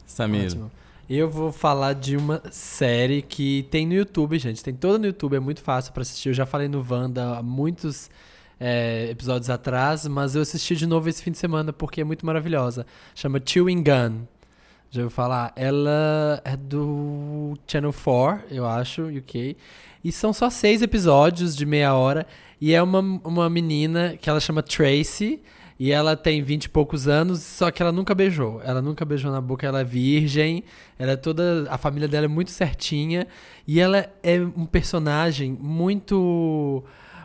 Samir. 0.04 0.48
Ótimo. 0.48 0.70
Eu 1.08 1.30
vou 1.30 1.50
falar 1.50 1.94
de 1.94 2.18
uma 2.18 2.42
série 2.50 3.22
que 3.22 3.66
tem 3.70 3.86
no 3.86 3.94
YouTube, 3.94 4.38
gente. 4.38 4.62
Tem 4.62 4.74
toda 4.74 4.98
no 4.98 5.06
YouTube, 5.06 5.36
é 5.36 5.40
muito 5.40 5.62
fácil 5.62 5.94
pra 5.94 6.02
assistir. 6.02 6.28
Eu 6.28 6.34
já 6.34 6.44
falei 6.44 6.68
no 6.68 6.86
Wanda 6.86 7.38
há 7.38 7.42
muitos 7.42 8.10
é, 8.60 9.08
episódios 9.10 9.48
atrás, 9.48 10.06
mas 10.06 10.34
eu 10.34 10.42
assisti 10.42 10.76
de 10.76 10.86
novo 10.86 11.08
esse 11.08 11.22
fim 11.22 11.30
de 11.30 11.38
semana 11.38 11.72
porque 11.72 12.02
é 12.02 12.04
muito 12.04 12.26
maravilhosa. 12.26 12.84
Chama 13.14 13.40
Chewing 13.42 13.82
Gun. 13.82 14.26
Já 14.92 15.02
ouviu 15.02 15.14
falar? 15.14 15.52
Ela 15.54 16.42
é 16.44 16.56
do 16.56 17.56
Channel 17.64 17.92
4, 17.92 18.46
eu 18.50 18.66
acho, 18.66 19.02
UK. 19.04 19.56
E 20.02 20.10
são 20.10 20.32
só 20.32 20.50
seis 20.50 20.82
episódios 20.82 21.54
de 21.54 21.64
meia 21.64 21.94
hora. 21.94 22.26
E 22.60 22.74
é 22.74 22.82
uma, 22.82 22.98
uma 22.98 23.48
menina 23.48 24.16
que 24.20 24.28
ela 24.28 24.40
chama 24.40 24.64
Tracy. 24.64 25.40
E 25.78 25.92
ela 25.92 26.16
tem 26.16 26.42
vinte 26.42 26.64
e 26.64 26.68
poucos 26.68 27.06
anos, 27.06 27.40
só 27.40 27.70
que 27.70 27.80
ela 27.80 27.92
nunca 27.92 28.16
beijou. 28.16 28.60
Ela 28.64 28.82
nunca 28.82 29.04
beijou 29.04 29.30
na 29.30 29.40
boca, 29.40 29.64
ela 29.64 29.80
é 29.80 29.84
virgem. 29.84 30.64
Ela 30.98 31.12
é 31.12 31.16
toda. 31.16 31.68
A 31.70 31.78
família 31.78 32.08
dela 32.08 32.24
é 32.24 32.28
muito 32.28 32.50
certinha. 32.50 33.28
E 33.68 33.78
ela 33.78 34.12
é 34.24 34.40
um 34.40 34.66
personagem 34.66 35.56
muito. 35.58 36.82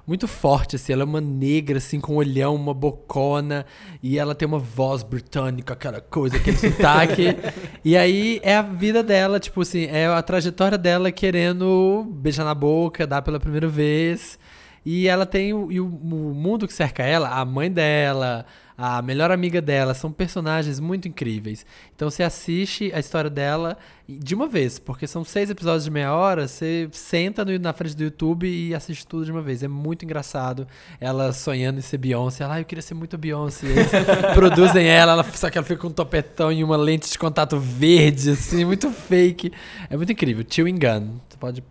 Muito 0.08 0.28
forte, 0.28 0.76
assim. 0.76 0.94
Ela 0.94 1.02
é 1.02 1.06
uma 1.06 1.22
negra, 1.22 1.80
assim, 1.80 2.00
com 2.00 2.14
um 2.14 2.18
olhão, 2.18 2.56
uma 2.56 2.74
bocona. 2.74 3.66
E 4.04 4.20
ela 4.20 4.36
tem 4.36 4.48
uma 4.48 4.60
voz 4.60 5.02
britânica, 5.02 5.74
aquela 5.74 6.00
coisa, 6.00 6.38
aquele 6.38 6.58
sotaque. 6.58 7.36
E 7.84 7.96
aí 7.96 8.40
é 8.42 8.56
a 8.56 8.64
vida 8.64 9.04
dela, 9.04 9.40
tipo 9.40 9.62
assim, 9.62 9.86
é 9.86 10.08
a 10.08 10.20
trajetória 10.20 10.76
dela 10.76 11.12
querendo 11.12 12.04
beijar 12.10 12.44
na 12.44 12.56
boca, 12.56 13.06
dar 13.06 13.22
pela 13.22 13.40
primeira 13.40 13.68
vez. 13.68 14.40
E 14.84 15.08
ela 15.08 15.24
tem 15.24 15.50
e 15.50 15.80
o, 15.80 15.86
o 15.86 16.34
mundo 16.34 16.68
que 16.68 16.74
cerca 16.74 17.04
ela, 17.04 17.30
a 17.30 17.46
mãe 17.46 17.72
dela, 17.72 18.46
a 18.78 19.02
melhor 19.02 19.32
amiga 19.32 19.62
dela, 19.62 19.94
são 19.94 20.12
personagens 20.12 20.80
muito 20.80 21.08
incríveis. 21.08 21.66
Então 21.96 22.10
você 22.10 22.24
assiste 22.24 22.92
a 22.94 23.00
história 23.00 23.30
dela 23.30 23.78
de 24.08 24.36
uma 24.36 24.48
vez, 24.48 24.78
porque 24.78 25.08
são 25.08 25.24
seis 25.24 25.50
episódios 25.50 25.86
de 25.86 25.92
meia 25.92 26.14
hora, 26.14 26.48
você 26.48 26.88
senta 26.92 27.46
no- 27.46 27.58
na 27.58 27.72
frente 27.74 27.96
do 27.96 28.04
YouTube 28.04 28.48
e 28.48 28.76
assiste 28.76 29.08
tudo 29.08 29.24
de 29.26 29.32
uma 29.32 29.42
vez. 29.42 29.64
É 29.64 29.68
muito 29.68 30.04
engraçado. 30.04 30.68
Ela 31.00 31.32
sonhando 31.32 31.80
em 31.80 31.82
ser 31.82 31.98
Beyoncé, 31.98 32.44
ela, 32.44 32.56
ah, 32.56 32.60
eu 32.62 32.66
queria 32.66 32.82
ser 32.82 32.94
muito 32.96 33.18
Beyoncé. 33.18 33.66
Eles 33.66 33.88
produzem 34.36 34.86
ela, 34.88 35.14
ela, 35.14 35.24
só 35.24 35.50
que 35.50 35.58
ela 35.58 35.66
fica 35.66 35.80
com 35.80 35.88
um 35.88 35.92
topetão 35.92 36.52
e 36.52 36.64
uma 36.64 36.76
lente 36.78 37.10
de 37.10 37.18
contato 37.18 37.58
verde, 37.60 38.32
assim, 38.32 38.66
muito 38.66 38.92
fake. 38.92 39.52
É 39.90 39.96
muito 39.96 40.12
incrível. 40.12 40.46
Chewing 40.48 40.78
Gun. 40.78 41.16
Você 41.30 41.38
pode 41.40 41.64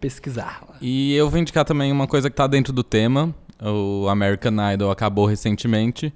pesquisar 0.00 0.62
lá. 0.68 0.76
E 0.80 1.14
eu 1.14 1.28
vou 1.28 1.38
indicar 1.38 1.64
também 1.64 1.90
uma 1.92 2.06
coisa 2.06 2.30
que 2.30 2.36
tá 2.36 2.46
dentro 2.46 2.72
do 2.72 2.82
tema. 2.82 3.34
O 3.60 4.08
American 4.08 4.54
Idol 4.72 4.90
acabou 4.90 5.26
recentemente. 5.26 6.12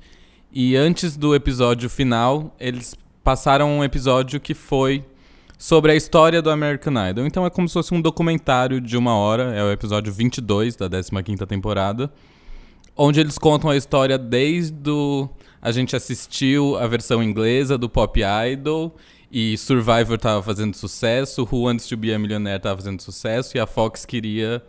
E 0.55 0.76
antes 0.76 1.16
do 1.16 1.34
episódio 1.34 1.88
final, 1.88 2.55
eles 2.61 2.94
passaram 3.24 3.78
um 3.78 3.82
episódio 3.82 4.38
que 4.38 4.53
foi 4.53 5.03
sobre 5.57 5.92
a 5.92 5.96
história 5.96 6.42
do 6.42 6.50
American 6.50 6.92
Idol. 7.09 7.26
Então 7.26 7.46
é 7.46 7.50
como 7.50 7.66
se 7.66 7.72
fosse 7.72 7.94
um 7.94 8.03
documentário 8.03 8.78
de 8.78 8.96
uma 8.98 9.14
hora. 9.14 9.55
É 9.55 9.64
o 9.64 9.72
episódio 9.72 10.12
22 10.12 10.76
da 10.76 10.90
15ª 10.90 11.46
temporada. 11.46 12.12
Onde 12.94 13.18
eles 13.18 13.38
contam 13.38 13.70
a 13.70 13.76
história 13.78 14.18
desde 14.18 14.90
o... 14.90 15.26
A 15.62 15.72
gente 15.72 15.96
assistiu 15.96 16.76
a 16.76 16.86
versão 16.86 17.22
inglesa 17.22 17.78
do 17.78 17.88
Pop 17.88 18.20
Idol 18.53 18.94
e 19.30 19.57
Survivor 19.57 20.18
tava 20.18 20.42
fazendo 20.42 20.76
sucesso, 20.76 21.48
Who 21.50 21.62
Wants 21.62 21.86
to 21.86 21.96
Be 21.96 22.12
a 22.12 22.18
Millionaire 22.18 22.61
tava 22.61 22.76
fazendo 22.76 23.00
sucesso 23.00 23.57
e 23.57 23.61
a 23.61 23.66
Fox 23.66 24.05
queria 24.05 24.62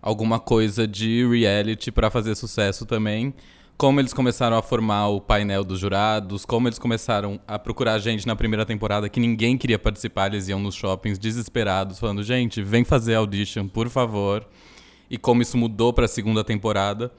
alguma 0.00 0.38
coisa 0.38 0.86
de 0.86 1.26
reality 1.26 1.90
pra 1.90 2.08
fazer 2.10 2.36
sucesso 2.36 2.86
também, 2.86 3.34
como 3.76 4.00
eles 4.00 4.12
começaram 4.12 4.56
a 4.56 4.62
formar 4.62 5.08
o 5.08 5.20
painel 5.20 5.64
dos 5.64 5.80
jurados, 5.80 6.44
como 6.44 6.68
eles 6.68 6.78
começaram 6.78 7.40
a 7.46 7.58
procurar 7.58 7.98
gente 7.98 8.26
na 8.26 8.36
primeira 8.36 8.64
temporada 8.64 9.08
que 9.08 9.18
ninguém 9.18 9.58
queria 9.58 9.78
participar, 9.78 10.32
eles 10.32 10.48
iam 10.48 10.60
nos 10.60 10.74
shoppings 10.74 11.18
desesperados, 11.18 11.98
falando: 11.98 12.22
gente, 12.22 12.62
vem 12.62 12.84
fazer 12.84 13.14
audition, 13.14 13.68
por 13.68 13.88
favor. 13.88 14.46
E 15.10 15.18
como 15.18 15.42
isso 15.42 15.56
mudou 15.56 15.92
para 15.92 16.06
a 16.06 16.08
segunda 16.08 16.42
temporada. 16.42 17.12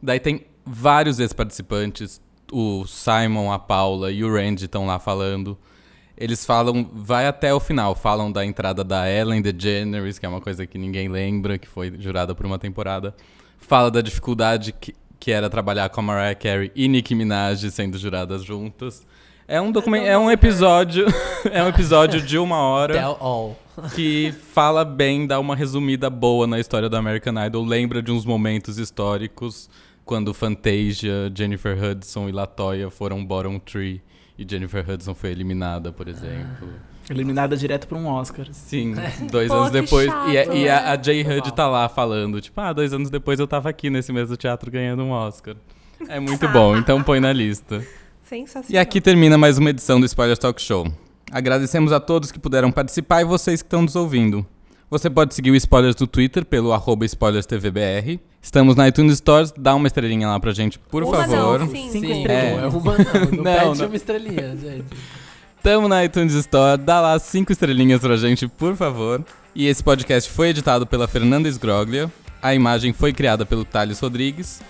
Daí 0.00 0.20
tem 0.20 0.46
vários 0.64 1.18
ex-participantes, 1.18 2.20
o 2.52 2.86
Simon, 2.86 3.50
a 3.50 3.58
Paula 3.58 4.12
e 4.12 4.22
o 4.22 4.32
Randy 4.32 4.66
estão 4.66 4.86
lá 4.86 4.98
falando. 4.98 5.58
Eles 6.16 6.44
falam, 6.44 6.88
vai 6.92 7.26
até 7.26 7.52
o 7.52 7.58
final, 7.58 7.94
falam 7.94 8.30
da 8.30 8.44
entrada 8.44 8.84
da 8.84 9.10
Ellen 9.10 9.40
DeGeneres, 9.40 10.18
que 10.18 10.26
é 10.26 10.28
uma 10.28 10.40
coisa 10.40 10.66
que 10.66 10.78
ninguém 10.78 11.08
lembra, 11.08 11.58
que 11.58 11.66
foi 11.66 11.92
jurada 11.98 12.34
por 12.34 12.46
uma 12.46 12.58
temporada. 12.58 13.14
Fala 13.58 13.90
da 13.90 14.00
dificuldade 14.00 14.72
que, 14.72 14.94
que 15.22 15.30
era 15.30 15.48
trabalhar 15.48 15.88
com 15.88 16.00
a 16.00 16.02
Mariah 16.02 16.34
Carey 16.34 16.72
e 16.74 16.88
Nicki 16.88 17.14
Minaj 17.14 17.70
sendo 17.70 17.96
juradas 17.96 18.42
juntas. 18.42 19.06
É 19.46 19.60
um 19.60 19.70
documento, 19.70 20.04
é 20.04 20.18
um 20.18 20.28
episódio, 20.28 21.06
é 21.48 21.62
um 21.62 21.68
episódio 21.68 22.20
de 22.20 22.36
uma 22.38 22.56
hora 22.56 22.94
que 23.94 24.34
fala 24.52 24.84
bem, 24.84 25.24
dá 25.24 25.38
uma 25.38 25.54
resumida 25.54 26.10
boa 26.10 26.44
na 26.44 26.58
história 26.58 26.88
do 26.88 26.96
American 26.96 27.34
Idol, 27.46 27.64
lembra 27.64 28.02
de 28.02 28.10
uns 28.10 28.24
momentos 28.24 28.78
históricos 28.78 29.70
quando 30.04 30.34
Fantasia, 30.34 31.30
Jennifer 31.32 31.78
Hudson 31.80 32.28
e 32.28 32.32
Latoya 32.32 32.90
foram 32.90 33.24
bottom 33.24 33.60
three 33.60 34.02
e 34.36 34.44
Jennifer 34.44 34.84
Hudson 34.90 35.14
foi 35.14 35.30
eliminada, 35.30 35.92
por 35.92 36.08
exemplo. 36.08 36.68
Eliminada 37.12 37.56
direto 37.56 37.86
pra 37.86 37.96
um 37.98 38.06
Oscar. 38.06 38.46
Sim, 38.52 38.94
dois 39.30 39.48
Pô, 39.48 39.54
anos 39.54 39.70
depois. 39.70 40.06
chato, 40.10 40.28
e 40.30 40.38
a, 40.38 40.44
e 40.54 40.68
a, 40.68 40.80
né? 40.82 40.88
a 40.90 41.02
Jay 41.02 41.22
Hud 41.22 41.52
tá 41.54 41.68
lá 41.68 41.88
falando, 41.88 42.40
tipo, 42.40 42.60
ah, 42.60 42.72
dois 42.72 42.92
anos 42.92 43.10
depois 43.10 43.38
eu 43.38 43.46
tava 43.46 43.68
aqui 43.68 43.88
nesse 43.90 44.12
mesmo 44.12 44.36
teatro 44.36 44.70
ganhando 44.70 45.02
um 45.02 45.10
Oscar. 45.10 45.54
É 46.08 46.18
muito 46.18 46.48
bom, 46.48 46.76
então 46.76 47.02
põe 47.02 47.20
na 47.20 47.32
lista. 47.32 47.84
Sensacional. 48.22 48.70
E 48.70 48.78
aqui 48.78 49.00
termina 49.00 49.36
mais 49.38 49.58
uma 49.58 49.70
edição 49.70 50.00
do 50.00 50.06
Spoiler 50.06 50.36
Talk 50.38 50.60
Show. 50.60 50.86
Agradecemos 51.30 51.92
a 51.92 52.00
todos 52.00 52.32
que 52.32 52.38
puderam 52.38 52.70
participar 52.72 53.22
e 53.22 53.24
vocês 53.24 53.62
que 53.62 53.66
estão 53.66 53.82
nos 53.82 53.94
ouvindo. 53.96 54.44
Você 54.90 55.08
pode 55.08 55.34
seguir 55.34 55.50
o 55.50 55.54
Spoilers 55.56 55.96
no 55.96 56.06
Twitter 56.06 56.44
pelo 56.44 56.72
arroba 56.72 57.06
SpoilersTVBR. 57.08 58.20
Estamos 58.42 58.76
na 58.76 58.88
iTunes 58.88 59.16
Stores, 59.18 59.52
dá 59.56 59.74
uma 59.74 59.86
estrelinha 59.86 60.28
lá 60.28 60.38
pra 60.38 60.52
gente, 60.52 60.78
por 60.78 61.02
Uma 61.02 61.16
favor. 61.26 61.60
não, 61.60 61.68
cinco. 61.68 61.92
Cinco 61.92 62.06
Sim, 62.06 62.20
estrelas. 62.20 62.62
é 62.62 62.76
uma 62.76 62.92
não. 62.98 63.04
Não, 63.04 63.30
Não, 63.42 63.42
pede 63.70 63.78
não. 63.80 63.86
uma 63.86 63.96
estrelinha, 63.96 64.56
gente. 64.56 64.84
Tamo 65.62 65.86
na 65.86 66.04
iTunes 66.04 66.34
Store, 66.34 66.76
dá 66.76 67.00
lá 67.00 67.16
cinco 67.20 67.52
estrelinhas 67.52 68.00
pra 68.00 68.16
gente, 68.16 68.48
por 68.48 68.74
favor. 68.74 69.24
E 69.54 69.68
esse 69.68 69.80
podcast 69.82 70.28
foi 70.28 70.48
editado 70.48 70.84
pela 70.84 71.06
Fernanda 71.06 71.48
Sgroglia. 71.48 72.10
A 72.42 72.52
imagem 72.52 72.92
foi 72.92 73.12
criada 73.12 73.46
pelo 73.46 73.64
Thales 73.64 74.00
Rodrigues. 74.00 74.60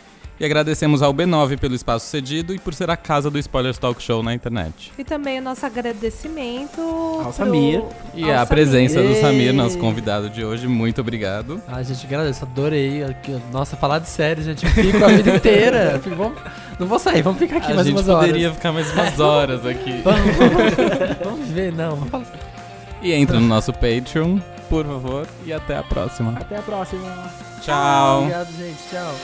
E 0.42 0.44
agradecemos 0.44 1.02
ao 1.02 1.14
B9 1.14 1.56
pelo 1.56 1.72
espaço 1.72 2.04
cedido 2.08 2.52
e 2.52 2.58
por 2.58 2.74
ser 2.74 2.90
a 2.90 2.96
casa 2.96 3.30
do 3.30 3.38
Spoilers 3.38 3.78
Talk 3.78 4.02
Show 4.02 4.24
na 4.24 4.34
internet. 4.34 4.90
E 4.98 5.04
também 5.04 5.38
o 5.38 5.42
nosso 5.42 5.64
agradecimento 5.64 6.80
ao 7.24 7.32
Samir. 7.32 7.80
E 8.12 8.24
ao 8.28 8.40
a 8.42 8.44
presença 8.46 8.96
do 9.00 9.14
Samir. 9.14 9.20
Samir, 9.20 9.52
nosso 9.54 9.78
convidado 9.78 10.28
de 10.28 10.44
hoje, 10.44 10.66
muito 10.66 11.00
obrigado. 11.00 11.62
Ah, 11.68 11.80
gente, 11.84 12.04
agradeço, 12.04 12.44
adorei. 12.44 13.04
Nossa, 13.52 13.76
falar 13.76 14.00
de 14.00 14.08
série, 14.08 14.42
gente, 14.42 14.66
fico 14.66 15.04
a 15.04 15.06
vida 15.06 15.36
inteira. 15.36 16.02
Vamos- 16.04 16.36
não 16.76 16.88
vou 16.88 16.98
sair, 16.98 17.22
vamos 17.22 17.38
ficar 17.38 17.58
aqui 17.58 17.70
a 17.70 17.74
mais 17.76 17.86
gente 17.86 17.96
umas 17.98 18.06
poderia 18.06 18.46
horas. 18.48 18.56
ficar 18.56 18.72
mais 18.72 18.92
umas 18.92 19.20
horas 19.20 19.64
aqui. 19.64 19.92
Vamos, 20.02 20.36
vamos, 20.36 21.18
vamos 21.24 21.48
ver, 21.50 21.72
não. 21.72 21.96
E 23.00 23.12
entra 23.12 23.38
no 23.38 23.46
nosso 23.46 23.72
Patreon, 23.72 24.40
por 24.68 24.84
favor, 24.84 25.24
e 25.46 25.52
até 25.52 25.78
a 25.78 25.84
próxima. 25.84 26.32
Até 26.36 26.56
a 26.56 26.62
próxima. 26.62 27.30
Tchau. 27.60 28.22
Obrigado, 28.22 28.48
gente. 28.58 28.78
Tchau. 28.90 29.14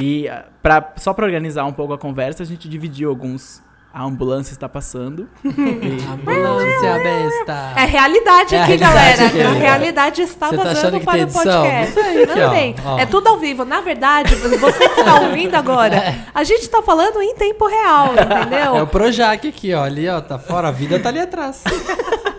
E 0.00 0.28
ah, 0.28 0.44
pra, 0.62 0.92
só 0.96 1.12
pra 1.12 1.24
organizar 1.26 1.64
um 1.64 1.72
pouco 1.72 1.92
a 1.92 1.98
conversa, 1.98 2.42
a 2.42 2.46
gente 2.46 2.68
dividiu 2.68 3.08
alguns. 3.10 3.62
A 3.90 4.04
ambulância 4.04 4.52
está 4.52 4.68
passando. 4.68 5.26
Ambulância 6.12 6.98
besta. 7.02 7.72
É 7.74 7.84
realidade 7.86 8.54
É 8.54 8.60
a 8.60 8.62
aqui, 8.64 8.76
realidade 8.76 9.16
galera. 9.16 9.26
aqui. 9.26 9.42
A 9.42 9.50
realidade 9.58 10.22
está 10.22 10.50
tá 10.50 10.56
vazando 10.56 11.00
para 11.00 11.24
o 11.24 11.26
podcast. 11.26 11.96
Não 11.96 12.04
tem 12.04 12.26
Não 12.26 12.46
ó. 12.46 12.50
tem. 12.50 12.74
Ó. 12.84 12.98
É 12.98 13.06
tudo 13.06 13.28
ao 13.28 13.38
vivo. 13.38 13.64
Na 13.64 13.80
verdade, 13.80 14.34
você 14.34 14.88
que 14.90 15.00
está 15.00 15.20
ouvindo 15.22 15.54
agora, 15.54 16.14
a 16.34 16.44
gente 16.44 16.60
está 16.60 16.82
falando 16.82 17.20
em 17.22 17.34
tempo 17.34 17.66
real, 17.66 18.12
entendeu? 18.12 18.76
É 18.76 18.82
o 18.82 18.86
Projac 18.86 19.48
aqui, 19.48 19.72
ó. 19.72 19.82
Ali, 19.84 20.06
ó, 20.06 20.20
tá 20.20 20.38
fora. 20.38 20.68
A 20.68 20.70
vida 20.70 21.00
tá 21.00 21.08
ali 21.08 21.20
atrás. 21.20 21.64